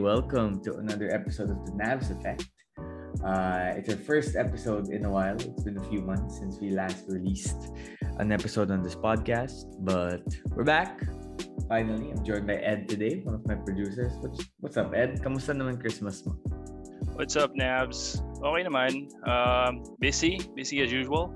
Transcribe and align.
Welcome 0.00 0.64
to 0.64 0.80
another 0.80 1.12
episode 1.12 1.50
of 1.50 1.60
the 1.66 1.72
Navs 1.72 2.08
Effect. 2.08 2.48
Uh, 3.20 3.76
it's 3.76 3.90
our 3.90 4.00
first 4.00 4.34
episode 4.34 4.88
in 4.88 5.04
a 5.04 5.10
while. 5.10 5.36
It's 5.36 5.62
been 5.62 5.76
a 5.76 5.84
few 5.92 6.00
months 6.00 6.38
since 6.38 6.58
we 6.58 6.70
last 6.70 7.04
released 7.06 7.68
an 8.16 8.32
episode 8.32 8.70
on 8.70 8.82
this 8.82 8.96
podcast, 8.96 9.68
but 9.80 10.24
we're 10.56 10.64
back. 10.64 11.04
Finally, 11.68 12.12
I'm 12.12 12.24
joined 12.24 12.46
by 12.46 12.54
Ed 12.54 12.88
today, 12.88 13.20
one 13.24 13.34
of 13.34 13.46
my 13.46 13.56
producers. 13.56 14.16
What's, 14.20 14.48
what's 14.60 14.78
up, 14.78 14.94
Ed? 14.96 15.20
Kamusta 15.20 15.52
naman 15.52 15.78
Christmas 15.78 16.24
mo? 16.24 16.32
What's 17.20 17.36
up, 17.36 17.52
Navs? 17.52 18.24
Okay 18.40 18.64
naman. 18.64 19.12
Um, 19.28 19.84
busy, 20.00 20.40
busy 20.56 20.80
as 20.80 20.90
usual. 20.90 21.28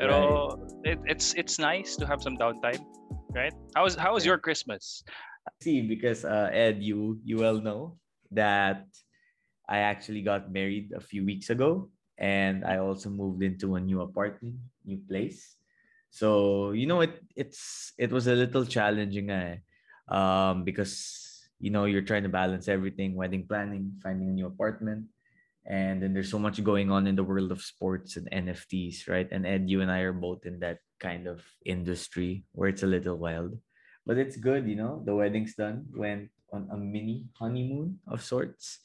Pero 0.00 0.56
right. 0.56 0.96
it, 0.96 0.98
it's 1.04 1.36
it's 1.36 1.60
nice 1.60 2.00
to 2.00 2.08
have 2.08 2.24
some 2.24 2.40
downtime, 2.40 2.80
right? 3.36 3.52
How 3.76 3.84
was 3.84 3.92
how 3.92 4.16
was 4.16 4.24
your 4.24 4.40
Christmas? 4.40 5.04
See, 5.60 5.82
because 5.82 6.24
uh, 6.24 6.50
Ed, 6.52 6.82
you 6.82 7.20
you 7.24 7.38
well 7.40 7.60
know 7.60 7.96
that 8.32 8.86
I 9.68 9.84
actually 9.84 10.22
got 10.22 10.52
married 10.52 10.92
a 10.96 11.00
few 11.00 11.24
weeks 11.24 11.50
ago, 11.50 11.90
and 12.18 12.64
I 12.64 12.78
also 12.78 13.08
moved 13.10 13.42
into 13.42 13.76
a 13.76 13.80
new 13.80 14.00
apartment, 14.00 14.56
new 14.84 15.00
place. 15.08 15.56
So 16.10 16.72
you 16.72 16.86
know, 16.86 17.00
it 17.00 17.20
it's 17.36 17.92
it 17.98 18.12
was 18.12 18.26
a 18.26 18.34
little 18.36 18.64
challenging, 18.64 19.30
eh? 19.30 19.60
um, 20.08 20.64
because 20.64 21.20
you 21.60 21.70
know 21.70 21.84
you're 21.84 22.04
trying 22.06 22.24
to 22.24 22.32
balance 22.32 22.68
everything 22.68 23.14
wedding 23.14 23.46
planning 23.46 23.94
finding 24.02 24.28
a 24.28 24.36
new 24.36 24.46
apartment 24.46 25.06
and 25.66 26.02
then 26.02 26.12
there's 26.12 26.30
so 26.30 26.38
much 26.38 26.62
going 26.62 26.90
on 26.90 27.06
in 27.06 27.16
the 27.16 27.24
world 27.24 27.52
of 27.52 27.62
sports 27.62 28.16
and 28.16 28.28
nfts 28.30 29.08
right 29.08 29.28
and 29.32 29.46
ed 29.46 29.70
you 29.70 29.80
and 29.80 29.90
i 29.90 30.00
are 30.00 30.12
both 30.12 30.44
in 30.44 30.58
that 30.60 30.78
kind 31.00 31.26
of 31.26 31.40
industry 31.64 32.44
where 32.52 32.68
it's 32.68 32.82
a 32.82 32.90
little 32.90 33.16
wild 33.16 33.56
but 34.06 34.18
it's 34.18 34.36
good 34.36 34.66
you 34.66 34.76
know 34.76 35.02
the 35.04 35.14
wedding's 35.14 35.54
done 35.54 35.84
went 35.94 36.28
on 36.52 36.68
a 36.72 36.76
mini 36.76 37.26
honeymoon 37.34 37.98
of 38.08 38.22
sorts 38.22 38.80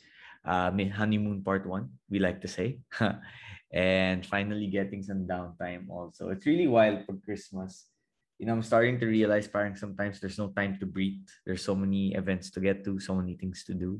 uh 0.45 0.72
honeymoon 0.72 1.44
part 1.44 1.67
one 1.67 1.89
we 2.09 2.20
like 2.20 2.42
to 2.42 2.48
say 2.48 2.80
and 3.73 4.26
finally 4.26 4.67
getting 4.67 5.03
some 5.03 5.28
downtime 5.28 5.88
also 5.89 6.30
it's 6.30 6.45
really 6.45 6.67
wild 6.67 7.06
for 7.06 7.14
christmas 7.26 7.89
you 8.39 8.48
know, 8.48 8.56
I'm 8.56 8.64
starting 8.64 8.98
to 9.03 9.06
realize 9.06 9.52
parang 9.52 9.76
sometimes 9.76 10.20
there's 10.20 10.39
no 10.39 10.48
time 10.56 10.80
to 10.80 10.88
breathe. 10.88 11.28
There's 11.45 11.61
so 11.61 11.76
many 11.76 12.16
events 12.16 12.50
to 12.56 12.64
get 12.64 12.88
to, 12.88 12.98
so 13.00 13.14
many 13.14 13.36
things 13.36 13.67
to 13.67 13.76
do. 13.76 14.00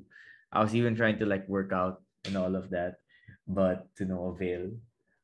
I 0.50 0.64
was 0.64 0.74
even 0.74 0.96
trying 0.96 1.20
to 1.20 1.28
like 1.28 1.48
work 1.52 1.76
out 1.76 2.02
and 2.24 2.40
all 2.40 2.56
of 2.56 2.72
that, 2.72 3.04
but 3.46 3.94
to 4.00 4.08
no 4.08 4.32
avail. 4.32 4.72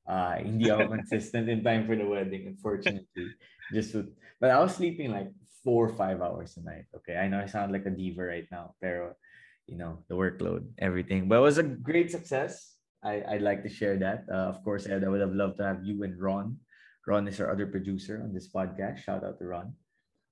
Uh, 0.05 0.43
hindi 0.43 0.69
ako 0.69 0.91
consistent 0.99 1.47
in 1.47 1.63
time 1.63 1.87
for 1.87 1.95
the 1.95 2.05
wedding, 2.05 2.45
unfortunately. 2.51 3.31
Just 3.73 3.95
to, 3.95 4.11
but 4.37 4.51
I 4.51 4.59
was 4.59 4.75
sleeping 4.75 5.09
like 5.09 5.31
four 5.65 5.89
or 5.89 5.93
five 5.97 6.21
hours 6.21 6.55
a 6.55 6.63
night. 6.63 6.85
Okay, 7.01 7.17
I 7.17 7.27
know 7.27 7.41
I 7.41 7.49
sound 7.49 7.73
like 7.73 7.89
a 7.89 7.91
diva 7.91 8.23
right 8.23 8.45
now, 8.53 8.77
pero 8.79 9.17
you 9.65 9.75
know 9.75 10.05
the 10.07 10.15
workload, 10.15 10.69
everything. 10.77 11.27
But 11.27 11.41
it 11.41 11.47
was 11.49 11.57
a 11.57 11.65
great 11.65 12.13
success. 12.13 12.77
I 13.01 13.25
I'd 13.25 13.43
like 13.43 13.65
to 13.65 13.73
share 13.73 13.97
that. 14.05 14.29
Uh, 14.29 14.53
of 14.53 14.61
course, 14.61 14.85
Ed, 14.85 15.03
I 15.03 15.09
would 15.09 15.25
have 15.25 15.33
loved 15.33 15.57
to 15.57 15.65
have 15.65 15.81
you 15.81 16.05
and 16.05 16.13
Ron 16.21 16.61
Ron 17.05 17.29
is 17.29 17.39
our 17.39 17.53
other 17.53 17.69
producer 17.69 18.21
on 18.25 18.33
this 18.33 18.49
podcast. 18.49 19.05
Shout 19.05 19.23
out 19.23 19.37
to 19.37 19.45
Ron. 19.45 19.73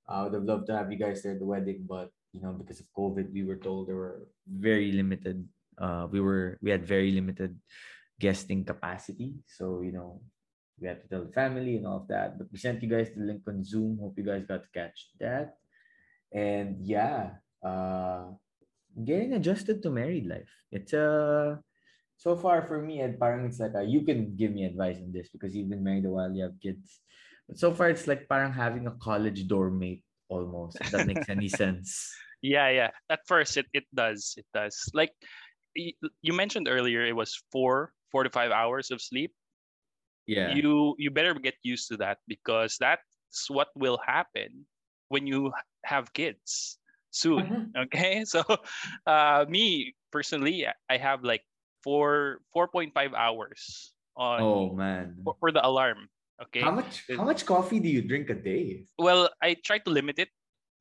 I 0.10 0.24
would 0.26 0.34
have 0.34 0.44
loved 0.44 0.68
to 0.68 0.78
have 0.78 0.92
you 0.92 0.98
guys 0.98 1.22
there 1.22 1.38
at 1.38 1.40
the 1.40 1.46
wedding, 1.46 1.86
but 1.88 2.10
you 2.34 2.42
know, 2.42 2.52
because 2.52 2.82
of 2.82 2.90
COVID, 2.98 3.32
we 3.32 3.46
were 3.46 3.62
told 3.62 3.88
there 3.88 3.96
were 3.96 4.26
very 4.50 4.92
limited. 4.92 5.48
Uh, 5.78 6.10
we 6.10 6.20
were 6.20 6.58
we 6.62 6.74
had 6.74 6.86
very 6.86 7.14
limited 7.14 7.56
guesting 8.20 8.66
capacity, 8.66 9.38
so 9.46 9.82
you 9.82 9.94
know, 9.94 10.22
we 10.80 10.88
had 10.88 11.02
to 11.02 11.08
tell 11.08 11.24
the 11.26 11.32
family 11.32 11.78
and 11.78 11.86
all 11.86 12.02
of 12.02 12.08
that. 12.08 12.38
But 12.38 12.48
we 12.52 12.58
sent 12.58 12.82
you 12.82 12.90
guys 12.90 13.10
the 13.16 13.24
link 13.24 13.44
on 13.48 13.64
Zoom. 13.64 13.98
Hope 14.00 14.18
you 14.18 14.26
guys 14.26 14.46
got 14.48 14.64
to 14.64 14.70
catch 14.74 15.10
that. 15.20 15.58
And 16.34 16.82
yeah, 16.82 17.38
uh, 17.64 18.34
getting 19.06 19.34
adjusted 19.34 19.82
to 19.84 19.90
married 19.90 20.26
life. 20.28 20.50
It's 20.72 20.94
a 20.94 21.60
so 22.18 22.36
far 22.36 22.64
for 22.64 22.82
me, 22.82 23.02
and 23.02 23.20
parang 23.20 23.46
it's 23.46 23.60
like 23.60 23.74
a, 23.76 23.84
you 23.84 24.02
can 24.02 24.36
give 24.36 24.52
me 24.52 24.66
advice 24.66 24.98
on 24.98 25.12
this 25.12 25.30
because 25.30 25.56
you've 25.56 25.70
been 25.70 25.84
married 25.84 26.06
a 26.06 26.10
while, 26.10 26.32
you 26.32 26.44
have 26.44 26.60
kids. 26.62 27.02
But 27.48 27.60
so 27.60 27.74
far, 27.74 27.90
it's 27.90 28.08
like 28.08 28.30
parang 28.30 28.54
having 28.54 28.88
a 28.88 28.96
college 28.98 29.48
dorm 29.48 29.80
mate 29.80 30.04
almost. 30.30 30.80
If 30.80 30.92
that 30.92 31.08
makes 31.08 31.28
any 31.30 31.50
sense. 31.62 32.14
Yeah, 32.42 32.70
yeah. 32.70 32.92
At 33.10 33.22
first, 33.28 33.58
it 33.58 33.68
it 33.74 33.86
does. 33.94 34.36
It 34.38 34.46
does. 34.54 34.90
Like 34.94 35.12
you 35.76 36.34
mentioned 36.34 36.68
earlier, 36.70 37.06
it 37.06 37.16
was 37.16 37.42
four 37.52 37.94
four 38.12 38.24
to 38.24 38.30
five 38.30 38.52
hours 38.52 38.92
of 38.92 39.02
sleep. 39.02 39.34
Yeah. 40.28 40.56
You 40.56 40.96
you 40.98 41.12
better 41.12 41.34
get 41.36 41.56
used 41.64 41.88
to 41.90 41.98
that 41.98 42.20
because 42.28 42.78
that's 42.80 43.50
what 43.50 43.70
will 43.76 44.00
happen 44.06 44.66
when 45.10 45.28
you 45.28 45.52
have 45.86 46.14
kids 46.14 46.80
soon. 47.12 47.44
Uh-huh. 47.44 47.60
Okay, 47.86 48.24
so 48.24 48.44
uh, 49.08 49.46
me 49.50 49.94
personally, 50.12 50.66
I 50.90 50.98
have 50.98 51.24
like 51.24 51.44
four 51.84 52.40
4.5 52.56 52.96
hours 53.14 53.92
on 54.16 54.42
oh 54.42 54.72
man 54.72 55.18
for, 55.24 55.36
for, 55.40 55.52
the 55.52 55.60
alarm 55.66 56.08
okay 56.42 56.62
how 56.62 56.72
much 56.72 57.04
how 57.12 57.26
much 57.26 57.46
coffee 57.46 57.80
do 57.80 57.90
you 57.90 58.02
drink 58.02 58.30
a 58.30 58.38
day 58.38 58.86
well 58.98 59.30
i 59.42 59.58
try 59.66 59.78
to 59.78 59.90
limit 59.90 60.18
it 60.18 60.30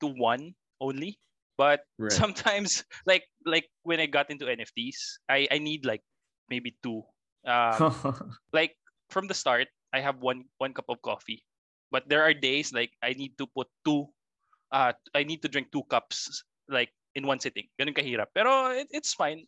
to 0.01 0.07
one 0.07 0.55
only 0.81 1.19
but 1.57 1.81
right. 1.99 2.13
sometimes 2.13 2.85
like 3.07 3.25
like 3.45 3.67
when 3.83 4.01
i 4.01 4.07
got 4.07 4.31
into 4.31 4.47
nfts 4.47 5.19
i 5.29 5.49
i 5.51 5.59
need 5.59 5.85
like 5.85 6.05
maybe 6.49 6.77
two 6.83 7.03
um, 7.45 8.21
like 8.53 8.77
from 9.13 9.29
the 9.29 9.37
start 9.37 9.69
i 9.93 10.01
have 10.01 10.19
one 10.25 10.45
one 10.59 10.73
cup 10.73 10.89
of 10.89 11.01
coffee 11.05 11.45
but 11.93 12.09
there 12.09 12.25
are 12.25 12.33
days 12.33 12.73
like 12.73 12.91
i 13.05 13.13
need 13.13 13.37
to 13.37 13.47
put 13.53 13.69
two 13.85 14.09
uh 14.73 14.93
i 15.15 15.23
need 15.23 15.45
to 15.45 15.49
drink 15.53 15.69
two 15.71 15.85
cups 15.93 16.43
like 16.69 16.89
in 17.15 17.29
one 17.29 17.39
sitting 17.39 17.69
ganun 17.77 17.93
kahirap 17.93 18.33
pero 18.33 18.73
it, 18.73 18.89
it's 18.91 19.13
fine 19.13 19.45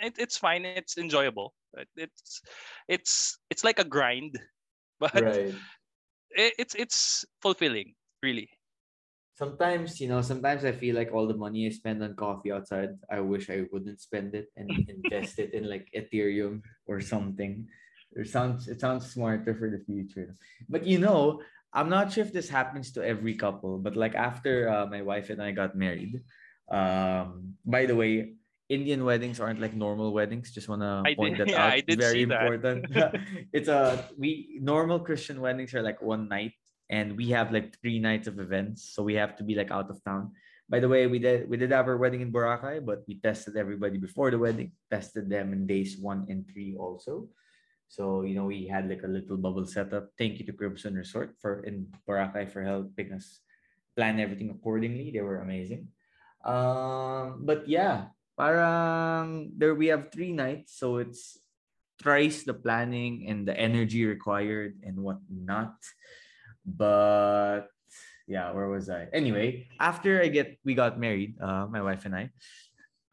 it, 0.00 0.14
it's 0.18 0.38
fine. 0.38 0.64
It's 0.64 0.98
enjoyable. 0.98 1.54
It's 1.96 2.42
it's 2.88 3.38
it's 3.50 3.64
like 3.64 3.78
a 3.78 3.84
grind, 3.86 4.38
but 5.00 5.14
right. 5.14 5.54
it, 6.30 6.52
it's 6.58 6.74
it's 6.74 7.24
fulfilling, 7.42 7.94
really. 8.22 8.48
Sometimes, 9.34 10.00
you 10.00 10.06
know, 10.06 10.22
sometimes 10.22 10.64
I 10.64 10.70
feel 10.70 10.94
like 10.94 11.10
all 11.10 11.26
the 11.26 11.34
money 11.34 11.66
I 11.66 11.70
spend 11.70 12.02
on 12.04 12.14
coffee 12.14 12.52
outside, 12.52 12.94
I 13.10 13.18
wish 13.18 13.50
I 13.50 13.66
wouldn't 13.72 14.00
spend 14.00 14.34
it 14.34 14.46
and 14.54 14.70
invest 14.88 15.40
it 15.40 15.52
in 15.54 15.68
like 15.68 15.90
Ethereum 15.90 16.62
or 16.86 17.00
something. 17.00 17.66
It 18.16 18.28
sounds 18.28 18.68
it 18.68 18.80
sounds 18.80 19.10
smarter 19.10 19.54
for 19.54 19.70
the 19.70 19.82
future. 19.84 20.34
But 20.68 20.86
you 20.86 20.98
know, 20.98 21.42
I'm 21.72 21.90
not 21.90 22.12
sure 22.12 22.24
if 22.24 22.32
this 22.32 22.48
happens 22.48 22.92
to 22.92 23.02
every 23.02 23.34
couple, 23.34 23.78
but 23.78 23.96
like 23.96 24.14
after 24.14 24.68
uh, 24.70 24.86
my 24.86 25.02
wife 25.02 25.30
and 25.30 25.42
I 25.42 25.50
got 25.50 25.74
married, 25.74 26.22
um, 26.70 27.58
by 27.66 27.86
the 27.86 27.96
way, 27.96 28.34
Indian 28.68 29.04
weddings 29.04 29.40
aren't 29.40 29.60
like 29.60 29.74
normal 29.74 30.12
weddings. 30.12 30.50
Just 30.50 30.68
wanna 30.68 31.02
point 31.16 31.36
did, 31.36 31.48
that 31.48 31.52
yeah, 31.52 31.66
out. 31.66 31.72
I 31.72 31.80
did 31.80 31.98
Very 31.98 32.22
important. 32.22 32.86
it's 33.52 33.68
a 33.68 34.08
we 34.16 34.58
normal 34.62 35.00
Christian 35.00 35.40
weddings 35.40 35.74
are 35.74 35.82
like 35.82 36.00
one 36.00 36.28
night, 36.28 36.52
and 36.88 37.16
we 37.16 37.30
have 37.30 37.52
like 37.52 37.76
three 37.82 37.98
nights 37.98 38.26
of 38.26 38.38
events, 38.38 38.94
so 38.94 39.02
we 39.02 39.14
have 39.14 39.36
to 39.36 39.44
be 39.44 39.54
like 39.54 39.70
out 39.70 39.90
of 39.90 40.02
town. 40.04 40.32
By 40.70 40.80
the 40.80 40.88
way, 40.88 41.06
we 41.06 41.18
did 41.18 41.50
we 41.50 41.58
did 41.58 41.72
have 41.72 41.88
our 41.88 41.98
wedding 41.98 42.22
in 42.22 42.32
Boracay, 42.32 42.80
but 42.80 43.04
we 43.06 43.20
tested 43.20 43.56
everybody 43.56 43.98
before 43.98 44.30
the 44.30 44.38
wedding, 44.38 44.72
tested 44.90 45.28
them 45.28 45.52
in 45.52 45.66
days 45.66 45.98
one 45.98 46.24
and 46.30 46.48
three 46.48 46.76
also. 46.78 47.28
So 47.94 48.26
you 48.26 48.34
know 48.34 48.50
we 48.50 48.66
had 48.66 48.90
like 48.90 49.06
a 49.06 49.10
little 49.10 49.38
bubble 49.38 49.70
setup. 49.70 50.10
Thank 50.18 50.42
you 50.42 50.44
to 50.50 50.52
Crimson 50.52 50.98
Resort 50.98 51.38
for 51.38 51.62
in 51.62 51.86
Boracay 52.02 52.50
for 52.50 52.66
helping 52.66 53.14
us 53.14 53.38
plan 53.94 54.18
everything 54.18 54.50
accordingly. 54.50 55.14
They 55.14 55.22
were 55.22 55.38
amazing. 55.38 55.94
Um, 56.42 57.46
but 57.46 57.70
yeah, 57.70 58.10
parang 58.34 59.54
there 59.54 59.78
we 59.78 59.94
have 59.94 60.10
three 60.10 60.34
nights, 60.34 60.74
so 60.74 60.98
it's 60.98 61.38
thrice 62.02 62.42
the 62.42 62.58
planning 62.58 63.30
and 63.30 63.46
the 63.46 63.54
energy 63.54 64.02
required 64.02 64.74
and 64.82 64.98
whatnot. 64.98 65.78
But 66.66 67.70
yeah, 68.26 68.50
where 68.50 68.66
was 68.66 68.90
I? 68.90 69.06
Anyway, 69.14 69.70
after 69.78 70.18
I 70.18 70.34
get 70.34 70.58
we 70.66 70.74
got 70.74 70.98
married, 70.98 71.38
uh, 71.38 71.70
my 71.70 71.78
wife 71.78 72.10
and 72.10 72.18
I, 72.18 72.34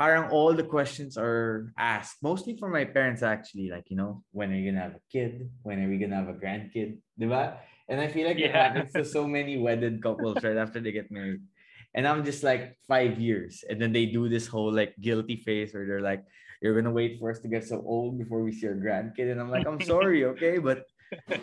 parang 0.02 0.32
all 0.34 0.52
the 0.58 0.66
questions 0.66 1.14
are 1.14 1.70
asked, 1.78 2.18
mostly 2.26 2.58
for 2.58 2.70
my 2.74 2.84
parents 2.84 3.22
actually, 3.22 3.70
like, 3.70 3.86
you 3.94 3.96
know, 3.96 4.26
when 4.32 4.50
are 4.50 4.58
you 4.58 4.66
gonna 4.66 4.82
have 4.82 4.98
a 4.98 5.06
kid? 5.14 5.46
When 5.62 5.78
are 5.78 5.88
we 5.88 6.02
gonna 6.02 6.18
have 6.18 6.34
a 6.34 6.34
grandkid? 6.34 6.98
Diba? 7.22 7.62
And 7.88 8.02
I 8.02 8.08
feel 8.10 8.26
like 8.26 8.40
yeah. 8.42 8.50
it 8.50 8.56
happens 8.56 8.90
to 8.98 9.06
so 9.06 9.28
many 9.28 9.62
wedded 9.62 10.02
couples 10.02 10.42
right 10.42 10.58
after 10.58 10.82
they 10.82 10.92
get 10.92 11.12
married. 11.12 11.46
And 11.94 12.08
I'm 12.08 12.26
just 12.26 12.42
like 12.42 12.82
five 12.88 13.22
years. 13.22 13.64
And 13.70 13.78
then 13.80 13.94
they 13.94 14.08
do 14.08 14.26
this 14.26 14.48
whole 14.48 14.74
like 14.74 14.98
guilty 14.98 15.38
face 15.38 15.70
where 15.76 15.86
they're 15.86 16.02
like, 16.02 16.26
you're 16.64 16.74
gonna 16.74 16.98
wait 17.02 17.20
for 17.20 17.30
us 17.30 17.38
to 17.46 17.48
get 17.48 17.70
so 17.70 17.84
old 17.86 18.18
before 18.18 18.42
we 18.42 18.52
see 18.58 18.74
our 18.74 18.74
grandkid. 18.74 19.30
And 19.30 19.40
I'm 19.40 19.52
like, 19.54 19.68
I'm 19.68 19.82
sorry, 19.82 20.26
okay, 20.34 20.58
but 20.58 20.90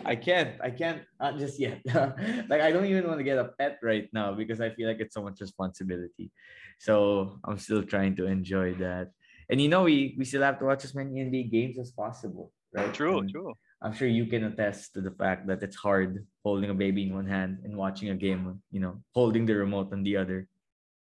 I 0.05 0.15
can't. 0.15 0.59
I 0.61 0.69
can't 0.71 1.01
not 1.19 1.37
just 1.37 1.59
yet. 1.59 1.81
like 2.49 2.61
I 2.61 2.71
don't 2.71 2.85
even 2.85 3.07
want 3.07 3.19
to 3.19 3.23
get 3.23 3.37
a 3.37 3.53
pet 3.57 3.79
right 3.83 4.09
now 4.13 4.33
because 4.33 4.61
I 4.61 4.69
feel 4.71 4.87
like 4.87 4.99
it's 4.99 5.13
so 5.13 5.23
much 5.23 5.41
responsibility. 5.41 6.31
So 6.79 7.39
I'm 7.43 7.57
still 7.57 7.83
trying 7.83 8.15
to 8.17 8.25
enjoy 8.25 8.73
that. 8.75 9.11
And 9.49 9.61
you 9.61 9.69
know, 9.69 9.83
we 9.83 10.15
we 10.17 10.25
still 10.25 10.41
have 10.41 10.59
to 10.59 10.65
watch 10.65 10.83
as 10.85 10.95
many 10.95 11.21
NBA 11.21 11.51
games 11.51 11.77
as 11.77 11.91
possible, 11.91 12.51
right? 12.73 12.93
True, 12.93 13.19
and 13.19 13.29
true. 13.29 13.53
I'm 13.81 13.93
sure 13.93 14.07
you 14.07 14.25
can 14.25 14.43
attest 14.43 14.93
to 14.93 15.01
the 15.01 15.11
fact 15.11 15.47
that 15.47 15.63
it's 15.63 15.75
hard 15.75 16.25
holding 16.43 16.69
a 16.69 16.73
baby 16.73 17.07
in 17.07 17.15
one 17.15 17.27
hand 17.27 17.59
and 17.63 17.77
watching 17.77 18.09
a 18.09 18.15
game, 18.15 18.61
you 18.71 18.79
know, 18.79 19.01
holding 19.13 19.45
the 19.45 19.55
remote 19.55 19.93
on 19.93 20.03
the 20.03 20.17
other. 20.17 20.47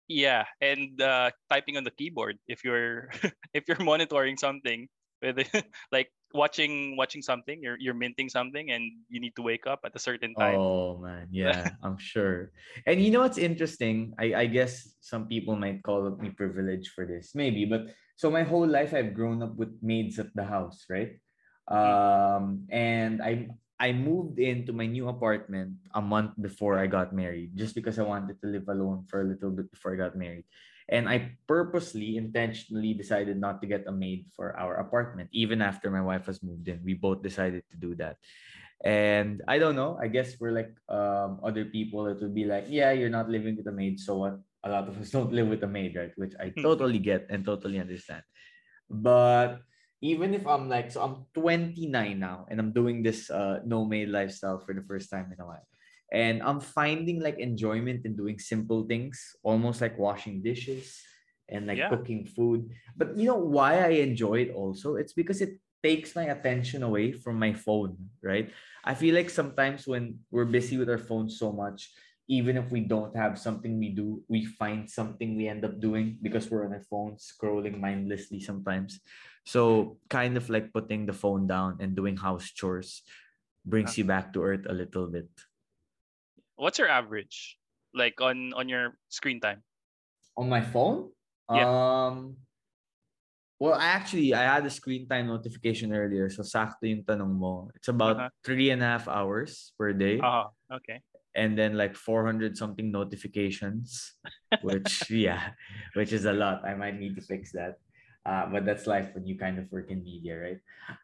Yeah, 0.08 0.46
and 0.62 1.02
uh, 1.02 1.32
typing 1.50 1.78
on 1.78 1.84
the 1.84 1.92
keyboard 1.92 2.38
if 2.48 2.64
you're 2.64 3.10
if 3.54 3.68
you're 3.68 3.82
monitoring 3.82 4.38
something 4.38 4.88
with 5.26 5.50
like 5.92 6.12
watching 6.34 6.96
watching 6.98 7.22
something, 7.22 7.62
you're 7.62 7.80
you're 7.80 7.98
minting 7.98 8.30
something, 8.30 8.72
and 8.72 8.92
you 9.10 9.20
need 9.20 9.36
to 9.36 9.42
wake 9.42 9.66
up 9.66 9.82
at 9.86 9.96
a 9.96 10.00
certain 10.00 10.36
time. 10.36 10.56
Oh 10.60 10.98
man, 10.98 11.28
yeah, 11.32 11.74
I'm 11.82 11.98
sure. 11.98 12.52
And 12.86 13.02
you 13.02 13.10
know 13.10 13.22
what's 13.22 13.42
interesting? 13.42 14.14
I 14.20 14.34
I 14.34 14.46
guess 14.46 14.96
some 15.02 15.28
people 15.28 15.56
might 15.56 15.82
call 15.82 16.10
me 16.22 16.30
privileged 16.30 16.94
for 16.94 17.06
this, 17.06 17.34
maybe, 17.34 17.66
but 17.66 17.90
so 18.16 18.30
my 18.30 18.44
whole 18.44 18.68
life 18.68 18.94
I've 18.94 19.14
grown 19.14 19.42
up 19.42 19.56
with 19.56 19.76
maids 19.82 20.20
at 20.20 20.30
the 20.36 20.46
house, 20.46 20.86
right? 20.90 21.18
Mm. 21.68 21.76
Um, 21.76 22.68
and 22.70 23.22
I 23.22 23.50
I 23.80 23.92
moved 23.92 24.40
into 24.40 24.72
my 24.72 24.88
new 24.88 25.10
apartment 25.10 25.76
a 25.94 26.02
month 26.02 26.40
before 26.40 26.80
I 26.80 26.88
got 26.88 27.12
married, 27.12 27.58
just 27.58 27.76
because 27.76 28.00
I 28.00 28.08
wanted 28.08 28.40
to 28.40 28.48
live 28.48 28.70
alone 28.70 29.04
for 29.10 29.22
a 29.22 29.28
little 29.28 29.52
bit 29.52 29.68
before 29.72 29.94
I 29.94 30.00
got 30.00 30.16
married. 30.16 30.46
And 30.88 31.10
I 31.10 31.38
purposely, 31.48 32.18
intentionally 32.18 32.94
decided 32.94 33.42
not 33.42 33.62
to 33.62 33.68
get 33.68 33.88
a 33.88 33.92
maid 33.92 34.30
for 34.36 34.54
our 34.58 34.78
apartment, 34.78 35.30
even 35.34 35.62
after 35.62 35.90
my 35.90 36.02
wife 36.02 36.28
has 36.28 36.44
moved 36.44 36.68
in. 36.68 36.82
We 36.84 36.94
both 36.94 37.24
decided 37.24 37.64
to 37.72 37.78
do 37.78 37.96
that. 37.96 38.18
And 38.84 39.42
I 39.48 39.58
don't 39.58 39.76
know, 39.76 39.98
I 39.98 40.08
guess 40.08 40.38
we're 40.40 40.54
like 40.54 40.70
um, 40.90 41.40
other 41.42 41.66
people 41.66 42.06
it 42.08 42.22
would 42.22 42.36
be 42.36 42.46
like, 42.46 42.66
yeah, 42.70 42.92
you're 42.92 43.10
not 43.10 43.30
living 43.30 43.56
with 43.56 43.66
a 43.68 43.72
maid, 43.72 44.00
so 44.00 44.18
what? 44.18 44.38
A 44.64 44.70
lot 44.70 44.88
of 44.88 45.00
us 45.02 45.10
don't 45.16 45.34
live 45.34 45.48
with 45.48 45.64
a 45.64 45.68
maid, 45.68 45.96
right? 45.96 46.12
Which 46.18 46.34
I 46.40 46.50
hmm. 46.50 46.62
totally 46.62 47.00
get 47.00 47.28
and 47.30 47.46
totally 47.46 47.80
understand. 47.80 48.22
But 48.90 49.62
even 50.02 50.34
if 50.34 50.46
I'm 50.46 50.70
like, 50.70 50.92
so 50.92 51.02
I'm 51.02 51.26
29 51.34 52.20
now 52.20 52.46
and 52.50 52.60
I'm 52.60 52.74
doing 52.74 53.02
this 53.02 53.30
uh, 53.30 53.60
no 53.66 53.86
maid 53.86 54.10
lifestyle 54.10 54.60
for 54.60 54.74
the 54.74 54.86
first 54.86 55.10
time 55.10 55.32
in 55.34 55.42
a 55.42 55.48
while. 55.48 55.66
And 56.12 56.42
I'm 56.44 56.60
finding 56.60 57.22
like 57.22 57.40
enjoyment 57.40 58.06
in 58.06 58.16
doing 58.16 58.40
simple 58.40 58.86
things, 58.86 59.36
almost 59.44 59.82
like 59.82 59.98
washing 59.98 60.42
dishes 60.42 61.02
and 61.50 61.68
like 61.68 61.78
yeah. 61.78 61.90
cooking 61.90 62.26
food. 62.26 62.70
But 62.96 63.18
you 63.18 63.26
know 63.26 63.42
why 63.42 63.84
I 63.84 64.02
enjoy 64.06 64.50
it 64.50 64.52
also? 64.54 64.96
It's 64.96 65.14
because 65.14 65.42
it 65.42 65.60
takes 65.84 66.16
my 66.16 66.34
attention 66.34 66.84
away 66.84 67.12
from 67.14 67.38
my 67.38 67.54
phone, 67.54 67.98
right? 68.24 68.50
I 68.84 68.94
feel 68.94 69.14
like 69.14 69.30
sometimes 69.30 69.88
when 69.88 70.20
we're 70.32 70.50
busy 70.50 70.78
with 70.78 70.90
our 70.90 71.02
phones 71.02 71.38
so 71.38 71.52
much, 71.52 71.94
even 72.28 72.58
if 72.58 72.72
we 72.72 72.82
don't 72.82 73.16
have 73.16 73.38
something 73.38 73.78
we 73.78 73.90
do, 73.90 74.24
we 74.28 74.46
find 74.46 74.90
something 74.90 75.38
we 75.38 75.48
end 75.48 75.64
up 75.64 75.80
doing 75.80 76.18
because 76.22 76.50
we're 76.50 76.66
on 76.66 76.74
our 76.74 76.82
phone 76.90 77.18
scrolling 77.22 77.80
mindlessly 77.80 78.40
sometimes. 78.40 79.00
So 79.46 79.98
kind 80.10 80.38
of 80.38 80.50
like 80.50 80.74
putting 80.74 81.06
the 81.06 81.14
phone 81.14 81.46
down 81.46 81.78
and 81.80 81.96
doing 81.96 82.18
house 82.18 82.50
chores 82.50 83.04
brings 83.64 83.98
you 83.98 84.06
back 84.06 84.34
to 84.34 84.42
earth 84.42 84.66
a 84.68 84.74
little 84.74 85.06
bit. 85.06 85.30
What's 86.56 86.80
your 86.80 86.88
average 86.88 87.58
like 87.94 88.20
on 88.22 88.54
on 88.54 88.70
your 88.70 88.98
screen 89.10 89.40
time? 89.40 89.64
On 90.38 90.50
my 90.50 90.62
phone? 90.62 91.12
Yeah. 91.52 91.68
Um 91.68 92.38
well, 93.60 93.76
actually, 93.80 94.34
I 94.34 94.44
had 94.44 94.66
a 94.66 94.70
screen 94.70 95.08
time 95.08 95.28
notification 95.28 95.94
earlier. 95.96 96.30
So, 96.30 96.44
sakto 96.44 96.84
yung 96.84 97.08
tanong 97.08 97.40
mo. 97.40 97.72
It's 97.76 97.88
about 97.88 98.18
uh-huh. 98.18 98.30
three 98.44 98.70
and 98.70 98.84
a 98.84 98.86
half 98.86 99.08
hours 99.08 99.72
per 99.80 99.96
day. 99.96 100.20
Oh, 100.20 100.52
okay. 100.68 101.00
And 101.36 101.56
then 101.58 101.80
like 101.80 101.96
400 101.96 102.58
something 102.58 102.92
notifications, 102.92 104.16
which, 104.62 105.08
yeah, 105.10 105.56
which 105.96 106.12
is 106.12 106.26
a 106.26 106.36
lot. 106.36 106.68
I 106.68 106.76
might 106.76 107.00
need 107.00 107.16
to 107.16 107.24
fix 107.24 107.52
that. 107.56 107.80
Uh, 108.26 108.50
but 108.50 108.66
that's 108.66 108.90
life 108.90 109.14
when 109.14 109.26
you 109.26 109.38
kind 109.38 109.60
of 109.60 109.72
work 109.72 109.92
in 109.92 110.02
media, 110.02 110.34
right? 110.34 110.62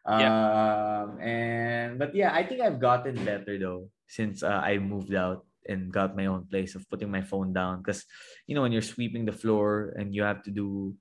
Yeah. 0.08 1.06
Um, 1.06 1.20
and 1.22 1.98
but 1.98 2.14
yeah, 2.14 2.34
I 2.34 2.42
think 2.42 2.60
I've 2.60 2.82
gotten 2.82 3.14
better 3.24 3.58
though 3.58 3.88
since 4.08 4.42
uh, 4.42 4.58
I 4.58 4.78
moved 4.78 5.14
out 5.14 5.46
and 5.68 5.92
got 5.94 6.16
my 6.18 6.26
own 6.26 6.50
place 6.50 6.74
of 6.74 6.88
putting 6.90 7.10
my 7.10 7.22
phone 7.22 7.52
down 7.52 7.78
because 7.78 8.04
you 8.46 8.54
know 8.54 8.62
when 8.62 8.72
you're 8.74 8.82
sweeping 8.82 9.24
the 9.24 9.32
floor 9.32 9.94
and 9.94 10.10
you 10.14 10.26
have 10.26 10.42
to 10.42 10.50
do 10.50 10.94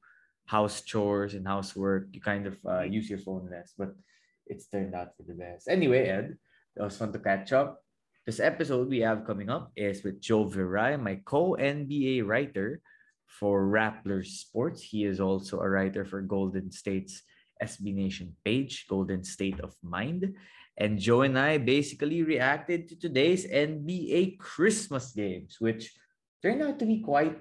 house 0.45 0.81
chores 0.81 1.33
and 1.33 1.47
housework, 1.47 2.07
you 2.12 2.21
kind 2.21 2.45
of 2.45 2.57
uh, 2.67 2.83
use 2.83 3.09
your 3.09 3.19
phone 3.19 3.50
less. 3.50 3.74
But 3.77 3.95
it's 4.45 4.67
turned 4.67 4.94
out 4.94 5.15
for 5.17 5.24
the 5.24 5.33
best. 5.33 5.67
Anyway, 5.69 6.06
Ed, 6.06 6.38
it 6.75 6.81
was 6.83 6.97
fun 6.97 7.12
to 7.13 7.19
catch 7.19 7.53
up. 7.53 7.81
This 8.25 8.39
episode 8.39 8.89
we 8.89 9.00
have 9.00 9.25
coming 9.25 9.50
up 9.50 9.71
is 9.75 10.03
with 10.03 10.21
Joe 10.21 10.45
Viray, 10.45 11.01
my 11.01 11.24
co 11.25 11.57
NBA 11.57 12.27
writer 12.27 12.81
for 13.39 13.66
Rappler 13.66 14.25
Sports. 14.25 14.81
He 14.81 15.06
is 15.06 15.19
also 15.19 15.60
a 15.60 15.69
writer 15.69 16.04
for 16.04 16.22
Golden 16.22 16.72
State's 16.72 17.24
SB 17.63 17.95
Nation 17.95 18.36
page, 18.44 18.86
Golden 18.89 19.24
State 19.24 19.60
of 19.62 19.74
Mind. 19.81 20.36
And 20.78 21.00
Joe 21.00 21.22
and 21.22 21.38
I 21.38 21.57
basically 21.57 22.24
reacted 22.24 22.89
to 22.89 23.00
today's 23.00 23.45
NBA 23.45 24.39
Christmas 24.39 25.12
games, 25.12 25.57
which 25.60 25.94
turned 26.42 26.62
out 26.62 26.80
to 26.80 26.86
be 26.86 27.00
quite 27.00 27.39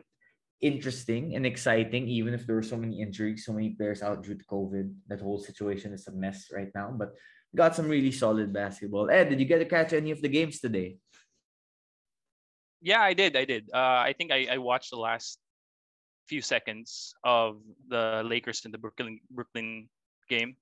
interesting 0.61 1.35
and 1.35 1.47
exciting, 1.47 2.07
even 2.09 2.35
if 2.35 2.47
there 2.47 2.57
were 2.57 2.63
so 2.63 2.77
many 2.77 3.01
injuries, 3.01 3.47
so 3.47 3.53
many 3.53 3.71
players 3.71 4.03
out 4.03 4.23
due 4.23 4.35
to 4.35 4.45
COVID. 4.45 4.93
That 5.09 5.21
whole 5.21 5.39
situation 5.39 5.93
is 5.93 6.07
a 6.07 6.13
mess 6.13 6.51
right 6.53 6.71
now, 6.75 6.93
but 6.93 7.15
got 7.57 7.75
some 7.75 7.89
really 7.89 8.13
solid 8.13 8.53
basketball. 8.53 9.11
Ed, 9.11 9.31
did 9.31 9.41
you 9.41 9.47
get 9.47 9.59
to 9.59 9.65
catch 9.65 9.93
any 9.93 10.11
of 10.11 10.23
the 10.23 10.29
games 10.29 10.61
today? 10.61 10.99
Yeah, 12.83 13.01
I 13.01 13.15
did. 13.15 13.37
I 13.37 13.45
did. 13.45 13.69
Uh, 13.73 14.01
I 14.09 14.15
think 14.17 14.33
I, 14.33 14.49
I 14.53 14.59
watched 14.59 14.91
the 14.91 14.97
last 14.97 15.39
few 16.31 16.41
seconds 16.41 17.12
of 17.25 17.59
the 17.91 18.23
Lakers 18.25 18.62
in 18.65 18.71
the 18.71 18.79
Brooklyn 18.79 19.19
Brooklyn 19.31 19.91
game. 20.31 20.55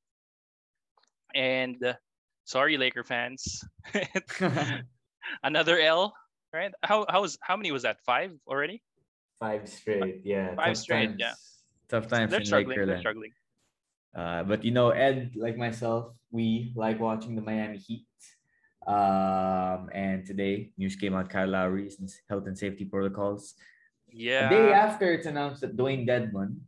And 1.36 1.76
uh, 1.84 1.92
sorry, 2.48 2.80
Laker 2.80 3.04
fans, 3.04 3.62
another 5.44 5.78
L. 5.78 6.16
Right? 6.56 6.72
How 6.82 7.04
how 7.12 7.20
was 7.20 7.36
how 7.44 7.56
many 7.60 7.70
was 7.70 7.84
that? 7.84 8.00
Five 8.00 8.32
already? 8.48 8.80
Five 9.38 9.68
straight. 9.68 10.24
Yeah. 10.24 10.56
Five 10.56 10.72
tough 10.72 10.76
straight. 10.78 11.06
Times, 11.08 11.20
yeah. 11.20 11.34
Tough 11.92 12.08
times 12.08 12.30
they're 12.30 12.40
in 12.40 12.46
struggling. 12.46 12.78
Lakerland. 12.78 12.86
They're 12.88 13.04
struggling. 13.04 13.32
Uh, 14.16 14.42
but 14.48 14.64
you 14.64 14.72
know, 14.72 14.88
Ed, 14.90 15.36
like 15.36 15.56
myself, 15.60 16.16
we 16.32 16.72
like 16.74 16.98
watching 16.98 17.36
the 17.36 17.44
Miami 17.44 17.76
Heat. 17.76 18.08
Um, 18.88 19.92
and 19.92 20.24
today, 20.24 20.72
news 20.80 20.96
came 20.96 21.14
out 21.14 21.28
Kyle 21.28 21.46
Lowry's 21.46 22.00
health 22.30 22.46
and 22.48 22.56
safety 22.56 22.86
protocols. 22.86 23.52
Yeah. 24.12 24.48
Day 24.48 24.72
after 24.72 25.12
it's 25.12 25.26
announced 25.26 25.60
that 25.62 25.76
Dewayne 25.76 26.06
Dedmon 26.08 26.64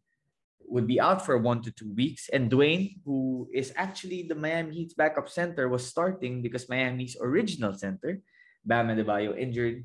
would 0.71 0.87
be 0.87 1.01
out 1.01 1.25
for 1.27 1.37
one 1.37 1.61
to 1.63 1.71
two 1.75 1.91
weeks, 1.95 2.31
and 2.31 2.51
Dewayne, 2.51 3.03
who 3.05 3.51
is 3.53 3.73
actually 3.75 4.23
the 4.23 4.39
Miami 4.39 4.75
Heat's 4.75 4.95
backup 4.95 5.29
center, 5.29 5.69
was 5.69 5.87
starting 5.87 6.43
because 6.43 6.69
Miami's 6.69 7.17
original 7.21 7.75
center, 7.75 8.23
Bam 8.65 8.89
Adebayo, 8.89 9.37
injured 9.37 9.83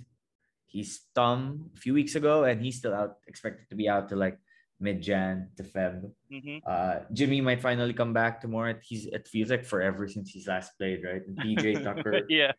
his 0.69 1.01
thumb 1.15 1.71
a 1.75 1.79
few 1.79 1.93
weeks 1.93 2.13
ago, 2.13 2.43
and 2.43 2.61
he's 2.61 2.77
still 2.77 2.93
out, 2.93 3.17
expected 3.25 3.65
to 3.69 3.75
be 3.75 3.89
out 3.89 4.09
to 4.09 4.15
like 4.15 4.37
mid 4.79 5.01
Jan 5.01 5.49
to 5.55 5.63
Feb. 5.63 6.11
Mm-hmm. 6.31 6.57
Uh, 6.67 7.07
Jimmy 7.13 7.39
might 7.41 7.61
finally 7.61 7.93
come 7.93 8.13
back 8.13 8.41
tomorrow. 8.41 8.75
He's 8.81 9.05
it 9.07 9.27
feels 9.27 9.49
like 9.49 9.63
forever 9.63 10.07
since 10.07 10.31
he's 10.31 10.47
last 10.47 10.77
played, 10.77 11.03
right? 11.03 11.23
And 11.25 11.37
PJ 11.37 11.83
Tucker. 11.85 12.21
yeah. 12.29 12.51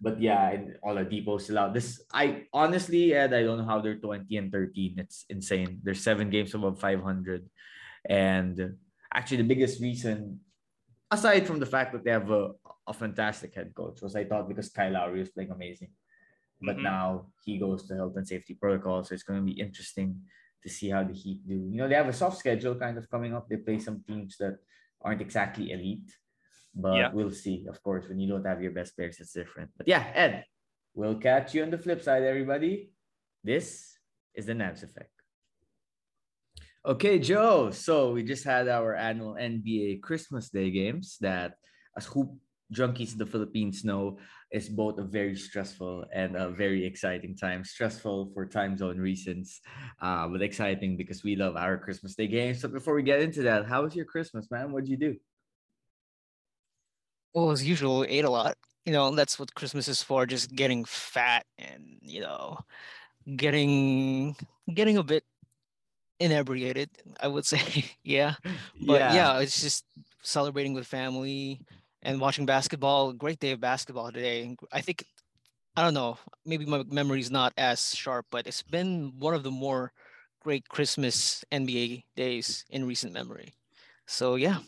But 0.00 0.20
yeah, 0.20 0.50
and 0.50 0.76
Oladipo 0.84 1.40
still 1.40 1.58
out. 1.58 1.74
This 1.74 2.00
I 2.12 2.46
honestly, 2.52 3.12
Ed, 3.12 3.34
I 3.34 3.42
don't 3.42 3.58
know 3.58 3.68
how 3.68 3.80
they're 3.80 3.96
20 4.00 4.36
and 4.36 4.52
13. 4.52 4.94
It's 4.98 5.24
insane. 5.28 5.80
There's 5.82 6.00
seven 6.00 6.30
games 6.30 6.54
above 6.54 6.80
500. 6.80 7.48
And 8.08 8.76
actually 9.12 9.38
the 9.38 9.50
biggest 9.52 9.80
reason, 9.80 10.40
aside 11.10 11.46
from 11.46 11.58
the 11.58 11.66
fact 11.66 11.92
that 11.92 12.04
they 12.04 12.10
have 12.12 12.30
a, 12.30 12.52
a 12.86 12.94
fantastic 12.94 13.54
head 13.54 13.74
coach, 13.74 14.00
was 14.00 14.16
I 14.16 14.24
thought 14.24 14.48
because 14.48 14.70
Kyle 14.70 14.92
Lowry 14.92 15.20
was 15.20 15.30
playing 15.30 15.50
amazing. 15.50 15.90
But 16.60 16.76
mm-hmm. 16.76 16.84
now 16.84 17.26
he 17.44 17.58
goes 17.58 17.86
to 17.86 17.94
health 17.94 18.16
and 18.16 18.26
safety 18.26 18.54
protocol. 18.54 19.04
So 19.04 19.14
it's 19.14 19.22
going 19.22 19.38
to 19.38 19.46
be 19.46 19.60
interesting 19.60 20.22
to 20.62 20.68
see 20.68 20.90
how 20.90 21.04
the 21.04 21.14
Heat 21.14 21.46
do. 21.46 21.54
You 21.54 21.76
know, 21.76 21.88
they 21.88 21.94
have 21.94 22.08
a 22.08 22.12
soft 22.12 22.38
schedule 22.38 22.74
kind 22.74 22.98
of 22.98 23.08
coming 23.10 23.34
up. 23.34 23.48
They 23.48 23.56
play 23.56 23.78
some 23.78 24.02
teams 24.06 24.36
that 24.38 24.58
aren't 25.00 25.20
exactly 25.20 25.70
elite, 25.70 26.10
but 26.74 26.96
yeah. 26.96 27.10
we'll 27.12 27.30
see. 27.30 27.66
Of 27.68 27.82
course, 27.82 28.08
when 28.08 28.18
you 28.18 28.28
don't 28.28 28.46
have 28.46 28.62
your 28.62 28.72
best 28.72 28.96
players, 28.96 29.20
it's 29.20 29.32
different. 29.32 29.70
But 29.76 29.88
yeah, 29.88 30.04
Ed, 30.14 30.44
we'll 30.94 31.16
catch 31.16 31.54
you 31.54 31.62
on 31.62 31.70
the 31.70 31.78
flip 31.78 32.02
side, 32.02 32.22
everybody. 32.22 32.90
This 33.44 33.96
is 34.34 34.46
the 34.46 34.54
Navs 34.54 34.82
Effect. 34.82 35.10
Okay, 36.86 37.18
Joe. 37.18 37.70
So 37.70 38.12
we 38.12 38.22
just 38.22 38.44
had 38.44 38.68
our 38.68 38.94
annual 38.94 39.34
NBA 39.34 40.00
Christmas 40.00 40.48
Day 40.48 40.70
games 40.70 41.18
that, 41.20 41.54
as 41.96 42.06
hoop 42.06 42.30
junkies 42.72 43.12
in 43.12 43.18
the 43.18 43.26
Philippines 43.26 43.84
know, 43.84 44.18
is 44.52 44.68
both 44.68 44.98
a 44.98 45.02
very 45.02 45.36
stressful 45.36 46.04
and 46.12 46.36
a 46.36 46.50
very 46.50 46.84
exciting 46.84 47.36
time. 47.36 47.64
Stressful 47.64 48.30
for 48.32 48.46
time 48.46 48.76
zone 48.76 48.98
reasons, 48.98 49.60
uh, 50.00 50.26
but 50.28 50.42
exciting 50.42 50.96
because 50.96 51.22
we 51.22 51.36
love 51.36 51.56
our 51.56 51.76
Christmas 51.76 52.14
Day 52.14 52.26
games. 52.26 52.60
So 52.60 52.68
before 52.68 52.94
we 52.94 53.02
get 53.02 53.20
into 53.20 53.42
that, 53.42 53.66
how 53.66 53.82
was 53.82 53.94
your 53.94 54.06
Christmas, 54.06 54.50
man? 54.50 54.72
What 54.72 54.84
did 54.84 54.90
you 54.90 54.96
do? 54.96 55.16
Well, 57.34 57.50
as 57.50 57.66
usual, 57.66 58.04
ate 58.08 58.24
a 58.24 58.30
lot. 58.30 58.56
You 58.86 58.92
know, 58.92 59.14
that's 59.14 59.38
what 59.38 59.54
Christmas 59.54 59.86
is 59.86 60.02
for, 60.02 60.24
just 60.24 60.54
getting 60.54 60.84
fat 60.86 61.44
and, 61.58 61.98
you 62.00 62.22
know, 62.22 62.58
getting 63.36 64.34
getting 64.72 64.96
a 64.96 65.02
bit 65.02 65.24
inebriated, 66.20 66.90
I 67.20 67.28
would 67.28 67.44
say. 67.44 67.84
yeah. 68.02 68.34
But 68.80 69.00
yeah. 69.00 69.14
yeah, 69.14 69.38
it's 69.40 69.60
just 69.60 69.84
celebrating 70.22 70.72
with 70.72 70.86
family, 70.86 71.60
and 72.02 72.20
watching 72.20 72.46
basketball. 72.46 73.12
Great 73.12 73.40
day 73.40 73.52
of 73.52 73.60
basketball 73.60 74.12
today. 74.12 74.56
I 74.72 74.80
think 74.80 75.04
I 75.76 75.82
don't 75.82 75.94
know, 75.94 76.18
maybe 76.44 76.66
my 76.66 76.82
memory 76.90 77.20
is 77.20 77.30
not 77.30 77.52
as 77.56 77.94
sharp, 77.94 78.26
but 78.32 78.48
it's 78.48 78.64
been 78.64 79.12
one 79.18 79.34
of 79.34 79.44
the 79.44 79.50
more 79.52 79.92
great 80.40 80.68
Christmas 80.68 81.44
NBA 81.52 82.02
days 82.16 82.64
in 82.70 82.84
recent 82.84 83.12
memory. 83.12 83.54
So 84.06 84.34
yeah. 84.34 84.58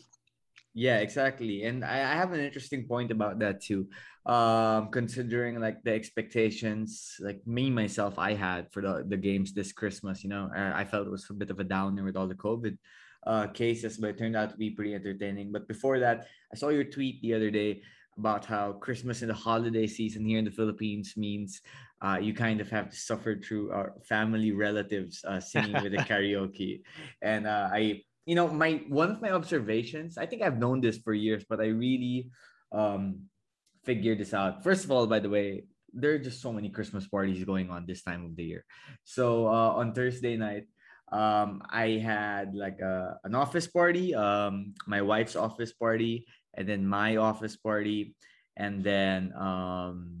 Yeah, 0.73 0.99
exactly. 0.99 1.63
And 1.63 1.83
I, 1.83 1.99
I 1.99 2.15
have 2.15 2.31
an 2.31 2.39
interesting 2.39 2.87
point 2.87 3.11
about 3.11 3.39
that 3.39 3.61
too. 3.61 3.89
Um, 4.25 4.89
considering 4.89 5.59
like 5.59 5.83
the 5.83 5.91
expectations, 5.91 7.17
like 7.19 7.45
me 7.45 7.69
myself, 7.69 8.17
I 8.17 8.33
had 8.33 8.71
for 8.71 8.81
the, 8.81 9.03
the 9.05 9.17
games 9.17 9.51
this 9.51 9.73
Christmas, 9.73 10.23
you 10.23 10.29
know, 10.29 10.49
I, 10.55 10.81
I 10.81 10.85
felt 10.85 11.07
it 11.07 11.11
was 11.11 11.27
a 11.29 11.33
bit 11.33 11.49
of 11.49 11.59
a 11.59 11.65
downer 11.65 12.05
with 12.05 12.15
all 12.15 12.27
the 12.27 12.35
COVID 12.35 12.77
uh, 13.25 13.47
cases, 13.47 13.97
but 13.97 14.11
it 14.11 14.17
turned 14.17 14.35
out 14.35 14.49
to 14.51 14.57
be 14.57 14.71
pretty 14.71 14.95
entertaining. 14.95 15.51
But 15.51 15.67
before 15.67 15.99
that, 15.99 16.27
I 16.51 16.55
saw 16.55 16.69
your 16.69 16.83
tweet 16.83 17.21
the 17.21 17.33
other 17.33 17.51
day 17.51 17.81
about 18.17 18.45
how 18.45 18.73
Christmas 18.73 19.21
and 19.21 19.29
the 19.29 19.35
holiday 19.35 19.87
season 19.87 20.25
here 20.25 20.39
in 20.39 20.45
the 20.45 20.51
Philippines 20.51 21.13
means 21.15 21.61
uh, 22.01 22.17
you 22.21 22.33
kind 22.33 22.59
of 22.59 22.69
have 22.69 22.89
to 22.89 22.95
suffer 22.95 23.37
through 23.37 23.71
our 23.71 23.93
family 24.07 24.51
relatives 24.51 25.23
uh, 25.25 25.39
singing 25.39 25.81
with 25.81 25.91
the 25.91 25.97
karaoke. 26.09 26.81
And 27.21 27.47
uh, 27.47 27.69
I, 27.71 28.01
you 28.25 28.35
know, 28.35 28.47
my 28.47 28.81
one 28.89 29.11
of 29.11 29.21
my 29.21 29.31
observations, 29.31 30.17
I 30.17 30.25
think 30.25 30.41
I've 30.41 30.59
known 30.59 30.81
this 30.81 30.97
for 30.97 31.13
years, 31.13 31.45
but 31.47 31.61
I 31.61 31.67
really 31.67 32.29
um, 32.71 33.29
figured 33.85 34.19
this 34.19 34.33
out. 34.33 34.63
First 34.63 34.83
of 34.83 34.91
all, 34.91 35.07
by 35.07 35.19
the 35.19 35.29
way, 35.29 35.63
there 35.93 36.11
are 36.11 36.19
just 36.19 36.41
so 36.41 36.51
many 36.51 36.69
Christmas 36.69 37.07
parties 37.07 37.43
going 37.43 37.69
on 37.69 37.85
this 37.85 38.01
time 38.01 38.25
of 38.25 38.35
the 38.35 38.43
year. 38.43 38.65
So 39.03 39.47
uh, 39.47 39.71
on 39.75 39.93
Thursday 39.93 40.37
night, 40.37 40.65
um, 41.11 41.61
I 41.69 41.99
had 41.99 42.55
like 42.55 42.79
a, 42.79 43.19
an 43.23 43.35
office 43.35 43.67
party, 43.67 44.15
um, 44.15 44.73
my 44.87 45.01
wife's 45.01 45.35
office 45.35 45.73
party, 45.73 46.25
and 46.55 46.67
then 46.67 46.87
my 46.87 47.17
office 47.17 47.57
party, 47.57 48.15
and 48.55 48.83
then 48.83 49.33
um, 49.35 50.17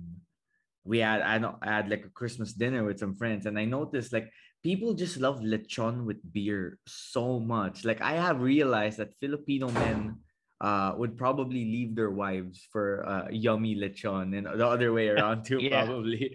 we 0.83 0.99
had 0.99 1.21
I 1.21 1.37
know 1.37 1.57
I 1.61 1.71
had 1.71 1.89
like 1.89 2.05
a 2.05 2.09
Christmas 2.09 2.53
dinner 2.53 2.83
with 2.83 2.99
some 2.99 3.15
friends, 3.15 3.45
and 3.45 3.57
I 3.57 3.65
noticed 3.65 4.11
like 4.11 4.29
people 4.63 4.93
just 4.93 5.17
love 5.17 5.39
lechon 5.39 6.03
with 6.05 6.19
beer 6.33 6.77
so 6.87 7.39
much. 7.39 7.85
Like 7.85 8.01
I 8.01 8.13
have 8.13 8.41
realized 8.41 8.97
that 8.99 9.15
Filipino 9.19 9.71
men 9.71 10.19
uh, 10.61 10.93
would 10.95 11.17
probably 11.17 11.65
leave 11.65 11.95
their 11.95 12.11
wives 12.11 12.67
for 12.71 13.03
uh, 13.09 13.25
yummy 13.31 13.75
lechon 13.75 14.37
and 14.37 14.45
the 14.45 14.65
other 14.65 14.93
way 14.93 15.09
around 15.13 15.43
too 15.43 15.57
yeah. 15.57 15.83
probably. 15.83 16.29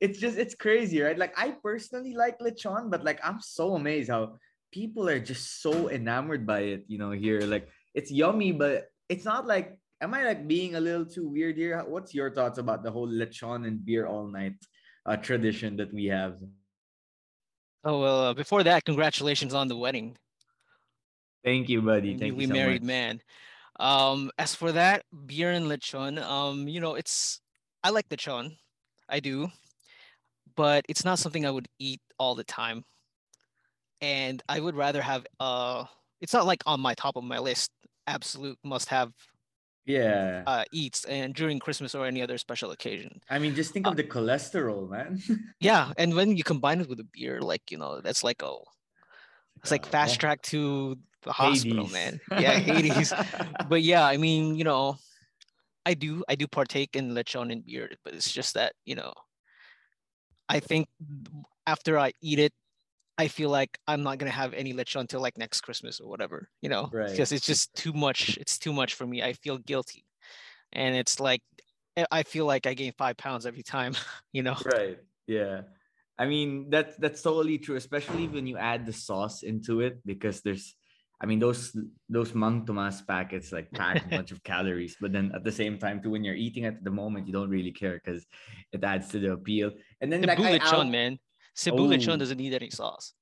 It's 0.00 0.18
just 0.20 0.38
it's 0.38 0.54
crazy 0.54 1.02
right? 1.02 1.18
Like 1.18 1.34
i 1.36 1.50
personally 1.50 2.14
like 2.14 2.38
lechon 2.38 2.90
but 2.90 3.02
like 3.04 3.18
i'm 3.26 3.40
so 3.42 3.74
amazed 3.74 4.08
how 4.08 4.38
people 4.72 5.08
are 5.08 5.18
just 5.18 5.60
so 5.60 5.90
enamored 5.90 6.46
by 6.46 6.60
it 6.78 6.84
you 6.86 6.96
know 6.96 7.10
here. 7.10 7.40
Like 7.40 7.68
it's 7.92 8.10
yummy 8.10 8.52
but 8.52 8.86
it's 9.08 9.24
not 9.24 9.46
like 9.46 9.76
am 10.00 10.14
i 10.14 10.24
like 10.24 10.46
being 10.46 10.76
a 10.76 10.80
little 10.80 11.04
too 11.04 11.26
weird 11.28 11.58
here? 11.58 11.82
What's 11.82 12.14
your 12.14 12.30
thoughts 12.30 12.58
about 12.58 12.84
the 12.84 12.90
whole 12.90 13.08
lechon 13.08 13.66
and 13.66 13.84
beer 13.84 14.06
all 14.06 14.28
night 14.28 14.54
uh, 15.06 15.16
tradition 15.16 15.76
that 15.82 15.92
we 15.92 16.06
have? 16.06 16.38
Oh 17.82 17.98
well 17.98 18.20
uh, 18.30 18.34
before 18.34 18.62
that 18.62 18.84
congratulations 18.84 19.54
on 19.54 19.66
the 19.66 19.76
wedding. 19.76 20.14
Thank 21.42 21.68
you 21.68 21.82
buddy. 21.82 22.16
Thank 22.16 22.38
we 22.38 22.46
you 22.46 22.54
so 22.54 22.54
married 22.54 22.82
much. 22.82 22.94
man 22.94 23.20
um, 23.80 24.30
as 24.38 24.54
for 24.54 24.72
that, 24.72 25.04
beer 25.26 25.50
and 25.50 25.66
lechon, 25.66 26.22
um, 26.22 26.68
you 26.68 26.80
know, 26.80 26.94
it's 26.94 27.40
I 27.82 27.90
like 27.90 28.08
lechon, 28.08 28.56
I 29.08 29.20
do, 29.20 29.48
but 30.56 30.84
it's 30.88 31.04
not 31.04 31.18
something 31.18 31.46
I 31.46 31.50
would 31.50 31.68
eat 31.78 32.00
all 32.18 32.34
the 32.34 32.44
time. 32.44 32.84
And 34.00 34.42
I 34.48 34.60
would 34.60 34.76
rather 34.76 35.00
have 35.00 35.26
uh, 35.38 35.84
it's 36.20 36.32
not 36.32 36.46
like 36.46 36.62
on 36.66 36.80
my 36.80 36.94
top 36.94 37.16
of 37.16 37.24
my 37.24 37.38
list, 37.38 37.70
absolute 38.06 38.58
must 38.64 38.88
have. 38.88 39.12
Yeah. 39.84 40.44
Uh, 40.46 40.62
eats 40.72 41.04
and 41.04 41.34
during 41.34 41.58
Christmas 41.58 41.94
or 41.94 42.06
any 42.06 42.22
other 42.22 42.38
special 42.38 42.70
occasion. 42.70 43.20
I 43.28 43.40
mean, 43.40 43.54
just 43.54 43.72
think 43.72 43.86
of 43.86 43.94
uh, 43.94 43.96
the 43.96 44.04
cholesterol, 44.04 44.88
man. 44.88 45.20
yeah, 45.60 45.92
and 45.98 46.14
when 46.14 46.36
you 46.36 46.44
combine 46.44 46.80
it 46.80 46.88
with 46.88 47.00
a 47.00 47.08
beer, 47.12 47.40
like 47.40 47.62
you 47.70 47.78
know, 47.78 48.00
that's 48.00 48.22
like 48.22 48.42
a 48.42 48.54
it's 49.56 49.72
like 49.72 49.86
fast 49.86 50.20
track 50.20 50.42
to 50.42 50.96
the 51.22 51.32
hospital, 51.32 51.86
Hades. 51.86 51.92
man. 51.92 52.20
Yeah, 52.42 52.58
Hades. 52.58 53.12
but 53.68 53.82
yeah, 53.82 54.04
I 54.06 54.16
mean, 54.16 54.54
you 54.56 54.64
know, 54.64 54.96
I 55.84 55.94
do 55.94 56.24
I 56.28 56.34
do 56.34 56.46
partake 56.46 56.96
in 56.96 57.10
lechon 57.10 57.52
and 57.52 57.64
beer, 57.64 57.90
but 58.04 58.14
it's 58.14 58.32
just 58.32 58.54
that 58.54 58.72
you 58.84 58.94
know, 58.94 59.12
I 60.48 60.60
think 60.60 60.88
after 61.66 61.98
I 61.98 62.12
eat 62.20 62.38
it, 62.38 62.52
I 63.18 63.28
feel 63.28 63.50
like 63.50 63.78
I'm 63.86 64.02
not 64.02 64.18
gonna 64.18 64.30
have 64.30 64.54
any 64.54 64.72
lechon 64.72 65.00
until 65.00 65.20
like 65.20 65.38
next 65.38 65.60
Christmas 65.60 66.00
or 66.00 66.08
whatever, 66.08 66.48
you 66.60 66.68
know, 66.68 66.90
right. 66.92 67.10
because 67.10 67.32
it's 67.32 67.46
just 67.46 67.74
too 67.74 67.92
much. 67.92 68.36
It's 68.38 68.58
too 68.58 68.72
much 68.72 68.94
for 68.94 69.06
me. 69.06 69.22
I 69.22 69.32
feel 69.34 69.58
guilty, 69.58 70.04
and 70.72 70.96
it's 70.96 71.20
like 71.20 71.42
eh, 71.96 72.04
I 72.10 72.22
feel 72.22 72.46
like 72.46 72.66
I 72.66 72.74
gain 72.74 72.92
five 72.96 73.16
pounds 73.16 73.46
every 73.46 73.62
time, 73.62 73.94
you 74.32 74.42
know. 74.42 74.56
Right. 74.64 74.98
Yeah. 75.26 75.62
I 76.18 76.26
mean 76.26 76.70
that's 76.70 76.96
that's 76.96 77.22
totally 77.22 77.58
true, 77.58 77.76
especially 77.76 78.28
when 78.28 78.46
you 78.46 78.56
add 78.56 78.86
the 78.86 78.92
sauce 78.92 79.42
into 79.42 79.80
it 79.80 79.98
because 80.04 80.42
there's 80.42 80.76
I 81.22 81.26
mean 81.26 81.38
those 81.38 81.76
those 82.08 82.34
Mang 82.34 82.66
Tomas 82.66 83.00
packets 83.02 83.52
like 83.52 83.70
pack 83.70 84.04
a 84.04 84.08
bunch 84.08 84.32
of 84.32 84.42
calories, 84.50 84.96
but 85.00 85.12
then 85.12 85.30
at 85.34 85.44
the 85.44 85.52
same 85.52 85.78
time 85.78 86.02
too, 86.02 86.10
when 86.10 86.24
you're 86.24 86.34
eating 86.34 86.64
at 86.64 86.82
the 86.82 86.90
moment, 86.90 87.26
you 87.28 87.32
don't 87.32 87.48
really 87.48 87.70
care 87.70 88.00
because 88.02 88.26
it 88.72 88.82
adds 88.82 89.08
to 89.08 89.20
the 89.20 89.32
appeal. 89.32 89.70
And 90.00 90.12
then 90.12 90.22
Cebu 90.22 90.42
like 90.42 90.62
lechon, 90.62 90.90
man, 90.90 91.18
Cebu 91.54 91.84
oh. 91.84 91.88
lechon 91.88 92.18
doesn't 92.18 92.38
need 92.38 92.54
any 92.54 92.70
sauce. 92.70 93.14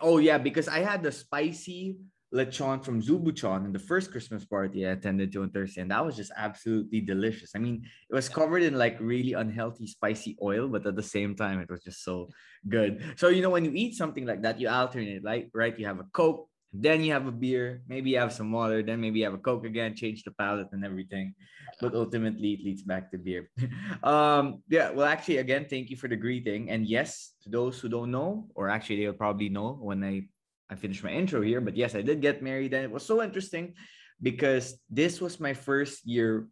Oh 0.00 0.16
yeah, 0.18 0.38
because 0.38 0.66
I 0.68 0.78
had 0.78 1.02
the 1.02 1.12
spicy 1.12 1.98
lechon 2.34 2.82
from 2.82 3.02
Zubuchon 3.02 3.66
in 3.66 3.72
the 3.72 3.78
first 3.78 4.10
Christmas 4.10 4.44
party 4.44 4.86
I 4.86 4.92
attended 4.92 5.32
to 5.32 5.42
on 5.42 5.50
Thursday, 5.50 5.82
and 5.82 5.90
that 5.90 6.04
was 6.04 6.16
just 6.16 6.32
absolutely 6.36 7.00
delicious. 7.00 7.50
I 7.54 7.58
mean, 7.58 7.84
it 8.08 8.14
was 8.14 8.28
covered 8.28 8.62
in 8.62 8.78
like 8.78 8.96
really 9.00 9.34
unhealthy 9.34 9.86
spicy 9.86 10.36
oil, 10.42 10.68
but 10.68 10.86
at 10.86 10.96
the 10.96 11.02
same 11.02 11.34
time, 11.36 11.60
it 11.60 11.70
was 11.70 11.82
just 11.82 12.02
so 12.02 12.30
good. 12.68 13.02
So 13.16 13.28
you 13.28 13.42
know, 13.42 13.50
when 13.50 13.66
you 13.66 13.72
eat 13.74 13.94
something 13.94 14.24
like 14.24 14.42
that, 14.42 14.58
you 14.58 14.68
alternate, 14.68 15.22
like 15.22 15.50
right? 15.52 15.78
You 15.78 15.84
have 15.86 16.00
a 16.00 16.04
Coke, 16.12 16.48
then 16.72 17.04
you 17.04 17.12
have 17.12 17.26
a 17.26 17.32
beer, 17.32 17.82
maybe 17.86 18.10
you 18.10 18.18
have 18.18 18.32
some 18.32 18.50
water, 18.50 18.82
then 18.82 19.00
maybe 19.00 19.18
you 19.18 19.24
have 19.24 19.34
a 19.34 19.38
Coke 19.38 19.66
again, 19.66 19.94
change 19.94 20.24
the 20.24 20.30
palate 20.30 20.68
and 20.72 20.84
everything. 20.84 21.34
But 21.80 21.94
ultimately, 21.94 22.52
it 22.52 22.64
leads 22.64 22.82
back 22.82 23.10
to 23.10 23.18
beer. 23.18 23.50
um, 24.02 24.62
yeah, 24.68 24.90
well, 24.90 25.06
actually, 25.06 25.38
again, 25.38 25.66
thank 25.68 25.90
you 25.90 25.96
for 25.96 26.08
the 26.08 26.16
greeting. 26.16 26.70
And 26.70 26.86
yes, 26.86 27.34
to 27.42 27.50
those 27.50 27.78
who 27.78 27.88
don't 27.88 28.10
know, 28.10 28.48
or 28.54 28.70
actually, 28.70 29.04
they'll 29.04 29.12
probably 29.12 29.50
know 29.50 29.74
when 29.80 30.02
I, 30.02 30.22
I 30.70 30.76
finish 30.76 31.02
my 31.02 31.10
intro 31.10 31.42
here. 31.42 31.60
But 31.60 31.76
yes, 31.76 31.94
I 31.94 32.02
did 32.02 32.22
get 32.22 32.42
married, 32.42 32.72
and 32.72 32.84
it 32.84 32.90
was 32.90 33.04
so 33.04 33.22
interesting 33.22 33.74
because 34.22 34.78
this 34.88 35.20
was 35.20 35.40
my 35.40 35.52
first 35.52 36.06
year 36.06 36.48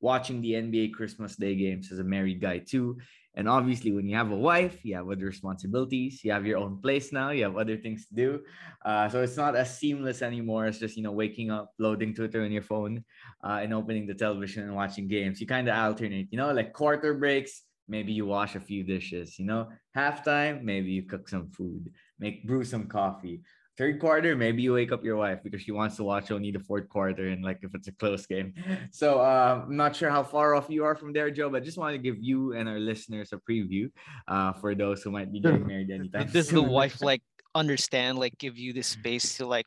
watching 0.00 0.40
the 0.40 0.52
NBA 0.52 0.92
Christmas 0.92 1.36
Day 1.36 1.54
games 1.54 1.92
as 1.92 1.98
a 1.98 2.04
married 2.04 2.40
guy, 2.40 2.58
too. 2.58 2.98
And 3.36 3.48
obviously, 3.48 3.92
when 3.92 4.08
you 4.08 4.16
have 4.16 4.30
a 4.30 4.36
wife, 4.36 4.82
you 4.82 4.94
have 4.96 5.10
other 5.10 5.26
responsibilities. 5.26 6.24
You 6.24 6.32
have 6.32 6.46
your 6.46 6.58
own 6.58 6.80
place 6.80 7.12
now. 7.12 7.30
You 7.30 7.44
have 7.44 7.56
other 7.58 7.76
things 7.76 8.06
to 8.06 8.14
do. 8.14 8.40
Uh, 8.84 9.10
so 9.10 9.22
it's 9.22 9.36
not 9.36 9.54
as 9.54 9.78
seamless 9.78 10.22
anymore 10.22 10.64
as 10.64 10.78
just 10.78 10.96
you 10.96 11.02
know 11.02 11.12
waking 11.12 11.50
up, 11.50 11.70
loading 11.78 12.14
Twitter 12.14 12.42
on 12.42 12.50
your 12.50 12.62
phone, 12.62 13.04
uh, 13.44 13.60
and 13.62 13.74
opening 13.74 14.06
the 14.06 14.14
television 14.14 14.64
and 14.64 14.74
watching 14.74 15.06
games. 15.06 15.38
You 15.38 15.46
kind 15.46 15.68
of 15.68 15.76
alternate. 15.76 16.28
You 16.30 16.38
know, 16.38 16.50
like 16.52 16.72
quarter 16.72 17.12
breaks. 17.12 17.62
Maybe 17.88 18.12
you 18.12 18.24
wash 18.24 18.56
a 18.56 18.60
few 18.60 18.82
dishes. 18.84 19.38
You 19.38 19.44
know, 19.44 19.68
halftime. 19.94 20.62
Maybe 20.62 20.92
you 20.92 21.02
cook 21.02 21.28
some 21.28 21.50
food, 21.50 21.92
make 22.18 22.46
brew 22.46 22.64
some 22.64 22.86
coffee 22.86 23.42
third 23.76 24.00
quarter, 24.00 24.34
maybe 24.34 24.62
you 24.62 24.72
wake 24.72 24.92
up 24.92 25.04
your 25.04 25.16
wife 25.16 25.40
because 25.42 25.60
she 25.62 25.72
wants 25.72 25.96
to 25.96 26.04
watch 26.04 26.30
only 26.30 26.50
the 26.50 26.60
fourth 26.60 26.88
quarter 26.88 27.28
and 27.28 27.44
like 27.44 27.58
if 27.62 27.74
it's 27.74 27.88
a 27.88 27.92
close 27.92 28.26
game. 28.26 28.54
So 28.90 29.20
uh, 29.20 29.64
I'm 29.64 29.76
not 29.76 29.94
sure 29.94 30.10
how 30.10 30.22
far 30.22 30.54
off 30.54 30.66
you 30.68 30.84
are 30.84 30.94
from 30.96 31.12
there, 31.12 31.30
Joe, 31.30 31.50
but 31.50 31.64
just 31.64 31.76
want 31.76 31.92
to 31.94 31.98
give 31.98 32.16
you 32.20 32.54
and 32.54 32.68
our 32.68 32.78
listeners 32.78 33.32
a 33.32 33.36
preview 33.36 33.90
uh, 34.28 34.52
for 34.54 34.74
those 34.74 35.02
who 35.02 35.10
might 35.10 35.32
be 35.32 35.40
getting 35.40 35.66
married 35.66 35.90
anytime. 35.90 36.28
Does 36.30 36.48
the 36.48 36.62
wife 36.62 37.02
like 37.02 37.22
understand, 37.54 38.18
like 38.18 38.38
give 38.38 38.56
you 38.56 38.72
the 38.72 38.82
space 38.82 39.36
to 39.36 39.46
like 39.46 39.66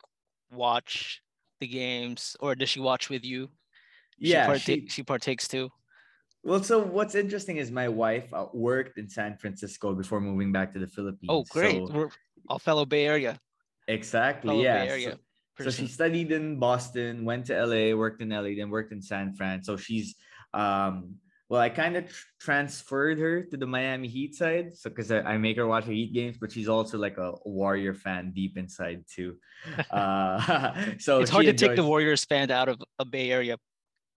watch 0.51 1.21
the 1.59 1.67
games 1.67 2.35
or 2.39 2.55
does 2.55 2.69
she 2.69 2.79
watch 2.79 3.09
with 3.09 3.23
you? 3.23 3.49
She 4.21 4.31
yeah, 4.31 4.45
partake, 4.47 4.83
she, 4.83 4.89
she 4.89 5.03
partakes 5.03 5.47
too. 5.47 5.69
Well, 6.43 6.63
so 6.63 6.79
what's 6.79 7.15
interesting 7.15 7.57
is 7.57 7.69
my 7.69 7.89
wife 7.89 8.33
uh, 8.33 8.47
worked 8.53 8.97
in 8.97 9.09
San 9.09 9.37
Francisco 9.37 9.93
before 9.93 10.21
moving 10.21 10.51
back 10.51 10.73
to 10.73 10.79
the 10.79 10.87
Philippines. 10.87 11.29
Oh, 11.29 11.43
great. 11.49 11.85
So, 11.87 11.93
We're 11.93 12.09
all 12.47 12.59
fellow 12.59 12.85
Bay 12.85 13.05
Area. 13.05 13.39
Exactly. 13.89 14.63
yeah. 14.63 14.97
So, 15.57 15.65
so, 15.65 15.71
she 15.71 15.87
studied 15.87 16.31
in 16.31 16.57
Boston, 16.57 17.25
went 17.25 17.47
to 17.47 17.65
LA, 17.65 17.95
worked 17.95 18.21
in 18.21 18.29
LA, 18.29 18.55
then 18.55 18.69
worked 18.69 18.93
in 18.93 19.01
San 19.01 19.33
Fran. 19.33 19.61
So 19.61 19.75
she's 19.75 20.15
um 20.53 21.15
well, 21.49 21.59
I 21.59 21.69
kind 21.69 21.97
of 21.97 22.07
tr- 22.07 22.25
transferred 22.39 23.17
her 23.17 23.41
to 23.41 23.57
the 23.57 23.65
Miami 23.65 24.07
Heat 24.07 24.35
side. 24.35 24.77
So 24.77 24.89
because 24.89 25.11
I, 25.11 25.21
I, 25.21 25.37
make 25.39 25.57
her 25.57 25.65
watch 25.65 25.85
the 25.85 25.95
Heat 25.95 26.13
games, 26.13 26.37
but 26.39 26.51
she's 26.51 26.69
also 26.69 26.99
like 26.99 27.17
a 27.17 27.33
Warrior 27.43 27.95
fan 27.95 28.31
deep 28.33 28.57
inside 28.57 29.03
too. 29.11 29.35
Uh, 29.91 30.73
so 30.99 31.19
it's 31.19 31.29
hard 31.29 31.45
to 31.45 31.49
enjoys... 31.49 31.69
take 31.69 31.75
the 31.75 31.83
Warriors 31.83 32.23
fan 32.23 32.49
out 32.51 32.69
of 32.69 32.79
a 32.99 33.03
Bay 33.03 33.31
Area 33.31 33.57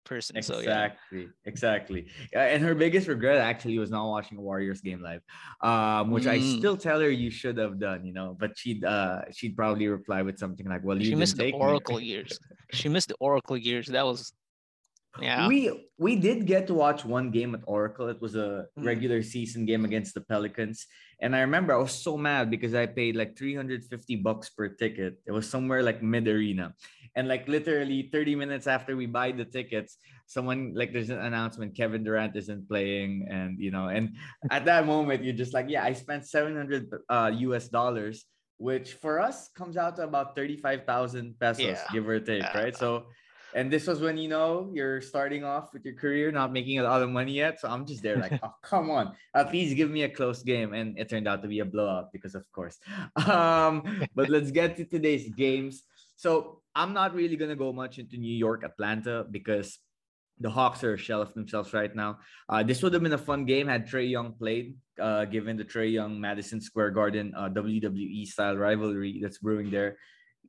person. 0.05 0.37
Exactly, 0.37 0.65
so, 0.65 1.17
yeah. 1.17 1.25
exactly. 1.45 2.07
Uh, 2.35 2.41
and 2.41 2.63
her 2.63 2.75
biggest 2.75 3.09
regret 3.09 3.39
actually 3.39 3.79
was 3.79 3.91
not 3.91 4.09
watching 4.09 4.39
a 4.39 4.41
Warriors 4.41 4.81
game 4.81 5.03
live, 5.03 5.23
um, 5.61 6.11
which 6.11 6.25
mm. 6.25 6.31
I 6.31 6.59
still 6.59 6.77
tell 6.77 7.01
her 7.01 7.11
you 7.11 7.31
should 7.31 7.59
have 7.59 7.79
done. 7.79 8.05
You 8.05 8.13
know, 8.13 8.37
but 8.39 8.57
she'd 8.57 8.85
uh, 8.85 9.23
she'd 9.33 9.57
probably 9.57 9.89
reply 9.89 10.23
with 10.23 10.39
something 10.39 10.67
like, 10.67 10.83
"Well, 10.85 10.99
you 10.99 11.05
she 11.05 11.15
missed 11.15 11.37
the 11.37 11.53
Oracle 11.53 12.01
years. 12.13 12.39
She 12.73 12.89
missed 12.89 13.09
the 13.09 13.17
Oracle 13.21 13.57
years. 13.57 13.87
That 13.87 14.07
was 14.07 14.33
Yeah. 15.21 15.47
We 15.47 15.69
we 15.99 16.17
did 16.17 16.47
get 16.47 16.67
to 16.69 16.75
watch 16.75 17.05
one 17.05 17.31
game 17.31 17.55
at 17.55 17.61
Oracle. 17.67 18.09
It 18.09 18.21
was 18.21 18.35
a 18.35 18.67
mm. 18.79 18.85
regular 18.85 19.23
season 19.23 19.67
game 19.67 19.85
against 19.85 20.15
the 20.15 20.23
Pelicans. 20.23 20.87
And 21.21 21.37
I 21.37 21.41
remember 21.41 21.75
I 21.75 21.77
was 21.77 21.93
so 21.93 22.17
mad 22.17 22.51
because 22.51 22.75
I 22.75 22.87
paid 22.87 23.15
like 23.15 23.37
350 23.37 24.17
bucks 24.17 24.49
per 24.51 24.69
ticket. 24.69 25.21
It 25.27 25.33
was 25.33 25.49
somewhere 25.49 25.83
like 25.83 26.03
mid 26.03 26.27
arena. 26.27 26.75
And 27.15 27.29
like 27.29 27.47
literally 27.49 28.09
30 28.13 28.37
minutes 28.37 28.67
after 28.67 28.97
we 28.97 29.07
buy 29.07 29.33
the 29.33 29.45
tickets, 29.45 29.99
someone 30.27 30.73
like 30.75 30.93
there's 30.93 31.11
an 31.11 31.21
announcement 31.21 31.77
Kevin 31.77 32.05
Durant 32.05 32.37
isn't 32.37 32.69
playing. 32.69 33.29
And 33.31 33.59
you 33.59 33.71
know, 33.71 33.89
and 33.89 34.17
at 34.51 34.65
that 34.65 34.87
moment, 34.87 35.23
you're 35.23 35.37
just 35.37 35.55
like, 35.55 35.67
yeah, 35.69 35.85
I 35.85 35.93
spent 35.93 36.27
700 36.27 36.91
uh, 37.09 37.31
US 37.35 37.69
dollars, 37.69 38.25
which 38.57 38.95
for 38.95 39.21
us 39.21 39.49
comes 39.55 39.77
out 39.77 39.97
to 39.97 40.05
about 40.05 40.35
35,000 40.37 41.39
pesos, 41.39 41.65
yeah. 41.65 41.85
give 41.93 42.09
or 42.09 42.21
take, 42.21 42.43
yeah. 42.43 42.59
right? 42.59 42.77
So 42.77 43.07
and 43.55 43.71
this 43.71 43.87
was 43.87 44.01
when 44.01 44.17
you 44.17 44.29
know 44.29 44.71
you're 44.73 45.01
starting 45.01 45.45
off 45.45 45.73
with 45.73 45.85
your 45.85 45.95
career, 45.95 46.33
not 46.33 46.53
making 46.53 46.79
a 46.79 46.83
lot 46.83 47.03
of 47.03 47.11
money 47.11 47.33
yet. 47.33 47.61
So 47.61 47.69
I'm 47.69 47.85
just 47.85 48.03
there 48.03 48.17
like, 48.17 48.33
oh 48.43 48.55
come 48.63 48.91
on, 48.91 49.15
at 49.35 49.53
least 49.53 49.77
give 49.77 49.91
me 49.91 50.03
a 50.03 50.09
close 50.09 50.43
game. 50.43 50.73
And 50.73 50.99
it 50.99 51.09
turned 51.09 51.29
out 51.29 51.43
to 51.43 51.49
be 51.49 51.61
a 51.61 51.65
blowout 51.65 52.13
because 52.13 52.35
of 52.35 52.51
course. 52.53 52.79
Um, 53.33 54.07
but 54.15 54.29
let's 54.29 54.51
get 54.51 54.77
to 54.77 54.85
today's 54.85 55.29
games. 55.35 55.85
So 56.17 56.62
I'm 56.75 56.93
not 56.93 57.15
really 57.15 57.37
gonna 57.37 57.57
go 57.57 57.73
much 57.73 57.99
into 57.99 58.17
New 58.17 58.35
York, 58.35 58.65
Atlanta 58.65 59.25
because 59.31 59.79
the 60.39 60.51
Hawks 60.51 60.83
are 60.83 60.95
a 60.95 60.99
shell 60.99 61.23
of 61.23 61.35
themselves 61.35 61.73
right 61.73 61.95
now. 61.95 62.19
Uh, 62.49 62.63
this 62.63 62.83
would 62.83 62.93
have 62.93 63.03
been 63.03 63.13
a 63.13 63.19
fun 63.19 63.45
game 63.45 63.69
had 63.69 63.87
Trae 63.87 64.11
Young 64.11 64.33
played, 64.33 64.77
uh, 65.01 65.25
given 65.27 65.57
the 65.57 65.65
Trae 65.65 65.93
Young 65.93 66.21
Madison 66.21 66.61
Square 66.61 66.91
Garden 66.93 67.33
uh, 67.37 67.49
WWE 67.49 68.27
style 68.27 68.57
rivalry 68.57 69.21
that's 69.23 69.39
brewing 69.39 69.71
there 69.71 69.97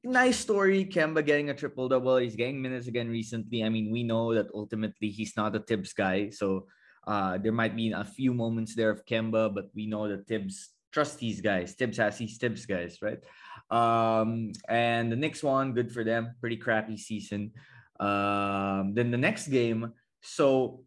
nice 0.03 0.38
story. 0.38 0.86
Kemba 0.86 1.25
getting 1.25 1.50
a 1.50 1.53
triple 1.53 1.88
double. 1.88 2.18
He's 2.18 2.36
getting 2.36 2.62
minutes 2.62 2.88
again 2.88 3.10
recently. 3.10 3.63
I 3.63 3.70
mean, 3.70 3.92
we 3.92 4.03
know 4.03 4.34
that 4.34 4.48
ultimately 4.53 5.10
he's 5.10 5.36
not 5.38 5.56
a 5.56 5.60
Thibs 5.60 5.94
guy. 5.94 6.30
So 6.30 6.68
uh, 7.08 7.38
there 7.38 7.51
might 7.51 7.75
be 7.75 7.92
a 7.92 8.03
few 8.03 8.34
moments 8.34 8.75
there 8.75 8.89
of 8.89 9.06
Kemba, 9.06 9.53
but 9.53 9.70
we 9.75 9.88
know 9.88 10.08
that 10.08 10.27
Thibs 10.27 10.72
trust 10.92 11.20
these 11.20 11.42
guys. 11.42 11.74
Thibs 11.74 11.98
has 11.98 12.18
these 12.18 12.38
Thibs 12.38 12.65
guys, 12.65 13.00
right? 13.01 13.20
Um, 13.69 14.51
and 14.67 15.12
the 15.12 15.15
next 15.15 15.43
one, 15.43 15.74
good 15.74 15.91
for 15.91 16.03
them. 16.03 16.36
Pretty 16.39 16.57
crappy 16.57 16.98
season. 16.98 17.51
Um, 18.00 18.93
then 18.93 19.12
the 19.12 19.17
next 19.17 19.48
game. 19.48 19.93
So 20.22 20.83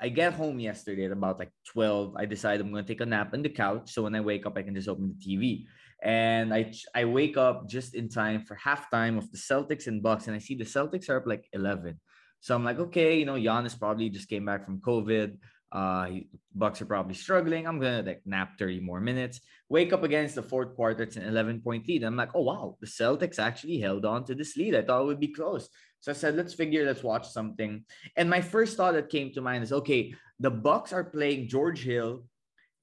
I 0.00 0.08
get 0.08 0.34
home 0.34 0.58
yesterday 0.58 1.04
at 1.06 1.12
about 1.12 1.38
like 1.38 1.52
12. 1.72 2.14
I 2.16 2.24
decide 2.24 2.60
I'm 2.60 2.72
going 2.72 2.84
to 2.84 2.88
take 2.88 3.00
a 3.00 3.06
nap 3.06 3.34
on 3.34 3.42
the 3.42 3.48
couch. 3.48 3.92
So 3.92 4.02
when 4.02 4.14
I 4.14 4.20
wake 4.20 4.46
up, 4.46 4.56
I 4.56 4.62
can 4.62 4.74
just 4.74 4.88
open 4.88 5.14
the 5.14 5.36
TV 5.36 5.66
and 6.02 6.54
I 6.54 6.72
I 6.94 7.04
wake 7.04 7.36
up 7.36 7.68
just 7.68 7.94
in 7.94 8.08
time 8.08 8.44
for 8.44 8.56
halftime 8.56 9.18
of 9.18 9.30
the 9.30 9.38
Celtics 9.38 9.86
and 9.86 10.02
Bucks, 10.02 10.26
and 10.26 10.36
I 10.36 10.38
see 10.38 10.54
the 10.54 10.64
Celtics 10.64 11.08
are 11.08 11.18
up 11.18 11.26
like 11.26 11.46
11. 11.52 12.00
So 12.40 12.54
I'm 12.54 12.64
like, 12.64 12.78
okay, 12.78 13.18
you 13.18 13.26
know, 13.26 13.34
Giannis 13.34 13.78
probably 13.78 14.08
just 14.08 14.28
came 14.28 14.46
back 14.46 14.64
from 14.64 14.80
COVID. 14.80 15.36
Uh, 15.72 16.08
Bucks 16.54 16.82
are 16.82 16.86
probably 16.86 17.14
struggling. 17.14 17.66
I'm 17.66 17.78
gonna 17.78 18.02
like 18.02 18.22
nap 18.24 18.58
30 18.58 18.80
more 18.80 19.00
minutes. 19.00 19.40
Wake 19.68 19.92
up 19.92 20.02
against 20.02 20.34
the 20.34 20.42
fourth 20.42 20.74
quarter. 20.74 21.04
It's 21.04 21.16
an 21.16 21.24
11 21.24 21.60
point 21.60 21.86
lead. 21.86 22.02
I'm 22.02 22.16
like, 22.16 22.34
oh 22.34 22.42
wow, 22.42 22.76
the 22.80 22.86
Celtics 22.86 23.38
actually 23.38 23.78
held 23.78 24.04
on 24.04 24.24
to 24.24 24.34
this 24.34 24.56
lead. 24.56 24.74
I 24.74 24.82
thought 24.82 25.02
it 25.02 25.06
would 25.06 25.20
be 25.20 25.32
close. 25.32 25.68
So 26.00 26.10
I 26.10 26.14
said, 26.14 26.34
let's 26.34 26.54
figure, 26.54 26.86
let's 26.86 27.04
watch 27.04 27.28
something. 27.28 27.84
And 28.16 28.28
my 28.28 28.40
first 28.40 28.76
thought 28.76 28.94
that 28.94 29.10
came 29.10 29.32
to 29.32 29.42
mind 29.42 29.62
is, 29.62 29.72
okay, 29.72 30.14
the 30.40 30.50
Bucks 30.50 30.92
are 30.92 31.04
playing 31.04 31.48
George 31.48 31.84
Hill 31.84 32.24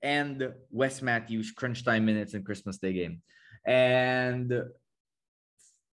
and 0.01 0.53
Wes 0.69 1.01
Matthews 1.01 1.51
crunch 1.51 1.83
time 1.83 2.05
minutes 2.05 2.35
in 2.35 2.43
Christmas 2.43 2.77
Day 2.77 2.93
game. 2.93 3.21
And 3.65 4.53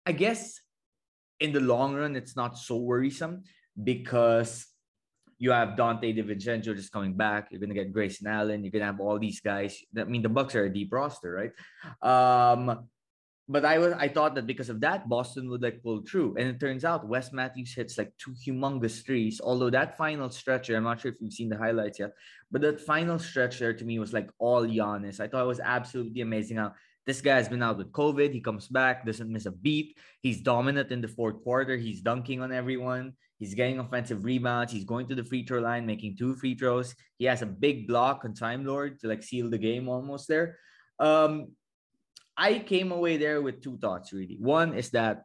I 0.07 0.13
guess 0.13 0.61
in 1.41 1.53
the 1.53 1.61
long 1.61 1.95
run, 1.95 2.17
it's 2.17 2.37
not 2.37 2.57
so 2.57 2.77
worrisome 2.77 3.43
because 3.83 4.67
you 5.39 5.53
have 5.53 5.71
Donte 5.71 6.17
DiVincenzo 6.17 6.75
just 6.75 6.93
coming 6.93 7.15
back. 7.15 7.49
You're 7.51 7.61
gonna 7.61 7.75
get 7.75 7.93
Grayson 7.93 8.27
Allen. 8.27 8.65
You're 8.65 8.73
gonna 8.73 8.87
have 8.87 9.01
all 9.01 9.19
these 9.19 9.41
guys. 9.41 9.79
I 9.97 10.05
mean, 10.05 10.23
the 10.23 10.29
Bucks 10.29 10.55
are 10.55 10.65
a 10.65 10.73
deep 10.73 10.93
roster, 10.93 11.33
right? 11.33 11.53
Um, 12.03 12.89
but 13.49 13.65
I 13.65 13.79
was 13.79 13.95
I 13.95 14.09
thought 14.09 14.35
that 14.35 14.47
because 14.47 14.69
of 14.69 14.81
that, 14.81 15.09
Boston 15.09 15.49
would 15.49 15.63
like 15.63 15.83
pull 15.83 16.03
through. 16.03 16.37
And 16.37 16.49
it 16.49 16.61
turns 16.61 16.85
out 16.85 17.09
Wes 17.09 17.33
Matthews 17.33 17.73
hits 17.73 17.97
like 17.97 18.13
two 18.19 18.35
humongous 18.47 19.05
threes. 19.05 19.41
Although 19.43 19.71
that 19.71 19.97
final 19.97 20.29
stretcher, 20.29 20.77
I'm 20.77 20.85
not 20.85 21.01
sure 21.01 21.13
if 21.13 21.21
you've 21.21 21.33
seen 21.33 21.49
the 21.49 21.57
highlights 21.57 21.99
yet, 21.99 22.13
but 22.51 22.61
that 22.61 22.81
final 22.81 23.19
stretch 23.19 23.59
there 23.59 23.73
to 23.73 23.85
me 23.85 23.99
was 23.99 24.13
like 24.13 24.31
all 24.39 24.67
Giannis. 24.67 25.19
I 25.19 25.29
thought 25.29 25.45
it 25.45 25.49
was 25.49 25.61
absolutely 25.61 26.21
amazing 26.21 26.59
how 26.59 26.75
this 27.07 27.23
guy 27.23 27.37
has 27.37 27.49
been 27.49 27.63
out 27.63 27.79
with 27.79 27.91
COVID. 27.91 28.35
He 28.35 28.41
comes 28.43 28.69
back, 28.69 29.07
doesn't 29.07 29.33
miss 29.33 29.47
a 29.47 29.51
beat. 29.51 29.97
He's 30.21 30.43
dominant 30.43 30.93
in 30.93 31.01
the 31.01 31.09
fourth 31.09 31.43
quarter. 31.43 31.79
He's 31.79 32.03
dunking 32.03 32.43
on 32.43 32.53
everyone. 32.53 33.15
He's 33.39 33.55
getting 33.55 33.79
offensive 33.79 34.25
rebounds. 34.25 34.73
He's 34.73 34.85
going 34.85 35.07
to 35.09 35.15
the 35.15 35.25
free 35.25 35.47
throw 35.47 35.61
line, 35.61 35.87
making 35.87 36.17
two 36.17 36.35
free 36.35 36.57
throws. 36.57 36.95
He 37.19 37.25
has 37.27 37.43
a 37.43 37.47
big 37.47 37.87
block 37.87 38.25
on 38.25 38.35
Time 38.35 38.65
Lord 38.65 38.99
to 39.01 39.09
like 39.09 39.23
seal 39.23 39.49
the 39.49 39.59
game 39.59 39.89
almost 39.89 40.27
there. 40.29 40.59
Um, 40.99 41.53
I 42.37 42.59
came 42.59 42.93
away 42.93 43.17
there 43.17 43.41
with 43.41 43.63
two 43.63 43.79
thoughts 43.79 44.13
really. 44.13 44.37
One 44.41 44.75
is 44.75 44.91
that 44.91 45.25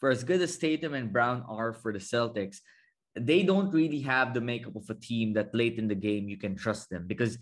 for 0.00 0.10
as 0.10 0.24
good 0.24 0.40
as 0.40 0.56
Tatum 0.56 0.94
and 0.94 1.12
Brown 1.12 1.44
are 1.48 1.72
for 1.72 1.92
the 1.92 1.98
Celtics, 1.98 2.58
they 3.14 3.42
don't 3.42 3.70
really 3.70 4.00
have 4.00 4.32
the 4.32 4.40
makeup 4.40 4.76
of 4.76 4.88
a 4.88 4.94
team 4.94 5.34
that 5.34 5.54
late 5.54 5.78
in 5.78 5.88
the 5.88 5.94
game 5.94 6.28
you 6.28 6.38
can 6.38 6.56
trust 6.56 6.88
them 6.88 7.06
because 7.06 7.38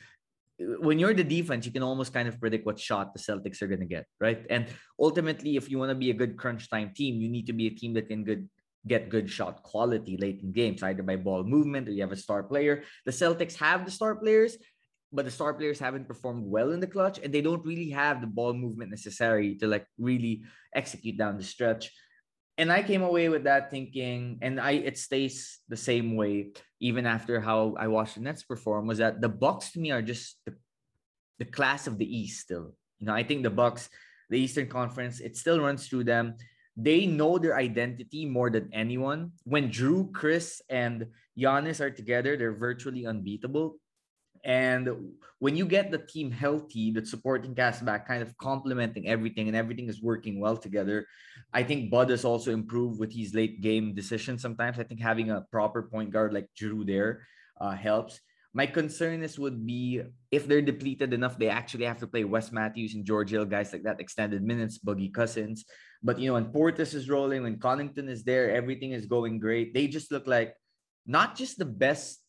when 0.80 0.98
you're 0.98 1.14
the 1.14 1.24
defense, 1.24 1.64
you 1.64 1.72
can 1.72 1.82
almost 1.82 2.12
kind 2.12 2.28
of 2.28 2.38
predict 2.38 2.66
what 2.66 2.78
shot 2.78 3.14
the 3.14 3.18
Celtics 3.18 3.62
are 3.62 3.66
going 3.66 3.80
to 3.80 3.86
get, 3.86 4.06
right? 4.20 4.44
And 4.50 4.66
ultimately, 4.98 5.56
if 5.56 5.70
you 5.70 5.78
want 5.78 5.90
to 5.90 5.94
be 5.94 6.10
a 6.10 6.14
good 6.14 6.36
crunch 6.36 6.68
time 6.68 6.92
team, 6.94 7.20
you 7.20 7.28
need 7.28 7.46
to 7.46 7.52
be 7.52 7.66
a 7.66 7.70
team 7.70 7.94
that 7.94 8.08
can 8.08 8.24
good 8.24 8.48
get 8.86 9.10
good 9.10 9.28
shot 9.28 9.62
quality 9.62 10.16
late 10.16 10.40
in 10.42 10.52
games, 10.52 10.82
either 10.82 11.02
by 11.02 11.16
ball 11.16 11.44
movement 11.44 11.88
or 11.88 11.92
you 11.92 12.02
have 12.02 12.12
a 12.12 12.16
star 12.16 12.42
player. 12.42 12.82
The 13.04 13.12
Celtics 13.12 13.56
have 13.56 13.84
the 13.84 13.90
star 13.90 14.16
players, 14.16 14.56
but 15.12 15.24
the 15.24 15.30
star 15.30 15.54
players 15.54 15.78
haven't 15.78 16.08
performed 16.08 16.44
well 16.46 16.72
in 16.72 16.80
the 16.80 16.86
clutch 16.86 17.18
and 17.22 17.32
they 17.32 17.42
don't 17.42 17.64
really 17.64 17.90
have 17.90 18.20
the 18.20 18.26
ball 18.26 18.54
movement 18.54 18.90
necessary 18.90 19.56
to 19.56 19.66
like 19.66 19.86
really 19.98 20.44
execute 20.74 21.18
down 21.18 21.36
the 21.36 21.44
stretch. 21.44 21.90
And 22.58 22.70
i 22.70 22.82
came 22.82 23.00
away 23.00 23.30
with 23.30 23.44
that 23.44 23.70
thinking 23.70 24.38
and 24.42 24.60
i 24.60 24.72
it 24.72 24.98
stays 24.98 25.60
the 25.70 25.78
same 25.78 26.14
way 26.14 26.52
even 26.78 27.06
after 27.06 27.40
how 27.40 27.74
i 27.78 27.88
watched 27.88 28.16
the 28.16 28.20
nets 28.20 28.42
perform 28.42 28.86
was 28.86 28.98
that 28.98 29.22
the 29.22 29.30
bucks 29.30 29.72
to 29.72 29.80
me 29.80 29.92
are 29.92 30.02
just 30.02 30.36
the, 30.44 30.54
the 31.38 31.46
class 31.46 31.86
of 31.86 31.96
the 31.96 32.04
east 32.04 32.40
still. 32.40 32.74
You 32.98 33.06
know 33.06 33.14
i 33.14 33.22
think 33.22 33.44
the 33.44 33.50
bucks 33.50 33.88
the 34.28 34.38
eastern 34.38 34.68
conference 34.68 35.20
it 35.20 35.38
still 35.38 35.58
runs 35.58 35.88
through 35.88 36.04
them 36.04 36.36
they 36.84 37.06
know 37.06 37.38
their 37.38 37.56
identity 37.56 38.24
more 38.26 38.50
than 38.50 38.68
anyone 38.72 39.32
when 39.44 39.70
Jrue, 39.70 40.12
Khris 40.12 40.62
and 40.68 41.06
Giannis 41.38 41.80
are 41.80 41.90
together 41.90 42.36
they're 42.36 42.56
virtually 42.56 43.06
unbeatable 43.06 43.76
and 44.44 45.12
when 45.38 45.56
you 45.56 45.66
get 45.66 45.90
the 45.90 45.98
team 45.98 46.30
healthy, 46.30 46.90
the 46.90 47.04
supporting 47.04 47.54
cast 47.54 47.84
back 47.84 48.08
kind 48.08 48.22
of 48.22 48.36
complementing 48.38 49.08
everything 49.08 49.48
and 49.48 49.56
everything 49.56 49.88
is 49.88 50.02
working 50.02 50.40
well 50.40 50.56
together, 50.56 51.06
I 51.52 51.62
think 51.62 51.90
Bud 51.90 52.10
has 52.10 52.24
also 52.24 52.50
improved 52.52 52.98
with 52.98 53.12
his 53.12 53.34
late 53.34 53.60
game 53.60 53.94
decisions. 53.94 54.40
Sometimes 54.40 54.78
I 54.78 54.84
think 54.84 55.00
having 55.00 55.30
a 55.30 55.44
proper 55.50 55.82
point 55.82 56.10
guard 56.10 56.32
like 56.32 56.48
Jrue 56.58 56.86
there 56.86 57.26
uh, 57.60 57.72
helps. 57.72 58.20
My 58.52 58.66
concern 58.66 59.22
is 59.22 59.38
would 59.38 59.64
be 59.64 60.02
if 60.30 60.48
they're 60.48 60.62
depleted 60.62 61.12
enough, 61.12 61.38
they 61.38 61.48
actually 61.48 61.84
have 61.84 62.00
to 62.00 62.06
play 62.06 62.24
Wes 62.24 62.50
Matthews 62.50 62.94
and 62.94 63.04
George 63.04 63.30
Hill, 63.30 63.44
guys 63.44 63.72
like 63.72 63.84
that, 63.84 64.00
extended 64.00 64.42
minutes, 64.42 64.78
Boogie 64.78 65.12
Cousins. 65.12 65.64
But 66.02 66.18
you 66.18 66.28
know, 66.28 66.34
when 66.34 66.52
Portis 66.52 66.94
is 66.94 67.10
rolling, 67.10 67.42
when 67.42 67.56
Connaughton 67.56 68.08
is 68.08 68.24
there, 68.24 68.50
everything 68.50 68.92
is 68.92 69.06
going 69.06 69.38
great. 69.38 69.74
They 69.74 69.86
just 69.86 70.10
look 70.10 70.26
like 70.26 70.54
not 71.06 71.36
just 71.36 71.58
the 71.58 71.68
best. 71.68 72.20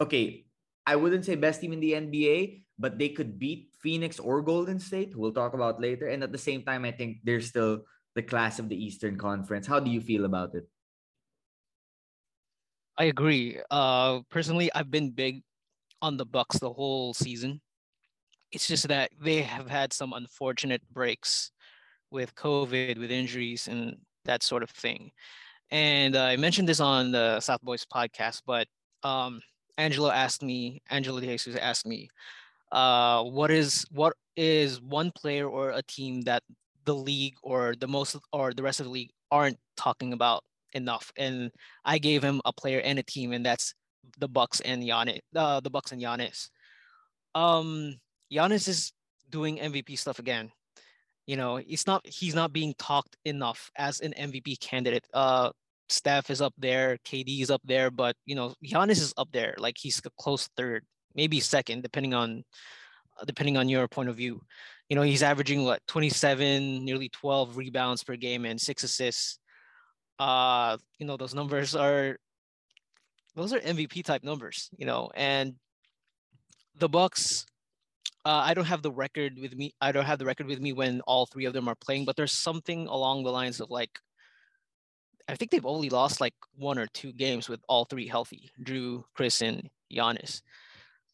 Okay, 0.00 0.46
I 0.86 0.96
wouldn't 0.96 1.24
say 1.24 1.34
best 1.34 1.60
team 1.60 1.72
in 1.72 1.80
the 1.80 1.92
NBA, 1.92 2.62
but 2.78 2.98
they 2.98 3.08
could 3.10 3.38
beat 3.38 3.70
Phoenix 3.80 4.18
or 4.18 4.42
Golden 4.42 4.78
State. 4.78 5.16
We'll 5.16 5.32
talk 5.32 5.54
about 5.54 5.80
later. 5.80 6.08
And 6.08 6.22
at 6.22 6.32
the 6.32 6.38
same 6.38 6.62
time, 6.62 6.84
I 6.84 6.92
think 6.92 7.18
they're 7.22 7.40
still 7.40 7.86
the 8.14 8.22
class 8.22 8.58
of 8.58 8.68
the 8.68 8.76
Eastern 8.76 9.16
Conference. 9.16 9.66
How 9.66 9.78
do 9.78 9.90
you 9.90 10.00
feel 10.00 10.24
about 10.24 10.54
it? 10.54 10.64
I 12.98 13.04
agree. 13.04 13.60
Uh, 13.70 14.20
personally, 14.30 14.70
I've 14.74 14.90
been 14.90 15.10
big 15.10 15.42
on 16.00 16.16
the 16.16 16.24
Bucks 16.24 16.58
the 16.58 16.72
whole 16.72 17.14
season. 17.14 17.60
It's 18.52 18.66
just 18.66 18.88
that 18.88 19.10
they 19.20 19.42
have 19.42 19.68
had 19.68 19.92
some 19.92 20.12
unfortunate 20.12 20.82
breaks 20.90 21.50
with 22.10 22.34
COVID, 22.34 22.98
with 22.98 23.10
injuries, 23.10 23.68
and 23.68 23.96
that 24.24 24.42
sort 24.42 24.62
of 24.62 24.70
thing. 24.70 25.10
And 25.70 26.14
uh, 26.14 26.24
I 26.24 26.36
mentioned 26.36 26.68
this 26.68 26.80
on 26.80 27.10
the 27.10 27.40
South 27.40 27.62
Boys 27.62 27.84
podcast, 27.84 28.42
but 28.46 28.68
um, 29.02 29.40
Angelo 29.78 30.10
asked 30.10 30.42
me, 30.42 30.82
Angela 30.90 31.20
De 31.20 31.26
Jesus 31.26 31.56
asked 31.56 31.86
me, 31.86 32.08
uh, 32.72 33.22
what 33.22 33.50
is 33.50 33.86
what 33.90 34.14
is 34.36 34.80
one 34.80 35.12
player 35.12 35.48
or 35.48 35.70
a 35.70 35.82
team 35.82 36.22
that 36.22 36.42
the 36.84 36.94
league 36.94 37.34
or 37.42 37.74
the 37.78 37.86
most 37.86 38.16
or 38.32 38.52
the 38.52 38.62
rest 38.62 38.80
of 38.80 38.86
the 38.86 38.92
league 38.92 39.10
aren't 39.30 39.58
talking 39.76 40.12
about 40.12 40.44
enough? 40.72 41.12
And 41.16 41.50
I 41.84 41.98
gave 41.98 42.22
him 42.22 42.40
a 42.44 42.52
player 42.52 42.80
and 42.80 42.98
a 42.98 43.02
team, 43.02 43.32
and 43.32 43.44
that's 43.44 43.74
the 44.18 44.28
Bucks 44.28 44.60
and 44.60 44.82
Giannis. 44.82 45.20
Uh, 45.34 45.60
the 45.60 45.70
Bucks 45.70 45.92
and 45.92 46.02
Giannis. 46.02 46.50
Um, 47.34 47.96
Giannis 48.32 48.68
is 48.68 48.92
doing 49.30 49.58
MVP 49.58 49.98
stuff 49.98 50.18
again. 50.18 50.50
You 51.26 51.36
know, 51.36 51.56
it's 51.56 51.86
not 51.86 52.06
he's 52.06 52.34
not 52.34 52.52
being 52.52 52.74
talked 52.78 53.16
enough 53.24 53.70
as 53.76 54.00
an 54.00 54.14
MVP 54.16 54.60
candidate. 54.60 55.06
Uh, 55.12 55.50
Steph 55.88 56.30
is 56.30 56.40
up 56.40 56.54
there, 56.58 56.98
KD 57.04 57.42
is 57.42 57.50
up 57.50 57.62
there, 57.64 57.90
but 57.90 58.16
you 58.24 58.34
know, 58.34 58.54
Giannis 58.64 59.00
is 59.02 59.14
up 59.16 59.28
there. 59.32 59.54
Like 59.58 59.76
he's 59.78 60.00
a 60.04 60.10
close 60.18 60.48
third, 60.56 60.84
maybe 61.14 61.40
second, 61.40 61.82
depending 61.82 62.14
on 62.14 62.44
depending 63.26 63.56
on 63.56 63.68
your 63.68 63.88
point 63.88 64.08
of 64.08 64.16
view. 64.16 64.40
You 64.88 64.96
know, 64.96 65.02
he's 65.02 65.22
averaging 65.22 65.64
what 65.64 65.80
27, 65.88 66.84
nearly 66.84 67.08
12 67.08 67.56
rebounds 67.56 68.04
per 68.04 68.16
game 68.16 68.44
and 68.44 68.60
six 68.60 68.84
assists. 68.84 69.38
Uh, 70.18 70.76
you 70.98 71.06
know, 71.06 71.16
those 71.16 71.34
numbers 71.34 71.74
are 71.74 72.18
those 73.34 73.52
are 73.52 73.60
MVP 73.60 74.04
type 74.04 74.24
numbers, 74.24 74.70
you 74.76 74.86
know, 74.86 75.10
and 75.14 75.54
the 76.78 76.88
Bucks 76.88 77.46
uh, 78.26 78.42
I 78.44 78.54
don't 78.54 78.64
have 78.64 78.82
the 78.82 78.90
record 78.90 79.38
with 79.40 79.54
me. 79.54 79.72
I 79.80 79.92
don't 79.92 80.04
have 80.04 80.18
the 80.18 80.24
record 80.24 80.48
with 80.48 80.60
me 80.60 80.72
when 80.72 81.00
all 81.02 81.26
three 81.26 81.44
of 81.44 81.52
them 81.52 81.68
are 81.68 81.76
playing, 81.76 82.06
but 82.06 82.16
there's 82.16 82.32
something 82.32 82.88
along 82.88 83.22
the 83.22 83.30
lines 83.30 83.60
of 83.60 83.70
like, 83.70 84.00
I 85.28 85.36
think 85.36 85.52
they've 85.52 85.64
only 85.64 85.90
lost 85.90 86.20
like 86.20 86.34
one 86.56 86.76
or 86.76 86.88
two 86.88 87.12
games 87.12 87.48
with 87.48 87.60
all 87.68 87.84
three 87.84 88.08
healthy, 88.08 88.50
Jrue, 88.64 89.04
Khris, 89.14 89.42
and 89.42 89.70
Giannis. 89.92 90.42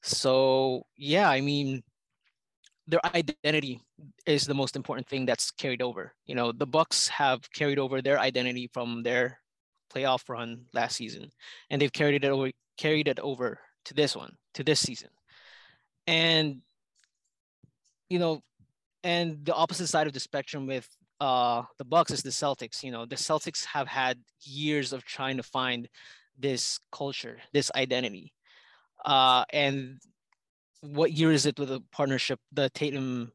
So 0.01 0.87
yeah, 0.97 1.29
I 1.29 1.43
mean, 1.43 1.83
their 2.87 3.05
identity 3.15 3.83
is 4.25 4.47
the 4.47 4.55
most 4.55 4.75
important 4.75 5.07
thing 5.07 5.27
that's 5.27 5.51
carried 5.51 5.83
over. 5.83 6.15
You 6.25 6.35
know, 6.35 6.51
the 6.51 6.67
Bucks 6.67 7.09
have 7.09 7.41
carried 7.53 7.79
over 7.79 8.01
their 8.01 8.19
identity 8.19 8.71
from 8.73 9.03
their 9.03 9.39
playoff 9.95 10.31
run 10.31 10.65
last 10.73 10.97
season, 10.97 11.31
and 11.69 11.83
they've 11.83 11.93
carried 11.93 12.25
it 12.25 12.31
over, 12.31 12.51
carried 12.79 13.07
it 13.07 13.21
over 13.21 13.61
to 13.85 13.93
this 13.93 14.17
one, 14.17 14.35
to 14.55 14.65
this 14.65 14.81
season. 14.81 15.11
And 16.07 16.63
you 18.13 18.19
know, 18.19 18.43
and 19.03 19.43
the 19.47 19.55
opposite 19.55 19.87
side 19.87 20.07
of 20.07 20.13
the 20.13 20.21
spectrum 20.21 20.67
with 20.67 20.87
uh, 21.19 21.63
the 21.79 21.85
Bucks 21.85 22.11
is 22.11 22.23
the 22.23 22.31
Celtics. 22.31 22.83
You 22.83 22.93
know, 22.93 23.07
the 23.07 23.17
Celtics 23.17 23.65
have 23.65 23.89
had 23.89 24.19
years 24.43 24.93
of 24.93 25.03
trying 25.05 25.39
to 25.39 25.43
find 25.43 25.89
this 26.39 26.79
culture, 26.93 27.39
this 27.55 27.71
identity. 27.75 28.35
Uh, 29.03 29.45
and 29.51 29.99
what 30.83 31.13
year 31.13 31.33
is 31.33 31.47
it 31.47 31.59
with 31.59 31.71
the 31.71 31.81
partnership, 31.91 32.39
the 32.53 32.69
Tatum 32.71 33.33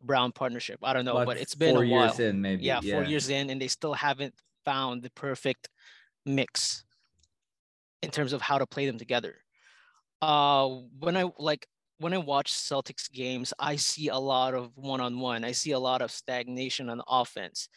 Brown 0.00 0.30
partnership? 0.30 0.78
I 0.84 0.92
don't 0.92 1.04
know, 1.04 1.14
but, 1.14 1.26
but 1.26 1.36
it's 1.38 1.56
been 1.56 1.74
four 1.74 1.84
a 1.84 1.88
while. 1.88 2.04
years 2.06 2.20
in, 2.20 2.40
maybe. 2.40 2.62
Yeah, 2.62 2.78
yeah, 2.80 2.94
four 2.94 3.04
years 3.04 3.30
in, 3.30 3.50
and 3.50 3.60
they 3.60 3.68
still 3.68 3.94
haven't 3.94 4.34
found 4.64 5.02
the 5.02 5.10
perfect 5.10 5.68
mix 6.24 6.84
in 8.00 8.10
terms 8.10 8.32
of 8.32 8.40
how 8.40 8.58
to 8.58 8.66
play 8.66 8.86
them 8.86 8.96
together. 8.96 9.34
Uh, 10.22 10.68
when 11.00 11.16
I 11.16 11.24
like 11.36 11.66
when 12.00 12.14
I 12.14 12.18
watch 12.18 12.50
Celtics 12.50 13.12
games, 13.12 13.52
I 13.58 13.76
see 13.76 14.08
a 14.08 14.16
lot 14.16 14.54
of 14.54 14.70
one-on-one. 14.74 15.44
I 15.44 15.52
see 15.52 15.72
a 15.72 15.78
lot 15.78 16.00
of 16.00 16.10
stagnation 16.10 16.88
on 16.88 17.02
offense. 17.06 17.68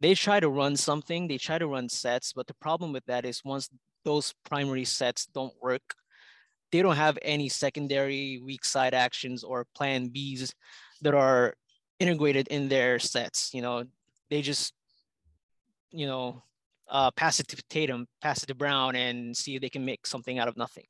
They 0.00 0.14
try 0.14 0.38
to 0.38 0.50
run 0.50 0.76
something, 0.76 1.26
they 1.26 1.38
try 1.38 1.58
to 1.58 1.66
run 1.66 1.88
sets, 1.88 2.34
but 2.34 2.46
the 2.46 2.54
problem 2.54 2.92
with 2.92 3.04
that 3.06 3.24
is 3.24 3.42
once 3.42 3.70
those 4.04 4.34
primary 4.44 4.84
sets 4.84 5.26
don't 5.26 5.54
work, 5.62 5.94
they 6.72 6.82
don't 6.82 6.96
have 6.96 7.18
any 7.22 7.48
secondary 7.48 8.40
weak 8.44 8.66
side 8.66 8.92
actions 8.92 9.42
or 9.42 9.66
plan 9.74 10.10
Bs 10.10 10.52
that 11.00 11.14
are 11.14 11.54
integrated 11.98 12.48
in 12.48 12.68
their 12.68 12.98
sets. 12.98 13.54
You 13.54 13.62
know, 13.62 13.84
they 14.28 14.42
just, 14.42 14.74
you 15.90 16.06
know, 16.06 16.42
uh, 16.88 17.10
pass 17.12 17.40
it 17.40 17.48
to 17.48 17.62
Tatum, 17.70 18.06
pass 18.20 18.42
it 18.42 18.46
to 18.46 18.54
Brown, 18.54 18.94
and 18.94 19.34
see 19.34 19.54
if 19.54 19.62
they 19.62 19.70
can 19.70 19.86
make 19.86 20.06
something 20.06 20.38
out 20.38 20.48
of 20.48 20.56
nothing. 20.58 20.84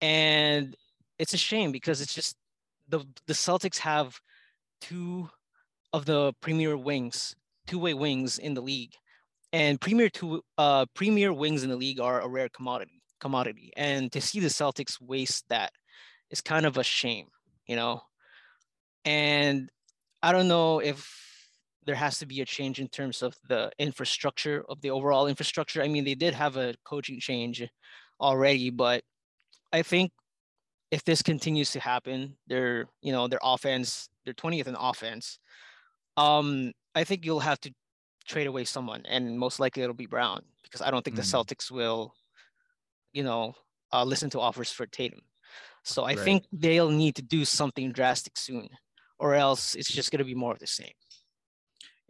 And 0.00 0.74
it's 1.22 1.34
a 1.34 1.38
shame 1.38 1.70
because 1.70 2.00
it's 2.00 2.14
just 2.14 2.36
the 2.88 2.98
the 3.28 3.32
Celtics 3.32 3.78
have 3.78 4.18
two 4.80 5.30
of 5.92 6.04
the 6.04 6.32
premier 6.40 6.76
wings, 6.76 7.36
two-way 7.68 7.94
wings 7.94 8.38
in 8.38 8.54
the 8.54 8.60
league, 8.60 8.94
and 9.52 9.80
premier 9.80 10.10
two 10.10 10.42
uh 10.58 10.84
premier 10.94 11.32
wings 11.32 11.62
in 11.62 11.70
the 11.70 11.76
league 11.76 12.00
are 12.00 12.20
a 12.20 12.28
rare 12.28 12.48
commodity 12.48 13.00
commodity, 13.20 13.70
and 13.76 14.10
to 14.10 14.20
see 14.20 14.40
the 14.40 14.48
Celtics 14.48 15.00
waste 15.00 15.44
that 15.48 15.70
is 16.30 16.40
kind 16.40 16.66
of 16.66 16.76
a 16.76 16.82
shame, 16.82 17.28
you 17.68 17.76
know. 17.76 18.02
And 19.04 19.70
I 20.24 20.32
don't 20.32 20.48
know 20.48 20.80
if 20.80 21.08
there 21.86 21.94
has 21.94 22.18
to 22.18 22.26
be 22.26 22.40
a 22.40 22.44
change 22.44 22.80
in 22.80 22.88
terms 22.88 23.22
of 23.22 23.36
the 23.48 23.70
infrastructure 23.78 24.64
of 24.68 24.80
the 24.80 24.90
overall 24.90 25.28
infrastructure. 25.28 25.82
I 25.82 25.88
mean, 25.88 26.04
they 26.04 26.16
did 26.16 26.34
have 26.34 26.56
a 26.56 26.74
coaching 26.84 27.20
change 27.20 27.62
already, 28.20 28.70
but 28.70 29.04
I 29.72 29.82
think 29.82 30.10
if 30.92 31.02
this 31.04 31.22
continues 31.22 31.70
to 31.72 31.80
happen, 31.80 32.36
their 32.46 32.86
you 33.00 33.12
know 33.12 33.26
their 33.26 33.40
offense, 33.42 34.08
their 34.24 34.34
20th 34.34 34.68
in 34.68 34.76
offense, 34.78 35.38
um, 36.16 36.70
I 36.94 37.02
think 37.02 37.24
you'll 37.24 37.40
have 37.40 37.58
to 37.60 37.72
trade 38.26 38.46
away 38.46 38.64
someone, 38.64 39.02
and 39.08 39.36
most 39.38 39.58
likely 39.58 39.82
it'll 39.82 39.94
be 39.94 40.06
Brown 40.06 40.42
because 40.62 40.82
I 40.82 40.90
don't 40.90 41.02
think 41.02 41.16
mm. 41.16 41.22
the 41.22 41.26
Celtics 41.26 41.70
will, 41.70 42.14
you 43.12 43.24
know, 43.24 43.54
uh, 43.92 44.04
listen 44.04 44.30
to 44.30 44.40
offers 44.40 44.70
for 44.70 44.86
Tatum. 44.86 45.22
So 45.82 46.04
I 46.04 46.08
right. 46.08 46.18
think 46.18 46.44
they'll 46.52 46.90
need 46.90 47.16
to 47.16 47.22
do 47.22 47.44
something 47.44 47.90
drastic 47.90 48.36
soon, 48.36 48.68
or 49.18 49.34
else 49.34 49.74
it's 49.74 49.90
just 49.90 50.12
gonna 50.12 50.24
be 50.24 50.34
more 50.34 50.52
of 50.52 50.58
the 50.58 50.66
same. 50.66 50.92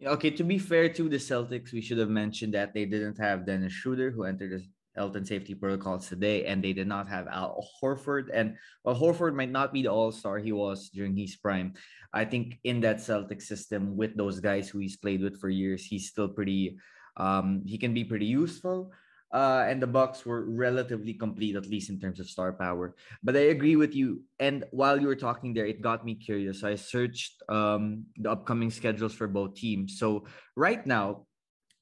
Okay, 0.05 0.31
to 0.31 0.43
be 0.43 0.59
fair 0.59 0.89
to 0.89 1.07
the 1.07 1.15
Celtics, 1.15 1.71
we 1.71 1.79
should 1.79 1.99
have 1.99 2.09
mentioned 2.09 2.53
that 2.53 2.73
they 2.73 2.83
didn't 2.83 3.17
have 3.17 3.45
Dennis 3.45 3.71
Schroeder, 3.71 4.11
who 4.11 4.25
entered 4.25 4.51
the 4.51 4.65
health 4.95 5.15
and 5.15 5.27
safety 5.27 5.55
protocols 5.55 6.07
today, 6.07 6.45
and 6.45 6.63
they 6.63 6.73
did 6.73 6.87
not 6.87 7.07
have 7.09 7.27
Al 7.27 7.67
Horford. 7.81 8.29
And 8.33 8.55
while 8.83 8.95
Horford 8.95 9.35
might 9.35 9.51
not 9.51 9.73
be 9.73 9.81
the 9.81 9.91
all 9.91 10.11
star 10.11 10.37
he 10.37 10.51
was 10.51 10.89
during 10.89 11.15
his 11.15 11.35
prime, 11.35 11.73
I 12.13 12.25
think 12.25 12.59
in 12.63 12.81
that 12.81 13.01
Celtic 13.01 13.41
system 13.41 13.97
with 13.97 14.15
those 14.15 14.39
guys 14.39 14.69
who 14.69 14.79
he's 14.79 14.97
played 14.97 15.21
with 15.21 15.39
for 15.39 15.49
years, 15.49 15.85
he's 15.85 16.09
still 16.09 16.27
pretty. 16.29 16.77
Um, 17.17 17.61
he 17.65 17.77
can 17.77 17.93
be 17.93 18.03
pretty 18.03 18.25
useful. 18.25 18.91
Uh, 19.33 19.65
and 19.67 19.81
the 19.81 19.87
Bucks 19.87 20.27
were 20.27 20.45
relatively 20.45 21.11
complete, 21.11 21.55
at 21.55 21.65
least 21.65 21.89
in 21.89 21.99
terms 21.99 22.19
of 22.19 22.29
star 22.29 22.53
power. 22.53 22.93
But 23.23 23.35
I 23.35 23.49
agree 23.49 23.75
with 23.75 23.95
you. 23.95 24.21
And 24.39 24.63
while 24.69 25.01
you 25.01 25.07
were 25.07 25.17
talking 25.17 25.55
there, 25.55 25.65
it 25.65 25.81
got 25.81 26.05
me 26.05 26.13
curious. 26.13 26.61
So 26.61 26.69
I 26.69 26.75
searched 26.75 27.41
um, 27.49 28.05
the 28.15 28.29
upcoming 28.29 28.69
schedules 28.69 29.13
for 29.13 29.27
both 29.27 29.55
teams. 29.55 29.97
So 29.97 30.25
right 30.55 30.85
now, 30.85 31.25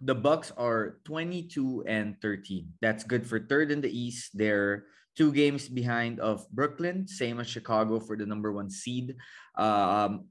the 0.01 0.15
Bucks 0.15 0.51
are 0.57 0.97
22 1.05 1.85
and 1.87 2.19
13. 2.21 2.73
That's 2.81 3.03
good 3.03 3.25
for 3.25 3.39
third 3.39 3.71
in 3.71 3.81
the 3.81 3.91
East. 3.91 4.33
They're 4.33 4.85
two 5.15 5.31
games 5.31 5.69
behind 5.69 6.19
of 6.19 6.49
Brooklyn, 6.49 7.07
same 7.07 7.39
as 7.39 7.47
Chicago 7.47 7.99
for 7.99 8.17
the 8.17 8.25
number 8.25 8.51
one 8.51 8.69
seed. 8.69 9.15
Um, 9.55 10.25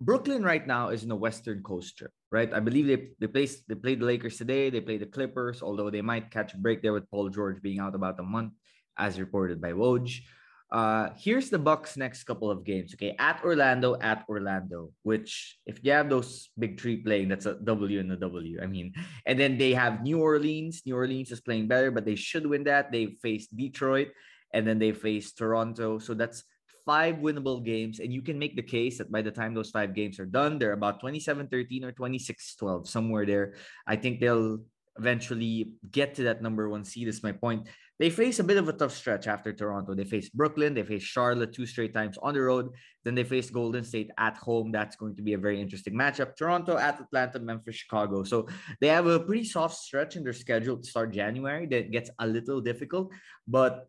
Brooklyn 0.00 0.42
right 0.42 0.66
now 0.66 0.90
is 0.90 1.04
in 1.04 1.08
the 1.08 1.16
Western 1.16 1.62
Coast 1.62 1.96
trip, 1.96 2.10
right? 2.30 2.52
I 2.52 2.60
believe 2.60 2.86
they 2.86 3.16
they 3.18 3.28
play 3.28 3.48
they 3.68 3.74
played 3.74 4.00
the 4.00 4.04
Lakers 4.04 4.36
today. 4.36 4.68
They 4.68 4.82
play 4.82 4.98
the 4.98 5.06
Clippers, 5.06 5.62
although 5.62 5.88
they 5.88 6.02
might 6.02 6.30
catch 6.30 6.52
a 6.52 6.58
break 6.58 6.82
there 6.82 6.92
with 6.92 7.08
Paul 7.10 7.30
George 7.30 7.62
being 7.62 7.78
out 7.78 7.94
about 7.94 8.20
a 8.20 8.22
month, 8.22 8.52
as 8.98 9.18
reported 9.18 9.60
by 9.60 9.72
Woj. 9.72 10.20
Uh, 10.70 11.10
here's 11.16 11.48
the 11.48 11.58
Bucks' 11.58 11.96
next 11.96 12.24
couple 12.24 12.50
of 12.50 12.64
games. 12.64 12.94
Okay, 12.94 13.14
at 13.18 13.42
Orlando, 13.44 13.96
at 14.00 14.24
Orlando. 14.28 14.90
Which, 15.02 15.58
if 15.64 15.78
you 15.82 15.92
have 15.92 16.10
those 16.10 16.50
big 16.58 16.80
three 16.80 16.98
playing, 16.98 17.28
that's 17.28 17.46
a 17.46 17.54
W 17.54 18.00
and 18.00 18.10
a 18.10 18.16
W. 18.16 18.58
I 18.60 18.66
mean, 18.66 18.92
and 19.26 19.38
then 19.38 19.58
they 19.58 19.74
have 19.74 20.02
New 20.02 20.20
Orleans. 20.20 20.82
New 20.84 20.96
Orleans 20.96 21.30
is 21.30 21.40
playing 21.40 21.68
better, 21.68 21.90
but 21.90 22.04
they 22.04 22.16
should 22.16 22.46
win 22.46 22.64
that. 22.64 22.90
They 22.90 23.14
face 23.22 23.46
Detroit, 23.46 24.08
and 24.52 24.66
then 24.66 24.78
they 24.78 24.90
face 24.90 25.32
Toronto. 25.32 25.98
So 25.98 26.14
that's 26.14 26.42
five 26.86 27.16
winnable 27.16 27.62
games, 27.62 27.98
and 27.98 28.12
you 28.12 28.22
can 28.22 28.38
make 28.38 28.54
the 28.54 28.62
case 28.62 28.98
that 28.98 29.10
by 29.10 29.22
the 29.22 29.30
time 29.30 29.54
those 29.54 29.70
five 29.70 29.94
games 29.94 30.18
are 30.18 30.26
done, 30.26 30.58
they're 30.58 30.72
about 30.72 31.02
27-13 31.02 31.82
or 31.82 31.92
26-12, 31.92 32.86
somewhere 32.86 33.26
there. 33.26 33.54
I 33.86 33.96
think 33.96 34.20
they'll 34.20 34.62
eventually 34.98 35.72
get 35.90 36.14
to 36.16 36.22
that 36.24 36.42
number 36.42 36.68
one 36.68 36.84
seed. 36.84 37.08
Is 37.08 37.22
my 37.22 37.32
point. 37.32 37.68
They 37.98 38.10
face 38.10 38.40
a 38.40 38.44
bit 38.44 38.58
of 38.58 38.68
a 38.68 38.74
tough 38.74 38.92
stretch 38.92 39.26
after 39.26 39.52
Toronto. 39.54 39.94
They 39.94 40.04
face 40.04 40.28
Brooklyn, 40.28 40.74
they 40.74 40.82
face 40.82 41.02
Charlotte 41.02 41.54
two 41.54 41.64
straight 41.64 41.94
times 41.94 42.18
on 42.20 42.34
the 42.34 42.42
road. 42.42 42.68
Then 43.04 43.14
they 43.14 43.24
face 43.24 43.48
Golden 43.48 43.84
State 43.84 44.10
at 44.18 44.36
home. 44.36 44.70
That's 44.70 44.96
going 44.96 45.16
to 45.16 45.22
be 45.22 45.32
a 45.32 45.38
very 45.38 45.60
interesting 45.60 45.94
matchup. 45.94 46.36
Toronto 46.36 46.76
at 46.76 47.00
Atlanta, 47.00 47.38
Memphis, 47.38 47.76
Chicago. 47.76 48.22
So 48.22 48.48
they 48.80 48.88
have 48.88 49.06
a 49.06 49.20
pretty 49.20 49.44
soft 49.44 49.76
stretch 49.76 50.16
in 50.16 50.24
their 50.24 50.34
schedule 50.34 50.76
to 50.76 50.84
start 50.84 51.12
January 51.12 51.66
that 51.66 51.90
gets 51.90 52.10
a 52.18 52.26
little 52.26 52.60
difficult. 52.60 53.12
But 53.48 53.88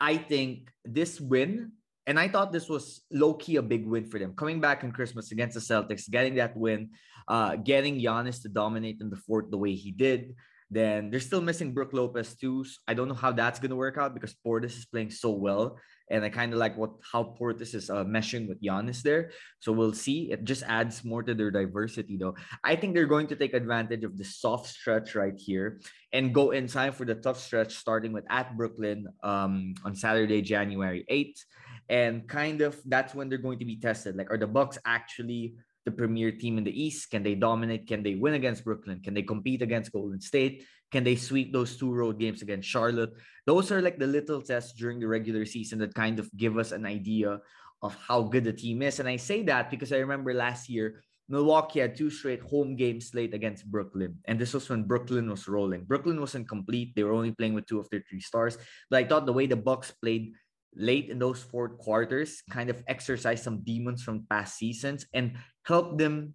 I 0.00 0.18
think 0.18 0.70
this 0.84 1.18
win 1.20 1.72
and 2.08 2.18
I 2.18 2.26
thought 2.26 2.52
this 2.52 2.70
was 2.70 3.02
low 3.12 3.34
key 3.34 3.56
a 3.56 3.62
big 3.62 3.86
win 3.86 4.06
for 4.08 4.18
them. 4.18 4.32
Coming 4.32 4.60
back 4.60 4.82
on 4.82 4.92
Christmas 4.92 5.30
against 5.30 5.54
the 5.54 5.60
Celtics, 5.60 6.08
getting 6.08 6.36
that 6.36 6.56
win, 6.56 6.88
uh, 7.28 7.56
getting 7.56 8.00
Giannis 8.00 8.40
to 8.42 8.48
dominate 8.48 9.02
in 9.02 9.10
the 9.10 9.20
fourth 9.28 9.50
the 9.50 9.58
way 9.58 9.74
he 9.74 9.92
did. 9.92 10.34
Then 10.70 11.10
they're 11.10 11.20
still 11.20 11.42
missing 11.42 11.72
Brook 11.72 11.92
Lopez 11.92 12.34
too. 12.34 12.64
I 12.88 12.94
don't 12.94 13.08
know 13.08 13.14
how 13.14 13.32
that's 13.32 13.60
gonna 13.60 13.76
work 13.76 13.98
out 13.98 14.14
because 14.14 14.34
Portis 14.44 14.76
is 14.76 14.86
playing 14.86 15.10
so 15.10 15.30
well, 15.30 15.78
and 16.10 16.24
I 16.24 16.30
kind 16.30 16.52
of 16.52 16.58
like 16.58 16.76
what 16.78 16.92
how 17.12 17.36
Portis 17.38 17.74
is 17.74 17.90
uh, 17.90 18.04
meshing 18.04 18.48
with 18.48 18.62
Giannis 18.62 19.02
there. 19.02 19.30
So 19.60 19.72
we'll 19.72 19.92
see. 19.92 20.32
It 20.32 20.44
just 20.44 20.62
adds 20.64 21.04
more 21.04 21.22
to 21.22 21.34
their 21.34 21.50
diversity, 21.50 22.16
though. 22.16 22.36
I 22.64 22.76
think 22.76 22.94
they're 22.94 23.06
going 23.06 23.28
to 23.28 23.36
take 23.36 23.52
advantage 23.52 24.04
of 24.04 24.16
the 24.16 24.24
soft 24.24 24.66
stretch 24.68 25.14
right 25.14 25.36
here 25.36 25.80
and 26.12 26.34
go 26.34 26.52
inside 26.52 26.96
for 26.96 27.04
the 27.04 27.16
tough 27.16 27.40
stretch, 27.40 27.74
starting 27.74 28.12
with 28.12 28.24
at 28.28 28.56
Brooklyn 28.56 29.08
um, 29.22 29.74
on 29.84 29.94
Saturday, 29.94 30.40
January 30.40 31.04
eighth 31.08 31.44
and 31.88 32.28
kind 32.28 32.60
of 32.60 32.78
that's 32.84 33.14
when 33.14 33.28
they're 33.28 33.38
going 33.38 33.58
to 33.58 33.64
be 33.64 33.76
tested. 33.76 34.16
Like, 34.16 34.30
are 34.30 34.38
the 34.38 34.46
Bucks 34.46 34.78
actually 34.84 35.54
the 35.84 35.90
premier 35.90 36.30
team 36.30 36.58
in 36.58 36.64
the 36.64 36.82
East? 36.82 37.10
Can 37.10 37.22
they 37.22 37.34
dominate? 37.34 37.86
Can 37.86 38.02
they 38.02 38.14
win 38.14 38.34
against 38.34 38.64
Brooklyn? 38.64 39.00
Can 39.00 39.14
they 39.14 39.22
compete 39.22 39.62
against 39.62 39.92
Golden 39.92 40.20
State? 40.20 40.64
Can 40.90 41.04
they 41.04 41.16
sweep 41.16 41.52
those 41.52 41.76
two 41.76 41.92
road 41.92 42.18
games 42.18 42.42
against 42.42 42.68
Charlotte? 42.68 43.12
Those 43.46 43.72
are 43.72 43.80
like 43.80 43.98
the 43.98 44.06
little 44.06 44.40
tests 44.40 44.72
during 44.72 45.00
the 45.00 45.08
regular 45.08 45.44
season 45.44 45.78
that 45.80 45.94
kind 45.94 46.18
of 46.18 46.30
give 46.36 46.58
us 46.58 46.72
an 46.72 46.84
idea 46.84 47.40
of 47.82 47.94
how 47.96 48.22
good 48.22 48.44
the 48.44 48.52
team 48.52 48.82
is. 48.82 49.00
And 49.00 49.08
I 49.08 49.16
say 49.16 49.42
that 49.44 49.70
because 49.70 49.92
I 49.92 49.98
remember 49.98 50.34
last 50.34 50.68
year, 50.68 51.02
Milwaukee 51.28 51.80
had 51.80 51.94
two 51.94 52.08
straight 52.08 52.40
home 52.40 52.74
games 52.74 53.14
late 53.14 53.34
against 53.34 53.70
Brooklyn. 53.70 54.16
And 54.24 54.38
this 54.38 54.54
was 54.54 54.68
when 54.68 54.84
Brooklyn 54.84 55.28
was 55.28 55.46
rolling. 55.46 55.84
Brooklyn 55.84 56.20
wasn't 56.20 56.48
complete. 56.48 56.96
They 56.96 57.04
were 57.04 57.12
only 57.12 57.32
playing 57.32 57.52
with 57.52 57.66
two 57.66 57.78
of 57.78 57.88
their 57.90 58.02
three 58.08 58.20
stars. 58.20 58.56
But 58.88 59.04
I 59.04 59.04
thought 59.04 59.26
the 59.26 59.34
way 59.34 59.46
the 59.46 59.56
Bucks 59.56 59.92
played 59.92 60.32
late 60.74 61.10
in 61.10 61.18
those 61.18 61.42
fourth 61.42 61.78
quarters 61.78 62.42
kind 62.50 62.70
of 62.70 62.82
exercise 62.86 63.42
some 63.42 63.62
demons 63.64 64.02
from 64.02 64.26
past 64.30 64.56
seasons 64.56 65.06
and 65.14 65.36
help 65.64 65.98
them 65.98 66.34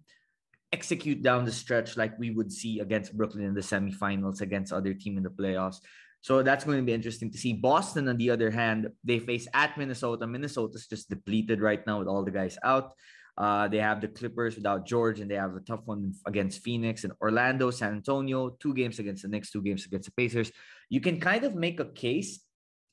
execute 0.72 1.22
down 1.22 1.44
the 1.44 1.52
stretch 1.52 1.96
like 1.96 2.18
we 2.18 2.30
would 2.30 2.50
see 2.50 2.80
against 2.80 3.16
Brooklyn 3.16 3.44
in 3.44 3.54
the 3.54 3.60
semifinals 3.60 4.40
against 4.40 4.72
other 4.72 4.92
team 4.92 5.16
in 5.16 5.22
the 5.22 5.30
playoffs. 5.30 5.78
So 6.20 6.42
that's 6.42 6.64
going 6.64 6.78
to 6.78 6.84
be 6.84 6.92
interesting 6.92 7.30
to 7.32 7.38
see. 7.38 7.52
Boston, 7.52 8.08
on 8.08 8.16
the 8.16 8.30
other 8.30 8.50
hand, 8.50 8.88
they 9.04 9.18
face 9.18 9.46
at 9.54 9.76
Minnesota. 9.76 10.26
Minnesota's 10.26 10.86
just 10.86 11.10
depleted 11.10 11.60
right 11.60 11.86
now 11.86 11.98
with 11.98 12.08
all 12.08 12.24
the 12.24 12.30
guys 12.30 12.56
out. 12.64 12.92
Uh, 13.36 13.68
they 13.68 13.78
have 13.78 14.00
the 14.00 14.08
Clippers 14.08 14.56
without 14.56 14.86
George, 14.86 15.20
and 15.20 15.30
they 15.30 15.34
have 15.34 15.54
a 15.54 15.60
tough 15.60 15.82
one 15.84 16.14
against 16.26 16.62
Phoenix 16.62 17.04
and 17.04 17.12
Orlando, 17.20 17.70
San 17.70 17.92
Antonio, 17.92 18.56
two 18.60 18.72
games 18.72 18.98
against 19.00 19.22
the 19.22 19.28
next 19.28 19.50
two 19.50 19.60
games 19.60 19.84
against 19.86 20.06
the 20.06 20.12
Pacers. 20.12 20.50
You 20.88 21.00
can 21.00 21.20
kind 21.20 21.44
of 21.44 21.54
make 21.54 21.80
a 21.80 21.92
case 21.92 22.40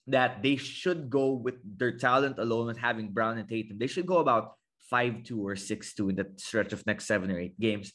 that 0.08 0.42
they 0.42 0.56
should 0.56 1.10
go 1.10 1.32
with 1.34 1.56
their 1.78 1.98
talent 1.98 2.40
alone 2.40 2.68
with 2.68 2.78
having 2.78 3.12
Brown 3.12 3.38
and 3.38 3.48
Tatum. 3.48 3.78
They 3.78 3.88
should 3.88 4.06
go 4.06 4.18
about 4.18 4.54
5 4.90 5.24
2 5.24 5.48
or 5.48 5.56
6 5.56 5.94
2 5.94 6.10
in 6.10 6.16
the 6.16 6.28
stretch 6.38 6.74
of 6.74 6.86
next 6.86 7.06
seven 7.06 7.32
or 7.32 7.40
eight 7.40 7.60
games. 7.60 7.94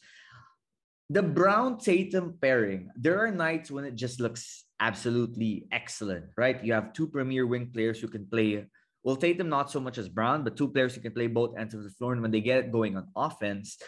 The 1.10 1.22
Brown 1.22 1.78
Tatum 1.78 2.36
pairing, 2.40 2.90
there 2.96 3.20
are 3.24 3.30
nights 3.30 3.70
when 3.70 3.84
it 3.84 3.94
just 3.94 4.18
looks 4.18 4.64
absolutely 4.80 5.66
excellent, 5.70 6.26
right? 6.36 6.62
You 6.64 6.72
have 6.72 6.92
two 6.92 7.06
premier 7.06 7.46
wing 7.46 7.70
players 7.72 8.00
who 8.00 8.08
can 8.08 8.26
play. 8.26 8.66
Well, 9.04 9.14
Tatum 9.14 9.48
not 9.48 9.70
so 9.70 9.78
much 9.78 9.98
as 9.98 10.08
Brown, 10.08 10.42
but 10.42 10.56
two 10.56 10.68
players 10.68 10.94
who 10.94 11.00
can 11.00 11.12
play 11.12 11.28
both 11.28 11.56
ends 11.56 11.74
of 11.74 11.84
the 11.84 11.90
floor. 11.90 12.12
And 12.12 12.22
when 12.22 12.32
they 12.32 12.40
get 12.40 12.72
going 12.72 12.96
on 12.96 13.06
offense, 13.14 13.78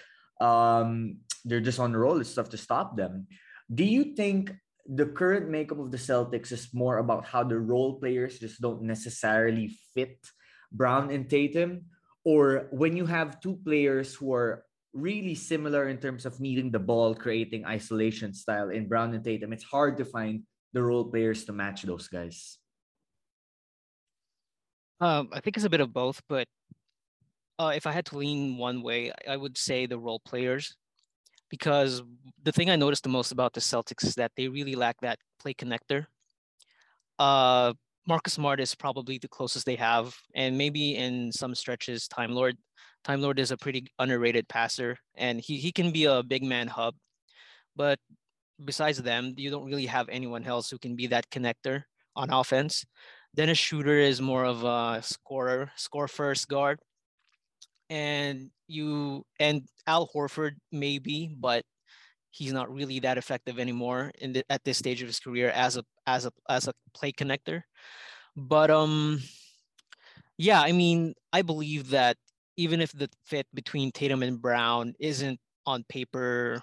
um, 0.41 1.17
they're 1.45 1.61
just 1.61 1.81
on 1.81 1.91
the 1.91 1.99
roll. 1.99 2.21
It's 2.21 2.35
tough 2.35 2.51
to 2.51 2.57
stop 2.57 2.97
them. 2.97 3.27
Do 3.75 3.85
you 3.85 4.15
think 4.15 4.53
the 4.89 5.07
current 5.07 5.49
makeup 5.49 5.79
of 5.79 5.91
the 5.93 6.01
Celtics 6.01 6.51
is 6.51 6.73
more 6.73 6.99
about 6.99 7.27
how 7.27 7.45
the 7.45 7.61
role 7.61 8.01
players 8.01 8.39
just 8.39 8.61
don't 8.61 8.83
necessarily 8.83 9.77
fit 9.95 10.17
Brown 10.73 11.11
and 11.11 11.29
Tatum? 11.29 11.93
Or 12.25 12.69
when 12.73 12.97
you 12.97 13.05
have 13.07 13.41
two 13.41 13.61
players 13.65 14.15
who 14.15 14.33
are 14.33 14.65
really 14.95 15.35
similar 15.35 15.89
in 15.89 15.99
terms 15.99 16.25
of 16.25 16.41
needing 16.41 16.71
the 16.71 16.81
ball, 16.81 17.15
creating 17.15 17.67
isolation 17.67 18.33
style 18.33 18.71
in 18.71 18.89
Brown 18.89 19.15
and 19.15 19.23
Tatum, 19.23 19.53
it's 19.53 19.65
hard 19.65 19.99
to 19.99 20.05
find 20.05 20.43
the 20.73 20.83
role 20.83 21.05
players 21.05 21.45
to 21.45 21.53
match 21.53 21.83
those 21.83 22.09
guys? 22.09 22.59
Um, 25.01 25.29
I 25.33 25.41
think 25.41 25.57
it's 25.57 25.67
a 25.67 25.71
bit 25.71 25.81
of 25.81 25.93
both, 25.93 26.21
but 26.29 26.49
uh, 27.59 27.73
if 27.75 27.87
I 27.87 27.93
had 27.93 28.07
to 28.07 28.19
lean 28.19 28.57
one 28.57 28.83
way, 28.83 29.13
I 29.29 29.37
would 29.37 29.57
say 29.57 29.87
the 29.87 29.99
role 29.99 30.21
players, 30.21 30.77
because 31.51 32.03
the 32.43 32.53
thing 32.53 32.71
I 32.71 32.77
noticed 32.77 33.03
the 33.03 33.09
most 33.09 33.33
about 33.33 33.53
the 33.53 33.61
Celtics 33.61 34.05
is 34.05 34.15
that 34.17 34.33
they 34.37 34.49
really 34.49 34.75
lack 34.75 35.01
that 35.01 35.19
play 35.41 35.55
connector. 35.55 36.07
Uh, 37.19 37.73
Marcus 38.07 38.35
Smart 38.35 38.61
is 38.61 38.75
probably 38.75 39.19
the 39.19 39.29
closest 39.29 39.67
they 39.67 39.77
have, 39.77 40.15
and 40.35 40.57
maybe 40.57 40.97
in 40.97 41.31
some 41.33 41.55
stretches, 41.55 42.09
Time 42.09 42.33
Lord. 42.33 42.57
Time 43.05 43.21
Lord 43.21 43.39
is 43.39 43.51
a 43.51 43.57
pretty 43.57 43.87
underrated 43.99 44.49
passer, 44.49 44.97
and 45.17 45.41
he 45.41 45.59
he 45.59 45.73
can 45.73 45.91
be 45.93 46.05
a 46.05 46.23
big 46.23 46.43
man 46.43 46.69
hub, 46.69 46.95
but 47.77 47.99
besides 48.65 49.01
them, 49.03 49.35
you 49.37 49.51
don't 49.51 49.67
really 49.67 49.87
have 49.87 50.09
anyone 50.09 50.45
else 50.45 50.71
who 50.71 50.79
can 50.79 50.97
be 50.97 51.07
that 51.09 51.31
connector 51.31 51.85
on 52.17 52.31
offense. 52.31 52.85
Dennis 53.35 53.59
Schroeder 53.59 53.99
is 53.99 54.21
more 54.21 54.45
of 54.45 54.65
a 54.65 55.03
scorer, 55.03 55.71
score 55.77 56.09
first 56.09 56.49
guard. 56.49 56.81
And 57.91 58.51
you 58.67 59.25
and 59.41 59.63
Al 59.87 60.09
Horford 60.15 60.57
maybe, 60.71 61.35
but 61.39 61.65
he's 62.31 62.53
not 62.53 62.73
really 62.73 63.01
that 63.01 63.19
effective 63.19 63.59
anymore 63.59 64.13
in 64.21 64.33
the, 64.35 64.45
at 64.51 64.63
this 64.65 64.79
stage 64.79 65.01
of 65.01 65.09
his 65.09 65.21
career 65.21 65.51
as 65.51 65.77
a 65.77 65.85
as 66.07 66.27
a 66.27 66.33
as 66.49 66.69
a 66.69 66.75
play 66.95 67.13
connector. 67.13 67.63
But 68.37 68.71
um 68.71 69.21
yeah, 70.37 70.61
I 70.61 70.73
mean, 70.73 71.15
I 71.33 71.43
believe 71.43 71.91
that 71.91 72.17
even 72.57 72.81
if 72.81 72.93
the 72.93 73.09
fit 73.25 73.47
between 73.55 73.91
Tatum 73.91 74.23
and 74.23 74.41
Brown 74.41 74.95
isn't 75.01 75.41
on 75.67 75.85
paper, 75.89 76.63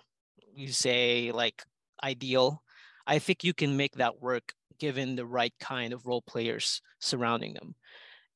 you 0.53 0.69
say 0.69 1.31
like 1.31 1.61
ideal. 2.03 2.61
I 3.05 3.19
think 3.19 3.43
you 3.43 3.53
can 3.53 3.77
make 3.77 3.95
that 3.95 4.21
work 4.21 4.53
given 4.79 5.15
the 5.15 5.25
right 5.25 5.53
kind 5.59 5.93
of 5.93 6.05
role 6.05 6.21
players 6.21 6.81
surrounding 6.99 7.53
them. 7.53 7.75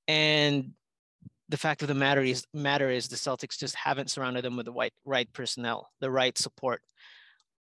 And 0.08 0.73
the 1.50 1.58
fact 1.58 1.82
of 1.82 1.88
the 1.88 1.96
matter 1.96 2.22
is 2.22 2.46
matter 2.54 2.90
is 2.90 3.08
the 3.08 3.16
Celtics 3.16 3.58
just 3.58 3.76
haven't 3.76 4.12
surrounded 4.12 4.44
them 4.44 4.56
with 4.56 4.68
the 4.68 4.72
right 4.72 4.94
right 5.04 5.32
personnel, 5.34 5.90
the 6.00 6.12
right 6.12 6.38
support. 6.38 6.82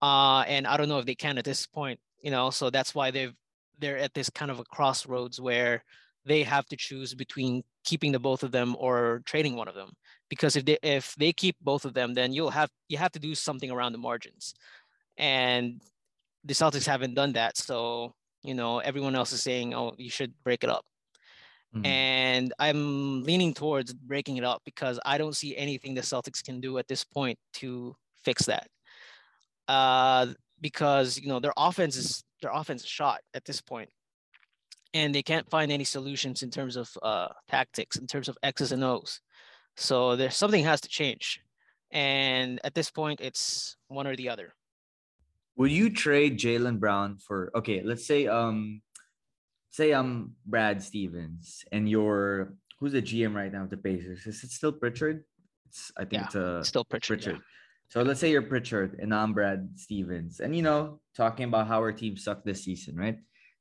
Uh, 0.02 0.40
and 0.40 0.66
I 0.66 0.76
don't 0.76 0.88
know 0.88 0.98
if 0.98 1.06
they 1.06 1.14
can 1.14 1.38
at 1.38 1.44
this 1.44 1.66
point, 1.66 1.98
you 2.20 2.30
know, 2.30 2.50
so 2.50 2.68
that's 2.68 2.94
why 2.94 3.10
they've 3.10 3.34
they're 3.78 3.98
at 3.98 4.14
this 4.14 4.28
kind 4.28 4.50
of 4.50 4.58
a 4.58 4.64
crossroads 4.64 5.40
where 5.40 5.84
they 6.24 6.42
have 6.42 6.66
to 6.66 6.76
choose 6.76 7.14
between 7.14 7.62
keeping 7.84 8.10
the 8.10 8.18
both 8.18 8.42
of 8.42 8.50
them 8.50 8.76
or 8.78 9.22
trading 9.24 9.54
one 9.54 9.68
of 9.68 9.74
them. 9.74 9.92
Because 10.28 10.56
if 10.56 10.64
they 10.64 10.78
if 10.82 11.14
they 11.14 11.32
keep 11.32 11.56
both 11.60 11.84
of 11.84 11.94
them, 11.94 12.14
then 12.14 12.32
you'll 12.32 12.50
have 12.50 12.70
you 12.88 12.98
have 12.98 13.12
to 13.12 13.20
do 13.20 13.34
something 13.34 13.70
around 13.70 13.92
the 13.92 13.98
margins 13.98 14.54
and 15.16 15.80
the 16.44 16.54
Celtics 16.54 16.86
haven't 16.86 17.14
done 17.14 17.32
that. 17.34 17.56
So 17.56 18.14
you 18.42 18.54
know, 18.54 18.78
everyone 18.78 19.16
else 19.16 19.32
is 19.32 19.42
saying, 19.42 19.74
"Oh, 19.74 19.94
you 19.96 20.10
should 20.10 20.32
break 20.44 20.64
it 20.64 20.70
up." 20.70 20.84
Mm-hmm. 21.76 21.86
And 21.86 22.54
I'm 22.58 23.22
leaning 23.22 23.52
towards 23.52 23.92
breaking 23.92 24.38
it 24.38 24.44
up 24.44 24.62
because 24.64 24.98
I 25.04 25.18
don't 25.18 25.36
see 25.36 25.56
anything 25.56 25.94
the 25.94 26.00
Celtics 26.00 26.42
can 26.42 26.60
do 26.60 26.78
at 26.78 26.88
this 26.88 27.04
point 27.04 27.38
to 27.54 27.94
fix 28.24 28.46
that. 28.46 28.68
Uh, 29.68 30.28
because 30.60 31.18
you 31.18 31.28
know 31.28 31.40
their 31.40 31.52
offense 31.56 31.96
is 31.96 32.24
their 32.40 32.52
offense 32.52 32.82
is 32.82 32.88
shot 32.88 33.20
at 33.34 33.44
this 33.44 33.60
point, 33.60 33.90
and 34.94 35.14
they 35.14 35.22
can't 35.22 35.48
find 35.50 35.70
any 35.70 35.84
solutions 35.84 36.42
in 36.42 36.50
terms 36.50 36.76
of 36.76 36.88
uh, 37.02 37.28
tactics, 37.48 37.96
in 37.96 38.06
terms 38.06 38.28
of 38.28 38.38
X's 38.42 38.72
and 38.72 38.84
O's. 38.84 39.20
So 39.76 40.16
there's 40.16 40.36
something 40.36 40.64
has 40.64 40.80
to 40.82 40.88
change, 40.88 41.40
and 41.90 42.60
at 42.64 42.74
this 42.74 42.90
point, 42.90 43.20
it's 43.20 43.76
one 43.88 44.06
or 44.06 44.16
the 44.16 44.28
other. 44.28 44.54
Would 45.56 45.72
you 45.72 45.90
trade 45.90 46.38
Jaylen 46.38 46.78
Brown 46.78 47.18
for 47.18 47.50
okay? 47.54 47.82
Let's 47.82 48.06
say 48.06 48.26
um, 48.26 48.80
say 49.76 49.92
I'm 49.92 50.32
Brad 50.46 50.82
Stevens 50.82 51.64
and 51.70 51.88
you're 51.88 52.54
who's 52.80 52.92
the 52.92 53.02
GM 53.02 53.34
right 53.34 53.52
now 53.52 53.64
at 53.64 53.70
the 53.70 53.76
Pacers? 53.76 54.26
Is 54.26 54.42
it 54.42 54.50
still 54.50 54.72
Pritchard? 54.72 55.22
It's 55.68 55.92
I 55.96 56.08
think 56.08 56.12
yeah, 56.14 56.24
it's 56.24 56.36
uh, 56.36 56.62
still 56.64 56.84
Pritchard. 56.84 57.20
Pritchard. 57.20 57.40
Yeah. 57.44 57.90
So 57.90 58.02
let's 58.02 58.18
say 58.18 58.30
you're 58.30 58.42
Pritchard 58.42 58.96
and 58.98 59.14
I'm 59.14 59.34
Brad 59.34 59.68
Stevens, 59.76 60.40
and 60.40 60.56
you 60.56 60.62
know 60.62 61.00
talking 61.14 61.44
about 61.44 61.68
how 61.68 61.78
our 61.80 61.92
team 61.92 62.16
sucked 62.16 62.46
this 62.46 62.64
season, 62.64 62.96
right? 62.96 63.18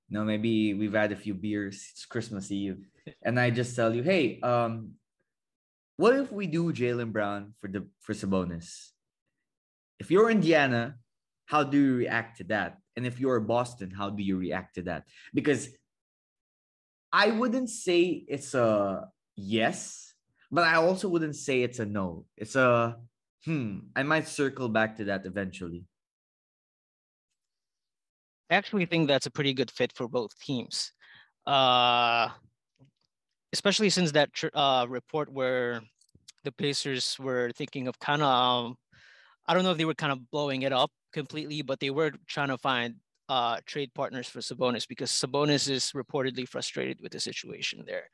You 0.07 0.17
know 0.17 0.23
maybe 0.23 0.73
we've 0.73 0.93
had 0.93 1.11
a 1.11 1.19
few 1.19 1.33
beers. 1.33 1.75
It's 1.91 2.05
Christmas 2.05 2.49
Eve, 2.49 2.87
and 3.25 3.37
I 3.37 3.49
just 3.49 3.75
tell 3.75 3.93
you, 3.93 4.01
hey, 4.01 4.39
um, 4.39 4.95
what 5.97 6.15
if 6.15 6.31
we 6.31 6.47
do 6.47 6.71
Jaylen 6.71 7.11
Brown 7.11 7.53
for 7.59 7.67
the 7.67 7.85
for 7.99 8.13
Sabonis? 8.13 8.95
If 9.99 10.11
you're 10.11 10.31
Indiana, 10.31 10.95
how 11.45 11.63
do 11.63 11.77
you 11.77 11.95
react 12.07 12.37
to 12.37 12.45
that? 12.55 12.79
And 12.95 13.05
if 13.05 13.19
you're 13.19 13.39
Boston, 13.41 13.91
how 13.91 14.09
do 14.09 14.23
you 14.23 14.37
react 14.37 14.75
to 14.75 14.83
that? 14.83 15.03
Because 15.33 15.69
I 17.15 17.31
wouldn't 17.31 17.69
say 17.69 18.25
it's 18.27 18.53
a 18.53 19.07
yes, 19.37 20.13
but 20.51 20.65
I 20.65 20.75
also 20.75 21.07
wouldn't 21.07 21.37
say 21.37 21.63
it's 21.63 21.79
a 21.79 21.85
no. 21.85 22.25
It's 22.35 22.57
a 22.57 22.97
hmm. 23.45 23.87
I 23.95 24.03
might 24.03 24.27
circle 24.27 24.67
back 24.67 24.97
to 24.97 25.05
that 25.05 25.25
eventually. 25.25 25.85
I 28.51 28.55
actually 28.55 28.85
think 28.85 29.07
that's 29.07 29.27
a 29.27 29.31
pretty 29.31 29.53
good 29.53 29.71
fit 29.71 29.93
for 29.95 30.09
both 30.09 30.37
teams. 30.39 30.91
Uh, 31.47 32.27
especially 33.53 33.89
since 33.89 34.11
that 34.11 34.31
uh, 34.53 34.85
report 34.89 35.31
where 35.31 35.81
the 36.43 36.51
Pacers 36.51 37.17
were 37.17 37.49
thinking 37.55 37.87
of 37.87 37.97
kind 37.97 38.21
of, 38.21 38.27
um, 38.27 38.75
I 39.47 39.53
don't 39.53 39.63
know 39.63 39.71
if 39.71 39.77
they 39.77 39.85
were 39.85 39.95
kind 39.95 40.11
of 40.11 40.29
blowing 40.31 40.63
it 40.63 40.73
up 40.73 40.91
completely, 41.13 41.61
but 41.61 41.79
they 41.79 41.91
were 41.91 42.11
trying 42.27 42.49
to 42.49 42.57
find 42.57 42.95
uh, 43.29 43.57
trade 43.65 43.93
partners 43.93 44.27
for 44.27 44.39
Sabonis 44.39 44.87
because 44.87 45.11
Sabonis 45.11 45.69
is 45.69 45.91
reportedly 45.95 46.47
frustrated 46.47 46.99
with 47.01 47.11
the 47.11 47.19
situation 47.19 47.83
there. 47.85 48.09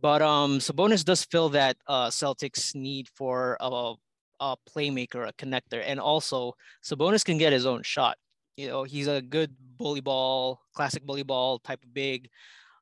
But 0.00 0.22
um, 0.22 0.58
Sabonis 0.58 1.04
does 1.04 1.24
fill 1.24 1.48
that 1.50 1.76
uh, 1.86 2.08
Celtics 2.08 2.74
need 2.74 3.08
for 3.14 3.56
a, 3.60 3.94
a 4.40 4.56
playmaker, 4.68 5.28
a 5.28 5.32
connector, 5.32 5.82
and 5.84 5.98
also 5.98 6.54
Sabonis 6.84 7.24
can 7.24 7.38
get 7.38 7.52
his 7.52 7.66
own 7.66 7.82
shot. 7.82 8.16
You 8.56 8.68
know, 8.68 8.84
he's 8.84 9.08
a 9.08 9.22
good 9.22 9.54
bully 9.76 10.00
ball, 10.00 10.60
classic 10.74 11.04
bully 11.04 11.22
ball 11.22 11.58
type 11.58 11.82
of 11.82 11.92
big. 11.94 12.28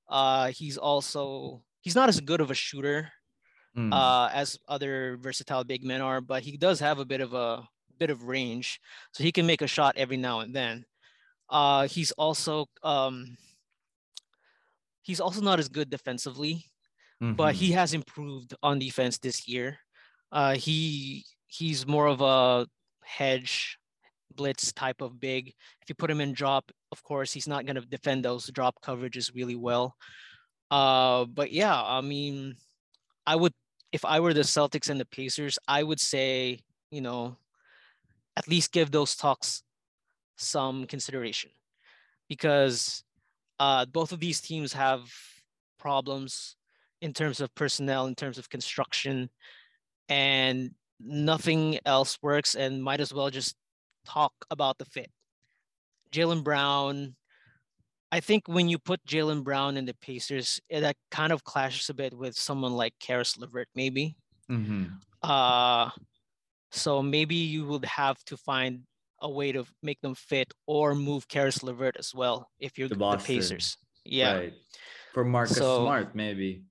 Uh, 0.08 0.48
he's 0.48 0.76
also 0.78 1.62
he's 1.80 1.94
not 1.94 2.08
as 2.08 2.20
good 2.20 2.40
of 2.40 2.50
a 2.50 2.54
shooter 2.54 3.10
mm. 3.76 3.92
uh, 3.92 4.30
as 4.32 4.58
other 4.68 5.18
versatile 5.20 5.64
big 5.64 5.84
men 5.84 6.00
are, 6.00 6.20
but 6.20 6.42
he 6.42 6.56
does 6.56 6.80
have 6.80 6.98
a 6.98 7.04
bit 7.04 7.20
of 7.20 7.34
a 7.34 7.66
bit 7.98 8.10
of 8.10 8.24
range, 8.24 8.80
so 9.12 9.24
he 9.24 9.32
can 9.32 9.46
make 9.46 9.62
a 9.62 9.66
shot 9.66 9.96
every 9.96 10.16
now 10.16 10.40
and 10.40 10.54
then. 10.54 10.84
Uh, 11.48 11.86
he's 11.88 12.12
also 12.12 12.66
um, 12.82 13.36
he's 15.02 15.20
also 15.20 15.40
not 15.40 15.58
as 15.58 15.68
good 15.68 15.90
defensively, 15.90 16.64
mm-hmm. 17.22 17.34
but 17.34 17.54
he 17.54 17.72
has 17.72 17.94
improved 17.94 18.54
on 18.62 18.78
defense 18.78 19.18
this 19.18 19.46
year. 19.46 19.78
Uh, 20.32 20.54
he 20.54 21.24
he's 21.46 21.86
more 21.86 22.06
of 22.06 22.20
a 22.20 22.66
hedge 23.04 23.78
blitz 24.34 24.72
type 24.72 25.00
of 25.00 25.20
big. 25.20 25.48
If 25.82 25.88
you 25.88 25.94
put 25.94 26.10
him 26.10 26.20
in 26.20 26.32
drop, 26.32 26.70
of 26.92 27.02
course, 27.02 27.32
he's 27.32 27.48
not 27.48 27.64
going 27.64 27.76
to 27.76 27.86
defend 27.86 28.24
those 28.24 28.46
drop 28.48 28.82
coverages 28.82 29.34
really 29.34 29.56
well. 29.56 29.94
Uh, 30.70 31.24
but 31.26 31.52
yeah, 31.52 31.80
I 31.80 32.00
mean, 32.00 32.56
I 33.26 33.36
would 33.36 33.52
if 33.92 34.04
I 34.04 34.20
were 34.20 34.34
the 34.34 34.40
Celtics 34.40 34.90
and 34.90 35.00
the 35.00 35.06
Pacers, 35.06 35.58
I 35.68 35.82
would 35.82 36.00
say, 36.00 36.60
you 36.90 37.00
know, 37.00 37.36
at 38.36 38.48
least 38.48 38.72
give 38.72 38.90
those 38.90 39.16
talks 39.16 39.62
some 40.36 40.86
consideration 40.86 41.50
because 42.28 43.04
uh, 43.58 43.86
both 43.86 44.12
of 44.12 44.20
these 44.20 44.40
teams 44.40 44.72
have 44.72 45.10
problems 45.78 46.56
in 47.00 47.12
terms 47.12 47.40
of 47.40 47.54
personnel, 47.54 48.06
in 48.06 48.14
terms 48.14 48.38
of 48.38 48.48
construction, 48.48 49.30
and 50.08 50.70
nothing 51.00 51.78
else 51.84 52.18
works. 52.22 52.54
And 52.54 52.82
might 52.82 53.00
as 53.00 53.12
well 53.12 53.30
just 53.30 53.54
talk 54.04 54.32
about 54.50 54.78
the 54.78 54.84
fit. 54.84 55.10
Jaylen 56.12 56.42
Brown, 56.42 57.16
I 58.12 58.20
think 58.20 58.44
when 58.46 58.68
you 58.68 58.78
put 58.78 59.04
Jaylen 59.04 59.44
Brown 59.44 59.76
in 59.76 59.84
the 59.84 59.94
Pacers, 59.94 60.60
that 60.70 60.96
kind 61.10 61.32
of 61.32 61.44
clashes 61.44 61.90
a 61.90 61.94
bit 61.94 62.14
with 62.14 62.36
someone 62.36 62.72
like 62.72 62.94
Caris 63.00 63.36
LeVert, 63.36 63.68
maybe. 63.74 64.16
Mm-hmm. 64.50 64.84
Uh, 65.22 65.90
so 66.70 67.02
maybe 67.02 67.34
you 67.34 67.66
would 67.66 67.84
have 67.84 68.22
to 68.24 68.36
find 68.36 68.80
a 69.20 69.30
way 69.30 69.52
to 69.52 69.64
make 69.82 70.00
them 70.00 70.14
fit 70.14 70.52
or 70.66 70.94
move 70.94 71.28
Caris 71.28 71.62
LeVert 71.62 71.96
as 71.98 72.12
well 72.14 72.50
if 72.58 72.78
you're 72.78 72.88
the, 72.88 72.96
the 72.96 73.22
Pacers. 73.24 73.76
Yeah. 74.04 74.34
Right. 74.34 74.54
For 75.14 75.24
Marcus 75.24 75.56
so, 75.56 75.82
Smart, 75.82 76.14
maybe. 76.14 76.64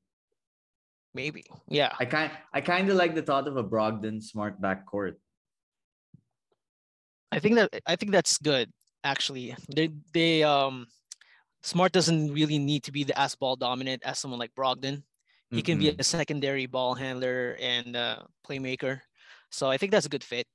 Maybe. 1.13 1.45
Yeah. 1.67 1.93
I 1.99 2.05
kind 2.05 2.31
I 2.53 2.61
kind 2.61 2.89
of 2.89 2.97
like 2.97 3.15
the 3.15 3.21
thought 3.21 3.47
of 3.47 3.57
a 3.57 3.63
Brogdon 3.63 4.21
Smart 4.21 4.61
backcourt. 4.61 5.15
I 7.31 7.39
think 7.39 7.55
that 7.55 7.69
I 7.85 7.95
think 7.95 8.11
that's 8.11 8.37
good 8.37 8.69
actually. 9.03 9.55
They 9.73 9.89
they 10.13 10.43
um 10.43 10.87
Smart 11.63 11.93
doesn't 11.93 12.31
really 12.31 12.59
need 12.59 12.83
to 12.83 12.91
be 12.91 13.03
the 13.03 13.17
as 13.19 13.33
ball 13.33 13.55
dominant 13.55 14.03
as 14.05 14.19
someone 14.19 14.39
like 14.39 14.53
Brogdon. 14.53 15.01
He 15.49 15.57
mm-hmm. 15.57 15.65
can 15.65 15.79
be 15.79 15.85
mm-hmm. 15.85 15.99
a 15.99 16.03
secondary 16.03 16.65
ball 16.67 16.93
handler 16.93 17.57
and 17.59 17.95
uh, 17.95 18.19
playmaker. 18.47 19.01
So 19.49 19.69
I 19.69 19.77
think 19.77 19.91
that's 19.91 20.05
a 20.05 20.09
good 20.09 20.23
fit. 20.23 20.45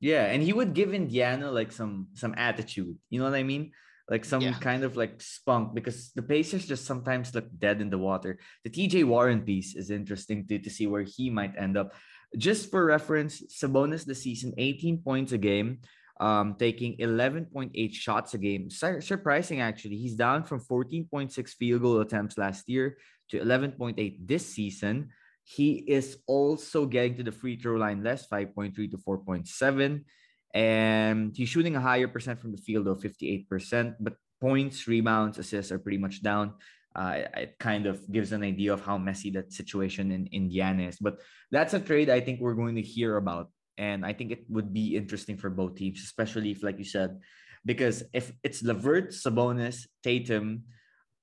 Yeah, 0.00 0.26
and 0.26 0.42
he 0.42 0.52
would 0.52 0.74
give 0.74 0.94
Indiana 0.94 1.50
like 1.50 1.72
some 1.72 2.08
some 2.14 2.34
attitude. 2.36 2.96
You 3.10 3.18
know 3.18 3.24
what 3.24 3.34
I 3.34 3.42
mean? 3.42 3.72
Like 4.08 4.24
some 4.24 4.40
yeah. 4.40 4.56
kind 4.58 4.84
of 4.84 4.96
like 4.96 5.20
spunk 5.20 5.74
because 5.74 6.12
the 6.14 6.22
Pacers 6.22 6.66
just 6.66 6.86
sometimes 6.86 7.34
look 7.34 7.46
dead 7.58 7.80
in 7.80 7.90
the 7.90 7.98
water. 7.98 8.38
The 8.64 8.70
TJ 8.70 9.04
Warren 9.04 9.42
piece 9.42 9.76
is 9.76 9.90
interesting 9.90 10.46
to, 10.48 10.58
to 10.58 10.70
see 10.70 10.86
where 10.86 11.04
he 11.04 11.28
might 11.28 11.58
end 11.58 11.76
up. 11.76 11.92
Just 12.36 12.70
for 12.70 12.84
reference, 12.84 13.42
Sabonis 13.52 14.06
the 14.06 14.14
season 14.14 14.54
18 14.56 14.98
points 14.98 15.32
a 15.32 15.38
game, 15.38 15.80
um, 16.20 16.56
taking 16.58 16.96
11.8 16.98 17.92
shots 17.92 18.32
a 18.32 18.38
game. 18.38 18.70
Sur- 18.70 19.02
surprising 19.02 19.60
actually. 19.60 19.96
He's 19.96 20.14
down 20.14 20.44
from 20.44 20.60
14.6 20.60 21.50
field 21.50 21.82
goal 21.82 22.00
attempts 22.00 22.38
last 22.38 22.68
year 22.68 22.96
to 23.30 23.38
11.8 23.38 23.96
this 24.26 24.46
season. 24.46 25.10
He 25.48 25.80
is 25.88 26.18
also 26.26 26.84
getting 26.84 27.16
to 27.16 27.22
the 27.22 27.32
free 27.32 27.56
throw 27.56 27.76
line 27.76 28.04
less, 28.04 28.28
5.3 28.28 28.74
to 28.90 28.98
4.7. 28.98 30.04
And 30.52 31.34
he's 31.34 31.48
shooting 31.48 31.74
a 31.74 31.80
higher 31.80 32.06
percent 32.06 32.38
from 32.38 32.52
the 32.52 32.60
field 32.60 32.86
of 32.86 33.00
58%, 33.00 33.96
but 33.98 34.12
points, 34.42 34.86
rebounds, 34.86 35.38
assists 35.38 35.72
are 35.72 35.78
pretty 35.78 35.96
much 35.96 36.22
down. 36.22 36.52
Uh, 36.94 37.22
it 37.34 37.56
kind 37.58 37.86
of 37.86 37.96
gives 38.12 38.32
an 38.32 38.42
idea 38.42 38.74
of 38.74 38.84
how 38.84 38.98
messy 38.98 39.30
that 39.30 39.50
situation 39.50 40.12
in 40.12 40.28
Indiana 40.32 40.82
is. 40.82 40.98
But 41.00 41.20
that's 41.50 41.72
a 41.72 41.80
trade 41.80 42.10
I 42.10 42.20
think 42.20 42.40
we're 42.40 42.52
going 42.52 42.76
to 42.76 42.82
hear 42.82 43.16
about. 43.16 43.48
And 43.78 44.04
I 44.04 44.12
think 44.12 44.32
it 44.32 44.44
would 44.50 44.74
be 44.74 44.96
interesting 44.96 45.38
for 45.38 45.48
both 45.48 45.76
teams, 45.76 46.02
especially 46.02 46.50
if, 46.50 46.62
like 46.62 46.76
you 46.76 46.84
said, 46.84 47.20
because 47.64 48.02
if 48.12 48.32
it's 48.42 48.62
LeVert, 48.62 49.12
Sabonis, 49.12 49.86
Tatum, 50.02 50.64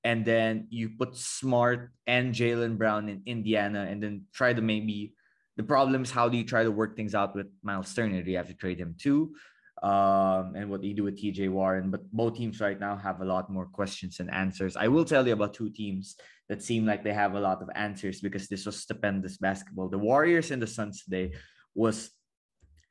and 0.05 0.23
then 0.23 0.67
you 0.69 0.89
put 0.89 1.17
Smart 1.17 1.91
and 2.05 2.33
Jaylen 2.33 2.77
Brown 2.77 3.09
in 3.09 3.23
Indiana, 3.25 3.87
and 3.89 4.01
then 4.01 4.25
try 4.31 4.53
to 4.53 4.61
maybe 4.61 5.13
the 5.57 5.63
problem 5.63 6.03
is 6.03 6.11
how 6.11 6.29
do 6.29 6.37
you 6.37 6.43
try 6.43 6.63
to 6.63 6.71
work 6.71 6.95
things 6.95 7.15
out 7.15 7.35
with 7.35 7.47
Miles 7.63 7.93
Turner? 7.93 8.21
Do 8.21 8.29
you 8.29 8.37
have 8.37 8.47
to 8.47 8.53
trade 8.53 8.79
him 8.79 8.95
too? 8.99 9.35
Um, 9.81 10.53
and 10.55 10.69
what 10.69 10.81
do 10.81 10.87
you 10.87 10.93
do 10.93 11.03
with 11.03 11.19
TJ 11.19 11.49
Warren? 11.49 11.89
But 11.89 12.09
both 12.11 12.37
teams 12.37 12.61
right 12.61 12.79
now 12.79 12.95
have 12.95 13.21
a 13.21 13.25
lot 13.25 13.49
more 13.49 13.65
questions 13.65 14.19
and 14.19 14.31
answers. 14.31 14.77
I 14.77 14.87
will 14.87 15.05
tell 15.05 15.25
you 15.25 15.33
about 15.33 15.53
two 15.55 15.69
teams 15.71 16.15
that 16.49 16.61
seem 16.61 16.85
like 16.85 17.03
they 17.03 17.13
have 17.13 17.33
a 17.33 17.39
lot 17.39 17.61
of 17.63 17.69
answers 17.73 18.21
because 18.21 18.47
this 18.47 18.65
was 18.65 18.77
stupendous 18.77 19.37
basketball. 19.37 19.89
The 19.89 19.97
Warriors 19.97 20.51
and 20.51 20.61
the 20.61 20.67
Suns 20.67 21.03
today 21.03 21.33
was 21.73 22.11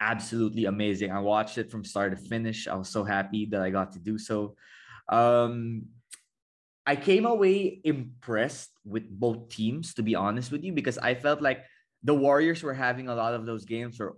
absolutely 0.00 0.64
amazing. 0.64 1.12
I 1.12 1.20
watched 1.20 1.58
it 1.58 1.70
from 1.70 1.84
start 1.84 2.16
to 2.16 2.28
finish. 2.28 2.66
I 2.66 2.74
was 2.74 2.88
so 2.88 3.04
happy 3.04 3.46
that 3.52 3.62
I 3.62 3.70
got 3.70 3.92
to 3.92 4.00
do 4.00 4.18
so. 4.18 4.56
Um, 5.08 5.84
I 6.86 6.96
came 6.96 7.24
away 7.24 7.80
impressed 7.84 8.70
with 8.84 9.08
both 9.08 9.48
teams, 9.48 9.94
to 9.94 10.02
be 10.02 10.14
honest 10.14 10.52
with 10.52 10.64
you, 10.64 10.72
because 10.72 10.98
I 10.98 11.14
felt 11.14 11.40
like 11.40 11.64
the 12.02 12.14
Warriors 12.14 12.62
were 12.62 12.74
having 12.74 13.08
a 13.08 13.14
lot 13.14 13.32
of 13.32 13.46
those 13.46 13.64
games 13.64 13.98
where 13.98 14.12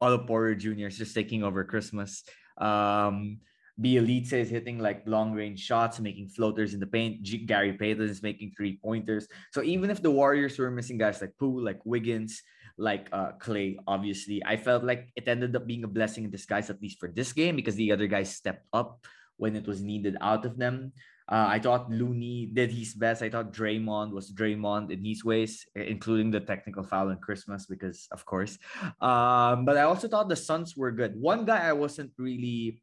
Otto 0.00 0.18
Porter 0.26 0.54
Jr. 0.54 0.86
is 0.86 0.98
just 0.98 1.14
taking 1.14 1.42
over 1.42 1.64
Christmas. 1.64 2.22
Um, 2.58 3.38
Bjelica 3.80 4.34
is 4.34 4.50
hitting 4.50 4.78
like 4.78 5.02
long 5.06 5.32
range 5.32 5.58
shots, 5.58 5.98
making 5.98 6.28
floaters 6.28 6.74
in 6.74 6.80
the 6.80 6.86
paint. 6.86 7.22
G- 7.22 7.44
Gary 7.44 7.72
Payton 7.72 8.08
is 8.08 8.22
making 8.22 8.52
three 8.56 8.78
pointers. 8.78 9.26
So 9.52 9.62
even 9.62 9.90
if 9.90 10.00
the 10.00 10.10
Warriors 10.10 10.58
were 10.58 10.70
missing 10.70 10.98
guys 10.98 11.20
like 11.20 11.34
Poole, 11.38 11.64
like 11.64 11.80
Wiggins, 11.84 12.40
like 12.78 13.08
uh, 13.12 13.32
Klay, 13.42 13.76
obviously, 13.88 14.42
I 14.46 14.56
felt 14.56 14.84
like 14.84 15.10
it 15.16 15.26
ended 15.26 15.56
up 15.56 15.66
being 15.66 15.82
a 15.82 15.88
blessing 15.88 16.22
in 16.22 16.30
disguise, 16.30 16.70
at 16.70 16.80
least 16.80 17.00
for 17.00 17.08
this 17.08 17.32
game, 17.32 17.56
because 17.56 17.74
the 17.74 17.90
other 17.90 18.06
guys 18.06 18.30
stepped 18.34 18.66
up 18.72 19.04
when 19.36 19.56
it 19.56 19.66
was 19.66 19.82
needed 19.82 20.16
out 20.20 20.46
of 20.46 20.56
them. 20.56 20.92
Uh, 21.26 21.56
I 21.56 21.58
thought 21.58 21.90
Looney 21.90 22.46
did 22.52 22.70
his 22.70 22.92
best. 22.92 23.22
I 23.22 23.30
thought 23.30 23.52
Draymond 23.52 24.12
was 24.12 24.30
Draymond 24.30 24.90
in 24.90 25.04
his 25.04 25.24
ways, 25.24 25.64
including 25.74 26.30
the 26.30 26.40
technical 26.40 26.84
foul 26.84 27.08
on 27.08 27.18
Christmas, 27.18 27.64
because 27.64 28.08
of 28.12 28.26
course. 28.26 28.58
Um, 29.00 29.64
but 29.64 29.78
I 29.78 29.88
also 29.88 30.06
thought 30.06 30.28
the 30.28 30.36
Suns 30.36 30.76
were 30.76 30.92
good. 30.92 31.16
One 31.16 31.46
guy 31.46 31.64
I 31.64 31.72
wasn't 31.72 32.12
really, 32.18 32.82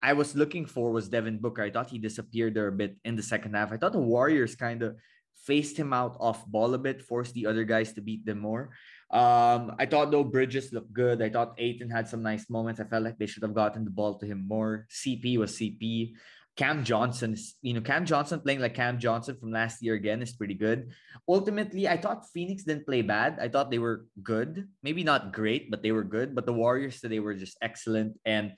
I 0.00 0.14
was 0.14 0.34
looking 0.34 0.64
for 0.64 0.90
was 0.90 1.08
Devin 1.08 1.38
Booker. 1.38 1.62
I 1.62 1.70
thought 1.70 1.90
he 1.90 1.98
disappeared 1.98 2.54
there 2.54 2.68
a 2.68 2.72
bit 2.72 2.96
in 3.04 3.14
the 3.14 3.22
second 3.22 3.54
half. 3.54 3.72
I 3.72 3.76
thought 3.76 3.92
the 3.92 4.00
Warriors 4.00 4.56
kind 4.56 4.82
of 4.82 4.96
faced 5.44 5.76
him 5.76 5.92
out 5.92 6.16
off 6.18 6.46
ball 6.46 6.72
a 6.72 6.78
bit, 6.78 7.02
forced 7.02 7.34
the 7.34 7.46
other 7.46 7.64
guys 7.64 7.92
to 7.92 8.00
beat 8.00 8.24
them 8.24 8.40
more. 8.40 8.70
Um, 9.10 9.76
I 9.78 9.86
thought 9.86 10.10
though 10.10 10.24
Bridges 10.24 10.72
looked 10.72 10.92
good. 10.92 11.22
I 11.22 11.28
thought 11.28 11.54
Ayton 11.58 11.90
had 11.90 12.08
some 12.08 12.22
nice 12.22 12.48
moments. 12.48 12.80
I 12.80 12.84
felt 12.84 13.04
like 13.04 13.18
they 13.18 13.26
should 13.26 13.44
have 13.44 13.54
gotten 13.54 13.84
the 13.84 13.90
ball 13.90 14.18
to 14.18 14.26
him 14.26 14.48
more. 14.48 14.86
CP 14.90 15.38
was 15.38 15.52
CP. 15.52 16.14
Cam 16.56 16.84
Johnson 16.84 17.36
you 17.60 17.74
know, 17.74 17.82
Cam 17.84 18.06
Johnson 18.06 18.40
playing 18.40 18.60
like 18.60 18.74
Cam 18.74 18.98
Johnson 18.98 19.36
from 19.36 19.52
last 19.52 19.82
year 19.82 19.94
again 19.94 20.22
is 20.22 20.32
pretty 20.32 20.54
good. 20.54 20.92
Ultimately, 21.28 21.86
I 21.86 22.00
thought 22.00 22.32
Phoenix 22.32 22.64
didn't 22.64 22.86
play 22.86 23.02
bad. 23.02 23.38
I 23.40 23.48
thought 23.48 23.70
they 23.70 23.78
were 23.78 24.06
good. 24.22 24.66
Maybe 24.82 25.04
not 25.04 25.32
great, 25.32 25.70
but 25.70 25.82
they 25.82 25.92
were 25.92 26.04
good. 26.04 26.34
But 26.34 26.46
the 26.46 26.56
Warriors 26.56 27.00
today 27.00 27.20
were 27.20 27.34
just 27.34 27.58
excellent. 27.60 28.18
And 28.24 28.52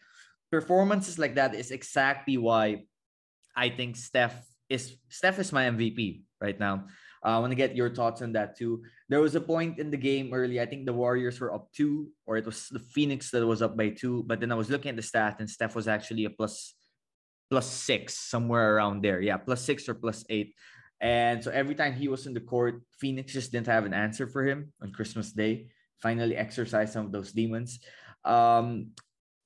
performances 0.51 1.19
like 1.19 1.35
that 1.35 1.55
is 1.55 1.73
exactly 1.73 2.39
why 2.39 2.87
I 3.57 3.69
think 3.69 3.97
Steph 3.97 4.47
is 4.69 4.95
Steph 5.09 5.39
is 5.41 5.53
my 5.53 5.67
MVP 5.67 6.23
right 6.41 6.59
now. 6.59 6.87
Uh, 7.25 7.35
I 7.35 7.39
want 7.41 7.51
to 7.51 7.59
get 7.59 7.75
your 7.75 7.91
thoughts 7.91 8.23
on 8.23 8.33
that 8.39 8.57
too. 8.57 8.85
There 9.09 9.21
was 9.21 9.35
a 9.35 9.41
point 9.41 9.81
in 9.81 9.91
the 9.91 9.97
game 9.97 10.31
early. 10.33 10.61
I 10.61 10.67
think 10.67 10.87
the 10.87 10.93
Warriors 10.93 11.41
were 11.41 11.53
up 11.53 11.67
two, 11.75 12.15
or 12.27 12.37
it 12.37 12.47
was 12.47 12.69
the 12.69 12.79
Phoenix 12.79 13.33
that 13.33 13.45
was 13.45 13.61
up 13.61 13.77
by 13.77 13.91
two. 13.91 14.23
But 14.23 14.39
then 14.39 14.53
I 14.53 14.55
was 14.55 14.71
looking 14.71 14.91
at 14.91 14.97
the 14.97 15.03
stat, 15.03 15.37
and 15.41 15.51
Steph 15.51 15.75
was 15.75 15.89
actually 15.89 16.27
a 16.27 16.31
plus 16.31 16.78
plus 17.51 17.67
six, 17.67 18.19
somewhere 18.19 18.77
around 18.77 19.03
there. 19.03 19.21
Yeah, 19.21 19.37
plus 19.39 19.63
six 19.63 19.89
or 19.89 19.95
plus 19.95 20.25
eight. 20.29 20.55
And 21.01 21.43
so 21.43 21.51
every 21.51 21.75
time 21.75 21.95
he 21.95 22.09
was 22.09 22.27
in 22.27 22.35
the 22.35 22.41
court, 22.41 22.83
Phoenix 22.99 23.33
just 23.33 23.53
didn't 23.53 23.69
have 23.69 23.87
an 23.87 23.95
answer 23.95 24.27
for 24.27 24.45
him 24.45 24.73
on 24.83 24.93
Christmas 24.93 25.33
Day. 25.33 25.69
Finally 26.03 26.37
exercised 26.37 26.93
some 26.93 27.07
of 27.07 27.13
those 27.13 27.33
demons. 27.33 27.81
Um, 28.25 28.91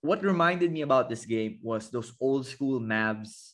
what 0.00 0.24
reminded 0.24 0.72
me 0.72 0.82
about 0.82 1.08
this 1.08 1.24
game 1.24 1.58
was 1.62 1.90
those 1.90 2.12
old 2.20 2.46
school 2.46 2.80
Mavs 2.80 3.52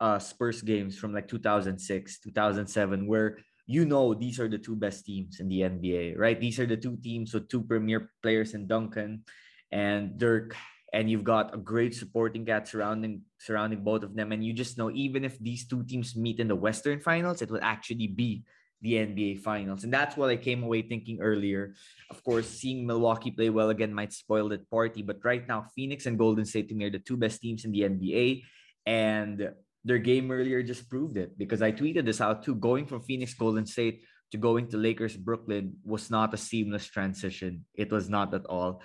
uh, 0.00 0.18
Spurs 0.18 0.62
games 0.62 0.98
from 0.98 1.12
like 1.12 1.28
2006, 1.28 2.20
2007, 2.20 3.06
where 3.06 3.38
you 3.66 3.84
know 3.84 4.14
these 4.14 4.40
are 4.40 4.48
the 4.48 4.58
two 4.58 4.74
best 4.74 5.04
teams 5.04 5.38
in 5.38 5.48
the 5.48 5.60
NBA, 5.60 6.18
right? 6.18 6.40
These 6.40 6.58
are 6.58 6.66
the 6.66 6.76
two 6.76 6.96
teams 6.96 7.32
with 7.32 7.48
two 7.48 7.62
premier 7.62 8.10
players 8.22 8.54
in 8.54 8.66
Duncan 8.66 9.22
and 9.70 10.18
Dirk 10.18 10.56
and 10.92 11.10
you've 11.10 11.24
got 11.24 11.54
a 11.54 11.58
great 11.58 11.94
supporting 11.94 12.44
cast 12.44 12.72
surrounding 12.72 13.22
surrounding 13.38 13.82
both 13.82 14.02
of 14.02 14.14
them 14.14 14.32
and 14.32 14.44
you 14.44 14.52
just 14.52 14.78
know 14.78 14.90
even 14.90 15.24
if 15.24 15.38
these 15.38 15.66
two 15.66 15.82
teams 15.84 16.16
meet 16.16 16.40
in 16.40 16.48
the 16.48 16.56
western 16.56 17.00
finals 17.00 17.42
it 17.42 17.50
will 17.50 17.62
actually 17.62 18.08
be 18.08 18.42
the 18.82 18.94
NBA 18.94 19.40
Finals. 19.40 19.84
And 19.84 19.92
that's 19.92 20.16
what 20.16 20.30
I 20.30 20.36
came 20.36 20.62
away 20.62 20.82
thinking 20.82 21.20
earlier. 21.20 21.74
Of 22.10 22.24
course, 22.24 22.48
seeing 22.48 22.86
Milwaukee 22.86 23.30
play 23.30 23.50
well 23.50 23.70
again 23.70 23.92
might 23.92 24.12
spoil 24.12 24.48
that 24.50 24.68
party, 24.70 25.02
but 25.02 25.18
right 25.22 25.46
now, 25.46 25.66
Phoenix 25.76 26.06
and 26.06 26.18
Golden 26.18 26.44
State 26.44 26.72
are 26.72 26.90
the 26.90 26.98
two 26.98 27.16
best 27.16 27.40
teams 27.40 27.64
in 27.64 27.72
the 27.72 27.82
NBA. 27.82 28.42
And 28.86 29.50
their 29.84 29.98
game 29.98 30.30
earlier 30.30 30.62
just 30.62 30.88
proved 30.88 31.16
it 31.16 31.36
because 31.38 31.62
I 31.62 31.72
tweeted 31.72 32.04
this 32.04 32.20
out 32.20 32.42
too. 32.42 32.54
Going 32.54 32.86
from 32.86 33.02
Phoenix 33.02 33.34
Golden 33.34 33.66
State 33.66 34.02
to 34.32 34.38
going 34.38 34.68
to 34.68 34.76
Lakers 34.76 35.16
Brooklyn 35.16 35.76
was 35.84 36.10
not 36.10 36.34
a 36.34 36.36
seamless 36.36 36.86
transition. 36.86 37.64
It 37.74 37.90
was 37.90 38.08
not 38.08 38.32
at 38.34 38.46
all. 38.46 38.82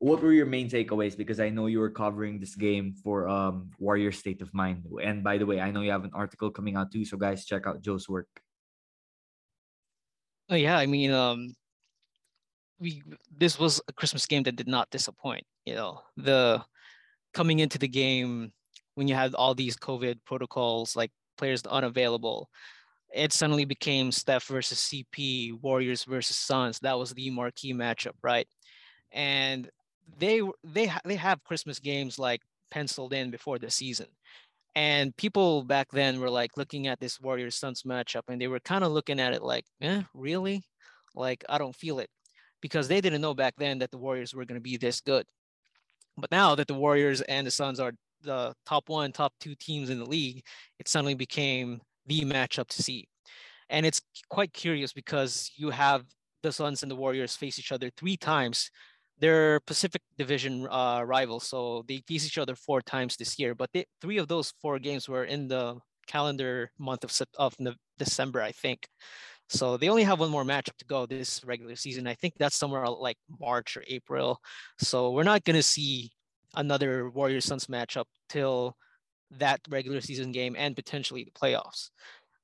What 0.00 0.22
were 0.22 0.32
your 0.32 0.46
main 0.46 0.70
takeaways? 0.70 1.16
Because 1.16 1.40
I 1.40 1.50
know 1.50 1.66
you 1.66 1.80
were 1.80 1.90
covering 1.90 2.38
this 2.38 2.54
game 2.54 2.94
for 3.02 3.28
um, 3.28 3.70
Warrior 3.78 4.12
State 4.12 4.40
of 4.42 4.54
Mind. 4.54 4.84
And 5.02 5.24
by 5.24 5.38
the 5.38 5.46
way, 5.46 5.60
I 5.60 5.72
know 5.72 5.80
you 5.80 5.90
have 5.90 6.04
an 6.04 6.12
article 6.14 6.50
coming 6.50 6.76
out 6.76 6.92
too. 6.92 7.04
So 7.04 7.16
guys, 7.16 7.44
check 7.44 7.66
out 7.66 7.82
Joe's 7.82 8.08
work. 8.08 8.28
Oh 10.48 10.54
yeah, 10.54 10.78
I 10.78 10.86
mean, 10.86 11.10
um, 11.10 11.54
we 12.78 13.02
this 13.36 13.58
was 13.58 13.80
a 13.88 13.92
Christmas 13.92 14.24
game 14.24 14.44
that 14.44 14.56
did 14.56 14.68
not 14.68 14.88
disappoint. 14.90 15.44
You 15.66 15.74
know, 15.74 16.00
the 16.16 16.64
coming 17.34 17.58
into 17.58 17.78
the 17.78 17.88
game 17.88 18.52
when 18.94 19.08
you 19.08 19.14
had 19.14 19.34
all 19.34 19.54
these 19.54 19.76
COVID 19.76 20.18
protocols, 20.24 20.96
like 20.96 21.10
players 21.36 21.62
unavailable, 21.66 22.48
it 23.14 23.32
suddenly 23.32 23.64
became 23.64 24.10
Steph 24.10 24.46
versus 24.46 24.78
CP, 24.78 25.60
Warriors 25.60 26.04
versus 26.04 26.36
Suns. 26.36 26.78
That 26.80 26.98
was 26.98 27.12
the 27.12 27.30
marquee 27.30 27.74
matchup, 27.74 28.14
right? 28.22 28.48
And 29.12 29.70
they 30.18 30.42
they 30.64 30.90
they 31.04 31.16
have 31.16 31.44
Christmas 31.44 31.78
games 31.78 32.18
like 32.18 32.40
penciled 32.70 33.12
in 33.12 33.30
before 33.30 33.58
the 33.58 33.70
season. 33.70 34.06
And 34.74 35.16
people 35.16 35.64
back 35.64 35.88
then 35.90 36.20
were 36.20 36.30
like 36.30 36.56
looking 36.56 36.86
at 36.86 37.00
this 37.00 37.20
Warriors 37.20 37.56
Suns 37.56 37.82
matchup 37.82 38.22
and 38.28 38.40
they 38.40 38.46
were 38.46 38.60
kind 38.60 38.84
of 38.84 38.92
looking 38.92 39.18
at 39.18 39.32
it 39.32 39.42
like, 39.42 39.64
eh, 39.80 40.02
really? 40.14 40.62
Like, 41.16 41.44
I 41.48 41.58
don't 41.58 41.74
feel 41.74 41.98
it. 41.98 42.08
Because 42.60 42.86
they 42.86 43.00
didn't 43.00 43.20
know 43.20 43.34
back 43.34 43.54
then 43.58 43.78
that 43.80 43.90
the 43.90 43.98
Warriors 43.98 44.34
were 44.34 44.44
going 44.44 44.60
to 44.60 44.62
be 44.62 44.76
this 44.76 45.00
good. 45.00 45.26
But 46.16 46.30
now 46.30 46.54
that 46.54 46.68
the 46.68 46.74
Warriors 46.74 47.20
and 47.22 47.46
the 47.46 47.50
Suns 47.50 47.80
are 47.80 47.92
the 48.22 48.52
top 48.66 48.88
one, 48.88 49.12
top 49.12 49.32
two 49.40 49.54
teams 49.54 49.90
in 49.90 49.98
the 49.98 50.08
league, 50.08 50.42
it 50.78 50.88
suddenly 50.88 51.14
became 51.14 51.80
the 52.06 52.20
matchup 52.20 52.68
to 52.68 52.82
see. 52.82 53.08
And 53.70 53.84
it's 53.84 54.00
quite 54.28 54.52
curious 54.52 54.92
because 54.92 55.50
you 55.56 55.70
have 55.70 56.04
the 56.42 56.52
Suns 56.52 56.82
and 56.82 56.90
the 56.90 56.96
Warriors 56.96 57.36
face 57.36 57.58
each 57.58 57.72
other 57.72 57.90
three 57.96 58.16
times. 58.16 58.70
They're 59.20 59.60
Pacific 59.60 60.02
Division 60.16 60.66
uh, 60.70 61.02
rivals, 61.02 61.44
so 61.48 61.84
they 61.88 62.02
face 62.06 62.26
each 62.26 62.38
other 62.38 62.54
four 62.54 62.80
times 62.80 63.16
this 63.16 63.38
year. 63.38 63.54
But 63.54 63.70
they, 63.72 63.84
three 64.00 64.18
of 64.18 64.28
those 64.28 64.52
four 64.62 64.78
games 64.78 65.08
were 65.08 65.24
in 65.24 65.48
the 65.48 65.78
calendar 66.06 66.70
month 66.78 67.04
of 67.04 67.12
of 67.38 67.54
December, 67.98 68.40
I 68.42 68.52
think. 68.52 68.86
So 69.48 69.76
they 69.76 69.88
only 69.88 70.04
have 70.04 70.20
one 70.20 70.30
more 70.30 70.44
matchup 70.44 70.76
to 70.76 70.84
go 70.84 71.06
this 71.06 71.42
regular 71.44 71.74
season. 71.74 72.06
I 72.06 72.14
think 72.14 72.34
that's 72.38 72.56
somewhere 72.56 72.86
like 72.86 73.16
March 73.40 73.76
or 73.76 73.84
April. 73.86 74.40
So 74.78 75.10
we're 75.12 75.22
not 75.22 75.44
gonna 75.44 75.62
see 75.62 76.12
another 76.54 77.10
Warriors 77.10 77.46
Suns 77.46 77.66
matchup 77.66 78.04
till 78.28 78.76
that 79.32 79.60
regular 79.68 80.00
season 80.00 80.32
game 80.32 80.54
and 80.58 80.76
potentially 80.76 81.24
the 81.24 81.30
playoffs. 81.30 81.90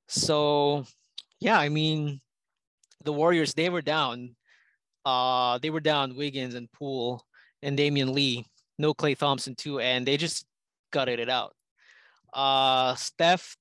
So, 0.07 0.85
yeah, 1.39 1.59
I 1.59 1.69
mean, 1.69 2.21
the 3.03 3.13
Warriors 3.13 3.53
they 3.53 3.69
were 3.69 3.81
down. 3.81 4.35
Uh, 5.05 5.59
they 5.59 5.69
were 5.69 5.79
down 5.79 6.15
Wiggins 6.15 6.55
and 6.55 6.71
Poole 6.71 7.23
and 7.61 7.77
Damion 7.77 8.13
Lee, 8.13 8.45
no 8.77 8.93
Klay 8.93 9.17
Thompson 9.17 9.55
too, 9.55 9.79
and 9.79 10.05
they 10.05 10.17
just 10.17 10.45
gutted 10.91 11.19
it 11.19 11.29
out. 11.29 11.53
Uh, 12.33 12.95
Steph, 12.95 13.55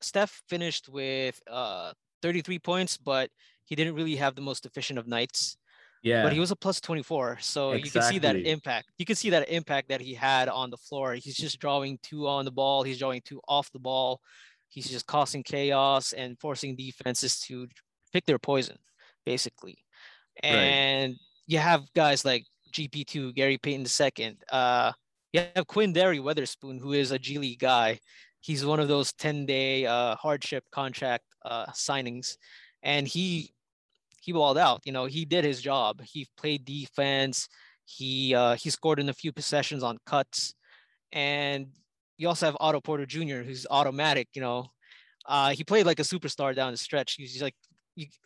Steph 0.00 0.42
finished 0.48 0.88
with 0.88 1.40
uh 1.50 1.92
33 2.22 2.58
points, 2.58 2.96
but 2.96 3.30
he 3.64 3.74
didn't 3.76 3.94
really 3.94 4.16
have 4.16 4.34
the 4.34 4.42
most 4.42 4.66
efficient 4.66 4.98
of 4.98 5.06
nights. 5.06 5.56
Yeah. 6.02 6.22
But 6.22 6.32
he 6.32 6.40
was 6.40 6.50
a 6.50 6.56
plus 6.56 6.80
24. 6.80 7.38
So 7.40 7.72
exactly. 7.72 7.86
you 7.86 7.90
can 7.90 8.12
see 8.12 8.18
that 8.20 8.36
impact. 8.36 8.88
You 8.98 9.04
can 9.04 9.16
see 9.16 9.30
that 9.30 9.50
impact 9.50 9.88
that 9.88 10.00
he 10.00 10.14
had 10.14 10.48
on 10.48 10.70
the 10.70 10.76
floor. 10.76 11.14
He's 11.14 11.36
just 11.36 11.58
drawing 11.58 11.98
two 12.02 12.28
on 12.28 12.44
the 12.44 12.50
ball, 12.50 12.82
he's 12.82 12.98
drawing 12.98 13.22
two 13.24 13.40
off 13.48 13.70
the 13.72 13.78
ball. 13.78 14.20
He's 14.70 14.90
just 14.90 15.06
causing 15.06 15.42
chaos 15.42 16.12
and 16.12 16.38
forcing 16.38 16.76
defenses 16.76 17.40
to 17.40 17.68
pick 18.12 18.26
their 18.26 18.38
poison, 18.38 18.76
basically. 19.24 19.78
And 20.42 21.12
right. 21.12 21.20
you 21.46 21.58
have 21.58 21.92
guys 21.94 22.24
like 22.24 22.44
GP2, 22.72 23.34
Gary 23.34 23.58
Payton 23.58 23.86
II. 23.86 24.36
Uh, 24.50 24.92
you 25.32 25.42
have 25.54 25.66
Quinndary 25.66 26.20
Weatherspoon, 26.20 26.80
who 26.80 26.92
is 26.92 27.10
a 27.10 27.18
G 27.18 27.38
League 27.38 27.58
guy. 27.58 27.98
He's 28.40 28.64
one 28.64 28.80
of 28.80 28.88
those 28.88 29.12
10 29.14 29.46
day 29.46 29.86
uh, 29.86 30.16
hardship 30.16 30.64
contract 30.70 31.24
uh, 31.44 31.66
signings. 31.66 32.36
And 32.82 33.06
he 33.06 33.52
he 34.20 34.32
balled 34.32 34.58
out. 34.58 34.82
You 34.84 34.92
know, 34.92 35.06
he 35.06 35.24
did 35.24 35.44
his 35.44 35.60
job. 35.60 36.02
He 36.02 36.26
played 36.36 36.64
defense. 36.64 37.48
He 37.84 38.34
uh, 38.34 38.56
he 38.56 38.70
scored 38.70 39.00
in 39.00 39.08
a 39.08 39.14
few 39.14 39.32
possessions 39.32 39.82
on 39.82 39.96
cuts, 40.04 40.54
and 41.12 41.68
you 42.18 42.28
also 42.28 42.44
have 42.44 42.56
Otto 42.60 42.82
Porter 42.82 43.06
Jr., 43.06 43.38
who's 43.38 43.66
automatic. 43.70 44.28
You 44.34 44.42
know, 44.42 44.66
uh, 45.26 45.50
he 45.50 45.64
played 45.64 45.86
like 45.86 45.98
a 45.98 46.02
superstar 46.02 46.54
down 46.54 46.72
the 46.72 46.76
stretch. 46.76 47.14
He's 47.14 47.40
like, 47.40 47.54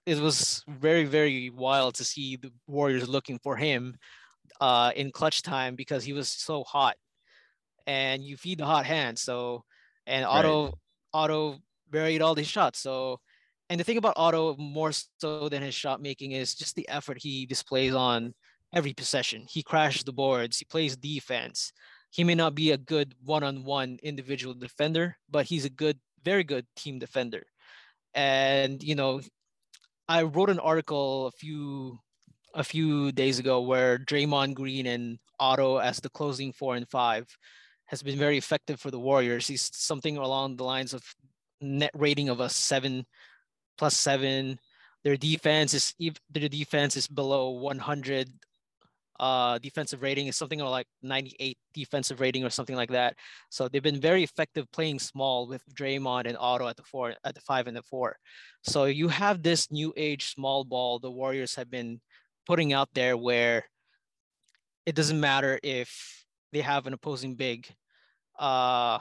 it 0.06 0.18
was 0.20 0.62
very 0.68 1.04
very 1.04 1.50
wild 1.50 1.94
to 1.96 2.04
see 2.04 2.36
the 2.36 2.52
Warriors 2.66 3.08
looking 3.08 3.38
for 3.42 3.56
him 3.56 3.96
uh, 4.60 4.92
in 4.94 5.10
clutch 5.10 5.42
time 5.42 5.74
because 5.76 6.04
he 6.04 6.12
was 6.12 6.28
so 6.28 6.64
hot, 6.64 6.96
and 7.86 8.22
you 8.22 8.36
feed 8.36 8.58
the 8.58 8.66
hot 8.66 8.86
hand. 8.86 9.18
So, 9.18 9.64
and 10.06 10.24
Otto 10.24 10.64
right. 10.64 10.74
Otto 11.14 11.58
buried 11.90 12.22
all 12.22 12.34
these 12.34 12.48
shots. 12.48 12.78
So 12.80 13.20
and 13.72 13.80
the 13.80 13.84
thing 13.84 13.96
about 13.96 14.18
Otto 14.18 14.54
more 14.56 14.92
so 15.18 15.48
than 15.48 15.62
his 15.62 15.74
shot 15.74 16.02
making 16.02 16.32
is 16.32 16.54
just 16.54 16.76
the 16.76 16.86
effort 16.90 17.16
he 17.18 17.46
displays 17.46 17.94
on 17.94 18.34
every 18.74 18.92
possession. 18.92 19.46
He 19.48 19.62
crashes 19.62 20.04
the 20.04 20.12
boards, 20.12 20.58
he 20.58 20.66
plays 20.66 20.94
defense. 20.94 21.72
He 22.10 22.22
may 22.22 22.34
not 22.34 22.54
be 22.54 22.72
a 22.72 22.76
good 22.76 23.14
one-on-one 23.24 23.98
individual 24.02 24.52
defender, 24.52 25.16
but 25.30 25.46
he's 25.46 25.64
a 25.64 25.70
good, 25.70 25.98
very 26.22 26.44
good 26.44 26.66
team 26.76 26.98
defender. 26.98 27.44
And 28.12 28.82
you 28.82 28.94
know, 28.94 29.22
I 30.08 30.22
wrote 30.22 30.50
an 30.50 30.58
article 30.58 31.26
a 31.26 31.32
few 31.32 31.98
a 32.54 32.64
few 32.64 33.12
days 33.12 33.38
ago 33.38 33.62
where 33.62 33.98
Draymond 33.98 34.54
Green 34.54 34.86
and 34.86 35.18
Otto 35.40 35.78
as 35.78 36.00
the 36.00 36.10
closing 36.10 36.52
four 36.52 36.76
and 36.76 36.88
five 36.88 37.26
has 37.86 38.02
been 38.02 38.18
very 38.18 38.36
effective 38.36 38.78
for 38.78 38.90
the 38.90 39.00
Warriors. 39.00 39.46
He's 39.46 39.70
something 39.72 40.16
along 40.18 40.56
the 40.56 40.64
lines 40.64 40.92
of 40.92 41.02
net 41.60 41.92
rating 41.94 42.28
of 42.28 42.40
a 42.40 42.48
seven 42.48 43.06
plus 43.78 43.96
seven. 43.96 44.58
Their 45.04 45.16
defense 45.16 45.74
is 45.74 45.94
if 45.98 46.14
their 46.30 46.48
defense 46.48 46.96
is 46.96 47.08
below 47.08 47.50
100 47.50 48.28
uh, 49.20 49.58
defensive 49.58 50.02
rating 50.02 50.26
is 50.26 50.36
something 50.36 50.58
like 50.58 50.86
98 51.02 51.56
defensive 51.74 52.20
rating 52.20 52.44
or 52.44 52.50
something 52.50 52.76
like 52.76 52.90
that. 52.90 53.14
So 53.50 53.68
they've 53.68 53.82
been 53.82 54.00
very 54.00 54.22
effective 54.22 54.70
playing 54.72 54.98
small 54.98 55.46
with 55.46 55.62
Draymond 55.74 56.26
and 56.26 56.36
Otto 56.38 56.66
at 56.68 56.76
the 56.76 56.82
four, 56.82 57.14
at 57.24 57.34
the 57.34 57.40
five 57.40 57.66
and 57.66 57.76
the 57.76 57.82
four. 57.82 58.16
So 58.62 58.84
you 58.86 59.08
have 59.08 59.42
this 59.42 59.70
new 59.70 59.92
age 59.96 60.32
small 60.32 60.64
ball 60.64 60.98
the 60.98 61.10
Warriors 61.10 61.54
have 61.56 61.70
been 61.70 62.00
putting 62.46 62.72
out 62.72 62.88
there 62.94 63.16
where 63.16 63.64
it 64.86 64.94
doesn't 64.94 65.20
matter 65.20 65.60
if 65.62 66.24
they 66.52 66.60
have 66.60 66.86
an 66.86 66.92
opposing 66.92 67.34
big, 67.34 67.68
uh, 68.38 68.98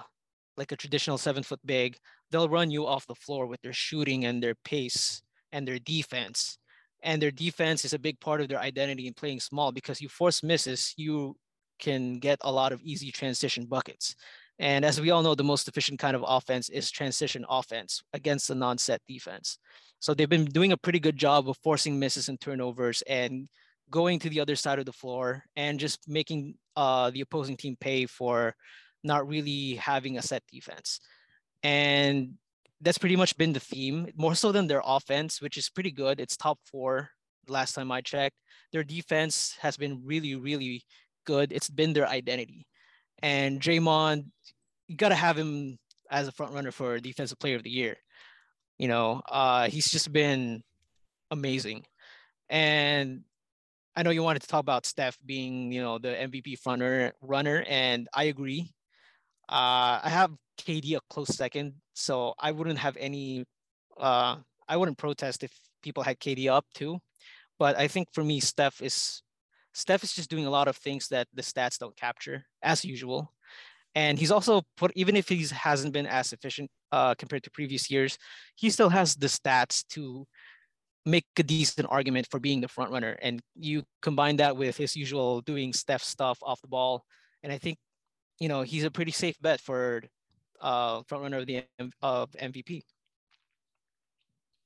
like 0.57 0.71
a 0.71 0.75
traditional 0.75 1.17
seven 1.17 1.43
foot 1.43 1.59
big, 1.65 1.97
they'll 2.29 2.49
run 2.49 2.69
you 2.69 2.85
off 2.85 3.07
the 3.07 3.15
floor 3.15 3.45
with 3.47 3.61
their 3.61 3.73
shooting 3.73 4.25
and 4.25 4.41
their 4.41 4.55
pace 4.63 5.21
and 5.51 5.67
their 5.67 5.79
defense. 5.79 6.57
And 7.03 7.21
their 7.21 7.31
defense 7.31 7.85
is 7.85 7.93
a 7.93 7.99
big 7.99 8.19
part 8.19 8.41
of 8.41 8.47
their 8.47 8.59
identity 8.59 9.07
in 9.07 9.13
playing 9.13 9.39
small 9.39 9.71
because 9.71 10.01
you 10.01 10.09
force 10.09 10.43
misses, 10.43 10.93
you 10.97 11.35
can 11.79 12.19
get 12.19 12.37
a 12.41 12.51
lot 12.51 12.71
of 12.71 12.81
easy 12.83 13.11
transition 13.11 13.65
buckets. 13.65 14.15
And 14.59 14.85
as 14.85 15.01
we 15.01 15.09
all 15.09 15.23
know, 15.23 15.33
the 15.33 15.43
most 15.43 15.67
efficient 15.67 15.99
kind 15.99 16.15
of 16.15 16.23
offense 16.27 16.69
is 16.69 16.91
transition 16.91 17.45
offense 17.49 18.03
against 18.13 18.49
a 18.51 18.55
non-set 18.55 19.01
defense. 19.07 19.57
So 19.99 20.13
they've 20.13 20.29
been 20.29 20.45
doing 20.45 20.71
a 20.71 20.77
pretty 20.77 20.99
good 20.99 21.17
job 21.17 21.49
of 21.49 21.57
forcing 21.63 21.97
misses 21.99 22.29
and 22.29 22.39
turnovers 22.39 23.01
and 23.07 23.47
going 23.89 24.19
to 24.19 24.29
the 24.29 24.39
other 24.39 24.55
side 24.55 24.79
of 24.79 24.85
the 24.85 24.93
floor 24.93 25.43
and 25.55 25.79
just 25.79 26.07
making 26.07 26.55
uh, 26.75 27.09
the 27.09 27.21
opposing 27.21 27.57
team 27.57 27.75
pay 27.79 28.05
for 28.05 28.55
not 29.03 29.27
really 29.27 29.75
having 29.75 30.17
a 30.17 30.21
set 30.21 30.43
defense 30.51 30.99
and 31.63 32.33
that's 32.81 32.97
pretty 32.97 33.15
much 33.15 33.37
been 33.37 33.53
the 33.53 33.59
theme 33.59 34.07
more 34.15 34.35
so 34.35 34.51
than 34.51 34.67
their 34.67 34.81
offense 34.83 35.41
which 35.41 35.57
is 35.57 35.69
pretty 35.69 35.91
good. 35.91 36.19
It's 36.19 36.37
top 36.37 36.59
four 36.65 37.09
last 37.47 37.73
time 37.73 37.91
i 37.91 38.01
checked. 38.01 38.35
Their 38.71 38.83
defense 38.83 39.55
has 39.61 39.77
been 39.77 40.01
really 40.05 40.35
really 40.35 40.83
good. 41.25 41.51
It's 41.51 41.69
been 41.69 41.93
their 41.93 42.07
identity. 42.07 42.67
And 43.21 43.59
Draymond 43.59 44.25
you 44.87 44.97
got 44.97 45.09
to 45.09 45.15
have 45.15 45.37
him 45.37 45.77
as 46.09 46.27
a 46.27 46.31
front 46.31 46.53
runner 46.53 46.71
for 46.71 46.99
defensive 46.99 47.39
player 47.39 47.55
of 47.55 47.63
the 47.63 47.69
year. 47.69 47.97
You 48.77 48.87
know 48.87 49.21
uh 49.29 49.69
he's 49.69 49.89
just 49.89 50.11
been 50.11 50.63
amazing. 51.29 51.85
And 52.49 53.23
I 53.95 54.03
know 54.03 54.09
you 54.09 54.23
wanted 54.23 54.41
to 54.43 54.47
talk 54.47 54.61
about 54.61 54.85
Steph 54.85 55.17
being, 55.25 55.71
you 55.71 55.81
know, 55.81 55.97
the 55.97 56.09
MVP 56.09 56.59
front 56.59 56.81
runner, 56.81 57.13
runner 57.21 57.63
and 57.67 58.07
I 58.13 58.25
agree. 58.25 58.71
Uh, 59.49 59.99
I 60.03 60.09
have 60.09 60.31
KD 60.59 60.95
a 60.95 61.01
close 61.09 61.35
second, 61.35 61.73
so 61.93 62.33
I 62.39 62.51
wouldn't 62.51 62.79
have 62.79 62.97
any. 62.97 63.45
Uh, 63.99 64.37
I 64.67 64.77
wouldn't 64.77 64.97
protest 64.97 65.43
if 65.43 65.51
people 65.83 66.03
had 66.03 66.19
KD 66.19 66.49
up 66.49 66.65
too, 66.73 66.99
but 67.59 67.77
I 67.77 67.87
think 67.87 68.07
for 68.13 68.23
me, 68.23 68.39
Steph 68.39 68.81
is 68.81 69.21
Steph 69.73 70.03
is 70.03 70.13
just 70.13 70.29
doing 70.29 70.45
a 70.45 70.49
lot 70.49 70.67
of 70.67 70.77
things 70.77 71.07
that 71.09 71.27
the 71.33 71.41
stats 71.41 71.77
don't 71.77 71.95
capture 71.95 72.45
as 72.61 72.83
usual. 72.83 73.33
And 73.93 74.17
he's 74.17 74.31
also 74.31 74.61
put, 74.77 74.91
even 74.95 75.17
if 75.17 75.27
he 75.27 75.45
hasn't 75.47 75.93
been 75.93 76.05
as 76.05 76.31
efficient 76.31 76.69
uh, 76.91 77.13
compared 77.15 77.43
to 77.43 77.51
previous 77.51 77.91
years, 77.91 78.17
he 78.55 78.69
still 78.69 78.89
has 78.89 79.15
the 79.15 79.27
stats 79.27 79.85
to 79.89 80.25
make 81.05 81.25
a 81.37 81.43
decent 81.43 81.87
argument 81.89 82.27
for 82.29 82.39
being 82.39 82.61
the 82.61 82.67
front 82.67 82.91
runner. 82.91 83.17
And 83.21 83.41
you 83.55 83.83
combine 84.01 84.37
that 84.37 84.55
with 84.55 84.77
his 84.77 84.95
usual 84.95 85.41
doing 85.41 85.73
Steph 85.73 86.03
stuff 86.03 86.37
off 86.41 86.61
the 86.61 86.67
ball, 86.67 87.03
and 87.43 87.51
I 87.51 87.57
think, 87.57 87.77
you 88.39 88.47
know, 88.47 88.61
he's 88.61 88.83
a 88.83 88.91
pretty 88.91 89.11
safe 89.11 89.35
bet 89.41 89.59
for 89.59 90.03
uh, 90.61 91.03
front 91.07 91.23
runner 91.23 91.39
of 91.39 91.47
the 91.47 91.63
of 92.01 92.31
MVP. 92.31 92.83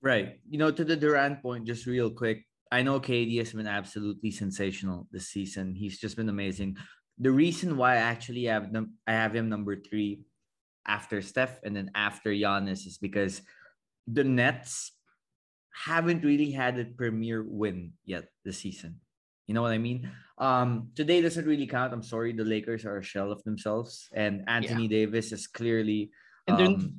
Right. 0.02 0.40
You 0.50 0.60
know, 0.60 0.72
to 0.72 0.84
the 0.84 0.96
Durant 0.96 1.42
point, 1.42 1.66
just 1.66 1.86
real 1.86 2.12
quick. 2.12 2.46
I 2.72 2.82
know 2.82 3.00
KD 3.00 3.38
has 3.40 3.54
been 3.54 3.68
absolutely 3.68 4.32
sensational 4.32 5.08
this 5.12 5.30
season. 5.30 5.74
He's 5.74 6.00
just 6.00 6.18
been 6.18 6.30
amazing 6.30 6.78
the 7.18 7.32
reason 7.32 7.78
why 7.78 7.94
I 7.94 8.12
actually 8.12 8.46
have 8.46 8.74
them, 8.74 8.96
I 9.08 9.14
have 9.14 9.36
him 9.36 9.50
number 9.50 9.76
three 9.76 10.22
after 10.88 11.22
Steph 11.22 11.60
and 11.64 11.76
then 11.76 11.92
after 11.96 12.30
Giannis 12.32 12.86
is 12.86 12.98
because 12.98 13.42
the 14.08 14.24
Nets 14.24 14.92
haven't 15.86 16.24
really 16.24 16.52
had 16.52 16.78
a 16.78 16.86
premier 16.86 17.44
win 17.44 17.94
yet 18.04 18.26
this 18.44 18.60
season. 18.60 19.00
You 19.48 19.54
know 19.54 19.62
what 19.62 19.72
I 19.72 19.78
mean? 19.78 20.12
Um, 20.38 20.90
today 20.96 21.22
doesn't 21.22 21.46
really 21.46 21.68
count. 21.68 21.94
I'm 21.94 22.04
sorry, 22.04 22.34
the 22.34 22.44
Lakers 22.44 22.86
are 22.86 22.98
a 22.98 23.04
shell 23.04 23.32
of 23.32 23.44
themselves, 23.44 24.10
and 24.14 24.44
Anthony 24.48 24.84
yeah. 24.84 25.06
Davis 25.06 25.32
is 25.32 25.48
clearly. 25.48 26.12
And 26.48 26.60
they're, 26.60 26.68
um, 26.68 26.94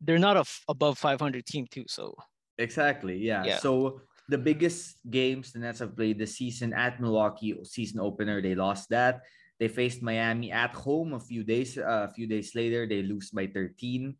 they're 0.00 0.18
not 0.18 0.36
a 0.36 0.40
f- 0.40 0.64
above 0.68 0.98
500 0.98 1.46
team 1.46 1.66
too, 1.70 1.84
so. 1.88 2.14
Exactly. 2.58 3.16
Yeah. 3.16 3.44
yeah. 3.44 3.58
So 3.58 4.02
the 4.28 4.38
biggest 4.38 4.98
games 5.08 5.52
the 5.52 5.60
Nets 5.60 5.80
have 5.80 5.96
played 5.96 6.18
this 6.18 6.36
season 6.36 6.72
at 6.72 7.00
Milwaukee 7.00 7.56
season 7.64 8.00
opener, 8.00 8.42
they 8.42 8.54
lost 8.54 8.90
that. 8.90 9.22
They 9.58 9.68
faced 9.68 10.02
Miami 10.02 10.50
at 10.50 10.74
home 10.74 11.14
a 11.14 11.20
few 11.20 11.44
days 11.44 11.78
uh, 11.78 12.08
a 12.08 12.12
few 12.12 12.26
days 12.26 12.54
later. 12.54 12.86
They 12.86 13.02
lose 13.02 13.30
by 13.30 13.46
13. 13.46 14.16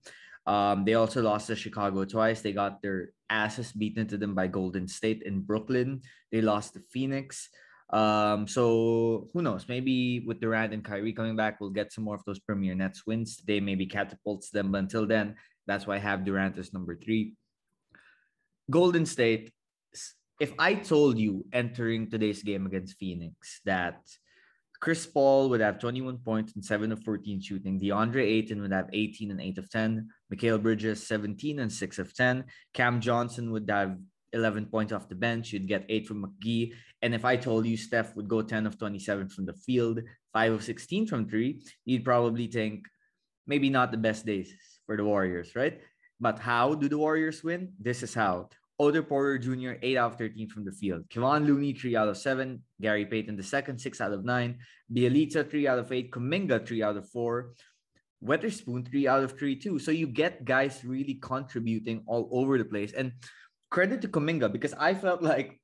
Um, 0.47 0.85
they 0.85 0.95
also 0.95 1.23
lost 1.23 1.47
to 1.49 1.57
Chicago 1.57 2.05
twice. 2.05 2.43
They 2.43 2.53
got 2.53 2.83
their 2.83 3.11
asses 3.31 3.73
beaten 3.73 4.07
to 4.09 4.19
them 4.19 4.35
by 4.35 4.47
Golden 4.47 4.87
State 4.87 5.23
in 5.23 5.41
Brooklyn. 5.41 6.03
They 6.31 6.43
lost 6.43 6.75
to 6.75 6.81
Phoenix. 6.91 7.49
Um, 7.93 8.49
so 8.49 9.29
who 9.33 9.43
knows? 9.43 9.67
Maybe 9.69 10.21
with 10.27 10.41
Durant 10.41 10.73
and 10.73 10.85
Kyrie 10.85 11.13
coming 11.13 11.37
back, 11.37 11.61
we'll 11.61 11.71
get 11.71 11.93
some 11.93 12.05
more 12.05 12.15
of 12.15 12.25
those 12.25 12.39
Premier 12.39 12.75
Nets 12.75 13.07
wins. 13.07 13.37
Today 13.37 13.61
maybe 13.61 13.87
catapults 13.87 14.51
them, 14.51 14.73
but 14.73 14.79
until 14.79 15.07
then, 15.07 15.37
that's 15.67 15.87
why 15.87 15.97
I 15.97 15.99
have 15.99 16.25
Durant 16.25 16.59
as 16.59 16.73
number 16.73 16.97
three. 16.97 17.35
Golden 18.71 19.05
State. 19.05 19.53
If 20.41 20.55
I 20.59 20.75
told 20.75 21.19
you 21.19 21.45
entering 21.53 22.11
today's 22.11 22.43
game 22.43 22.67
against 22.67 22.99
Phoenix 22.99 23.61
that 23.65 24.01
Chris 24.83 25.07
Paul 25.07 25.49
would 25.51 25.61
have 25.61 25.79
21 25.79 26.19
points 26.19 26.55
and 26.57 26.65
7 26.65 26.91
of 26.91 27.05
14 27.05 27.41
shooting. 27.41 27.79
DeAndre 27.79 28.25
Ayton 28.25 28.61
would 28.61 28.73
have 28.73 28.89
18 28.93 29.31
and 29.31 29.41
8 29.41 29.59
of 29.59 29.71
10. 29.71 30.09
Mikal 30.35 30.61
Bridges, 30.61 31.07
17 31.07 31.61
and 31.61 31.73
6 31.73 31.99
of 32.01 32.13
10. 32.13 32.45
Cam 32.75 33.01
Johnson 33.01 33.53
would 33.53 33.71
have 33.71 33.97
11 34.33 34.67
points 34.67 34.93
off 34.93 35.09
the 35.09 35.15
bench. 35.15 35.53
You'd 35.53 35.69
get 35.69 35.87
8 35.89 36.07
from 36.07 36.25
McGee. 36.25 36.73
And 37.03 37.15
if 37.15 37.25
I 37.25 37.37
told 37.37 37.67
you 37.67 37.77
Steph 37.77 38.17
would 38.17 38.29
go 38.29 38.43
10 38.43 38.67
of 38.67 38.79
27 38.79 39.29
from 39.29 39.47
the 39.47 39.55
field, 39.55 40.01
5 40.33 40.53
of 40.53 40.63
16 40.63 41.07
from 41.07 41.29
3, 41.29 41.63
you'd 41.85 42.05
probably 42.05 42.47
think 42.47 42.87
maybe 43.47 43.71
not 43.71 43.91
the 43.91 43.99
best 43.99 44.25
days 44.25 44.55
for 44.87 44.97
the 44.97 45.05
Warriors, 45.05 45.55
right? 45.55 45.81
But 46.21 46.39
how 46.39 46.75
do 46.75 46.89
the 46.89 46.99
Warriors 46.99 47.43
win? 47.43 47.73
This 47.81 48.03
is 48.03 48.15
how. 48.15 48.49
Otto 48.79 49.03
Porter 49.03 49.39
Jr., 49.39 49.75
8 49.83 49.97
out 49.97 50.13
of 50.13 50.19
13 50.19 50.49
from 50.49 50.65
the 50.65 50.73
field. 50.73 51.09
Kevon 51.09 51.47
Looney, 51.47 51.73
3 51.73 51.97
out 51.97 52.09
of 52.09 52.17
7. 52.17 52.63
Gary 52.81 53.07
Payton 53.07 53.37
the 53.37 53.43
second, 53.43 53.81
6 53.81 54.01
out 54.01 54.13
of 54.13 54.25
9. 54.25 54.59
Bjelica, 54.93 55.49
3 55.49 55.69
out 55.69 55.79
of 55.79 55.93
8. 55.93 56.11
Kuminga, 56.11 56.67
3 56.67 56.83
out 56.83 56.97
of 56.97 57.09
4. 57.11 57.53
Weatherspoon, 58.25 58.89
3 58.89 59.09
out 59.09 59.25
of 59.25 59.39
3 59.39 59.57
too. 59.57 59.79
So 59.79 59.91
you 59.91 60.07
get 60.07 60.45
guys 60.45 60.85
really 60.85 61.15
contributing 61.15 62.03
all 62.07 62.29
over 62.33 62.57
the 62.57 62.65
place. 62.65 62.93
And 62.93 63.13
credit 63.73 64.03
to 64.03 64.09
Kuminga 64.09 64.53
because 64.53 64.77
I 64.77 64.93
felt 64.93 65.23
like 65.25 65.59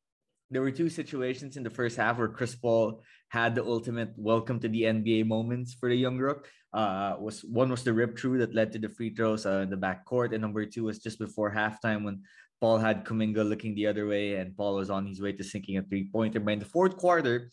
there 0.51 0.65
were 0.65 0.73
two 0.73 0.89
situations 0.89 1.61
in 1.61 1.63
the 1.63 1.71
first 1.71 2.01
half 2.01 2.17
where 2.17 2.33
Chris 2.33 2.57
Paul 2.57 3.05
had 3.29 3.55
the 3.55 3.63
ultimate 3.63 4.17
welcome 4.17 4.59
to 4.61 4.69
the 4.69 4.89
NBA 4.89 5.29
moments 5.29 5.77
for 5.77 5.91
the 5.91 5.95
young 5.95 6.17
rook. 6.17 6.49
Uh, 6.73 7.17
was 7.21 7.45
one 7.45 7.69
was 7.69 7.85
the 7.85 7.93
rip 7.93 8.19
through 8.19 8.39
that 8.39 8.55
led 8.57 8.73
to 8.73 8.81
the 8.81 8.89
free 8.89 9.13
throws 9.13 9.45
uh, 9.45 9.61
in 9.61 9.69
the 9.69 9.77
back 9.77 10.09
court, 10.09 10.33
and 10.33 10.41
number 10.41 10.65
two 10.65 10.85
was 10.85 10.99
just 10.99 11.19
before 11.19 11.53
halftime 11.53 12.03
when 12.03 12.25
Paul 12.61 12.79
had 12.79 13.05
Kuminga 13.05 13.45
looking 13.45 13.75
the 13.75 13.87
other 13.87 14.09
way, 14.09 14.37
and 14.37 14.57
Paul 14.57 14.77
was 14.81 14.89
on 14.89 15.07
his 15.07 15.21
way 15.21 15.33
to 15.33 15.45
sinking 15.45 15.77
a 15.77 15.83
three 15.83 16.09
pointer. 16.09 16.41
But 16.41 16.57
in 16.57 16.65
the 16.65 16.73
fourth 16.73 16.97
quarter, 16.97 17.53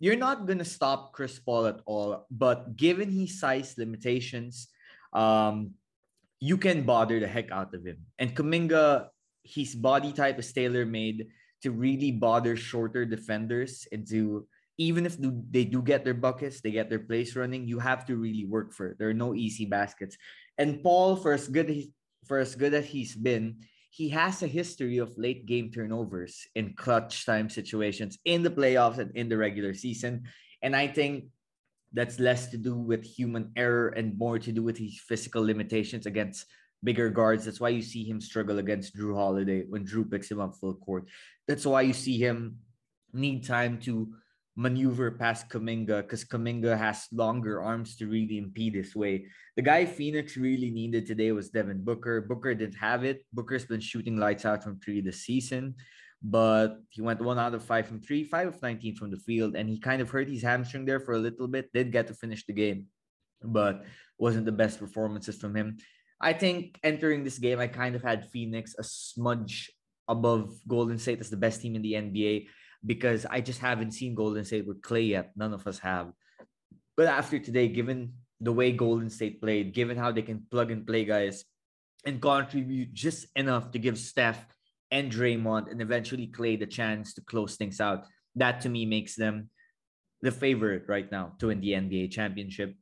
you're 0.00 0.16
not 0.16 0.46
going 0.46 0.58
to 0.58 0.64
stop 0.64 1.12
Chris 1.12 1.38
Paul 1.38 1.66
at 1.66 1.80
all. 1.84 2.26
But 2.30 2.76
given 2.76 3.12
his 3.12 3.38
size 3.38 3.76
limitations, 3.76 4.68
um, 5.12 5.76
you 6.40 6.56
can 6.56 6.82
bother 6.84 7.20
the 7.20 7.28
heck 7.28 7.52
out 7.52 7.72
of 7.74 7.84
him. 7.84 8.04
And 8.18 8.34
Kuminga, 8.34 9.08
his 9.42 9.74
body 9.74 10.12
type 10.12 10.38
is 10.38 10.52
tailor 10.52 10.86
made 10.86 11.28
to 11.62 11.70
really 11.70 12.12
bother 12.12 12.56
shorter 12.56 13.04
defenders 13.04 13.86
and 13.92 14.06
to 14.08 14.46
even 14.78 15.04
if 15.04 15.16
they 15.50 15.64
do 15.64 15.82
get 15.82 16.04
their 16.04 16.14
buckets, 16.14 16.62
they 16.62 16.70
get 16.70 16.88
their 16.88 17.04
place 17.04 17.36
running, 17.36 17.68
you 17.68 17.78
have 17.78 18.06
to 18.06 18.16
really 18.16 18.46
work 18.46 18.72
for 18.72 18.88
it. 18.88 18.98
There 18.98 19.10
are 19.10 19.14
no 19.14 19.34
easy 19.34 19.66
baskets. 19.66 20.16
And 20.56 20.82
Paul, 20.82 21.16
for 21.16 21.34
as 21.34 21.48
good 21.48 21.84
for 22.24 22.38
as 22.38 22.54
good 22.54 22.72
as 22.72 22.86
he's 22.86 23.14
been, 23.14 23.60
he 23.90 24.08
has 24.08 24.42
a 24.42 24.46
history 24.46 24.96
of 24.96 25.12
late 25.18 25.44
game 25.44 25.70
turnovers 25.70 26.46
in 26.54 26.72
clutch 26.74 27.26
time 27.26 27.50
situations 27.50 28.18
in 28.24 28.42
the 28.42 28.50
playoffs 28.50 28.96
and 28.96 29.14
in 29.14 29.28
the 29.28 29.36
regular 29.36 29.74
season. 29.74 30.22
And 30.62 30.74
I 30.74 30.88
think 30.88 31.24
that's 31.92 32.18
less 32.18 32.48
to 32.48 32.56
do 32.56 32.74
with 32.74 33.04
human 33.04 33.52
error 33.56 33.88
and 33.88 34.16
more 34.16 34.38
to 34.38 34.52
do 34.52 34.62
with 34.62 34.78
his 34.78 34.98
physical 35.06 35.44
limitations 35.44 36.06
against 36.06 36.46
bigger 36.82 37.10
guards. 37.10 37.44
That's 37.44 37.60
why 37.60 37.70
you 37.70 37.82
see 37.82 38.04
him 38.04 38.20
struggle 38.20 38.58
against 38.58 38.96
Jrue 38.96 39.14
Holiday 39.14 39.64
when 39.68 39.86
Jrue 39.86 40.10
picks 40.10 40.30
him 40.30 40.40
up 40.40 40.56
full 40.56 40.74
court. 40.74 41.08
That's 41.46 41.66
why 41.66 41.82
you 41.82 41.92
see 41.92 42.18
him 42.18 42.58
need 43.12 43.46
time 43.46 43.78
to 43.80 44.08
maneuver 44.56 45.10
past 45.10 45.48
Kuminga 45.48 46.02
because 46.02 46.24
Kuminga 46.24 46.76
has 46.76 47.06
longer 47.12 47.62
arms 47.62 47.96
to 47.96 48.06
really 48.06 48.38
impede 48.38 48.74
his 48.74 48.94
way. 48.94 49.26
The 49.56 49.62
guy 49.62 49.86
Phoenix 49.86 50.36
really 50.36 50.70
needed 50.70 51.06
today 51.06 51.32
was 51.32 51.50
Devin 51.50 51.84
Booker. 51.84 52.20
Booker 52.20 52.54
didn't 52.54 52.76
have 52.76 53.04
it. 53.04 53.24
Booker's 53.32 53.64
been 53.64 53.80
shooting 53.80 54.16
lights 54.16 54.44
out 54.44 54.62
from 54.62 54.78
three 54.78 55.00
this 55.00 55.22
season, 55.22 55.74
but 56.22 56.76
he 56.90 57.00
went 57.00 57.22
one 57.22 57.38
out 57.38 57.54
of 57.54 57.64
five 57.64 57.86
from 57.86 58.00
three, 58.00 58.24
five 58.24 58.48
of 58.48 58.60
19 58.60 58.96
from 58.96 59.10
the 59.10 59.16
field, 59.16 59.56
and 59.56 59.68
he 59.68 59.78
kind 59.78 60.02
of 60.02 60.10
hurt 60.10 60.28
his 60.28 60.42
hamstring 60.42 60.84
there 60.84 61.00
for 61.00 61.14
a 61.14 61.18
little 61.18 61.48
bit. 61.48 61.72
Did 61.72 61.92
get 61.92 62.08
to 62.08 62.14
finish 62.14 62.44
the 62.44 62.52
game, 62.52 62.86
but 63.42 63.84
wasn't 64.18 64.44
the 64.44 64.52
best 64.52 64.78
performances 64.78 65.36
from 65.38 65.56
him. 65.56 65.78
I 66.20 66.32
think 66.32 66.78
entering 66.82 67.24
this 67.24 67.38
game, 67.38 67.58
I 67.58 67.66
kind 67.66 67.94
of 67.94 68.02
had 68.02 68.30
Phoenix 68.30 68.74
a 68.78 68.84
smudge 68.84 69.72
above 70.06 70.52
Golden 70.68 70.98
State 70.98 71.20
as 71.20 71.30
the 71.30 71.36
best 71.36 71.62
team 71.62 71.76
in 71.76 71.82
the 71.82 71.94
NBA 71.94 72.48
because 72.84 73.26
I 73.26 73.40
just 73.40 73.60
haven't 73.60 73.92
seen 73.92 74.14
Golden 74.14 74.44
State 74.44 74.66
with 74.66 74.82
Klay 74.82 75.08
yet. 75.08 75.32
None 75.36 75.54
of 75.54 75.66
us 75.66 75.78
have. 75.78 76.12
But 76.96 77.06
after 77.06 77.38
today, 77.38 77.68
given 77.68 78.14
the 78.40 78.52
way 78.52 78.72
Golden 78.72 79.08
State 79.08 79.40
played, 79.40 79.72
given 79.72 79.96
how 79.96 80.12
they 80.12 80.22
can 80.22 80.46
plug 80.50 80.70
and 80.70 80.86
play 80.86 81.04
guys 81.04 81.44
and 82.04 82.20
contribute 82.20 82.92
just 82.92 83.26
enough 83.36 83.70
to 83.72 83.78
give 83.78 83.98
Steph 83.98 84.44
and 84.90 85.10
Draymond 85.10 85.70
and 85.70 85.80
eventually 85.80 86.26
Klay 86.26 86.58
the 86.58 86.66
chance 86.66 87.14
to 87.14 87.20
close 87.20 87.56
things 87.56 87.80
out, 87.80 88.06
that 88.36 88.62
to 88.62 88.68
me 88.68 88.86
makes 88.86 89.14
them 89.14 89.50
the 90.22 90.30
favorite 90.30 90.84
right 90.88 91.10
now 91.10 91.32
to 91.38 91.48
win 91.48 91.60
the 91.60 91.72
NBA 91.72 92.10
championship. 92.10 92.74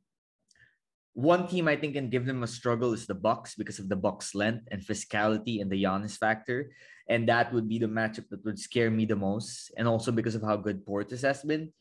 One 1.13 1.47
team 1.47 1.67
I 1.67 1.75
think 1.75 1.95
can 1.95 2.09
give 2.09 2.25
them 2.25 2.43
a 2.43 2.47
struggle 2.47 2.93
is 2.93 3.05
the 3.07 3.15
Bucks 3.15 3.55
because 3.55 3.79
of 3.79 3.89
the 3.89 3.95
Bucks' 3.95 4.35
length 4.35 4.67
and 4.71 4.81
physicality 4.81 5.61
and 5.61 5.69
the 5.69 5.83
Giannis 5.83 6.17
factor 6.17 6.69
and 7.09 7.27
that 7.27 7.51
would 7.51 7.67
be 7.67 7.79
the 7.79 7.89
matchup 7.89 8.29
that 8.29 8.45
would 8.45 8.59
scare 8.59 8.91
me 8.91 9.03
the 9.03 9.17
most, 9.17 9.73
and 9.75 9.87
also 9.87 10.11
because 10.11 10.35
of 10.35 10.43
how 10.43 10.55
good 10.55 10.85
Portis 10.85 11.23
has 11.23 11.41
been. 11.41 11.73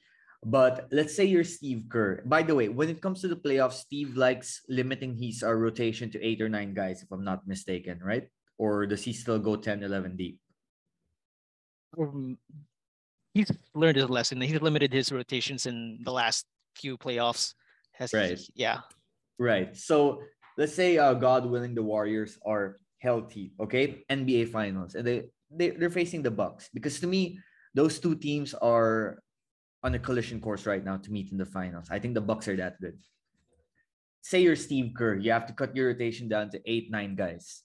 But 0.43 0.89
let's 0.91 1.15
say 1.15 1.27
you're 1.27 1.45
Steve 1.45 1.85
Kerr. 1.91 2.23
By 2.25 2.43
the 2.43 2.55
way, 2.55 2.69
when 2.69 2.89
it 2.89 3.03
comes 3.03 3.21
to 3.21 3.29
the 3.29 3.37
playoffs, 3.37 3.85
Steve 3.85 4.17
likes 4.17 4.63
limiting 4.69 5.15
his 5.15 5.43
uh, 5.43 5.53
rotation 5.53 6.11
to 6.13 6.25
eight 6.25 6.41
or 6.41 6.49
nine 6.49 6.73
guys, 6.73 7.03
if 7.03 7.13
I'm 7.13 7.25
not 7.25 7.47
mistaken, 7.47 8.01
right? 8.03 8.29
Or 8.57 8.87
does 8.87 9.05
he 9.05 9.13
still 9.13 9.39
go 9.39 9.57
10, 9.57 9.83
11 9.83 10.17
deep? 10.17 10.39
Um, 11.99 12.39
he's 13.35 13.53
learned 13.75 13.97
his 13.97 14.09
lesson. 14.09 14.41
He's 14.41 14.63
limited 14.63 14.93
his 14.93 15.13
rotations 15.13 15.67
in 15.67 16.01
the 16.05 16.13
last 16.13 16.47
few 16.75 16.97
playoffs. 16.97 17.55
Has 17.93 18.15
right. 18.15 18.39
He, 18.39 18.53
yeah. 18.55 18.81
Right. 19.39 19.77
So 19.77 20.23
let's 20.57 20.75
say, 20.75 20.99
uh, 20.99 21.15
God 21.15 21.47
willing, 21.47 21.75
the 21.75 21.83
Warriors 21.83 22.39
are 22.45 22.79
healthy, 22.99 23.53
okay? 23.61 24.05
NBA 24.11 24.51
finals. 24.51 24.95
And 24.95 25.07
they, 25.07 25.25
they 25.51 25.71
they're 25.71 25.91
facing 25.91 26.23
the 26.23 26.31
Bucks 26.31 26.69
because 26.75 27.01
to 27.01 27.07
me, 27.07 27.39
those 27.75 27.99
two 28.01 28.15
teams 28.17 28.55
are 28.55 29.23
on 29.85 29.95
a 29.95 29.99
collision 29.99 30.41
course 30.41 30.67
right 30.67 30.85
now 30.85 30.97
to 30.99 31.11
meet 31.13 31.31
in 31.31 31.39
the 31.39 31.47
finals. 31.47 31.87
I 31.91 31.99
think 32.01 32.15
the 32.15 32.21
Bucks 32.21 32.49
are 32.49 32.57
that 32.57 32.81
good. 32.81 32.99
Say 34.21 34.43
you're 34.43 34.57
Steve 34.57 34.93
Kerr, 34.97 35.17
you 35.17 35.31
have 35.33 35.47
to 35.47 35.55
cut 35.55 35.77
your 35.77 35.89
rotation 35.89 36.29
down 36.29 36.51
to 36.51 36.61
eight, 36.67 36.91
nine 36.91 37.15
guys. 37.15 37.63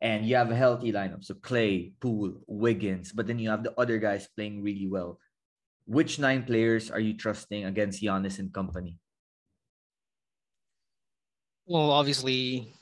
and 0.00 0.24
you 0.24 0.36
have 0.36 0.50
a 0.50 0.56
healthy 0.56 0.92
lineup. 0.92 1.24
So 1.24 1.34
Klay, 1.34 1.92
Poole, 2.00 2.38
Wiggins, 2.46 3.10
but 3.12 3.26
then 3.26 3.38
you 3.38 3.50
have 3.50 3.64
the 3.64 3.74
other 3.80 3.98
guys 3.98 4.28
playing 4.36 4.62
really 4.62 4.86
well. 4.86 5.18
Which 5.86 6.18
nine 6.22 6.44
players 6.44 6.90
are 6.90 7.00
you 7.00 7.14
trusting 7.18 7.64
against 7.64 8.02
Giannis 8.02 8.38
and 8.38 8.52
company? 8.52 8.98
Well, 11.68 11.90
obviously, 11.90 12.72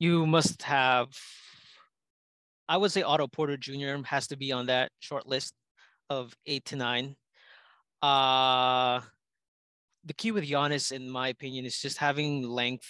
you 0.00 0.26
must 0.26 0.62
have. 0.62 1.08
I 2.68 2.76
would 2.76 2.90
say 2.90 3.02
Otto 3.02 3.28
Porter 3.28 3.56
Jr. 3.56 4.02
has 4.06 4.26
to 4.28 4.36
be 4.36 4.50
on 4.50 4.66
that 4.66 4.90
short 4.98 5.26
list 5.26 5.54
of 6.10 6.34
eight 6.46 6.64
to 6.66 6.76
nine. 6.76 7.14
Uh, 8.02 9.00
the 10.04 10.14
key 10.14 10.32
with 10.32 10.48
Giannis, 10.48 10.90
in 10.90 11.08
my 11.08 11.28
opinion, 11.28 11.64
is 11.64 11.80
just 11.80 11.98
having 11.98 12.42
length 12.42 12.88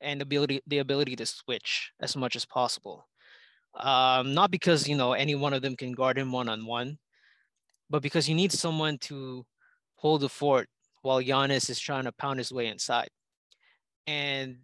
and 0.00 0.22
ability 0.22 0.60
the 0.68 0.78
ability 0.78 1.16
to 1.16 1.26
switch 1.26 1.90
as 2.00 2.16
much 2.16 2.36
as 2.36 2.46
possible. 2.46 3.08
Um, 3.74 4.32
not 4.32 4.52
because 4.52 4.88
you 4.88 4.96
know 4.96 5.12
any 5.14 5.34
one 5.34 5.54
of 5.54 5.62
them 5.62 5.74
can 5.74 5.90
guard 5.90 6.18
him 6.18 6.30
one 6.30 6.48
on 6.48 6.66
one, 6.66 6.98
but 7.90 8.00
because 8.00 8.28
you 8.28 8.36
need 8.36 8.52
someone 8.52 8.98
to 8.98 9.44
hold 9.96 10.20
the 10.20 10.28
fort 10.28 10.68
while 11.02 11.20
Giannis 11.20 11.68
is 11.68 11.80
trying 11.80 12.04
to 12.04 12.12
pound 12.12 12.38
his 12.38 12.52
way 12.52 12.68
inside. 12.68 13.08
And 14.06 14.58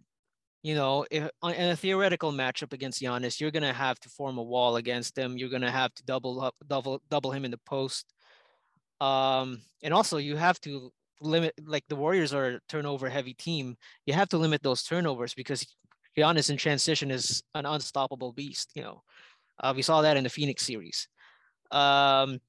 you 0.63 0.75
know, 0.75 1.05
if 1.09 1.29
in 1.43 1.69
a 1.69 1.75
theoretical 1.75 2.31
matchup 2.31 2.73
against 2.73 3.01
Giannis, 3.01 3.39
you're 3.39 3.51
gonna 3.51 3.73
have 3.73 3.99
to 4.01 4.09
form 4.09 4.37
a 4.37 4.43
wall 4.43 4.75
against 4.75 5.17
him. 5.17 5.37
You're 5.37 5.49
gonna 5.49 5.71
have 5.71 5.93
to 5.95 6.03
double 6.03 6.41
up, 6.41 6.55
double 6.67 7.01
double 7.09 7.31
him 7.31 7.45
in 7.45 7.51
the 7.51 7.59
post. 7.65 8.13
Um, 8.99 9.61
and 9.83 9.93
also 9.93 10.17
you 10.17 10.35
have 10.35 10.59
to 10.61 10.91
limit 11.21 11.53
like 11.65 11.83
the 11.87 11.95
Warriors 11.95 12.33
are 12.33 12.47
a 12.47 12.59
turnover 12.67 13.09
heavy 13.09 13.33
team. 13.33 13.77
You 14.05 14.13
have 14.13 14.29
to 14.29 14.37
limit 14.37 14.63
those 14.63 14.83
turnovers 14.83 15.33
because 15.33 15.65
Giannis 16.17 16.49
in 16.49 16.57
transition 16.57 17.11
is 17.11 17.43
an 17.53 17.65
unstoppable 17.65 18.33
beast. 18.33 18.71
You 18.75 18.83
know, 18.83 19.03
uh, 19.59 19.73
we 19.75 19.81
saw 19.81 20.01
that 20.01 20.17
in 20.17 20.23
the 20.23 20.29
Phoenix 20.29 20.65
series. 20.65 21.07
Um, 21.71 22.39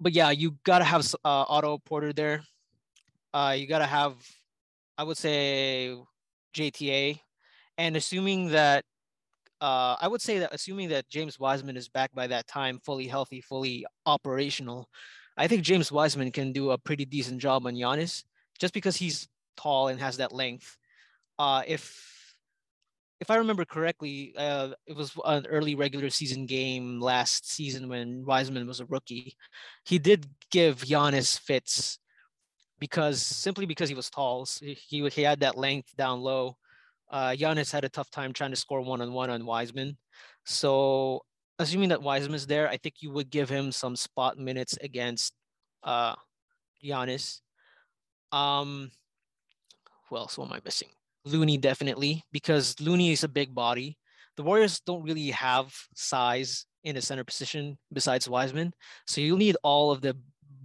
but 0.00 0.12
yeah, 0.12 0.30
you 0.30 0.56
gotta 0.64 0.84
have 0.84 1.06
uh, 1.24 1.44
Otto 1.48 1.78
Porter 1.78 2.12
there. 2.12 2.42
Uh, 3.32 3.54
you 3.56 3.66
gotta 3.66 3.86
have, 3.86 4.14
I 4.98 5.04
would 5.04 5.16
say, 5.16 5.96
JTA, 6.54 7.20
and 7.78 7.96
assuming 7.96 8.48
that, 8.48 8.84
uh, 9.60 9.96
I 10.00 10.08
would 10.08 10.20
say 10.20 10.38
that 10.40 10.52
assuming 10.52 10.88
that 10.90 11.08
James 11.08 11.38
Wiseman 11.38 11.76
is 11.76 11.88
back 11.88 12.12
by 12.14 12.26
that 12.26 12.46
time, 12.46 12.80
fully 12.84 13.06
healthy, 13.06 13.40
fully 13.40 13.86
operational, 14.06 14.88
I 15.36 15.48
think 15.48 15.62
James 15.62 15.90
Wiseman 15.90 16.30
can 16.30 16.52
do 16.52 16.70
a 16.70 16.78
pretty 16.78 17.04
decent 17.04 17.40
job 17.40 17.66
on 17.66 17.74
Giannis 17.74 18.24
just 18.58 18.74
because 18.74 18.96
he's 18.96 19.28
tall 19.56 19.88
and 19.88 20.00
has 20.00 20.18
that 20.18 20.32
length. 20.32 20.76
Uh, 21.38 21.62
if 21.66 22.10
if 23.20 23.30
I 23.30 23.36
remember 23.36 23.64
correctly, 23.64 24.34
uh, 24.36 24.70
it 24.84 24.96
was 24.96 25.12
an 25.24 25.46
early 25.46 25.76
regular 25.76 26.10
season 26.10 26.44
game 26.44 27.00
last 27.00 27.48
season 27.48 27.88
when 27.88 28.24
Wiseman 28.24 28.66
was 28.66 28.80
a 28.80 28.86
rookie. 28.86 29.36
He 29.84 30.00
did 30.00 30.26
give 30.50 30.78
Giannis 30.80 31.38
fits 31.38 32.00
because 32.82 33.22
simply 33.22 33.64
because 33.64 33.88
he 33.88 33.94
was 33.94 34.10
tall, 34.10 34.44
he 34.60 35.08
he 35.08 35.22
had 35.22 35.38
that 35.38 35.56
length 35.56 35.94
down 35.96 36.20
low. 36.20 36.56
Uh, 37.08 37.30
Giannis 37.30 37.70
had 37.70 37.84
a 37.84 37.88
tough 37.88 38.10
time 38.10 38.32
trying 38.32 38.50
to 38.50 38.56
score 38.56 38.80
one 38.80 39.00
on 39.00 39.12
one 39.12 39.30
on 39.30 39.46
Wiseman. 39.46 39.96
So 40.44 41.22
assuming 41.60 41.90
that 41.90 42.02
Wiseman's 42.02 42.48
there, 42.48 42.68
I 42.68 42.76
think 42.78 42.96
you 42.98 43.12
would 43.12 43.30
give 43.30 43.48
him 43.48 43.70
some 43.70 43.94
spot 43.94 44.36
minutes 44.36 44.76
against 44.82 45.32
uh 45.84 46.16
Giannis. 46.84 47.38
Um 48.32 48.90
who 50.08 50.16
else 50.16 50.36
am 50.36 50.52
I 50.52 50.58
missing? 50.64 50.88
Looney 51.24 51.58
definitely, 51.58 52.24
because 52.32 52.80
Looney 52.80 53.12
is 53.12 53.22
a 53.22 53.28
big 53.28 53.54
body. 53.54 53.96
The 54.36 54.42
Warriors 54.42 54.80
don't 54.80 55.04
really 55.04 55.30
have 55.30 55.72
size 55.94 56.66
in 56.82 56.96
the 56.96 57.02
center 57.02 57.22
position 57.22 57.78
besides 57.92 58.28
Wiseman. 58.28 58.74
So 59.06 59.20
you'll 59.20 59.38
need 59.38 59.56
all 59.62 59.92
of 59.92 60.00
the 60.00 60.16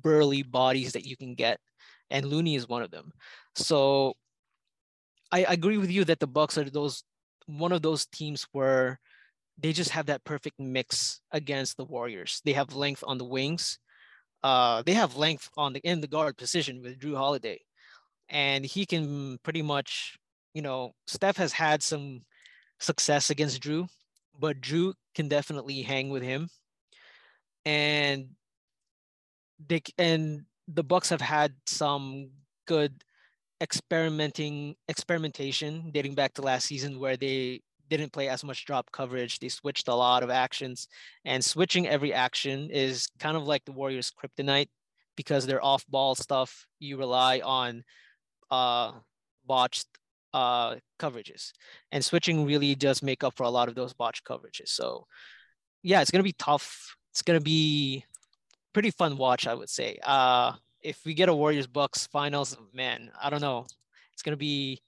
burly 0.02 0.42
bodies 0.42 0.94
that 0.94 1.06
you 1.06 1.16
can 1.16 1.36
get. 1.36 1.60
And 2.10 2.26
Looney 2.26 2.56
is 2.56 2.68
one 2.68 2.84
of 2.84 2.92
them. 2.92 3.12
So 3.56 4.14
I 5.32 5.46
agree 5.48 5.78
with 5.78 5.92
you 5.92 6.06
that 6.06 6.20
the 6.20 6.28
Bucks 6.28 6.58
are 6.58 6.70
those 6.70 7.04
one 7.48 7.72
of 7.72 7.82
those 7.82 8.06
teams 8.06 8.46
where 8.52 9.00
they 9.58 9.74
just 9.74 9.90
have 9.92 10.06
that 10.08 10.24
perfect 10.24 10.60
mix 10.60 11.22
against 11.32 11.78
the 11.78 11.86
Warriors. 11.86 12.42
They 12.46 12.54
have 12.54 12.76
length 12.76 13.04
on 13.06 13.18
the 13.18 13.26
wings. 13.26 13.80
Uh, 14.44 14.84
they 14.86 14.94
have 14.94 15.18
length 15.18 15.50
on 15.58 15.74
the 15.74 15.80
in 15.80 16.00
the 16.00 16.08
guard 16.08 16.38
position 16.38 16.82
with 16.82 17.00
Jrue 17.00 17.18
Holiday, 17.18 17.60
and 18.30 18.64
he 18.64 18.86
can 18.86 19.40
pretty 19.44 19.62
much, 19.62 20.18
you 20.54 20.62
know, 20.62 20.94
Steph 21.08 21.38
has 21.38 21.52
had 21.52 21.82
some 21.82 22.22
success 22.80 23.30
against 23.30 23.62
Jrue, 23.62 23.88
but 24.40 24.62
Jrue 24.62 24.94
can 25.16 25.28
definitely 25.28 25.82
hang 25.82 26.10
with 26.10 26.22
him, 26.22 26.50
and 27.66 28.30
they 29.68 29.82
and 29.98 30.46
the 30.68 30.84
Bucks 30.84 31.10
have 31.10 31.22
had 31.22 31.54
some 31.66 32.30
good 32.68 33.04
experimenting 33.62 34.76
experimentation 34.88 35.90
dating 35.92 36.14
back 36.14 36.34
to 36.34 36.42
last 36.42 36.68
season 36.68 37.00
where 37.00 37.18
they 37.18 37.62
didn't 37.90 38.12
play 38.12 38.28
as 38.28 38.44
much 38.44 38.66
drop 38.66 38.92
coverage. 38.92 39.40
They 39.40 39.50
switched 39.50 39.88
a 39.88 39.96
lot 39.96 40.24
of 40.24 40.30
actions, 40.30 40.88
and 41.26 41.44
switching 41.44 41.88
every 41.88 42.14
action 42.14 42.70
is 42.70 43.08
kind 43.20 43.38
of 43.38 43.44
like 43.44 43.64
the 43.66 43.72
Warriors' 43.72 44.12
kryptonite 44.12 44.68
because 45.16 45.46
they're 45.46 45.64
off-ball 45.64 46.16
stuff. 46.16 46.68
You 46.80 46.98
rely 46.98 47.42
on 47.44 47.84
uh, 48.52 48.92
botched 49.46 49.88
uh, 50.34 50.76
coverages, 51.00 51.54
and 51.92 52.04
switching 52.04 52.46
really 52.46 52.76
does 52.76 53.02
make 53.02 53.24
up 53.24 53.36
for 53.36 53.44
a 53.44 53.50
lot 53.50 53.70
of 53.70 53.76
those 53.76 53.94
botched 53.94 54.26
coverages. 54.26 54.68
So, 54.68 55.08
yeah, 55.82 56.02
it's 56.02 56.12
gonna 56.12 56.24
be 56.24 56.34
tough. 56.34 56.96
It's 57.12 57.22
gonna 57.22 57.40
be 57.40 58.04
pretty 58.78 58.92
fun 58.92 59.18
watch, 59.18 59.48
I 59.48 59.56
would 59.56 59.72
say. 59.72 59.98
Uh, 60.04 60.54
if 60.84 61.04
we 61.04 61.16
get 61.16 61.30
a 61.30 61.34
Warriors 61.34 61.66
Bucks 61.66 62.06
finals, 62.06 62.56
man, 62.76 63.10
I 63.20 63.32
don't 63.32 63.42
know. 63.42 63.66
It's 64.14 64.22
gonna 64.22 64.38
be 64.38 64.80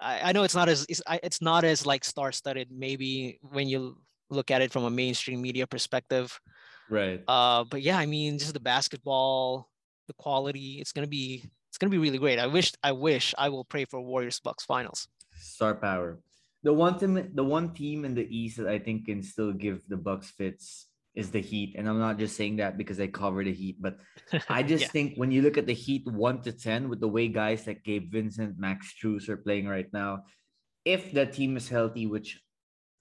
I, 0.00 0.30
I 0.30 0.32
know 0.32 0.42
it's 0.42 0.54
not 0.54 0.70
as 0.70 0.86
it's, 0.88 1.02
it's 1.22 1.42
not 1.42 1.62
as 1.62 1.84
like 1.84 2.02
star 2.02 2.32
studded 2.32 2.68
maybe 2.72 3.38
when 3.42 3.68
you 3.68 3.98
look 4.30 4.50
at 4.50 4.62
it 4.62 4.72
from 4.72 4.84
a 4.84 4.90
mainstream 4.90 5.42
media 5.42 5.66
perspective. 5.66 6.40
Right. 6.88 7.22
Uh, 7.28 7.64
but 7.64 7.82
yeah, 7.82 7.98
I 7.98 8.06
mean, 8.06 8.38
just 8.38 8.54
the 8.54 8.60
basketball, 8.60 9.68
the 10.06 10.14
quality, 10.14 10.78
it's 10.80 10.92
gonna 10.92 11.06
be 11.06 11.44
it's 11.68 11.76
gonna 11.76 11.90
be 11.90 11.98
really 11.98 12.16
great. 12.16 12.38
I 12.38 12.46
wish 12.46 12.72
I 12.82 12.92
wish 12.92 13.34
I 13.36 13.50
will 13.50 13.66
pray 13.66 13.84
for 13.84 14.00
Warriors 14.00 14.40
Bucks 14.40 14.64
finals. 14.64 15.08
Star 15.38 15.74
power. 15.74 16.20
The 16.62 16.72
one 16.72 16.98
team, 16.98 17.30
the 17.34 17.44
one 17.44 17.74
team 17.74 18.06
in 18.06 18.14
the 18.14 18.26
East 18.34 18.56
that 18.56 18.66
I 18.66 18.78
think 18.78 19.04
can 19.04 19.22
still 19.22 19.52
give 19.52 19.82
the 19.88 19.98
Bucks 19.98 20.30
fits 20.30 20.86
is 21.16 21.30
the 21.30 21.40
Heat. 21.40 21.74
And 21.76 21.88
I'm 21.88 21.98
not 21.98 22.18
just 22.18 22.36
saying 22.36 22.56
that 22.56 22.76
because 22.76 23.00
I 23.00 23.08
cover 23.08 23.42
the 23.42 23.52
Heat, 23.52 23.80
but 23.80 23.98
I 24.48 24.62
just 24.62 24.84
yeah. 24.84 24.88
think 24.88 25.16
when 25.16 25.32
you 25.32 25.42
look 25.42 25.58
at 25.58 25.66
the 25.66 25.74
Heat 25.74 26.06
1 26.06 26.42
to 26.42 26.52
10 26.52 26.88
with 26.88 27.00
the 27.00 27.08
way 27.08 27.28
guys 27.28 27.66
like 27.66 27.82
Gabe 27.82 28.12
Vincent, 28.12 28.58
Max 28.58 28.94
Strus 28.94 29.28
are 29.28 29.36
playing 29.36 29.66
right 29.66 29.90
now, 29.92 30.24
if 30.84 31.12
the 31.12 31.26
team 31.26 31.56
is 31.56 31.68
healthy, 31.68 32.06
which 32.06 32.38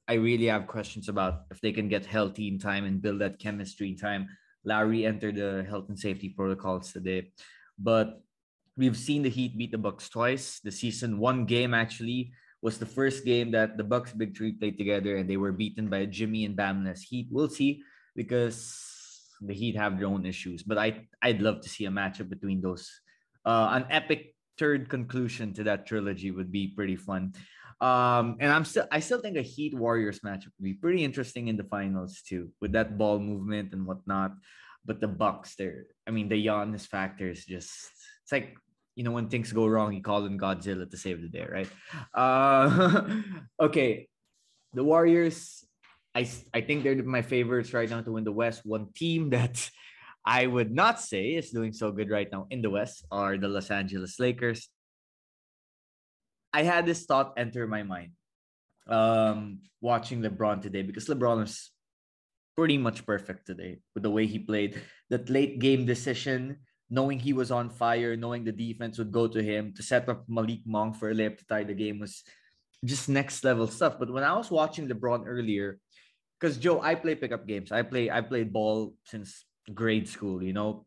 I 0.07 0.13
really 0.13 0.45
have 0.45 0.67
questions 0.67 1.09
about 1.09 1.45
if 1.51 1.59
they 1.61 1.71
can 1.71 1.89
get 1.89 2.05
healthy 2.05 2.47
in 2.47 2.59
time 2.59 2.85
and 2.85 3.01
build 3.01 3.19
that 3.21 3.39
chemistry 3.39 3.89
in 3.89 3.97
time. 3.97 4.29
Larry 4.63 5.05
entered 5.05 5.35
the 5.35 5.65
health 5.67 5.89
and 5.89 5.97
safety 5.97 6.29
protocols 6.29 6.91
today. 6.91 7.31
But 7.77 8.21
we've 8.77 8.97
seen 8.97 9.23
the 9.23 9.29
Heat 9.29 9.57
beat 9.57 9.71
the 9.71 9.77
Bucks 9.77 10.09
twice. 10.09 10.59
The 10.63 10.71
season 10.71 11.17
one 11.17 11.45
game 11.45 11.73
actually 11.73 12.33
was 12.61 12.77
the 12.77 12.85
first 12.85 13.25
game 13.25 13.51
that 13.51 13.77
the 13.77 13.83
Bucks 13.83 14.13
big 14.13 14.35
three 14.35 14.53
played 14.53 14.77
together 14.77 15.17
and 15.17 15.29
they 15.29 15.37
were 15.37 15.51
beaten 15.51 15.87
by 15.87 16.05
Jimmy 16.05 16.45
and 16.45 16.57
Bamless 16.57 17.01
Heat. 17.01 17.27
We'll 17.31 17.49
see 17.49 17.83
because 18.15 18.81
the 19.41 19.53
Heat 19.53 19.75
have 19.75 19.99
their 19.99 20.07
own 20.07 20.25
issues. 20.25 20.63
But 20.63 20.77
I 20.77 21.07
I'd 21.21 21.41
love 21.41 21.61
to 21.61 21.69
see 21.69 21.85
a 21.85 21.91
matchup 21.91 22.29
between 22.29 22.61
those. 22.61 22.89
Uh, 23.45 23.69
an 23.73 23.85
epic 23.91 24.33
third 24.57 24.89
conclusion 24.89 25.53
to 25.53 25.63
that 25.63 25.85
trilogy 25.85 26.31
would 26.31 26.51
be 26.51 26.73
pretty 26.73 26.95
fun. 26.95 27.33
Um, 27.81 28.37
and 28.39 28.51
I'm 28.51 28.63
still 28.63 28.87
I 28.91 28.99
still 28.99 29.19
think 29.19 29.37
a 29.37 29.41
Heat 29.41 29.75
Warriors 29.75 30.21
matchup 30.21 30.55
would 30.57 30.63
be 30.63 30.73
pretty 30.73 31.03
interesting 31.03 31.49
in 31.49 31.57
the 31.57 31.67
finals 31.67 32.21
too, 32.25 32.49
with 32.61 32.71
that 32.71 32.97
ball 32.97 33.19
movement 33.19 33.73
and 33.73 33.85
whatnot. 33.85 34.31
But 34.85 35.01
the 35.01 35.07
Bucks, 35.07 35.55
there, 35.55 35.87
I 36.07 36.11
mean, 36.11 36.29
the 36.29 36.39
Giannis 36.45 36.87
factor 36.87 37.29
is 37.29 37.43
just 37.43 37.73
it's 38.23 38.31
like 38.31 38.55
you 38.95 39.03
know 39.03 39.11
when 39.11 39.27
things 39.27 39.51
go 39.51 39.67
wrong, 39.67 39.93
you 39.93 40.01
call 40.01 40.25
in 40.25 40.39
Godzilla 40.39 40.89
to 40.89 40.97
save 40.97 41.21
the 41.21 41.27
day, 41.27 41.45
right? 41.45 41.69
Uh, 42.13 43.03
okay, 43.59 44.07
the 44.73 44.83
Warriors 44.83 45.64
I, 46.15 46.27
I 46.53 46.61
think 46.61 46.83
they're 46.83 47.03
my 47.03 47.21
favorites 47.21 47.73
right 47.73 47.89
now 47.89 48.01
to 48.01 48.13
win 48.13 48.23
the 48.23 48.31
West. 48.31 48.61
One 48.63 48.87
team 48.95 49.29
that 49.35 49.69
I 50.25 50.47
would 50.47 50.73
not 50.73 51.01
say 51.01 51.35
is 51.35 51.51
doing 51.51 51.73
so 51.73 51.91
good 51.91 52.09
right 52.09 52.31
now 52.31 52.47
in 52.49 52.61
the 52.61 52.69
West 52.69 53.05
are 53.11 53.37
the 53.37 53.49
Los 53.49 53.69
Angeles 53.69 54.19
Lakers. 54.19 54.69
I 56.53 56.63
had 56.63 56.85
this 56.85 57.05
thought 57.05 57.33
enter 57.35 57.67
my 57.67 57.83
mind 57.83 58.11
um, 58.87 59.59
watching 59.81 60.21
LeBron 60.21 60.61
today 60.61 60.83
because 60.83 61.05
LeBron 61.07 61.43
is 61.43 61.69
pretty 62.55 62.77
much 62.77 63.05
perfect 63.05 63.45
today 63.45 63.79
with 63.93 64.03
the 64.03 64.09
way 64.09 64.25
he 64.25 64.39
played. 64.39 64.81
That 65.09 65.29
late 65.29 65.59
game 65.59 65.85
decision, 65.85 66.59
knowing 66.89 67.19
he 67.19 67.33
was 67.33 67.51
on 67.51 67.69
fire, 67.69 68.15
knowing 68.15 68.45
the 68.45 68.53
defense 68.53 68.97
would 68.97 69.11
go 69.11 69.27
to 69.27 69.43
him 69.43 69.73
to 69.75 69.83
set 69.83 70.07
up 70.07 70.23
Malik 70.29 70.61
Monk 70.65 70.95
for 70.95 71.09
a 71.09 71.13
layup 71.13 71.37
to 71.39 71.45
tie 71.45 71.65
the 71.65 71.73
game 71.73 71.99
was 71.99 72.23
just 72.85 73.09
next 73.09 73.43
level 73.43 73.67
stuff. 73.67 73.99
But 73.99 74.11
when 74.11 74.23
I 74.23 74.33
was 74.37 74.49
watching 74.49 74.87
LeBron 74.87 75.23
earlier, 75.27 75.77
because 76.39 76.57
Joe, 76.57 76.81
I 76.81 76.95
play 76.95 77.15
pickup 77.15 77.47
games. 77.47 77.71
I 77.71 77.81
play 77.81 78.09
I 78.09 78.21
played 78.21 78.51
ball 78.51 78.93
since 79.03 79.45
grade 79.73 80.07
school. 80.07 80.43
You 80.43 80.53
know, 80.53 80.85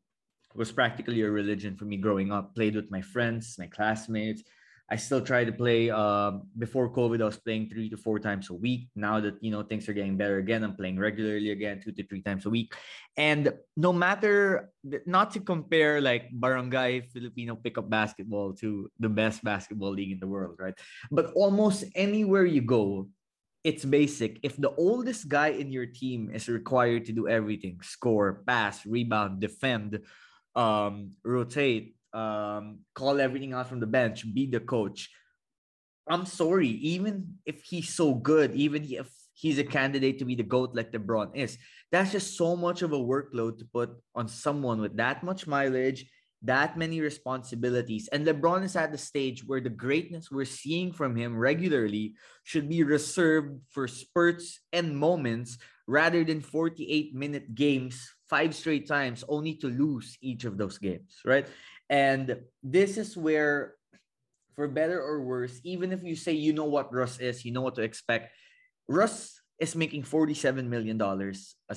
it 0.55 0.59
was 0.59 0.73
practically 0.73 1.23
a 1.23 1.31
religion 1.31 1.77
for 1.77 1.85
me 1.85 1.97
growing 1.97 2.33
up. 2.33 2.55
Played 2.55 2.77
with 2.77 2.91
my 2.91 3.01
friends, 3.01 3.57
my 3.59 3.67
classmates. 3.67 4.43
I 4.91 4.97
still 4.97 5.21
try 5.21 5.45
to 5.45 5.53
play. 5.53 5.91
Um, 5.91 6.49
before 6.57 6.89
COVID, 6.89 7.21
I 7.21 7.27
was 7.27 7.37
playing 7.37 7.69
three 7.69 7.91
to 7.91 7.97
four 7.97 8.19
times 8.19 8.49
a 8.49 8.55
week. 8.55 8.89
Now 8.97 9.21
that 9.21 9.37
you 9.43 9.51
know 9.51 9.63
things 9.63 9.89
are 9.89 9.93
getting 9.93 10.17
better 10.17 10.39
again, 10.39 10.65
I'm 10.65 10.77
playing 10.77 10.99
regularly 10.99 11.51
again, 11.51 11.81
two 11.85 11.93
to 11.93 12.07
three 12.07 12.23
times 12.23 12.47
a 12.47 12.51
week. 12.51 12.73
And 13.17 13.53
no 13.77 13.93
matter, 13.93 14.73
not 15.05 15.33
to 15.33 15.41
compare 15.41 16.01
like 16.01 16.33
barangay 16.33 17.03
Filipino 17.13 17.55
pickup 17.57 17.91
basketball 17.91 18.55
to 18.65 18.91
the 18.99 19.11
best 19.11 19.45
basketball 19.45 19.93
league 19.93 20.13
in 20.13 20.21
the 20.21 20.27
world, 20.27 20.57
right? 20.59 20.75
But 21.11 21.33
almost 21.35 21.85
anywhere 21.95 22.47
you 22.47 22.63
go, 22.63 23.09
it's 23.65 23.85
basic. 23.85 24.41
If 24.43 24.57
the 24.57 24.71
oldest 24.77 25.29
guy 25.29 25.49
in 25.49 25.73
your 25.73 25.87
team 25.87 26.31
is 26.33 26.49
required 26.49 27.07
to 27.07 27.13
do 27.13 27.29
everything, 27.29 27.81
score, 27.83 28.43
pass, 28.47 28.87
rebound, 28.87 29.41
defend, 29.41 30.01
um, 30.55 31.13
rotate 31.25 31.99
um, 32.13 32.81
call 32.95 33.21
everything 33.21 33.53
out 33.53 33.69
from 33.69 33.81
the 33.81 33.87
bench, 33.87 34.25
be 34.33 34.47
the 34.47 34.61
coach. 34.61 35.11
I'm 36.09 36.25
sorry, 36.25 36.69
even 36.69 37.39
if 37.45 37.63
he's 37.63 37.91
so 37.91 38.15
good, 38.15 38.55
even 38.55 38.87
if 38.89 39.11
he's 39.35 39.59
a 39.59 39.65
candidate 39.65 40.19
to 40.19 40.25
be 40.25 40.35
the 40.35 40.43
GOAT 40.43 40.75
like 40.75 40.93
LeBron 40.93 41.37
is, 41.37 41.59
that's 41.93 42.13
just 42.13 42.37
so 42.37 42.57
much 42.57 42.83
of 42.83 42.93
a 42.93 42.99
workload 42.99 43.59
to 43.59 43.65
put 43.67 43.91
on 44.15 44.29
someone 44.29 44.81
with 44.81 44.97
that 44.97 45.23
much 45.23 45.47
mileage, 45.47 46.11
that 46.43 46.79
many 46.79 47.01
responsibilities. 47.01 48.09
And 48.13 48.27
LeBron 48.27 48.65
is 48.65 48.77
at 48.77 48.93
the 48.93 48.99
stage 48.99 49.45
where 49.45 49.61
the 49.61 49.71
greatness 49.71 50.31
we're 50.31 50.45
seeing 50.45 50.93
from 50.93 51.17
him 51.17 51.37
regularly 51.37 52.15
should 52.45 52.69
be 52.69 52.85
reserved 52.85 53.61
for 53.71 53.89
spurts 53.89 54.61
and 54.73 54.97
moments 54.97 55.59
rather 55.87 56.23
than 56.23 56.41
48 56.41 57.15
minute 57.15 57.55
games 57.55 58.15
five 58.29 58.55
straight 58.55 58.87
times 58.87 59.25
only 59.29 59.55
to 59.55 59.69
lose 59.69 60.17
each 60.21 60.45
of 60.45 60.59
those 60.59 60.79
games, 60.79 61.21
right? 61.25 61.47
And 61.89 62.37
this 62.63 62.99
is 62.99 63.17
where, 63.17 63.75
for 64.55 64.69
better 64.69 65.01
or 65.01 65.23
worse, 65.23 65.59
even 65.65 65.93
if 65.93 66.05
you 66.05 66.15
say 66.15 66.33
you 66.33 66.53
know 66.53 66.67
what 66.67 66.93
Russ 66.93 67.19
is, 67.19 67.45
you 67.45 67.53
know 67.53 67.63
what 67.63 67.75
to 67.77 67.83
expect, 67.83 68.31
Russ 68.87 69.38
is 69.59 69.75
making 69.75 70.05
$47 70.05 70.67
million 70.67 70.97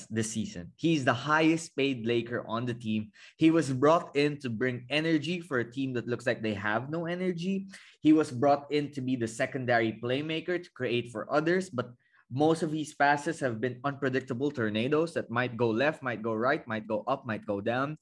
this 0.09 0.31
season. 0.31 0.71
He's 0.75 1.03
the 1.03 1.13
highest 1.13 1.75
paid 1.75 2.05
Laker 2.05 2.45
on 2.47 2.65
the 2.65 2.73
team. 2.73 3.09
He 3.37 3.49
was 3.49 3.71
brought 3.71 4.15
in 4.15 4.37
to 4.41 4.49
bring 4.49 4.85
energy 4.89 5.41
for 5.41 5.59
a 5.59 5.71
team 5.71 5.93
that 5.93 6.07
looks 6.07 6.27
like 6.27 6.41
they 6.41 6.53
have 6.53 6.89
no 6.89 7.07
energy. 7.07 7.67
He 8.01 8.13
was 8.13 8.29
brought 8.29 8.71
in 8.71 8.91
to 8.93 9.01
be 9.01 9.15
the 9.15 9.27
secondary 9.27 9.99
playmaker 10.03 10.61
to 10.61 10.69
create 10.71 11.11
for 11.11 11.25
others, 11.33 11.69
but 11.69 11.89
most 12.31 12.63
of 12.63 12.71
his 12.71 12.93
passes 12.93 13.39
have 13.41 13.59
been 13.59 13.79
unpredictable 13.83 14.51
tornadoes 14.51 15.13
that 15.13 15.29
might 15.29 15.57
go 15.57 15.69
left, 15.69 16.01
might 16.01 16.21
go 16.21 16.33
right, 16.33 16.65
might 16.67 16.87
go 16.87 17.03
up, 17.07 17.25
might 17.25 17.45
go 17.45 17.59
down. 17.59 17.97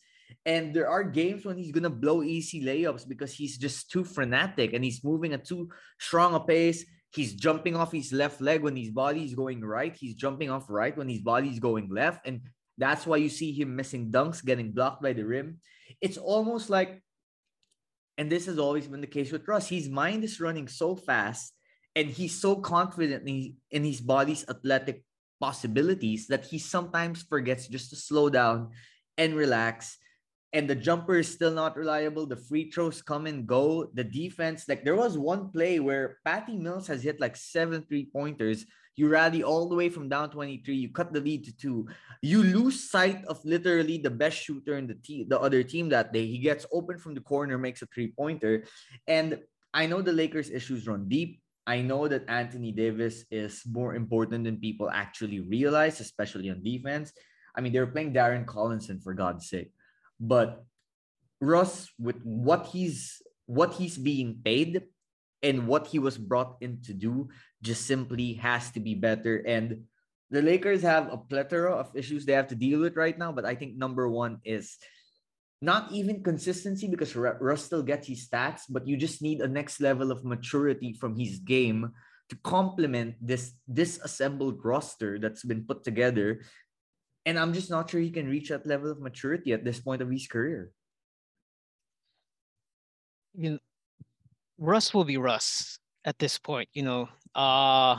And 0.45 0.73
there 0.73 0.87
are 0.87 1.03
games 1.03 1.45
when 1.45 1.57
he's 1.57 1.71
gonna 1.71 1.89
blow 1.89 2.21
easy 2.21 2.61
layups 2.61 3.07
because 3.07 3.33
he's 3.33 3.57
just 3.57 3.89
too 3.89 4.03
frenetic 4.03 4.73
and 4.73 4.83
he's 4.83 5.03
moving 5.03 5.33
at 5.33 5.45
too 5.45 5.69
strong 5.99 6.35
a 6.35 6.39
pace. 6.39 6.85
He's 7.11 7.33
jumping 7.33 7.75
off 7.75 7.91
his 7.91 8.13
left 8.13 8.39
leg 8.39 8.61
when 8.61 8.75
his 8.75 8.91
body 8.91 9.25
is 9.25 9.33
going 9.33 9.61
right. 9.61 9.95
He's 9.95 10.13
jumping 10.13 10.49
off 10.49 10.65
right 10.69 10.95
when 10.95 11.09
his 11.09 11.21
body 11.21 11.49
is 11.49 11.59
going 11.59 11.89
left. 11.89 12.27
And 12.27 12.41
that's 12.77 13.07
why 13.07 13.17
you 13.17 13.29
see 13.29 13.51
him 13.51 13.75
missing 13.75 14.11
dunks, 14.11 14.45
getting 14.45 14.71
blocked 14.71 15.01
by 15.01 15.13
the 15.13 15.23
rim. 15.23 15.57
It's 16.01 16.17
almost 16.17 16.69
like, 16.69 17.01
and 18.17 18.31
this 18.31 18.45
has 18.45 18.59
always 18.59 18.87
been 18.87 19.01
the 19.01 19.07
case 19.07 19.31
with 19.31 19.47
Russ, 19.47 19.67
his 19.67 19.89
mind 19.89 20.23
is 20.23 20.39
running 20.39 20.67
so 20.67 20.95
fast 20.95 21.53
and 21.95 22.09
he's 22.09 22.39
so 22.39 22.55
confident 22.55 23.27
in, 23.27 23.55
in 23.71 23.83
his 23.83 24.01
body's 24.01 24.45
athletic 24.47 25.03
possibilities 25.39 26.27
that 26.27 26.45
he 26.45 26.59
sometimes 26.59 27.23
forgets 27.23 27.67
just 27.67 27.89
to 27.89 27.95
slow 27.95 28.29
down 28.29 28.69
and 29.17 29.35
relax 29.35 29.97
and 30.53 30.67
the 30.67 30.75
jumper 30.75 31.17
is 31.17 31.31
still 31.31 31.51
not 31.51 31.77
reliable. 31.77 32.25
The 32.25 32.35
free 32.35 32.71
throws 32.71 33.01
come 33.01 33.27
and 33.27 33.45
go. 33.45 33.91
The 33.93 34.03
defense, 34.03 34.67
like 34.67 34.83
there 34.83 34.95
was 34.95 35.17
one 35.17 35.51
play 35.51 35.79
where 35.79 36.17
Patty 36.25 36.57
Mills 36.57 36.87
has 36.87 37.03
hit 37.03 37.19
like 37.19 37.35
seven 37.35 37.83
three 37.83 38.05
pointers. 38.05 38.65
You 38.95 39.07
rally 39.07 39.43
all 39.43 39.69
the 39.69 39.75
way 39.75 39.89
from 39.89 40.09
down 40.09 40.31
23. 40.31 40.75
You 40.75 40.89
cut 40.89 41.13
the 41.13 41.21
lead 41.21 41.45
to 41.45 41.55
two. 41.55 41.87
You 42.21 42.43
lose 42.43 42.89
sight 42.89 43.23
of 43.25 43.39
literally 43.45 43.97
the 43.97 44.09
best 44.09 44.37
shooter 44.37 44.77
in 44.77 44.87
the 44.87 44.95
team, 44.95 45.29
the 45.29 45.39
other 45.39 45.63
team 45.63 45.87
that 45.89 46.11
day. 46.11 46.25
He 46.25 46.39
gets 46.39 46.65
open 46.73 46.97
from 46.97 47.13
the 47.13 47.21
corner, 47.21 47.57
makes 47.57 47.81
a 47.81 47.85
three 47.85 48.11
pointer. 48.11 48.65
And 49.07 49.39
I 49.73 49.85
know 49.85 50.01
the 50.01 50.11
Lakers' 50.11 50.49
issues 50.49 50.87
run 50.87 51.07
deep. 51.07 51.39
I 51.67 51.81
know 51.81 52.07
that 52.07 52.27
Anthony 52.27 52.71
Davis 52.71 53.23
is 53.29 53.61
more 53.69 53.93
important 53.93 54.43
than 54.43 54.57
people 54.57 54.89
actually 54.89 55.39
realize, 55.39 55.99
especially 56.01 56.49
on 56.49 56.63
defense. 56.63 57.13
I 57.55 57.61
mean, 57.61 57.71
they 57.71 57.79
were 57.79 57.93
playing 57.93 58.13
Darren 58.13 58.45
Collison 58.45 59.01
for 59.01 59.13
God's 59.13 59.47
sake. 59.47 59.71
But 60.19 60.63
Russ, 61.41 61.87
with 61.97 62.19
what 62.23 62.67
he's 62.67 63.21
what 63.45 63.73
he's 63.73 63.97
being 63.97 64.41
paid 64.43 64.83
and 65.41 65.65
what 65.65 65.87
he 65.87 65.97
was 65.97 66.17
brought 66.17 66.57
in 66.61 66.81
to 66.85 66.93
do, 66.93 67.29
just 67.63 67.87
simply 67.87 68.33
has 68.33 68.69
to 68.71 68.79
be 68.79 68.93
better. 68.93 69.41
And 69.41 69.89
the 70.29 70.43
Lakers 70.43 70.83
have 70.83 71.11
a 71.11 71.17
plethora 71.17 71.73
of 71.73 71.95
issues 71.95 72.25
they 72.25 72.37
have 72.37 72.53
to 72.53 72.59
deal 72.59 72.79
with 72.79 72.95
right 72.95 73.17
now. 73.17 73.31
But 73.31 73.45
I 73.45 73.55
think 73.55 73.75
number 73.75 74.07
one 74.07 74.37
is 74.45 74.77
not 75.61 75.91
even 75.91 76.23
consistency 76.23 76.87
because 76.87 77.15
Russ 77.15 77.65
still 77.65 77.83
gets 77.83 78.07
his 78.07 78.27
stats, 78.27 78.63
but 78.69 78.87
you 78.87 78.95
just 78.95 79.21
need 79.21 79.41
a 79.41 79.47
next 79.47 79.81
level 79.81 80.11
of 80.11 80.23
maturity 80.23 80.93
from 80.93 81.17
his 81.17 81.39
game 81.39 81.91
to 82.29 82.37
complement 82.43 83.15
this 83.19 83.53
disassembled 83.65 84.63
roster 84.63 85.17
that's 85.19 85.43
been 85.43 85.65
put 85.65 85.83
together 85.83 86.41
and 87.25 87.37
I'm 87.37 87.53
just 87.53 87.69
not 87.69 87.89
sure 87.89 87.99
he 87.99 88.11
can 88.11 88.27
reach 88.27 88.49
that 88.49 88.65
level 88.65 88.91
of 88.91 88.99
maturity 88.99 89.53
at 89.53 89.63
this 89.63 89.79
point 89.79 90.01
of 90.01 90.09
his 90.09 90.27
career. 90.27 90.71
You 93.33 93.51
know, 93.51 93.59
Russ 94.57 94.93
will 94.93 95.05
be 95.05 95.17
Russ 95.17 95.79
at 96.05 96.19
this 96.19 96.37
point. 96.37 96.69
You 96.73 96.83
know, 96.83 97.09
uh, 97.35 97.97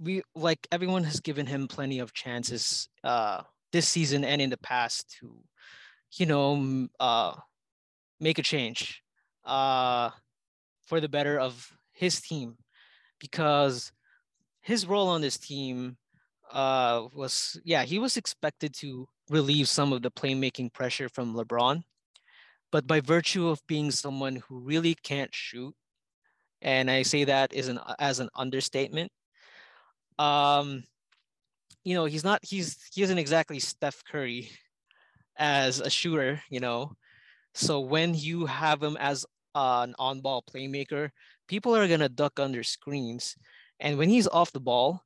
we 0.00 0.22
like 0.34 0.66
everyone 0.70 1.04
has 1.04 1.20
given 1.20 1.46
him 1.46 1.68
plenty 1.68 1.98
of 1.98 2.12
chances 2.12 2.88
uh, 3.04 3.42
this 3.72 3.88
season 3.88 4.24
and 4.24 4.40
in 4.40 4.50
the 4.50 4.58
past 4.58 5.16
to, 5.20 5.36
you 6.14 6.26
know, 6.26 6.88
uh, 7.00 7.34
make 8.20 8.38
a 8.38 8.42
change 8.42 9.02
uh, 9.44 10.10
for 10.86 11.00
the 11.00 11.08
better 11.08 11.38
of 11.38 11.70
his 11.92 12.20
team 12.20 12.56
because 13.20 13.92
his 14.60 14.86
role 14.86 15.08
on 15.08 15.20
this 15.20 15.38
team 15.38 15.96
uh, 16.52 17.06
was 17.14 17.60
yeah 17.64 17.84
he 17.84 17.98
was 17.98 18.16
expected 18.16 18.74
to 18.74 19.08
relieve 19.30 19.68
some 19.68 19.92
of 19.92 20.02
the 20.02 20.10
playmaking 20.10 20.72
pressure 20.72 21.08
from 21.08 21.34
LeBron, 21.34 21.82
but 22.72 22.86
by 22.86 23.00
virtue 23.00 23.48
of 23.48 23.60
being 23.66 23.90
someone 23.90 24.36
who 24.48 24.60
really 24.60 24.94
can't 24.94 25.34
shoot, 25.34 25.74
and 26.62 26.90
I 26.90 27.02
say 27.02 27.24
that 27.24 27.52
is 27.52 27.68
an 27.68 27.80
as 27.98 28.20
an 28.20 28.28
understatement. 28.34 29.12
Um, 30.18 30.84
you 31.84 31.94
know 31.94 32.04
he's 32.06 32.24
not 32.24 32.40
he's 32.44 32.76
he 32.92 33.02
isn't 33.02 33.18
exactly 33.18 33.58
Steph 33.58 34.02
Curry 34.04 34.50
as 35.36 35.80
a 35.80 35.90
shooter, 35.90 36.42
you 36.50 36.60
know. 36.60 36.92
So 37.54 37.80
when 37.80 38.14
you 38.14 38.46
have 38.46 38.82
him 38.82 38.96
as 38.98 39.24
an 39.54 39.94
on-ball 39.98 40.44
playmaker, 40.52 41.10
people 41.48 41.74
are 41.74 41.88
gonna 41.88 42.08
duck 42.08 42.38
under 42.38 42.62
screens, 42.62 43.36
and 43.80 43.98
when 43.98 44.08
he's 44.10 44.28
off 44.28 44.52
the 44.52 44.60
ball, 44.60 45.02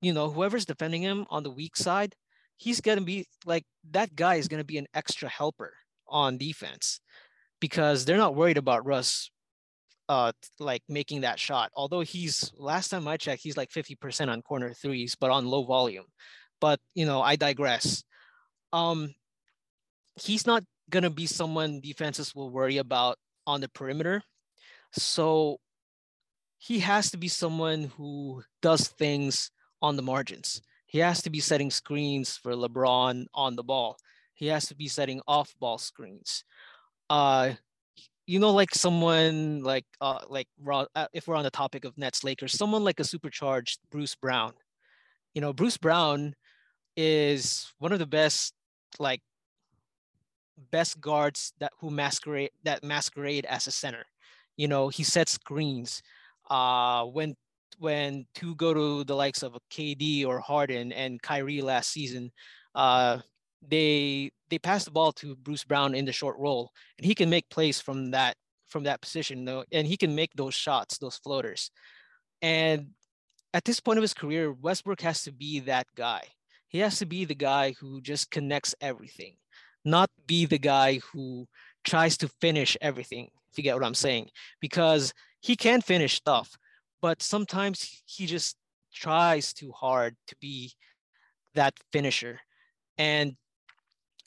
you 0.00 0.12
know, 0.12 0.30
whoever's 0.30 0.64
defending 0.64 1.02
him 1.02 1.26
on 1.30 1.42
the 1.42 1.50
weak 1.50 1.76
side, 1.76 2.14
he's 2.56 2.80
going 2.80 2.98
to 2.98 3.04
be 3.04 3.26
like 3.46 3.64
that 3.90 4.14
guy 4.14 4.36
is 4.36 4.48
going 4.48 4.60
to 4.60 4.64
be 4.64 4.78
an 4.78 4.86
extra 4.94 5.28
helper 5.28 5.72
on 6.08 6.38
defense 6.38 7.00
because 7.60 8.04
they're 8.04 8.16
not 8.16 8.34
worried 8.34 8.58
about 8.58 8.86
Russ 8.86 9.30
uh 10.08 10.32
like 10.58 10.82
making 10.88 11.20
that 11.20 11.38
shot. 11.38 11.70
Although 11.76 12.00
he's 12.00 12.52
last 12.58 12.88
time 12.88 13.06
I 13.06 13.16
checked, 13.16 13.42
he's 13.42 13.56
like 13.56 13.70
50% 13.70 14.28
on 14.28 14.42
corner 14.42 14.74
threes, 14.74 15.14
but 15.18 15.30
on 15.30 15.46
low 15.46 15.64
volume. 15.64 16.06
But 16.60 16.80
you 16.94 17.06
know, 17.06 17.22
I 17.22 17.36
digress. 17.36 18.02
Um 18.72 19.14
he's 20.20 20.46
not 20.46 20.64
gonna 20.90 21.10
be 21.10 21.26
someone 21.26 21.80
defenses 21.80 22.34
will 22.34 22.50
worry 22.50 22.78
about 22.78 23.18
on 23.46 23.60
the 23.60 23.68
perimeter. 23.68 24.22
So 24.92 25.60
he 26.58 26.80
has 26.80 27.12
to 27.12 27.16
be 27.16 27.28
someone 27.28 27.92
who 27.96 28.42
does 28.60 28.88
things 28.88 29.50
on 29.82 29.96
the 29.96 30.02
margins. 30.02 30.62
He 30.86 30.98
has 30.98 31.22
to 31.22 31.30
be 31.30 31.40
setting 31.40 31.70
screens 31.70 32.36
for 32.36 32.52
LeBron 32.52 33.26
on 33.34 33.56
the 33.56 33.62
ball. 33.62 33.96
He 34.34 34.46
has 34.46 34.66
to 34.66 34.74
be 34.74 34.88
setting 34.88 35.20
off 35.28 35.54
ball 35.60 35.78
screens. 35.78 36.44
Uh, 37.08 37.52
you 38.26 38.38
know, 38.38 38.50
like 38.50 38.74
someone 38.74 39.62
like 39.62 39.86
uh, 40.00 40.20
like 40.28 40.48
uh, 40.68 41.06
if 41.12 41.26
we're 41.26 41.36
on 41.36 41.44
the 41.44 41.50
topic 41.50 41.84
of 41.84 41.96
Nets 41.98 42.24
Lakers, 42.24 42.52
someone 42.52 42.84
like 42.84 43.00
a 43.00 43.04
supercharged 43.04 43.80
Bruce 43.90 44.14
Brown. 44.14 44.52
You 45.34 45.40
know, 45.40 45.52
Bruce 45.52 45.76
Brown 45.76 46.34
is 46.96 47.72
one 47.78 47.92
of 47.92 47.98
the 47.98 48.06
best 48.06 48.54
like 48.98 49.20
best 50.70 51.00
guards 51.00 51.52
that 51.58 51.72
who 51.80 51.90
masquerade 51.90 52.50
that 52.64 52.84
masquerade 52.84 53.46
as 53.46 53.66
a 53.66 53.70
center. 53.72 54.04
You 54.56 54.68
know, 54.68 54.88
he 54.88 55.02
sets 55.02 55.32
screens. 55.32 56.02
Uh, 56.48 57.04
when 57.04 57.36
when 57.78 58.26
to 58.36 58.54
go 58.54 58.74
to 58.74 59.04
the 59.04 59.14
likes 59.14 59.42
of 59.42 59.56
KD 59.70 60.26
or 60.26 60.40
Harden 60.40 60.92
and 60.92 61.20
Kyrie 61.22 61.62
last 61.62 61.90
season, 61.90 62.30
uh, 62.74 63.18
they 63.66 64.30
they 64.48 64.58
pass 64.58 64.84
the 64.84 64.90
ball 64.90 65.12
to 65.12 65.36
Bruce 65.36 65.64
Brown 65.64 65.94
in 65.94 66.04
the 66.04 66.12
short 66.12 66.38
roll, 66.38 66.72
and 66.98 67.04
he 67.06 67.14
can 67.14 67.30
make 67.30 67.48
plays 67.50 67.80
from 67.80 68.10
that 68.12 68.36
from 68.68 68.84
that 68.84 69.00
position 69.00 69.44
though, 69.44 69.64
and 69.72 69.86
he 69.86 69.96
can 69.96 70.14
make 70.14 70.32
those 70.34 70.54
shots, 70.54 70.98
those 70.98 71.16
floaters. 71.16 71.70
And 72.40 72.90
at 73.52 73.64
this 73.64 73.80
point 73.80 73.98
of 73.98 74.02
his 74.02 74.14
career, 74.14 74.52
Westbrook 74.52 75.00
has 75.02 75.22
to 75.24 75.32
be 75.32 75.60
that 75.60 75.86
guy. 75.96 76.22
He 76.68 76.78
has 76.78 76.98
to 76.98 77.06
be 77.06 77.24
the 77.24 77.34
guy 77.34 77.74
who 77.80 78.00
just 78.00 78.30
connects 78.30 78.74
everything, 78.80 79.34
not 79.84 80.08
be 80.26 80.46
the 80.46 80.58
guy 80.58 81.00
who 81.12 81.48
tries 81.84 82.16
to 82.18 82.28
finish 82.40 82.76
everything. 82.80 83.28
If 83.50 83.58
you 83.58 83.64
get 83.64 83.74
what 83.74 83.84
I'm 83.84 83.94
saying, 83.94 84.30
because 84.60 85.12
he 85.40 85.56
can 85.56 85.80
finish 85.80 86.14
stuff, 86.14 86.56
but 87.00 87.22
sometimes 87.22 88.02
he 88.06 88.26
just 88.26 88.56
tries 88.92 89.52
too 89.52 89.72
hard 89.72 90.16
to 90.28 90.36
be 90.40 90.72
that 91.54 91.74
finisher. 91.92 92.40
And, 92.98 93.36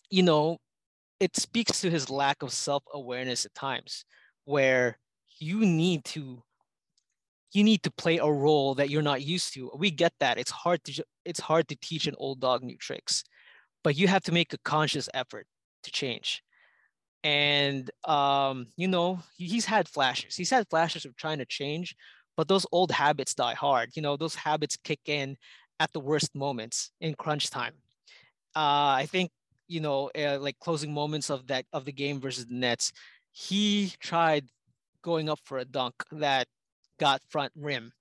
you 0.09 0.23
know, 0.23 0.57
it 1.19 1.37
speaks 1.37 1.81
to 1.81 1.89
his 1.89 2.09
lack 2.09 2.41
of 2.43 2.51
self 2.51 2.83
awareness 2.93 3.45
at 3.45 3.53
times 3.53 4.05
where 4.45 4.97
you 5.39 5.65
need 5.65 6.03
to 6.05 6.43
you 7.53 7.63
need 7.63 7.83
to 7.83 7.91
play 7.91 8.17
a 8.17 8.25
role 8.25 8.73
that 8.75 8.89
you're 8.89 9.03
not 9.03 9.21
used 9.21 9.53
to. 9.53 9.71
We 9.77 9.91
get 9.91 10.13
that. 10.19 10.39
It's 10.39 10.51
hard 10.51 10.83
to 10.85 11.03
it's 11.23 11.39
hard 11.39 11.67
to 11.67 11.75
teach 11.75 12.07
an 12.07 12.15
old 12.17 12.39
dog 12.41 12.63
new 12.63 12.77
tricks, 12.77 13.23
but 13.83 13.95
you 13.95 14.07
have 14.07 14.23
to 14.23 14.31
make 14.31 14.53
a 14.53 14.57
conscious 14.65 15.07
effort 15.13 15.45
to 15.83 15.91
change. 15.91 16.41
And 17.23 17.89
um, 18.05 18.67
you 18.75 18.87
know, 18.87 19.19
he's 19.37 19.65
had 19.65 19.87
flashes. 19.87 20.35
He's 20.35 20.49
had 20.49 20.67
flashes 20.69 21.05
of 21.05 21.15
trying 21.15 21.37
to 21.37 21.45
change, 21.45 21.95
but 22.35 22.47
those 22.47 22.65
old 22.71 22.91
habits 22.91 23.33
die 23.33 23.53
hard. 23.53 23.91
You 23.95 24.01
know, 24.01 24.17
those 24.17 24.35
habits 24.35 24.77
kick 24.77 25.01
in 25.05 25.37
at 25.79 25.91
the 25.93 25.99
worst 25.99 26.35
moments 26.35 26.91
in 27.01 27.13
crunch 27.13 27.49
time. 27.49 27.73
Uh, 28.55 29.01
I 29.01 29.07
think 29.09 29.31
you 29.67 29.79
know, 29.79 30.11
uh, 30.17 30.37
like 30.39 30.59
closing 30.59 30.93
moments 30.93 31.29
of 31.29 31.47
that 31.47 31.65
of 31.73 31.85
the 31.85 31.91
game 31.91 32.19
versus 32.19 32.45
the 32.45 32.55
Nets, 32.55 32.91
he 33.31 33.91
tried 33.99 34.45
going 35.01 35.29
up 35.29 35.39
for 35.43 35.57
a 35.57 35.65
dunk 35.65 35.95
that 36.11 36.47
got 36.99 37.21
front 37.29 37.51
rim. 37.55 37.91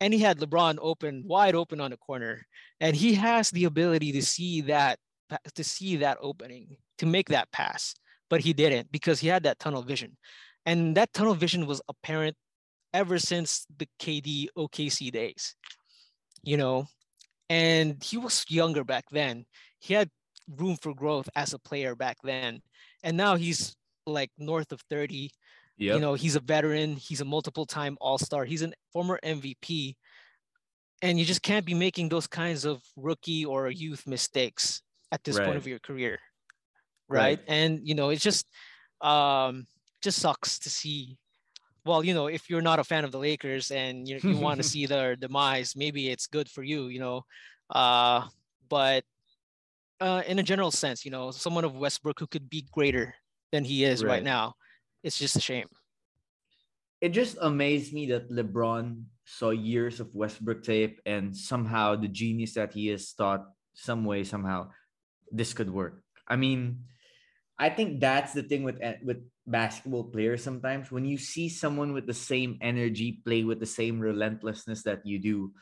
And 0.00 0.14
he 0.14 0.20
had 0.20 0.38
LeBron 0.38 0.78
open, 0.80 1.24
wide 1.26 1.54
open 1.54 1.80
on 1.80 1.90
the 1.90 1.96
corner. 1.96 2.46
And 2.80 2.96
he 2.96 3.14
has 3.14 3.50
the 3.50 3.64
ability 3.64 4.12
to 4.12 4.22
see 4.22 4.62
that, 4.62 4.98
to 5.54 5.64
see 5.64 5.96
that 5.96 6.18
opening, 6.20 6.76
to 6.98 7.06
make 7.06 7.28
that 7.28 7.50
pass. 7.52 7.94
But 8.30 8.40
he 8.40 8.52
didn't 8.52 8.90
because 8.92 9.20
he 9.20 9.28
had 9.28 9.42
that 9.42 9.58
tunnel 9.58 9.82
vision. 9.82 10.16
And 10.64 10.96
that 10.96 11.12
tunnel 11.12 11.34
vision 11.34 11.66
was 11.66 11.82
apparent 11.88 12.36
ever 12.92 13.18
since 13.18 13.66
the 13.76 13.88
KD 14.00 14.48
OKC 14.56 15.10
days. 15.12 15.54
You 16.42 16.56
know, 16.56 16.86
and 17.48 18.02
he 18.02 18.16
was 18.16 18.44
younger 18.48 18.84
back 18.84 19.04
then. 19.10 19.44
He 19.78 19.94
had 19.94 20.10
room 20.48 20.76
for 20.76 20.94
growth 20.94 21.28
as 21.36 21.52
a 21.52 21.58
player 21.58 21.94
back 21.94 22.16
then. 22.24 22.62
And 23.02 23.16
now 23.16 23.36
he's 23.36 23.76
like 24.06 24.30
north 24.38 24.72
of 24.72 24.80
30 24.88 25.30
Yep. 25.80 25.94
You 25.94 26.00
know, 26.00 26.12
he's 26.12 26.36
a 26.36 26.40
veteran, 26.40 26.96
he's 26.96 27.22
a 27.22 27.24
multiple 27.24 27.64
time 27.64 27.96
All 28.02 28.18
Star, 28.18 28.44
he's 28.44 28.62
a 28.62 28.70
former 28.92 29.18
MVP. 29.24 29.96
And 31.00 31.18
you 31.18 31.24
just 31.24 31.40
can't 31.40 31.64
be 31.64 31.72
making 31.72 32.10
those 32.10 32.26
kinds 32.26 32.66
of 32.66 32.82
rookie 32.96 33.46
or 33.46 33.70
youth 33.70 34.06
mistakes 34.06 34.82
at 35.10 35.24
this 35.24 35.38
right. 35.38 35.46
point 35.46 35.56
of 35.56 35.66
your 35.66 35.78
career. 35.78 36.18
Right? 37.08 37.38
right. 37.38 37.40
And, 37.48 37.80
you 37.82 37.94
know, 37.94 38.10
it's 38.10 38.22
just, 38.22 38.46
um, 39.00 39.66
just 40.02 40.18
sucks 40.18 40.58
to 40.60 40.70
see. 40.70 41.16
Well, 41.84 42.04
you 42.04 42.14
know, 42.14 42.26
if 42.26 42.50
you're 42.50 42.60
not 42.60 42.78
a 42.78 42.84
fan 42.84 43.04
of 43.04 43.12
the 43.12 43.18
Lakers 43.18 43.70
and 43.70 44.08
you, 44.08 44.20
you 44.22 44.36
want 44.36 44.58
to 44.58 44.68
see 44.68 44.86
their 44.86 45.16
demise, 45.16 45.74
maybe 45.76 46.10
it's 46.10 46.26
good 46.26 46.48
for 46.48 46.62
you, 46.62 46.88
you 46.88 47.00
know. 47.00 47.24
Uh, 47.70 48.26
but 48.68 49.04
uh, 50.00 50.22
in 50.26 50.38
a 50.38 50.42
general 50.42 50.70
sense, 50.70 51.04
you 51.04 51.10
know, 51.10 51.30
someone 51.30 51.64
of 51.64 51.76
Westbrook 51.76 52.18
who 52.18 52.26
could 52.26 52.48
be 52.50 52.66
greater 52.72 53.14
than 53.52 53.64
he 53.64 53.84
is 53.84 54.02
right, 54.02 54.10
right 54.10 54.22
now 54.22 54.54
it's 55.02 55.18
just 55.18 55.36
a 55.36 55.40
shame. 55.40 55.68
It 57.00 57.10
just 57.10 57.38
amazed 57.40 57.92
me 57.92 58.06
that 58.12 58.30
LeBron 58.30 59.04
saw 59.24 59.50
years 59.50 60.00
of 60.00 60.14
Westbrook 60.14 60.62
tape 60.62 61.00
and 61.06 61.34
somehow 61.34 61.96
the 61.96 62.08
genius 62.08 62.54
that 62.54 62.72
he 62.74 62.90
is 62.90 63.12
thought 63.12 63.48
some 63.72 64.04
way 64.04 64.24
somehow 64.24 64.68
this 65.32 65.54
could 65.54 65.70
work. 65.70 66.02
I 66.28 66.36
mean, 66.36 66.84
I 67.58 67.70
think 67.70 68.00
that's 68.00 68.32
the 68.32 68.42
thing 68.42 68.64
with 68.64 68.76
with 69.02 69.24
basketball 69.50 70.04
players 70.04 70.42
sometimes 70.42 70.90
when 70.90 71.04
you 71.04 71.18
see 71.18 71.48
someone 71.48 71.92
with 71.92 72.06
the 72.06 72.14
same 72.14 72.58
energy 72.60 73.20
play 73.24 73.44
with 73.44 73.60
the 73.60 73.66
same 73.66 73.98
relentlessness 73.98 74.82
that 74.82 75.04
you 75.04 75.18
do 75.18 75.52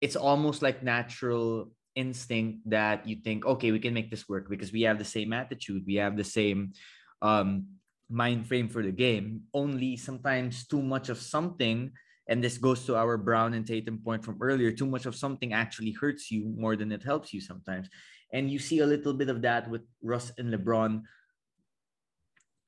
it's 0.00 0.16
almost 0.16 0.62
like 0.62 0.82
natural 0.82 1.70
instinct 1.96 2.58
that 2.68 3.06
you 3.08 3.16
think 3.16 3.46
okay 3.46 3.72
we 3.72 3.78
can 3.78 3.94
make 3.94 4.10
this 4.10 4.28
work 4.28 4.50
because 4.50 4.72
we 4.72 4.82
have 4.82 4.98
the 4.98 5.04
same 5.04 5.32
attitude 5.32 5.82
we 5.86 5.94
have 5.94 6.16
the 6.16 6.24
same 6.24 6.72
um 7.22 7.66
mind 8.08 8.46
frame 8.46 8.68
for 8.68 8.82
the 8.82 8.92
game. 8.92 9.42
Only 9.52 9.96
sometimes 9.96 10.66
too 10.66 10.82
much 10.82 11.08
of 11.08 11.18
something, 11.18 11.92
and 12.28 12.42
this 12.42 12.58
goes 12.58 12.84
to 12.86 12.96
our 12.96 13.16
Brown 13.16 13.54
and 13.54 13.66
Tatum 13.66 13.98
point 13.98 14.24
from 14.24 14.38
earlier, 14.40 14.70
too 14.70 14.86
much 14.86 15.06
of 15.06 15.16
something 15.16 15.52
actually 15.52 15.92
hurts 15.92 16.30
you 16.30 16.54
more 16.56 16.76
than 16.76 16.92
it 16.92 17.02
helps 17.02 17.32
you 17.32 17.40
sometimes. 17.40 17.88
And 18.32 18.50
you 18.50 18.58
see 18.58 18.80
a 18.80 18.86
little 18.86 19.12
bit 19.12 19.28
of 19.28 19.42
that 19.42 19.68
with 19.70 19.82
Russ 20.02 20.32
and 20.38 20.52
LeBron. 20.52 21.02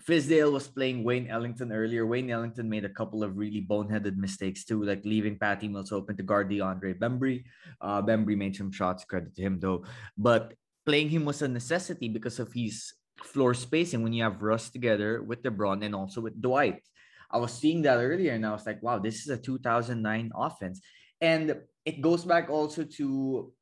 Fizdale 0.07 0.53
was 0.53 0.69
playing 0.69 1.03
Wayne 1.03 1.27
Ellington 1.27 1.73
earlier. 1.73 2.07
Wayne 2.07 2.31
Ellington 2.31 2.69
made 2.69 2.85
a 2.85 2.95
couple 2.95 3.25
of 3.25 3.37
really 3.37 3.67
boneheaded 3.69 4.17
mistakes 4.17 4.65
too, 4.65 4.85
like 4.85 5.05
leaving 5.05 5.37
Patty 5.37 5.67
Mills 5.67 5.91
open 5.91 6.17
to 6.17 6.23
guard 6.23 6.49
DeAndre 6.49 6.97
Bembry. 6.97 7.43
Uh, 7.81 8.01
Bembry 8.01 8.37
made 8.37 8.55
some 8.55 8.71
shots, 8.71 9.05
credit 9.05 9.35
to 9.35 9.43
him 9.43 9.59
though. 9.59 9.85
But 10.17 10.55
playing 10.85 11.11
him 11.11 11.25
was 11.25 11.43
a 11.43 11.49
necessity 11.49 12.09
because 12.09 12.39
of 12.39 12.53
his 12.53 12.95
floor 13.25 13.53
spacing 13.53 14.05
when 14.05 14.13
you 14.13 14.23
have 14.23 14.43
Russ 14.43 14.71
together 14.71 15.23
with 15.23 15.43
LeBron 15.43 15.85
and 15.85 15.95
also 15.95 16.21
with 16.21 16.41
Dwight. 16.41 16.83
I 17.29 17.39
was 17.39 17.53
seeing 17.53 17.83
that 17.83 17.99
earlier 17.99 18.33
and 18.33 18.47
I 18.47 18.53
was 18.53 18.65
like, 18.65 18.81
wow, 18.85 19.01
this 19.01 19.23
is 19.23 19.29
a 19.29 19.37
2009 19.37 20.31
offense. 20.37 20.81
And 21.21 21.57
it 21.85 22.01
goes 22.01 22.25
back 22.25 22.49
also 22.49 22.85
to 22.85 23.53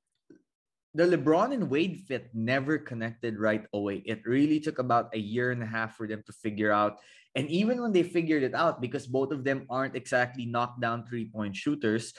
the 0.95 1.05
LeBron 1.05 1.53
and 1.53 1.69
Wade 1.69 2.05
fit 2.07 2.31
never 2.33 2.79
connected 2.79 3.39
right 3.39 3.67
away. 3.75 4.03
It 4.07 4.23
really 4.25 4.61
took 4.61 4.79
about 4.79 5.11
a 5.13 5.19
year 5.19 5.51
and 5.51 5.63
a 5.63 5.67
half 5.67 5.97
for 5.97 6.07
them 6.07 6.23
to 6.27 6.33
figure 6.33 6.71
out. 6.71 6.99
And 7.35 7.51
even 7.51 7.83
when 7.83 7.91
they 7.91 8.05
figured 8.05 8.45
it 8.45 8.55
out, 8.55 8.81
because 8.81 9.09
both 9.09 9.33
of 9.33 9.43
them 9.43 9.67
aren't 9.69 9.97
exactly 9.97 10.47
knockdown 10.47 11.05
three 11.05 11.27
point 11.27 11.57
shooters, 11.57 12.15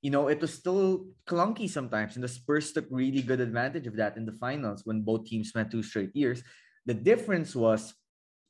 you 0.00 0.10
know, 0.10 0.28
it 0.28 0.40
was 0.40 0.52
still 0.52 1.08
clunky 1.28 1.68
sometimes. 1.68 2.16
And 2.16 2.24
the 2.24 2.28
Spurs 2.28 2.72
took 2.72 2.86
really 2.90 3.20
good 3.20 3.40
advantage 3.40 3.86
of 3.86 3.96
that 3.96 4.16
in 4.16 4.24
the 4.24 4.32
finals 4.32 4.82
when 4.84 5.02
both 5.02 5.26
teams 5.26 5.54
met 5.54 5.70
two 5.70 5.82
straight 5.82 6.16
years. 6.16 6.42
The 6.86 6.94
difference 6.94 7.54
was 7.54 7.92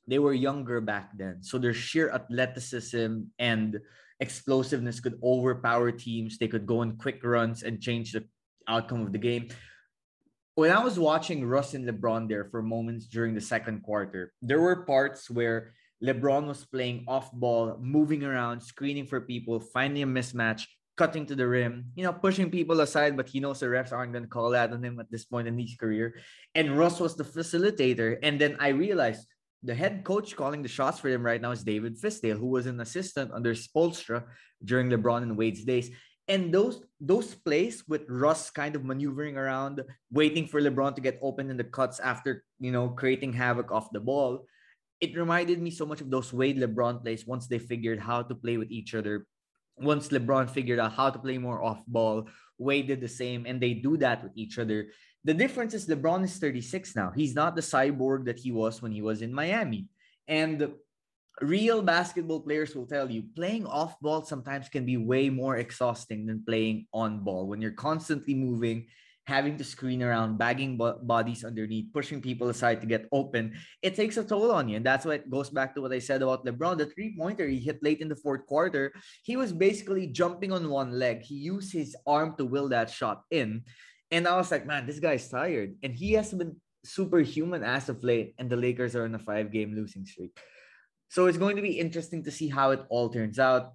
they 0.07 0.19
were 0.19 0.33
younger 0.33 0.79
back 0.79 1.11
then. 1.17 1.43
So 1.43 1.57
their 1.57 1.73
sheer 1.73 2.11
athleticism 2.11 3.31
and 3.39 3.79
explosiveness 4.19 4.99
could 4.99 5.19
overpower 5.23 5.91
teams. 5.91 6.37
They 6.37 6.47
could 6.47 6.65
go 6.65 6.79
on 6.79 6.97
quick 6.97 7.19
runs 7.23 7.63
and 7.63 7.81
change 7.81 8.13
the 8.13 8.23
outcome 8.67 9.01
of 9.01 9.11
the 9.11 9.17
game. 9.17 9.49
When 10.55 10.71
I 10.71 10.83
was 10.83 10.97
watching 10.97 11.45
Russ 11.45 11.73
and 11.73 11.87
LeBron 11.87 12.29
there 12.29 12.45
for 12.45 12.61
moments 12.61 13.07
during 13.07 13.35
the 13.35 13.41
second 13.41 13.83
quarter, 13.83 14.31
there 14.41 14.61
were 14.61 14.85
parts 14.85 15.29
where 15.29 15.73
LeBron 16.03 16.47
was 16.47 16.65
playing 16.65 17.05
off 17.07 17.31
ball, 17.33 17.77
moving 17.81 18.23
around, 18.23 18.61
screening 18.61 19.05
for 19.05 19.21
people, 19.21 19.59
finding 19.59 20.03
a 20.03 20.07
mismatch, 20.07 20.63
cutting 20.97 21.25
to 21.25 21.35
the 21.35 21.47
rim, 21.47 21.91
you 21.95 22.03
know, 22.03 22.13
pushing 22.13 22.49
people 22.49 22.79
aside, 22.81 23.17
but 23.17 23.27
he 23.27 23.39
knows 23.39 23.59
the 23.59 23.65
refs 23.65 23.91
aren't 23.91 24.13
going 24.13 24.23
to 24.23 24.29
call 24.29 24.49
that 24.51 24.71
on 24.71 24.83
him 24.83 24.99
at 24.99 25.11
this 25.11 25.25
point 25.25 25.47
in 25.47 25.59
his 25.59 25.75
career. 25.75 26.15
And 26.53 26.77
Russ 26.77 26.99
was 26.99 27.15
the 27.15 27.25
facilitator. 27.25 28.17
And 28.23 28.39
then 28.39 28.55
I 28.59 28.69
realized 28.69 29.27
the 29.63 29.75
head 29.75 30.03
coach 30.03 30.35
calling 30.35 30.61
the 30.61 30.69
shots 30.69 30.99
for 30.99 31.09
him 31.09 31.23
right 31.23 31.41
now 31.41 31.51
is 31.51 31.63
David 31.63 31.99
Fizdale, 31.99 32.39
who 32.39 32.47
was 32.47 32.65
an 32.65 32.79
assistant 32.79 33.31
under 33.33 33.53
Spoelstra 33.53 34.23
during 34.63 34.89
LeBron 34.89 35.23
and 35.23 35.37
Wade's 35.37 35.65
days. 35.65 35.91
And 36.27 36.53
those 36.53 36.81
those 36.99 37.35
plays 37.35 37.83
with 37.87 38.09
Russ 38.09 38.49
kind 38.49 38.75
of 38.75 38.83
maneuvering 38.83 39.37
around, 39.37 39.83
waiting 40.09 40.47
for 40.47 40.59
LeBron 40.59 40.95
to 40.95 41.01
get 41.01 41.19
open 41.21 41.51
in 41.51 41.57
the 41.57 41.63
cuts 41.63 41.99
after 41.99 42.43
you 42.59 42.71
know 42.71 42.89
creating 42.89 43.33
havoc 43.33 43.71
off 43.71 43.93
the 43.93 43.99
ball, 43.99 44.45
it 44.99 45.15
reminded 45.15 45.61
me 45.61 45.69
so 45.69 45.85
much 45.85 46.01
of 46.01 46.09
those 46.09 46.33
Wade 46.33 46.57
LeBron 46.57 47.03
plays 47.03 47.27
once 47.27 47.45
they 47.45 47.59
figured 47.59 47.99
how 47.99 48.23
to 48.23 48.33
play 48.33 48.57
with 48.57 48.71
each 48.71 48.95
other 48.95 49.27
once 49.77 50.09
LeBron 50.09 50.49
figured 50.49 50.79
out 50.79 50.93
how 50.93 51.09
to 51.09 51.19
play 51.19 51.37
more 51.37 51.63
off 51.63 51.85
ball, 51.87 52.27
Wade 52.57 52.87
did 52.87 53.01
the 53.01 53.07
same, 53.07 53.45
and 53.45 53.59
they 53.59 53.73
do 53.73 53.97
that 53.97 54.23
with 54.23 54.31
each 54.35 54.57
other. 54.57 54.87
The 55.23 55.33
difference 55.33 55.73
is 55.73 55.87
LeBron 55.87 56.23
is 56.23 56.37
36 56.37 56.95
now. 56.95 57.11
He's 57.11 57.35
not 57.35 57.55
the 57.55 57.61
cyborg 57.61 58.25
that 58.25 58.39
he 58.39 58.51
was 58.51 58.81
when 58.81 58.91
he 58.91 59.01
was 59.01 59.21
in 59.21 59.33
Miami. 59.33 59.87
And 60.27 60.71
real 61.41 61.81
basketball 61.81 62.41
players 62.41 62.75
will 62.75 62.87
tell 62.87 63.09
you 63.09 63.23
playing 63.35 63.65
off 63.65 63.99
ball 63.99 64.23
sometimes 64.23 64.69
can 64.69 64.85
be 64.85 64.97
way 64.97 65.29
more 65.29 65.57
exhausting 65.57 66.25
than 66.25 66.43
playing 66.45 66.87
on 66.93 67.23
ball 67.23 67.47
when 67.47 67.61
you're 67.61 67.71
constantly 67.71 68.33
moving 68.33 68.87
having 69.25 69.57
to 69.57 69.63
screen 69.65 70.03
around, 70.03 70.37
bagging 70.37 70.77
bo- 70.77 71.01
bodies 71.01 71.43
underneath, 71.43 71.91
pushing 71.93 72.21
people 72.21 72.49
aside 72.49 72.79
to 72.81 72.87
get 72.87 73.09
open, 73.11 73.57
it 73.81 73.95
takes 73.95 74.17
a 74.17 74.23
toll 74.23 74.51
on 74.51 74.69
you. 74.69 74.77
And 74.77 74.85
that's 74.85 75.05
what 75.05 75.29
goes 75.29 75.49
back 75.49 75.73
to 75.75 75.81
what 75.81 75.91
I 75.91 75.99
said 75.99 76.21
about 76.21 76.45
LeBron. 76.45 76.77
The 76.77 76.85
three 76.85 77.15
pointer 77.17 77.47
he 77.47 77.59
hit 77.59 77.81
late 77.81 78.01
in 78.01 78.09
the 78.09 78.15
fourth 78.15 78.45
quarter, 78.45 78.93
he 79.23 79.35
was 79.35 79.51
basically 79.51 80.07
jumping 80.07 80.51
on 80.51 80.69
one 80.69 80.97
leg. 80.97 81.23
He 81.23 81.35
used 81.35 81.73
his 81.73 81.95
arm 82.05 82.35
to 82.37 82.45
will 82.45 82.69
that 82.69 82.89
shot 82.89 83.23
in. 83.31 83.63
And 84.11 84.27
I 84.27 84.37
was 84.37 84.51
like, 84.51 84.65
man, 84.65 84.85
this 84.85 84.99
guy's 84.99 85.27
tired. 85.27 85.75
And 85.81 85.93
he 85.95 86.13
has 86.13 86.31
been 86.31 86.55
superhuman 86.85 87.63
as 87.63 87.89
of 87.89 88.03
late. 88.03 88.35
And 88.37 88.49
the 88.49 88.57
Lakers 88.57 88.95
are 88.95 89.05
on 89.05 89.15
a 89.15 89.19
five 89.19 89.51
game 89.51 89.73
losing 89.73 90.05
streak. 90.05 90.37
So 91.09 91.27
it's 91.27 91.37
going 91.37 91.55
to 91.55 91.61
be 91.61 91.79
interesting 91.79 92.23
to 92.23 92.31
see 92.31 92.49
how 92.49 92.71
it 92.71 92.83
all 92.89 93.09
turns 93.09 93.39
out. 93.39 93.73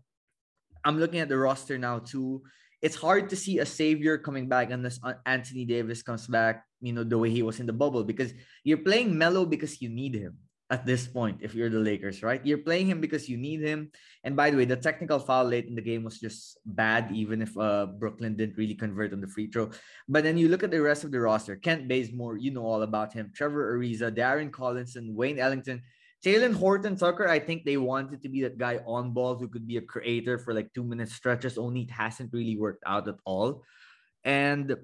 I'm 0.85 0.99
looking 0.99 1.20
at 1.20 1.28
the 1.28 1.39
roster 1.39 1.78
now 1.78 2.01
too 2.01 2.43
it's 2.83 2.97
hard 2.97 3.28
to 3.28 3.37
see 3.37 3.59
a 3.59 3.66
savior 3.66 4.16
coming 4.16 4.49
back 4.49 4.70
unless 4.70 4.99
Anthony 5.26 5.64
Davis 5.64 6.03
comes 6.03 6.26
back, 6.26 6.64
you 6.81 6.93
know, 6.93 7.05
the 7.05 7.18
way 7.18 7.31
he 7.31 7.43
was 7.43 7.61
in 7.61 7.66
the 7.66 7.72
bubble 7.72 8.05
because 8.05 8.33
you're 8.64 8.81
playing 8.81 9.16
Melo 9.16 9.45
because 9.45 9.83
you 9.83 9.91
need 9.91 10.14
him 10.14 10.39
at 10.70 10.87
this 10.87 11.07
point 11.07 11.39
if 11.43 11.55
you're 11.55 11.68
the 11.68 11.78
Lakers, 11.78 12.22
right? 12.22 12.41
You're 12.47 12.64
playing 12.64 12.87
him 12.87 13.01
because 13.01 13.28
you 13.28 13.37
need 13.37 13.61
him. 13.61 13.91
And 14.24 14.35
by 14.35 14.51
the 14.51 14.57
way, 14.57 14.64
the 14.64 14.76
technical 14.76 15.18
foul 15.18 15.45
late 15.45 15.66
in 15.66 15.74
the 15.74 15.83
game 15.83 16.05
was 16.05 16.20
just 16.20 16.57
bad, 16.64 17.11
even 17.12 17.43
if 17.43 17.57
uh, 17.59 17.87
Brooklyn 17.87 18.37
didn't 18.37 18.57
really 18.57 18.76
convert 18.76 19.12
on 19.12 19.20
the 19.20 19.28
free 19.28 19.51
throw. 19.51 19.70
But 20.09 20.24
then 20.24 20.39
you 20.39 20.49
look 20.49 20.62
at 20.62 20.70
the 20.70 20.81
rest 20.81 21.05
of 21.05 21.11
the 21.11 21.20
roster 21.20 21.57
Kent 21.57 21.87
Bazemore, 21.87 22.39
you 22.39 22.51
know 22.51 22.64
all 22.64 22.83
about 22.83 23.12
him, 23.12 23.31
Trevor 23.35 23.76
Ariza, 23.76 24.11
Darren 24.11 24.51
Collison, 24.51 25.12
Wayne 25.12 25.39
Ellington. 25.39 25.83
Talen 26.25 26.55
Horton 26.55 26.97
Tucker, 26.97 27.29
I 27.29 27.39
think 27.39 27.64
they 27.64 27.79
wanted 27.79 28.23
to 28.23 28.29
be 28.29 28.43
that 28.43 28.59
guy 28.59 28.81
on 28.87 29.12
ball 29.12 29.37
who 29.37 29.49
could 29.49 29.66
be 29.66 29.79
a 29.79 29.83
creator 29.83 30.39
for 30.39 30.53
like 30.53 30.73
two 30.75 30.85
minute 30.85 31.09
stretches, 31.09 31.57
only 31.57 31.83
it 31.83 31.91
hasn't 31.91 32.33
really 32.33 32.57
worked 32.57 32.85
out 32.85 33.09
at 33.09 33.16
all. 33.25 33.62
And 34.25 34.77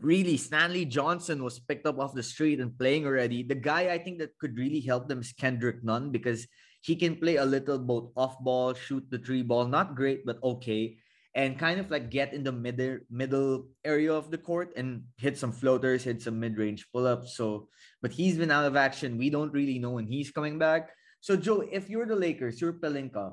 really, 0.00 0.38
Stanley 0.38 0.86
Johnson 0.86 1.44
was 1.44 1.58
picked 1.58 1.86
up 1.86 1.98
off 1.98 2.14
the 2.14 2.22
street 2.22 2.58
and 2.58 2.76
playing 2.78 3.04
already. 3.04 3.42
The 3.42 3.54
guy 3.54 3.92
I 3.92 3.98
think 3.98 4.18
that 4.20 4.38
could 4.38 4.56
really 4.56 4.80
help 4.80 5.08
them 5.08 5.20
is 5.20 5.32
Kendrick 5.32 5.84
Nunn 5.84 6.10
because 6.10 6.46
he 6.80 6.96
can 6.96 7.16
play 7.16 7.36
a 7.36 7.44
little 7.44 7.78
both 7.78 8.10
off 8.16 8.40
ball, 8.40 8.72
shoot 8.72 9.04
the 9.10 9.18
three 9.18 9.42
ball, 9.42 9.66
not 9.66 9.94
great, 9.94 10.24
but 10.24 10.42
okay 10.42 10.96
and 11.34 11.58
kind 11.58 11.80
of 11.80 11.90
like 11.90 12.10
get 12.10 12.34
in 12.34 12.44
the 12.44 12.52
middle 12.52 12.98
middle 13.10 13.68
area 13.84 14.12
of 14.12 14.30
the 14.30 14.38
court 14.38 14.72
and 14.76 15.04
hit 15.16 15.38
some 15.38 15.52
floaters, 15.52 16.04
hit 16.04 16.20
some 16.20 16.38
mid-range 16.38 16.86
pull-ups. 16.92 17.36
So, 17.36 17.68
but 18.02 18.12
he's 18.12 18.36
been 18.36 18.50
out 18.50 18.66
of 18.66 18.76
action. 18.76 19.16
We 19.16 19.30
don't 19.30 19.52
really 19.52 19.78
know 19.78 19.92
when 19.92 20.06
he's 20.06 20.30
coming 20.30 20.58
back. 20.58 20.90
So, 21.20 21.36
Joe, 21.36 21.64
if 21.70 21.88
you're 21.88 22.06
the 22.06 22.16
Lakers, 22.16 22.60
you're 22.60 22.74
Pelinka, 22.74 23.32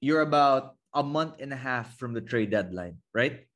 you're 0.00 0.22
about 0.22 0.76
a 0.92 1.02
month 1.02 1.40
and 1.40 1.52
a 1.52 1.56
half 1.56 1.96
from 1.96 2.12
the 2.12 2.20
trade 2.20 2.50
deadline, 2.50 2.98
right? 3.14 3.46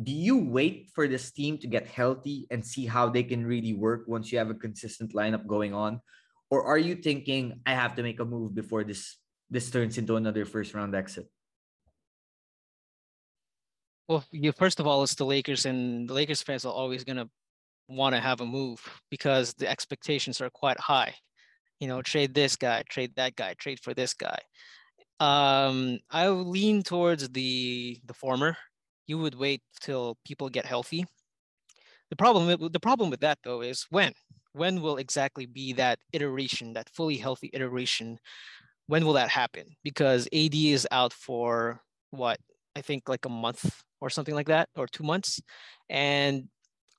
Do 0.00 0.12
you 0.12 0.38
wait 0.38 0.88
for 0.94 1.06
this 1.06 1.30
team 1.32 1.58
to 1.58 1.66
get 1.66 1.86
healthy 1.86 2.46
and 2.50 2.64
see 2.64 2.86
how 2.86 3.10
they 3.10 3.22
can 3.22 3.44
really 3.44 3.74
work 3.74 4.04
once 4.06 4.32
you 4.32 4.38
have 4.38 4.48
a 4.48 4.54
consistent 4.54 5.12
lineup 5.12 5.46
going 5.46 5.74
on? 5.74 6.00
Or 6.48 6.64
are 6.64 6.78
you 6.78 6.94
thinking 6.94 7.60
I 7.66 7.72
have 7.74 7.96
to 7.96 8.02
make 8.02 8.20
a 8.20 8.24
move 8.24 8.54
before 8.54 8.84
this 8.84 9.16
this 9.50 9.70
turns 9.70 9.98
into 9.98 10.16
another 10.16 10.44
first 10.44 10.72
round 10.72 10.94
exit? 10.94 11.28
Well, 14.08 14.24
you 14.30 14.52
first 14.52 14.80
of 14.80 14.86
all, 14.86 15.02
it's 15.02 15.14
the 15.14 15.24
Lakers, 15.24 15.64
and 15.66 16.08
the 16.08 16.14
Lakers 16.14 16.42
fans 16.42 16.64
are 16.64 16.72
always 16.72 17.04
gonna 17.04 17.28
want 17.88 18.14
to 18.14 18.20
have 18.20 18.40
a 18.40 18.46
move 18.46 18.80
because 19.10 19.54
the 19.54 19.68
expectations 19.68 20.40
are 20.40 20.50
quite 20.50 20.80
high. 20.80 21.14
You 21.80 21.88
know, 21.88 22.02
trade 22.02 22.34
this 22.34 22.56
guy, 22.56 22.84
trade 22.88 23.14
that 23.16 23.36
guy, 23.36 23.54
trade 23.54 23.80
for 23.80 23.94
this 23.94 24.14
guy. 24.14 24.38
Um, 25.20 26.00
I 26.10 26.28
lean 26.30 26.82
towards 26.82 27.28
the 27.30 28.00
the 28.06 28.14
former. 28.14 28.56
You 29.06 29.18
would 29.18 29.34
wait 29.36 29.62
till 29.80 30.18
people 30.26 30.48
get 30.50 30.66
healthy. 30.66 31.06
The 32.10 32.16
problem 32.16 32.70
the 32.72 32.80
problem 32.80 33.10
with 33.10 33.20
that 33.20 33.38
though 33.42 33.62
is 33.62 33.86
when 33.90 34.12
when 34.52 34.82
will 34.82 34.98
exactly 34.98 35.46
be 35.46 35.72
that 35.74 35.98
iteration, 36.12 36.74
that 36.74 36.90
fully 36.90 37.16
healthy 37.16 37.50
iteration? 37.54 38.18
When 38.86 39.04
will 39.06 39.14
that 39.14 39.30
happen? 39.30 39.76
Because 39.84 40.28
AD 40.32 40.72
is 40.72 40.88
out 40.92 41.12
for 41.12 41.82
what 42.10 42.38
I 42.76 42.80
think 42.80 43.08
like 43.08 43.24
a 43.26 43.28
month 43.30 43.82
or 44.00 44.10
something 44.10 44.34
like 44.34 44.48
that, 44.48 44.68
or 44.76 44.86
two 44.86 45.04
months, 45.04 45.40
and 45.88 46.48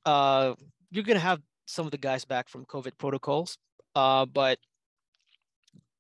uh, 0.06 0.54
you're 0.92 1.04
gonna 1.04 1.20
have 1.20 1.42
some 1.66 1.86
of 1.86 1.92
the 1.92 1.98
guys 1.98 2.26
back 2.26 2.50
from 2.50 2.66
COVID 2.66 2.98
protocols, 2.98 3.58
uh, 3.96 4.26
but 4.26 4.58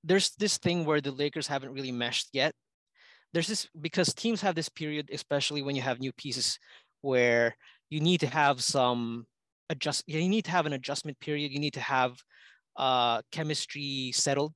there's 0.03 0.31
this 0.37 0.57
thing 0.57 0.85
where 0.85 1.01
the 1.01 1.11
Lakers 1.11 1.47
haven't 1.47 1.73
really 1.73 1.91
meshed 1.91 2.29
yet. 2.33 2.53
There's 3.33 3.47
this 3.47 3.67
because 3.79 4.13
teams 4.13 4.41
have 4.41 4.55
this 4.55 4.69
period, 4.69 5.09
especially 5.11 5.61
when 5.61 5.75
you 5.75 5.81
have 5.81 5.99
new 5.99 6.11
pieces, 6.13 6.59
where 7.01 7.55
you 7.89 7.99
need 7.99 8.19
to 8.19 8.27
have 8.27 8.61
some 8.61 9.25
adjust. 9.69 10.03
You 10.07 10.27
need 10.29 10.45
to 10.45 10.51
have 10.51 10.65
an 10.65 10.73
adjustment 10.73 11.19
period. 11.19 11.51
You 11.51 11.59
need 11.59 11.73
to 11.73 11.79
have 11.79 12.15
uh, 12.77 13.21
chemistry 13.31 14.11
settled, 14.13 14.53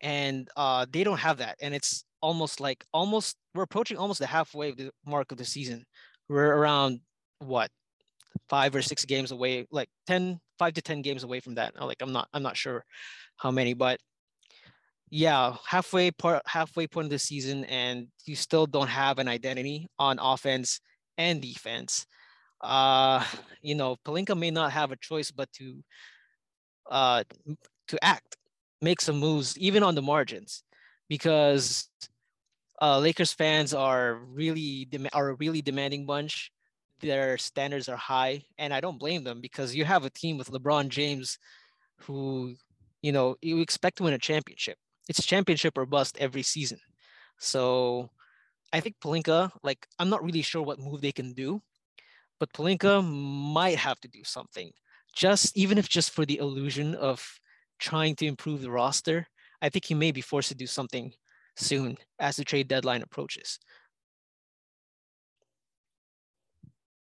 and 0.00 0.48
uh, 0.56 0.86
they 0.90 1.04
don't 1.04 1.18
have 1.18 1.38
that. 1.38 1.56
And 1.60 1.74
it's 1.74 2.04
almost 2.20 2.60
like 2.60 2.84
almost 2.92 3.36
we're 3.54 3.62
approaching 3.62 3.96
almost 3.96 4.20
the 4.20 4.26
halfway 4.26 4.70
of 4.70 4.76
the 4.76 4.90
mark 5.06 5.32
of 5.32 5.38
the 5.38 5.44
season. 5.44 5.84
We're 6.28 6.54
around 6.54 7.00
what 7.40 7.70
five 8.48 8.74
or 8.74 8.82
six 8.82 9.04
games 9.04 9.32
away, 9.32 9.66
like 9.70 9.88
10, 10.06 10.40
five 10.58 10.74
to 10.74 10.82
10 10.82 11.02
games 11.02 11.24
away 11.24 11.40
from 11.40 11.54
that. 11.56 11.74
Like 11.80 11.98
I'm 12.00 12.12
not, 12.12 12.28
I'm 12.32 12.42
not 12.42 12.56
sure 12.56 12.84
how 13.36 13.50
many, 13.50 13.74
but 13.74 13.98
yeah, 15.10 15.56
halfway 15.66 16.10
part, 16.10 16.42
halfway 16.46 16.86
point 16.86 17.06
of 17.06 17.10
the 17.10 17.18
season, 17.18 17.64
and 17.64 18.08
you 18.26 18.36
still 18.36 18.66
don't 18.66 18.88
have 18.88 19.18
an 19.18 19.28
identity 19.28 19.88
on 19.98 20.18
offense 20.20 20.80
and 21.16 21.40
defense. 21.40 22.06
Uh, 22.60 23.24
you 23.62 23.74
know, 23.74 23.96
Pelinka 24.04 24.36
may 24.36 24.50
not 24.50 24.72
have 24.72 24.92
a 24.92 24.96
choice 24.96 25.30
but 25.30 25.50
to 25.52 25.82
uh 26.90 27.22
to 27.88 28.04
act, 28.04 28.36
make 28.82 29.00
some 29.00 29.16
moves, 29.16 29.56
even 29.58 29.82
on 29.82 29.94
the 29.94 30.02
margins 30.02 30.62
because 31.08 31.88
uh, 32.80 32.98
Lakers 32.98 33.32
fans 33.32 33.74
are 33.74 34.14
really 34.14 34.88
are 35.12 35.30
a 35.30 35.34
really 35.34 35.62
demanding 35.62 36.06
bunch. 36.06 36.52
Their 37.00 37.38
standards 37.38 37.88
are 37.88 37.96
high, 37.96 38.42
and 38.58 38.74
I 38.74 38.80
don't 38.80 38.98
blame 38.98 39.24
them 39.24 39.40
because 39.40 39.74
you 39.74 39.84
have 39.84 40.04
a 40.04 40.10
team 40.10 40.36
with 40.36 40.50
LeBron 40.50 40.88
James, 40.88 41.38
who, 42.02 42.54
you 43.02 43.12
know, 43.12 43.36
you 43.40 43.60
expect 43.60 43.98
to 43.98 44.02
win 44.04 44.14
a 44.14 44.18
championship. 44.18 44.76
It's 45.08 45.24
championship 45.24 45.78
or 45.78 45.86
bust 45.86 46.16
every 46.18 46.42
season. 46.42 46.80
So, 47.38 48.10
I 48.72 48.80
think 48.80 48.96
Pelinka, 49.00 49.50
like, 49.62 49.86
I'm 49.98 50.10
not 50.10 50.24
really 50.24 50.42
sure 50.42 50.62
what 50.62 50.80
move 50.80 51.00
they 51.00 51.12
can 51.12 51.32
do, 51.34 51.62
but 52.40 52.52
Pelinka 52.52 53.02
might 53.02 53.78
have 53.78 54.00
to 54.00 54.08
do 54.08 54.24
something, 54.24 54.72
just 55.14 55.56
even 55.56 55.78
if 55.78 55.88
just 55.88 56.10
for 56.10 56.26
the 56.26 56.38
illusion 56.38 56.94
of 56.96 57.24
trying 57.78 58.16
to 58.16 58.26
improve 58.26 58.60
the 58.60 58.70
roster 58.70 59.28
I 59.60 59.68
think 59.68 59.84
he 59.84 59.94
may 59.94 60.12
be 60.12 60.20
forced 60.20 60.48
to 60.48 60.54
do 60.54 60.66
something 60.66 61.12
soon 61.56 61.96
as 62.18 62.36
the 62.36 62.44
trade 62.44 62.68
deadline 62.68 63.02
approaches. 63.02 63.58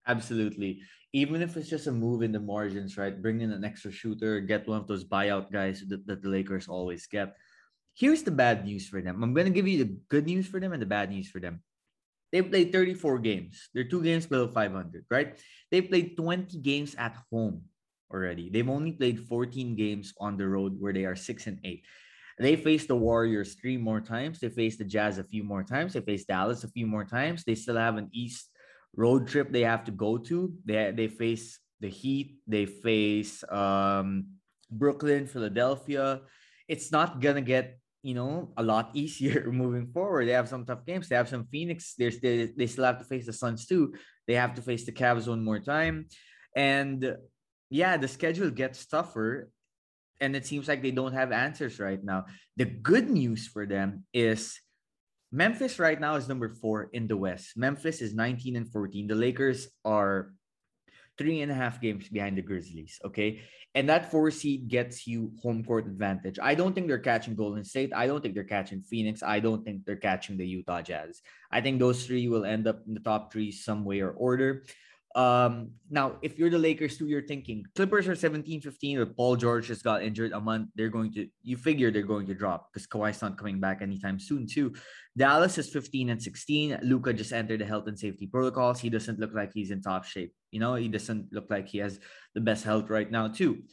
Absolutely. 0.08 0.82
Even 1.14 1.42
if 1.42 1.58
it's 1.58 1.70
just 1.70 1.88
a 1.88 1.92
move 1.92 2.22
in 2.22 2.32
the 2.32 2.40
margins, 2.40 2.98
right? 2.98 3.22
Bring 3.22 3.42
in 3.42 3.52
an 3.52 3.64
extra 3.64 3.92
shooter, 3.92 4.40
get 4.40 4.68
one 4.68 4.80
of 4.80 4.88
those 4.88 5.04
buyout 5.04 5.52
guys 5.52 5.84
that, 5.88 6.08
that 6.08 6.22
the 6.22 6.30
Lakers 6.30 6.68
always 6.68 7.08
get. 7.08 7.36
Here's 7.94 8.24
the 8.24 8.32
bad 8.32 8.66
news 8.66 8.88
for 8.88 9.02
them. 9.02 9.24
I'm 9.24 9.34
going 9.34 9.48
to 9.48 9.54
give 9.54 9.68
you 9.68 9.84
the 9.84 9.98
good 10.10 10.26
news 10.26 10.48
for 10.48 10.60
them 10.60 10.74
and 10.74 10.82
the 10.82 10.88
bad 10.88 11.10
news 11.10 11.30
for 11.30 11.40
them. 11.40 11.62
They 12.32 12.42
played 12.42 12.72
34 12.72 13.20
games. 13.20 13.70
They're 13.74 13.88
two 13.88 14.04
games 14.04 14.26
below 14.26 14.48
500, 14.48 15.06
right? 15.10 15.40
They 15.72 15.82
played 15.82 16.18
20 16.18 16.60
games 16.60 16.96
at 16.96 17.16
home 17.32 17.64
already. 18.12 18.50
They've 18.50 18.70
only 18.70 18.92
played 18.92 19.20
14 19.28 19.76
games 19.76 20.14
on 20.20 20.38
the 20.38 20.48
road 20.48 20.76
where 20.80 20.94
they 20.94 21.06
are 21.06 21.16
6 21.16 21.48
and 21.48 21.60
8. 21.64 21.84
They 22.40 22.56
faced 22.56 22.88
the 22.88 22.96
Warriors 22.96 23.56
three 23.56 23.78
more 23.78 24.00
times. 24.00 24.40
They 24.40 24.50
faced 24.50 24.78
the 24.78 24.86
Jazz 24.86 25.18
a 25.18 25.24
few 25.24 25.44
more 25.44 25.64
times. 25.64 25.94
They 25.94 26.02
faced 26.02 26.28
Dallas 26.28 26.64
a 26.64 26.70
few 26.70 26.86
more 26.86 27.04
times. 27.04 27.44
They 27.44 27.56
still 27.56 27.78
have 27.78 27.98
an 27.98 28.10
East 28.14 28.50
road 28.96 29.28
trip 29.28 29.52
they 29.52 29.64
have 29.64 29.86
to 29.86 29.92
go 29.92 30.18
to. 30.18 30.54
They 30.66 30.92
they 30.92 31.08
face 31.08 31.60
the 31.80 31.90
Heat. 31.90 32.38
They 32.46 32.66
face 32.66 33.44
um, 33.50 34.38
Brooklyn, 34.70 35.26
Philadelphia. 35.26 36.22
It's 36.68 36.92
not 36.92 37.22
gonna 37.22 37.42
get 37.42 37.80
you 38.04 38.14
know 38.14 38.54
a 38.56 38.64
lot 38.64 38.92
easier 38.94 39.52
moving 39.52 39.88
forward. 39.88 40.28
They 40.28 40.34
have 40.34 40.50
some 40.50 40.66
tough 40.66 40.86
games. 40.86 41.10
They 41.10 41.16
have 41.16 41.30
some 41.30 41.48
Phoenix. 41.52 41.96
There's 41.98 42.20
they, 42.20 42.54
they 42.56 42.68
still 42.68 42.86
have 42.86 43.00
to 43.00 43.06
face 43.06 43.26
the 43.26 43.34
Suns 43.34 43.66
too. 43.66 43.96
They 44.28 44.36
have 44.36 44.54
to 44.56 44.62
face 44.62 44.86
the 44.86 44.92
Cavs 44.92 45.28
one 45.28 45.44
more 45.44 45.60
time, 45.60 46.08
and 46.56 47.16
yeah, 47.70 47.98
the 47.98 48.08
schedule 48.08 48.52
gets 48.52 48.86
tougher 48.86 49.50
and 50.20 50.36
it 50.36 50.46
seems 50.46 50.68
like 50.68 50.82
they 50.82 50.92
don't 50.92 51.14
have 51.14 51.32
answers 51.32 51.80
right 51.80 52.04
now. 52.04 52.26
The 52.56 52.66
good 52.66 53.10
news 53.10 53.48
for 53.48 53.66
them 53.66 54.06
is 54.14 54.60
Memphis 55.32 55.80
right 55.80 56.00
now 56.00 56.16
is 56.16 56.28
number 56.28 56.50
four 56.50 56.90
in 56.94 57.08
the 57.08 57.18
West. 57.18 57.58
Memphis 57.58 58.02
is 58.02 58.14
19 58.14 58.56
and 58.56 58.72
14. 58.72 59.08
The 59.08 59.16
Lakers 59.16 59.68
are 59.84 60.34
three 61.18 61.42
and 61.42 61.52
a 61.52 61.56
half 61.56 61.82
games 61.82 62.08
behind 62.10 62.38
the 62.38 62.42
Grizzlies. 62.42 63.00
Okay. 63.04 63.42
And 63.76 63.90
that 63.90 64.10
four 64.10 64.32
seed 64.32 64.70
gets 64.70 65.06
you 65.06 65.34
home 65.42 65.64
court 65.64 65.86
advantage. 65.86 66.40
I 66.42 66.56
don't 66.56 66.74
think 66.74 66.88
they're 66.88 66.98
catching 66.98 67.36
Golden 67.36 67.64
State. 67.64 67.92
I 67.94 68.08
don't 68.08 68.22
think 68.22 68.34
they're 68.34 68.44
catching 68.44 68.82
Phoenix. 68.82 69.22
I 69.22 69.40
don't 69.40 69.64
think 69.64 69.86
they're 69.86 69.98
catching 69.98 70.38
the 70.38 70.48
Utah 70.48 70.82
Jazz. 70.82 71.22
I 71.52 71.62
think 71.62 71.80
those 71.80 72.06
three 72.06 72.28
will 72.28 72.46
end 72.46 72.68
up 72.68 72.82
in 72.88 72.94
the 72.94 73.00
top 73.00 73.32
three 73.32 73.52
some 73.52 73.84
way 73.84 74.00
or 74.00 74.12
order. 74.12 74.64
Um, 75.18 75.72
now, 75.90 76.18
if 76.22 76.38
you're 76.38 76.52
the 76.52 76.60
Lakers 76.60 76.96
too, 76.96 77.08
you're 77.08 77.26
thinking 77.26 77.66
Clippers 77.76 78.08
are 78.08 78.16
17 78.16 78.62
15, 78.62 79.00
but 79.00 79.18
Paul 79.18 79.36
George 79.36 79.66
just 79.66 79.84
got 79.84 80.04
injured 80.04 80.32
a 80.32 80.40
month. 80.40 80.70
They're 80.76 80.94
going 80.94 81.12
to, 81.14 81.28
you 81.42 81.58
figure 81.58 81.90
they're 81.90 82.04
going 82.04 82.28
to 82.28 82.36
drop 82.36 82.70
because 82.72 82.86
Kawhi's 82.86 83.20
not 83.24 83.36
coming 83.36 83.60
back 83.60 83.82
anytime 83.82 84.20
soon, 84.20 84.46
too. 84.46 84.76
Dallas 85.18 85.58
is 85.58 85.70
15 85.70 86.12
and 86.12 86.22
16. 86.22 86.82
Luka 86.84 87.14
just 87.14 87.34
entered 87.34 87.62
the 87.62 87.66
health 87.66 87.88
and 87.88 87.98
safety 87.98 88.28
protocols. 88.28 88.80
He 88.80 88.92
doesn't 88.92 89.20
look 89.20 89.34
like 89.34 89.52
he's 89.52 89.72
in 89.72 89.82
top 89.82 90.06
shape. 90.06 90.36
You 90.52 90.60
know, 90.60 90.76
he 90.76 90.88
doesn't 90.88 91.34
look 91.34 91.48
like 91.50 91.68
he 91.68 91.80
has 91.80 92.00
the 92.36 92.42
best 92.42 92.64
health 92.64 92.92
right 92.92 93.10
now, 93.10 93.28
too. 93.28 93.64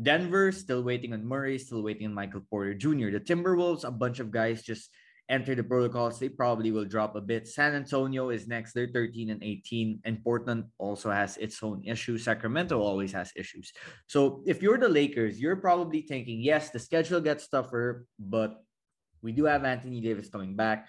Denver 0.00 0.52
still 0.52 0.82
waiting 0.82 1.14
on 1.14 1.24
Murray, 1.24 1.58
still 1.58 1.82
waiting 1.82 2.06
on 2.06 2.12
Michael 2.12 2.42
Porter 2.50 2.74
Jr. 2.74 3.08
The 3.10 3.20
Timberwolves, 3.20 3.84
a 3.84 3.90
bunch 3.90 4.20
of 4.20 4.30
guys 4.30 4.62
just 4.62 4.90
enter 5.28 5.54
the 5.54 5.62
protocols, 5.62 6.18
they 6.18 6.28
probably 6.28 6.70
will 6.70 6.84
drop 6.84 7.16
a 7.16 7.20
bit. 7.20 7.48
San 7.48 7.74
Antonio 7.74 8.30
is 8.30 8.46
next. 8.46 8.72
They're 8.72 8.90
13 8.92 9.30
and 9.30 9.42
18. 9.42 10.00
And 10.04 10.22
Portland 10.22 10.64
also 10.78 11.10
has 11.10 11.36
its 11.36 11.62
own 11.62 11.82
issues. 11.84 12.24
Sacramento 12.24 12.80
always 12.80 13.12
has 13.12 13.32
issues. 13.36 13.72
So 14.06 14.42
if 14.46 14.62
you're 14.62 14.78
the 14.78 14.88
Lakers, 14.88 15.40
you're 15.40 15.56
probably 15.56 16.02
thinking, 16.02 16.40
yes, 16.40 16.70
the 16.70 16.78
schedule 16.78 17.20
gets 17.20 17.48
tougher, 17.48 18.06
but 18.18 18.62
we 19.22 19.32
do 19.32 19.44
have 19.44 19.64
Anthony 19.64 20.00
Davis 20.00 20.28
coming 20.28 20.56
back. 20.56 20.88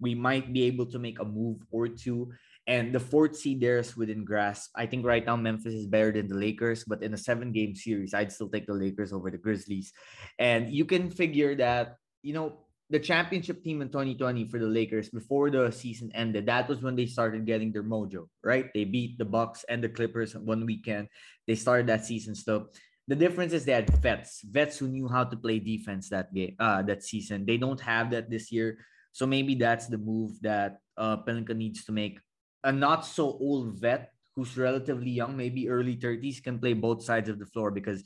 We 0.00 0.14
might 0.14 0.52
be 0.52 0.64
able 0.64 0.86
to 0.86 0.98
make 0.98 1.20
a 1.20 1.24
move 1.24 1.58
or 1.70 1.88
two. 1.88 2.32
And 2.66 2.94
the 2.94 3.00
fourth 3.00 3.36
seed 3.36 3.60
there 3.60 3.78
is 3.78 3.96
within 3.96 4.24
grasp. 4.24 4.70
I 4.76 4.86
think 4.86 5.04
right 5.04 5.26
now 5.26 5.34
Memphis 5.34 5.74
is 5.74 5.86
better 5.86 6.12
than 6.12 6.28
the 6.28 6.38
Lakers, 6.38 6.84
but 6.84 7.02
in 7.02 7.12
a 7.12 7.18
seven 7.18 7.50
game 7.50 7.74
series, 7.74 8.14
I'd 8.14 8.30
still 8.30 8.48
take 8.48 8.66
the 8.66 8.74
Lakers 8.74 9.12
over 9.12 9.30
the 9.30 9.38
Grizzlies. 9.38 9.92
And 10.38 10.72
you 10.72 10.84
can 10.84 11.10
figure 11.10 11.56
that, 11.56 11.96
you 12.22 12.32
know, 12.32 12.62
the 12.92 13.00
championship 13.00 13.64
team 13.64 13.80
in 13.80 13.88
2020 13.88 14.44
for 14.48 14.58
the 14.58 14.66
Lakers 14.66 15.08
before 15.08 15.48
the 15.48 15.72
season 15.72 16.12
ended, 16.14 16.44
that 16.44 16.68
was 16.68 16.82
when 16.82 16.94
they 16.94 17.06
started 17.06 17.46
getting 17.46 17.72
their 17.72 17.82
mojo, 17.82 18.28
right? 18.44 18.68
They 18.74 18.84
beat 18.84 19.16
the 19.16 19.24
Bucks 19.24 19.64
and 19.66 19.82
the 19.82 19.88
Clippers 19.88 20.36
one 20.36 20.66
weekend. 20.66 21.08
They 21.46 21.54
started 21.54 21.86
that 21.86 22.04
season 22.04 22.34
still. 22.34 22.68
The 23.08 23.16
difference 23.16 23.54
is 23.54 23.64
they 23.64 23.72
had 23.72 23.88
vets, 24.04 24.42
vets 24.44 24.76
who 24.76 24.88
knew 24.88 25.08
how 25.08 25.24
to 25.24 25.36
play 25.36 25.58
defense 25.58 26.10
that 26.10 26.34
game, 26.34 26.54
uh, 26.60 26.82
that 26.82 27.02
season. 27.02 27.46
They 27.46 27.56
don't 27.56 27.80
have 27.80 28.10
that 28.10 28.28
this 28.28 28.52
year, 28.52 28.84
so 29.10 29.26
maybe 29.26 29.54
that's 29.54 29.86
the 29.86 29.98
move 29.98 30.32
that 30.42 30.76
uh, 30.98 31.16
Pelinka 31.16 31.56
needs 31.56 31.84
to 31.86 31.92
make. 31.92 32.20
A 32.62 32.70
not 32.70 33.06
so 33.06 33.24
old 33.40 33.80
vet 33.80 34.12
who's 34.36 34.56
relatively 34.58 35.10
young, 35.10 35.34
maybe 35.34 35.68
early 35.70 35.96
30s, 35.96 36.44
can 36.44 36.58
play 36.58 36.74
both 36.74 37.02
sides 37.02 37.30
of 37.30 37.38
the 37.38 37.46
floor 37.46 37.70
because 37.70 38.04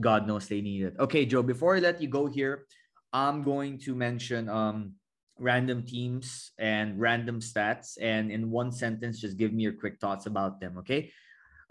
God 0.00 0.28
knows 0.28 0.46
they 0.46 0.60
need 0.60 0.82
it. 0.82 0.94
Okay, 0.98 1.26
Joe. 1.26 1.42
Before 1.42 1.74
I 1.74 1.80
let 1.80 2.00
you 2.00 2.08
go 2.08 2.26
here, 2.26 2.66
I'm 3.12 3.42
going 3.42 3.78
to 3.80 3.94
mention 3.94 4.48
um, 4.48 4.94
random 5.38 5.82
teams 5.82 6.52
and 6.58 6.98
random 7.00 7.40
stats. 7.40 7.96
And 8.00 8.30
in 8.30 8.50
one 8.50 8.72
sentence, 8.72 9.20
just 9.20 9.36
give 9.36 9.52
me 9.52 9.62
your 9.62 9.72
quick 9.72 9.98
thoughts 10.00 10.26
about 10.26 10.60
them. 10.60 10.78
Okay. 10.78 11.12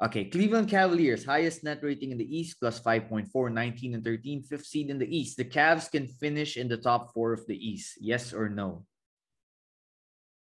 Okay. 0.01 0.25
Cleveland 0.25 0.69
Cavaliers, 0.69 1.25
highest 1.25 1.63
net 1.63 1.79
rating 1.81 2.11
in 2.11 2.17
the 2.17 2.37
East, 2.37 2.57
plus 2.59 2.79
5.4, 2.79 3.51
19 3.51 3.95
and 3.95 4.03
13, 4.03 4.43
fifth 4.43 4.65
seed 4.65 4.89
in 4.89 4.99
the 4.99 5.17
East. 5.17 5.37
The 5.37 5.45
Cavs 5.45 5.91
can 5.91 6.07
finish 6.07 6.57
in 6.57 6.67
the 6.67 6.77
top 6.77 7.13
four 7.13 7.33
of 7.33 7.45
the 7.47 7.55
East. 7.55 7.97
Yes 7.99 8.33
or 8.33 8.49
no? 8.49 8.85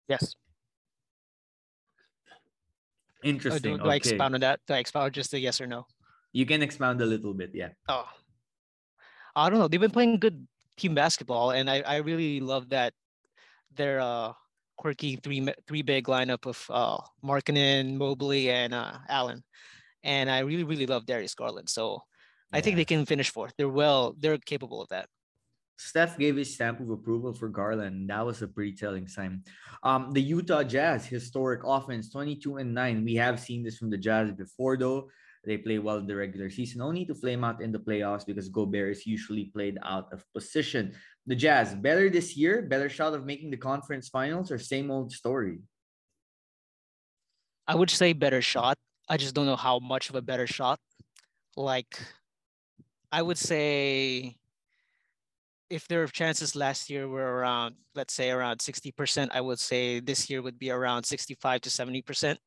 Yes. 0.07 0.35
Interesting. 3.23 3.73
Oh, 3.73 3.77
do, 3.77 3.83
do 3.83 3.83
okay. 3.85 3.93
I 3.93 3.95
expound 3.95 4.35
on 4.35 4.41
that? 4.41 4.59
Do 4.67 4.73
I 4.73 4.79
expound 4.79 5.13
just 5.13 5.33
a 5.33 5.39
yes 5.39 5.61
or 5.61 5.67
no? 5.67 5.85
You 6.33 6.45
can 6.45 6.61
expound 6.61 7.01
a 7.01 7.05
little 7.05 7.33
bit, 7.33 7.51
yeah. 7.53 7.69
Oh, 7.87 8.09
I 9.35 9.49
don't 9.49 9.59
know. 9.59 9.67
They've 9.67 9.79
been 9.79 9.91
playing 9.91 10.19
good 10.19 10.47
team 10.77 10.95
basketball, 10.95 11.51
and 11.51 11.69
I, 11.69 11.81
I 11.81 11.97
really 11.97 12.39
love 12.39 12.69
that 12.69 12.93
their 13.75 13.99
uh, 13.99 14.33
quirky 14.77 15.15
three 15.17 15.47
three 15.67 15.81
big 15.81 16.05
lineup 16.05 16.45
of 16.45 16.65
uh, 16.69 16.97
Markkanen, 17.23 17.97
Mobley, 17.97 18.49
and 18.49 18.73
uh, 18.73 18.93
Allen, 19.09 19.43
and 20.03 20.29
I 20.29 20.39
really 20.39 20.63
really 20.63 20.87
love 20.87 21.05
Darius 21.05 21.35
Garland. 21.35 21.69
So 21.69 22.01
yeah. 22.51 22.59
I 22.59 22.61
think 22.61 22.75
they 22.75 22.85
can 22.85 23.05
finish 23.05 23.29
fourth. 23.29 23.53
They're 23.57 23.69
well, 23.69 24.15
they're 24.19 24.37
capable 24.37 24.81
of 24.81 24.89
that. 24.89 25.07
Steph 25.77 26.17
gave 26.17 26.37
his 26.37 26.53
stamp 26.53 26.79
of 26.79 26.89
approval 26.89 27.33
for 27.33 27.49
Garland. 27.49 28.09
That 28.09 28.25
was 28.25 28.41
a 28.41 28.47
pretty 28.47 28.73
telling 28.73 29.07
sign. 29.07 29.43
Um, 29.81 30.13
the 30.13 30.21
Utah 30.21 30.63
Jazz, 30.63 31.05
historic 31.05 31.61
offense, 31.65 32.09
22 32.09 32.57
and 32.57 32.73
9. 32.73 33.03
We 33.03 33.15
have 33.15 33.39
seen 33.39 33.63
this 33.63 33.77
from 33.77 33.89
the 33.89 33.97
Jazz 33.97 34.31
before, 34.31 34.77
though. 34.77 35.09
They 35.45 35.57
play 35.57 35.77
well 35.77 35.97
in 35.97 36.07
the 36.07 36.15
regular 36.15 36.49
season, 36.49 36.81
only 36.81 37.05
to 37.05 37.15
flame 37.15 37.43
out 37.43 37.61
in 37.61 37.71
the 37.71 37.79
playoffs 37.79 38.25
because 38.25 38.47
Gobert 38.47 38.91
is 38.91 39.05
usually 39.05 39.45
played 39.45 39.77
out 39.83 40.07
of 40.13 40.23
position. 40.33 40.93
The 41.27 41.35
Jazz, 41.35 41.75
better 41.75 42.09
this 42.09 42.37
year, 42.37 42.61
better 42.61 42.87
shot 42.87 43.13
of 43.13 43.25
making 43.25 43.51
the 43.51 43.57
conference 43.57 44.07
finals, 44.07 44.51
or 44.51 44.57
same 44.57 44.89
old 44.89 45.11
story? 45.11 45.59
I 47.67 47.75
would 47.75 47.89
say 47.89 48.13
better 48.13 48.41
shot. 48.41 48.77
I 49.09 49.17
just 49.17 49.35
don't 49.35 49.45
know 49.45 49.57
how 49.57 49.79
much 49.79 50.09
of 50.09 50.15
a 50.15 50.21
better 50.21 50.47
shot. 50.47 50.79
Like, 51.57 51.99
I 53.11 53.21
would 53.21 53.37
say 53.37 54.37
if 55.69 55.87
their 55.87 56.07
chances 56.07 56.55
last 56.55 56.89
year 56.89 57.07
were 57.07 57.39
around, 57.39 57.75
let's 57.95 58.13
say 58.13 58.31
around 58.31 58.59
60%, 58.59 59.29
I 59.33 59.41
would 59.41 59.59
say 59.59 59.99
this 59.99 60.29
year 60.29 60.41
would 60.41 60.59
be 60.59 60.71
around 60.71 61.03
65 61.03 61.61
to 61.61 61.69
70%. 61.69 62.37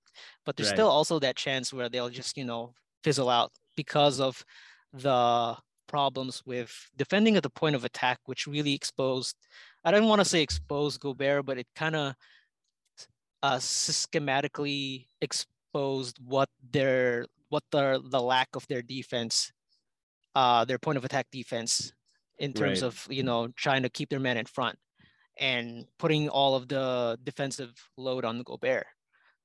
But 0.44 0.56
there's 0.56 0.70
right. 0.70 0.76
still 0.76 0.88
also 0.88 1.18
that 1.18 1.36
chance 1.36 1.72
where 1.72 1.88
they'll 1.88 2.08
just, 2.08 2.36
you 2.38 2.44
know, 2.44 2.72
fizzle 3.06 3.30
out 3.30 3.52
because 3.76 4.18
of 4.18 4.44
the 4.92 5.56
problems 5.86 6.42
with 6.44 6.72
defending 6.96 7.36
at 7.36 7.44
the 7.44 7.50
point 7.50 7.76
of 7.76 7.84
attack, 7.84 8.18
which 8.24 8.48
really 8.48 8.74
exposed, 8.74 9.36
I 9.84 9.92
don't 9.92 10.08
want 10.08 10.20
to 10.20 10.24
say 10.24 10.42
exposed 10.42 10.98
Gobert, 10.98 11.46
but 11.46 11.56
it 11.56 11.68
kind 11.76 11.94
of 11.94 12.14
uh, 13.44 13.58
schematically 13.58 15.06
exposed 15.20 16.18
what 16.24 16.48
their 16.72 17.26
what 17.48 17.62
the 17.70 18.02
the 18.10 18.20
lack 18.20 18.48
of 18.56 18.66
their 18.66 18.82
defense, 18.82 19.52
uh, 20.34 20.64
their 20.64 20.80
point 20.80 20.98
of 20.98 21.04
attack 21.04 21.28
defense, 21.30 21.92
in 22.38 22.52
terms 22.52 22.82
right. 22.82 22.88
of 22.88 23.06
you 23.08 23.22
know 23.22 23.46
trying 23.54 23.84
to 23.84 23.88
keep 23.88 24.08
their 24.10 24.18
man 24.18 24.36
in 24.36 24.46
front 24.46 24.76
and 25.38 25.84
putting 26.00 26.28
all 26.28 26.56
of 26.56 26.66
the 26.66 27.16
defensive 27.22 27.72
load 27.96 28.24
on 28.24 28.42
Gobert. 28.42 28.86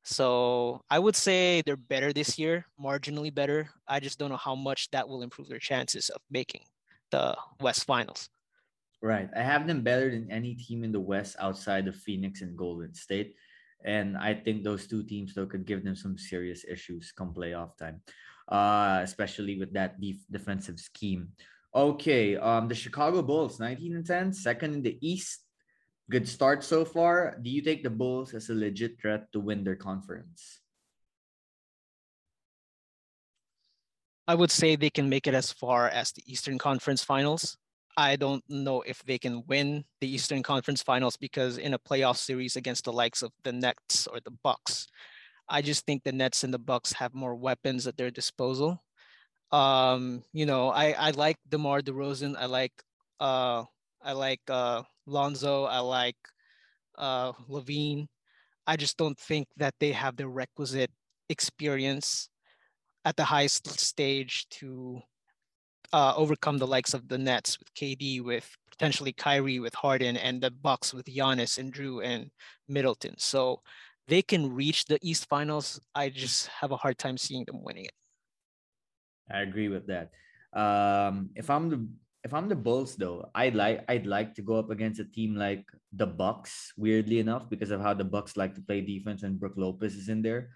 So 0.03 0.81
I 0.89 0.97
would 0.97 1.15
say 1.15 1.61
they're 1.61 1.77
better 1.77 2.11
this 2.11 2.39
year, 2.39 2.65
marginally 2.81 3.33
better. 3.33 3.69
I 3.87 3.99
just 3.99 4.17
don't 4.17 4.29
know 4.29 4.37
how 4.37 4.55
much 4.55 4.89
that 4.91 5.07
will 5.07 5.21
improve 5.21 5.47
their 5.47 5.59
chances 5.59 6.09
of 6.09 6.21
making 6.29 6.61
the 7.11 7.37
West 7.59 7.85
Finals. 7.85 8.29
Right. 9.01 9.29
I 9.35 9.41
have 9.41 9.67
them 9.67 9.81
better 9.81 10.09
than 10.09 10.31
any 10.31 10.55
team 10.55 10.83
in 10.83 10.91
the 10.91 10.99
West 10.99 11.35
outside 11.39 11.87
of 11.87 11.95
Phoenix 11.95 12.41
and 12.41 12.57
Golden 12.57 12.93
State. 12.93 13.35
And 13.83 14.17
I 14.17 14.33
think 14.33 14.63
those 14.63 14.87
two 14.87 15.03
teams, 15.03 15.33
though, 15.33 15.47
could 15.47 15.65
give 15.65 15.83
them 15.83 15.95
some 15.95 16.17
serious 16.17 16.65
issues 16.69 17.11
come 17.11 17.33
playoff 17.33 17.77
time, 17.77 18.01
uh, 18.47 19.01
especially 19.01 19.57
with 19.57 19.73
that 19.73 19.99
def- 19.99 20.25
defensive 20.29 20.79
scheme. 20.79 21.29
Okay. 21.73 22.37
Um, 22.37 22.67
the 22.67 22.75
Chicago 22.75 23.21
Bulls, 23.23 23.59
19 23.59 23.95
and 23.95 24.05
10, 24.05 24.33
second 24.33 24.75
in 24.75 24.81
the 24.83 24.97
East, 25.01 25.45
good 26.11 26.27
start 26.27 26.63
so 26.63 26.83
far. 26.83 27.39
Do 27.41 27.49
you 27.49 27.63
take 27.63 27.83
the 27.83 27.89
Bulls 27.89 28.35
as 28.35 28.49
a 28.49 28.53
legit 28.53 28.99
threat 28.99 29.31
to 29.31 29.39
win 29.39 29.63
their 29.63 29.79
conference? 29.79 30.59
I 34.27 34.35
would 34.35 34.51
say 34.51 34.75
they 34.75 34.91
can 34.91 35.07
make 35.07 35.25
it 35.25 35.33
as 35.33 35.51
far 35.51 35.87
as 35.87 36.11
the 36.11 36.23
Eastern 36.27 36.59
Conference 36.59 37.03
Finals. 37.03 37.57
I 37.97 38.15
don't 38.15 38.43
know 38.47 38.81
if 38.81 39.03
they 39.03 39.17
can 39.17 39.43
win 39.47 39.83
the 39.99 40.07
Eastern 40.07 40.43
Conference 40.43 40.83
Finals 40.83 41.17
because 41.17 41.57
in 41.57 41.73
a 41.73 41.79
playoff 41.79 42.17
series 42.17 42.55
against 42.55 42.85
the 42.85 42.93
likes 42.93 43.23
of 43.23 43.31
the 43.43 43.51
Nets 43.51 44.07
or 44.07 44.19
the 44.19 44.35
Bucks, 44.43 44.87
I 45.49 45.61
just 45.61 45.85
think 45.85 46.03
the 46.03 46.11
Nets 46.11 46.43
and 46.43 46.53
the 46.53 46.59
Bucks 46.59 46.93
have 46.93 47.13
more 47.13 47.35
weapons 47.35 47.87
at 47.87 47.97
their 47.97 48.11
disposal. 48.11 48.83
Um, 49.51 50.23
you 50.31 50.45
know, 50.45 50.69
I 50.69 50.91
I 50.91 51.11
like 51.11 51.35
DeMar 51.49 51.81
DeRozan. 51.81 52.35
I 52.37 52.45
like 52.45 52.71
uh 53.19 53.65
I 54.01 54.13
like 54.13 54.41
uh 54.47 54.83
Lonzo. 55.11 55.65
I 55.65 55.79
like 55.79 56.17
uh, 56.97 57.33
LaVine. 57.49 58.07
I 58.65 58.75
just 58.77 58.97
don't 58.97 59.17
think 59.17 59.47
that 59.57 59.75
they 59.79 59.91
have 59.91 60.15
the 60.15 60.27
requisite 60.27 60.91
experience 61.29 62.29
at 63.05 63.17
the 63.17 63.23
highest 63.23 63.67
stage 63.79 64.47
to 64.49 65.01
uh, 65.93 66.13
overcome 66.15 66.57
the 66.57 66.67
likes 66.67 66.93
of 66.93 67.07
the 67.07 67.17
Nets 67.17 67.59
with 67.59 67.73
KD, 67.73 68.23
with 68.23 68.49
potentially 68.69 69.13
Kyrie, 69.13 69.59
with 69.59 69.73
Harden, 69.73 70.15
and 70.17 70.41
the 70.41 70.51
Bucks 70.51 70.93
with 70.93 71.05
Giannis 71.05 71.57
and 71.57 71.73
Jrue 71.73 72.03
and 72.03 72.31
Middleton. 72.67 73.15
So 73.17 73.61
they 74.07 74.21
can 74.21 74.53
reach 74.53 74.85
the 74.85 74.99
East 75.01 75.27
Finals. 75.27 75.79
I 75.95 76.09
just 76.09 76.47
have 76.47 76.71
a 76.71 76.77
hard 76.77 76.97
time 76.97 77.17
seeing 77.17 77.45
them 77.45 77.63
winning 77.63 77.85
it. 77.85 77.93
I 79.31 79.41
agree 79.41 79.69
with 79.69 79.87
that. 79.87 80.11
Um, 80.53 81.29
if 81.35 81.49
I'm 81.49 81.69
the 81.69 81.87
if 82.23 82.33
I'm 82.33 82.47
the 82.47 82.55
Bulls 82.55 82.95
though, 82.95 83.29
I'd 83.33 83.55
like 83.55 83.83
I'd 83.89 84.05
like 84.05 84.35
to 84.35 84.41
go 84.41 84.55
up 84.55 84.69
against 84.69 84.99
a 84.99 85.05
team 85.05 85.35
like 85.35 85.65
the 85.93 86.05
Bucks, 86.05 86.71
weirdly 86.77 87.19
enough, 87.19 87.49
because 87.49 87.71
of 87.71 87.81
how 87.81 87.93
the 87.93 88.03
Bucks 88.03 88.37
like 88.37 88.53
to 88.55 88.61
play 88.61 88.81
defense 88.81 89.23
and 89.23 89.39
Brook 89.39 89.53
Lopez 89.57 89.95
is 89.95 90.09
in 90.09 90.21
there. 90.21 90.49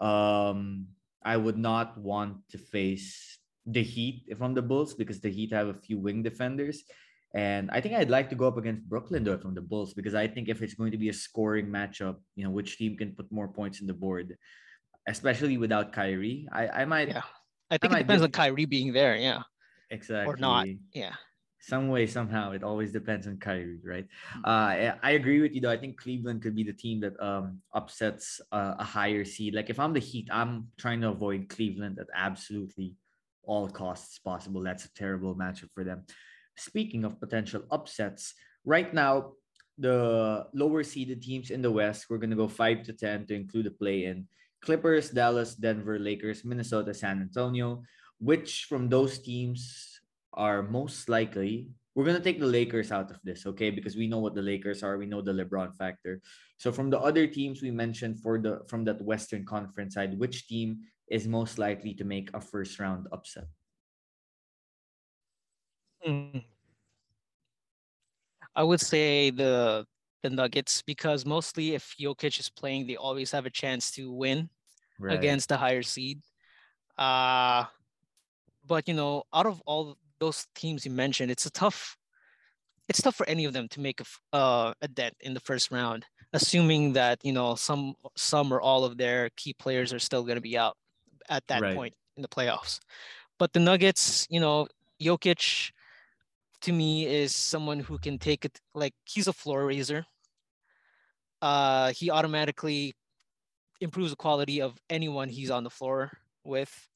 Um, 0.00 0.86
I 1.24 1.36
would 1.36 1.58
not 1.58 1.96
want 1.98 2.38
to 2.50 2.58
face 2.58 3.38
the 3.66 3.82
Heat 3.82 4.24
if 4.26 4.42
I'm 4.42 4.54
the 4.54 4.62
Bulls 4.62 4.94
because 4.94 5.20
the 5.20 5.30
Heat 5.30 5.52
have 5.52 5.68
a 5.68 5.74
few 5.74 5.98
wing 5.98 6.22
defenders. 6.22 6.82
And 7.34 7.70
I 7.70 7.80
think 7.80 7.94
I'd 7.94 8.10
like 8.10 8.30
to 8.30 8.36
go 8.36 8.46
up 8.46 8.58
against 8.58 8.88
Brooklyn 8.88 9.24
though 9.24 9.38
from 9.38 9.54
the 9.54 9.62
Bulls 9.62 9.94
because 9.94 10.14
I 10.14 10.26
think 10.26 10.48
if 10.48 10.62
it's 10.62 10.74
going 10.74 10.92
to 10.92 10.98
be 10.98 11.08
a 11.08 11.12
scoring 11.12 11.66
matchup, 11.66 12.16
you 12.34 12.44
know, 12.44 12.50
which 12.50 12.76
team 12.76 12.96
can 12.96 13.12
put 13.14 13.30
more 13.30 13.48
points 13.48 13.80
in 13.80 13.86
the 13.86 13.94
board, 13.94 14.36
especially 15.08 15.58
without 15.58 15.92
Kyrie. 15.92 16.48
I 16.52 16.82
I 16.82 16.84
might. 16.84 17.08
Yeah, 17.08 17.22
I 17.70 17.78
think 17.78 17.92
I 17.92 17.98
it 17.98 18.02
depends 18.02 18.22
on 18.22 18.30
Kyrie 18.30 18.66
being 18.66 18.92
there. 18.92 19.16
Yeah. 19.16 19.42
Exactly. 19.94 20.32
Or 20.32 20.36
not. 20.36 20.66
Yeah. 20.92 21.14
Some 21.60 21.88
way, 21.88 22.06
somehow, 22.06 22.52
it 22.52 22.62
always 22.62 22.92
depends 22.92 23.26
on 23.26 23.38
Kyrie, 23.38 23.80
right? 23.82 24.04
Mm-hmm. 24.04 24.44
Uh, 24.44 25.00
I 25.02 25.10
agree 25.12 25.40
with 25.40 25.54
you 25.54 25.62
though. 25.62 25.70
I 25.70 25.80
think 25.80 25.96
Cleveland 25.96 26.42
could 26.42 26.54
be 26.54 26.66
the 26.66 26.76
team 26.84 27.00
that 27.00 27.16
um 27.30 27.62
upsets 27.72 28.26
uh, 28.52 28.74
a 28.78 28.84
higher 28.84 29.24
seed. 29.24 29.54
Like 29.54 29.70
if 29.70 29.78
I'm 29.80 29.94
the 29.94 30.06
Heat, 30.10 30.28
I'm 30.30 30.68
trying 30.76 31.00
to 31.00 31.08
avoid 31.08 31.48
Cleveland 31.48 31.96
at 32.02 32.12
absolutely 32.12 32.88
all 33.44 33.68
costs 33.68 34.18
possible. 34.18 34.60
That's 34.60 34.84
a 34.84 34.92
terrible 34.92 35.34
matchup 35.42 35.70
for 35.74 35.84
them. 35.84 36.04
Speaking 36.56 37.04
of 37.04 37.20
potential 37.24 37.62
upsets, 37.70 38.34
right 38.64 38.92
now 38.92 39.32
the 39.78 40.46
lower 40.52 40.82
seeded 40.84 41.22
teams 41.22 41.48
in 41.50 41.62
the 41.62 41.72
West, 41.80 42.06
we're 42.08 42.22
gonna 42.22 42.42
go 42.44 42.48
five 42.62 42.82
to 42.84 42.92
ten 42.92 43.26
to 43.28 43.34
include 43.34 43.66
the 43.66 43.76
play 43.82 44.04
in. 44.04 44.28
Clippers, 44.60 45.10
Dallas, 45.10 45.54
Denver, 45.54 45.98
Lakers, 45.98 46.44
Minnesota, 46.44 46.92
San 46.92 47.20
Antonio. 47.20 47.82
Which 48.18 48.66
from 48.68 48.88
those 48.88 49.18
teams 49.18 50.00
are 50.32 50.62
most 50.62 51.08
likely? 51.08 51.68
We're 51.94 52.04
gonna 52.04 52.20
take 52.20 52.40
the 52.40 52.46
Lakers 52.46 52.90
out 52.90 53.10
of 53.10 53.20
this, 53.22 53.46
okay? 53.46 53.70
Because 53.70 53.96
we 53.96 54.08
know 54.08 54.18
what 54.18 54.34
the 54.34 54.42
Lakers 54.42 54.82
are. 54.82 54.98
We 54.98 55.06
know 55.06 55.22
the 55.22 55.32
LeBron 55.32 55.76
factor. 55.76 56.20
So 56.58 56.72
from 56.72 56.90
the 56.90 56.98
other 56.98 57.26
teams 57.26 57.62
we 57.62 57.70
mentioned 57.70 58.20
for 58.20 58.38
the 58.38 58.62
from 58.66 58.84
that 58.84 59.00
Western 59.02 59.44
Conference 59.44 59.94
side, 59.94 60.18
which 60.18 60.48
team 60.48 60.80
is 61.08 61.28
most 61.28 61.58
likely 61.58 61.94
to 61.94 62.04
make 62.04 62.30
a 62.34 62.40
first 62.40 62.78
round 62.78 63.06
upset? 63.12 63.46
Mm. 66.06 66.44
I 68.56 68.62
would 68.62 68.80
say 68.80 69.30
the 69.30 69.86
the 70.22 70.30
Nuggets 70.30 70.82
because 70.82 71.26
mostly 71.26 71.74
if 71.74 71.94
Jokic 72.00 72.40
is 72.40 72.48
playing, 72.48 72.86
they 72.86 72.96
always 72.96 73.30
have 73.32 73.46
a 73.46 73.50
chance 73.50 73.90
to 73.92 74.10
win 74.10 74.48
right. 74.98 75.16
against 75.18 75.48
the 75.48 75.56
higher 75.56 75.82
seed. 75.82 76.20
Uh 76.96 77.64
but 78.66 78.88
you 78.88 78.94
know, 78.94 79.24
out 79.32 79.46
of 79.46 79.60
all 79.66 79.96
those 80.20 80.46
teams 80.54 80.84
you 80.84 80.90
mentioned, 80.90 81.30
it's 81.30 81.46
a 81.46 81.50
tough 81.50 81.96
it's 82.88 83.00
tough 83.00 83.16
for 83.16 83.28
any 83.28 83.44
of 83.44 83.52
them 83.52 83.68
to 83.68 83.80
make 83.80 84.00
a 84.00 84.36
uh, 84.36 84.74
a 84.82 84.88
dent 84.88 85.14
in 85.20 85.34
the 85.34 85.40
first 85.40 85.70
round, 85.70 86.04
assuming 86.32 86.92
that 86.94 87.18
you 87.24 87.32
know 87.32 87.54
some 87.54 87.94
some 88.16 88.52
or 88.52 88.60
all 88.60 88.84
of 88.84 88.96
their 88.96 89.30
key 89.36 89.54
players 89.54 89.92
are 89.92 89.98
still 89.98 90.22
going 90.22 90.36
to 90.36 90.42
be 90.42 90.58
out 90.58 90.76
at 91.28 91.46
that 91.48 91.62
right. 91.62 91.74
point 91.74 91.94
in 92.16 92.22
the 92.22 92.28
playoffs. 92.28 92.80
But 93.38 93.52
the 93.52 93.60
Nuggets, 93.60 94.26
you 94.30 94.40
know, 94.40 94.68
Jokic 95.00 95.72
to 96.62 96.72
me 96.72 97.06
is 97.06 97.34
someone 97.34 97.80
who 97.80 97.98
can 97.98 98.18
take 98.18 98.44
it 98.44 98.58
like 98.74 98.94
he's 99.04 99.28
a 99.28 99.32
floor 99.32 99.66
raiser. 99.66 100.06
Uh, 101.42 101.92
he 101.92 102.10
automatically 102.10 102.94
improves 103.80 104.10
the 104.10 104.16
quality 104.16 104.62
of 104.62 104.78
anyone 104.88 105.28
he's 105.28 105.50
on 105.50 105.64
the 105.64 105.70
floor 105.70 106.10
with, 106.42 106.88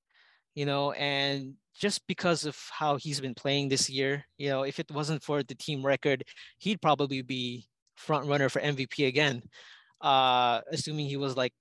you 0.58 0.66
know, 0.66 0.90
and 0.90 1.54
just 1.72 2.04
because 2.08 2.44
of 2.44 2.58
how 2.72 2.96
he's 2.96 3.20
been 3.20 3.32
playing 3.32 3.68
this 3.68 3.88
year, 3.88 4.24
you 4.38 4.48
know, 4.48 4.64
if 4.64 4.80
it 4.80 4.90
wasn't 4.90 5.22
for 5.22 5.40
the 5.44 5.54
team 5.54 5.86
record, 5.86 6.24
he'd 6.58 6.82
probably 6.82 7.22
be 7.22 7.68
front 7.94 8.26
runner 8.26 8.48
for 8.48 8.60
MVP 8.60 9.06
again. 9.06 9.40
Uh, 10.00 10.60
assuming 10.72 11.06
he 11.06 11.16
was 11.16 11.36
like 11.36 11.52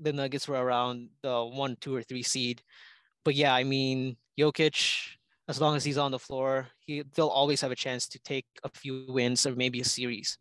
the 0.00 0.12
Nuggets 0.12 0.48
were 0.48 0.60
around 0.60 1.10
the 1.22 1.44
one, 1.44 1.76
two, 1.80 1.94
or 1.94 2.02
three 2.02 2.24
seed. 2.24 2.60
But 3.24 3.36
yeah, 3.36 3.54
I 3.54 3.62
mean, 3.62 4.16
Jokic, 4.36 5.14
as 5.48 5.60
long 5.60 5.76
as 5.76 5.84
he's 5.84 5.98
on 5.98 6.10
the 6.10 6.18
floor, 6.18 6.66
he 6.80 7.04
they'll 7.14 7.28
always 7.28 7.60
have 7.60 7.70
a 7.70 7.76
chance 7.76 8.08
to 8.08 8.18
take 8.18 8.46
a 8.64 8.68
few 8.68 9.06
wins 9.06 9.46
or 9.46 9.54
maybe 9.54 9.80
a 9.80 9.84
series. 9.84 10.38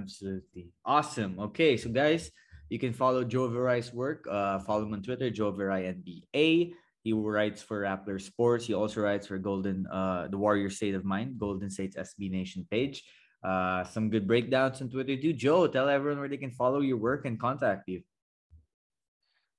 Absolutely. 0.00 0.70
Awesome. 0.84 1.36
Okay, 1.40 1.76
so 1.76 1.90
guys, 1.90 2.30
you 2.70 2.78
can 2.78 2.92
follow 2.92 3.24
Joe 3.24 3.48
Viray's 3.48 3.92
work. 3.92 4.26
Uh, 4.30 4.58
follow 4.60 4.84
him 4.84 4.94
on 4.94 5.02
Twitter, 5.02 5.28
Joe 5.28 5.52
Viray 5.52 5.92
NBA. 5.92 6.72
He 7.02 7.12
writes 7.12 7.60
for 7.60 7.82
Rappler 7.82 8.20
Sports. 8.20 8.66
He 8.66 8.74
also 8.74 9.02
writes 9.02 9.26
for 9.26 9.38
Golden, 9.38 9.86
uh, 9.86 10.28
the 10.30 10.38
Warrior 10.38 10.70
State 10.70 10.94
of 10.94 11.04
Mind, 11.04 11.38
Golden 11.38 11.68
State's 11.68 11.96
SB 11.96 12.30
Nation 12.30 12.66
page. 12.70 13.04
Uh, 13.44 13.84
some 13.84 14.08
good 14.08 14.26
breakdowns 14.26 14.80
on 14.80 14.88
Twitter 14.88 15.16
too. 15.16 15.32
Joe, 15.32 15.66
tell 15.66 15.88
everyone 15.88 16.20
where 16.20 16.28
they 16.28 16.36
can 16.36 16.50
follow 16.50 16.80
your 16.80 16.98
work 16.98 17.26
and 17.26 17.40
contact 17.40 17.88
you. 17.88 18.02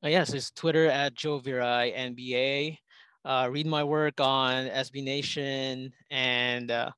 Uh, 0.04 0.10
yes, 0.10 0.34
it's 0.34 0.50
Twitter 0.52 0.88
at 0.88 1.14
Joe 1.14 1.40
Viray 1.40 1.96
NBA 1.96 2.78
uh, 3.26 3.48
read 3.52 3.68
my 3.68 3.84
work 3.84 4.20
on 4.20 4.68
SB 4.68 5.04
Nation, 5.04 5.92
and 6.10 6.72
uh, 6.72 6.92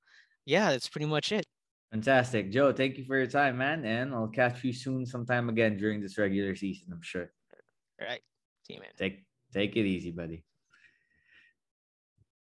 yeah, 0.46 0.72
that's 0.72 0.90
pretty 0.90 1.06
much 1.06 1.32
it. 1.32 1.46
Fantastic, 1.94 2.50
Joe. 2.50 2.74
Thank 2.74 2.98
you 2.98 3.06
for 3.06 3.16
your 3.16 3.28
time, 3.28 3.60
man, 3.60 3.86
and 3.86 4.16
I'll 4.16 4.28
catch 4.28 4.64
you 4.64 4.74
soon, 4.74 5.06
sometime 5.06 5.48
again 5.48 5.78
during 5.78 6.02
this 6.02 6.18
regular 6.18 6.56
season. 6.56 6.88
I'm 6.92 7.04
sure. 7.04 7.32
All 8.02 8.08
right, 8.08 8.20
see 8.64 8.74
you, 8.74 8.80
man. 8.80 8.90
Take 8.98 9.24
take 9.54 9.76
it 9.76 9.86
easy, 9.86 10.10
buddy. 10.10 10.44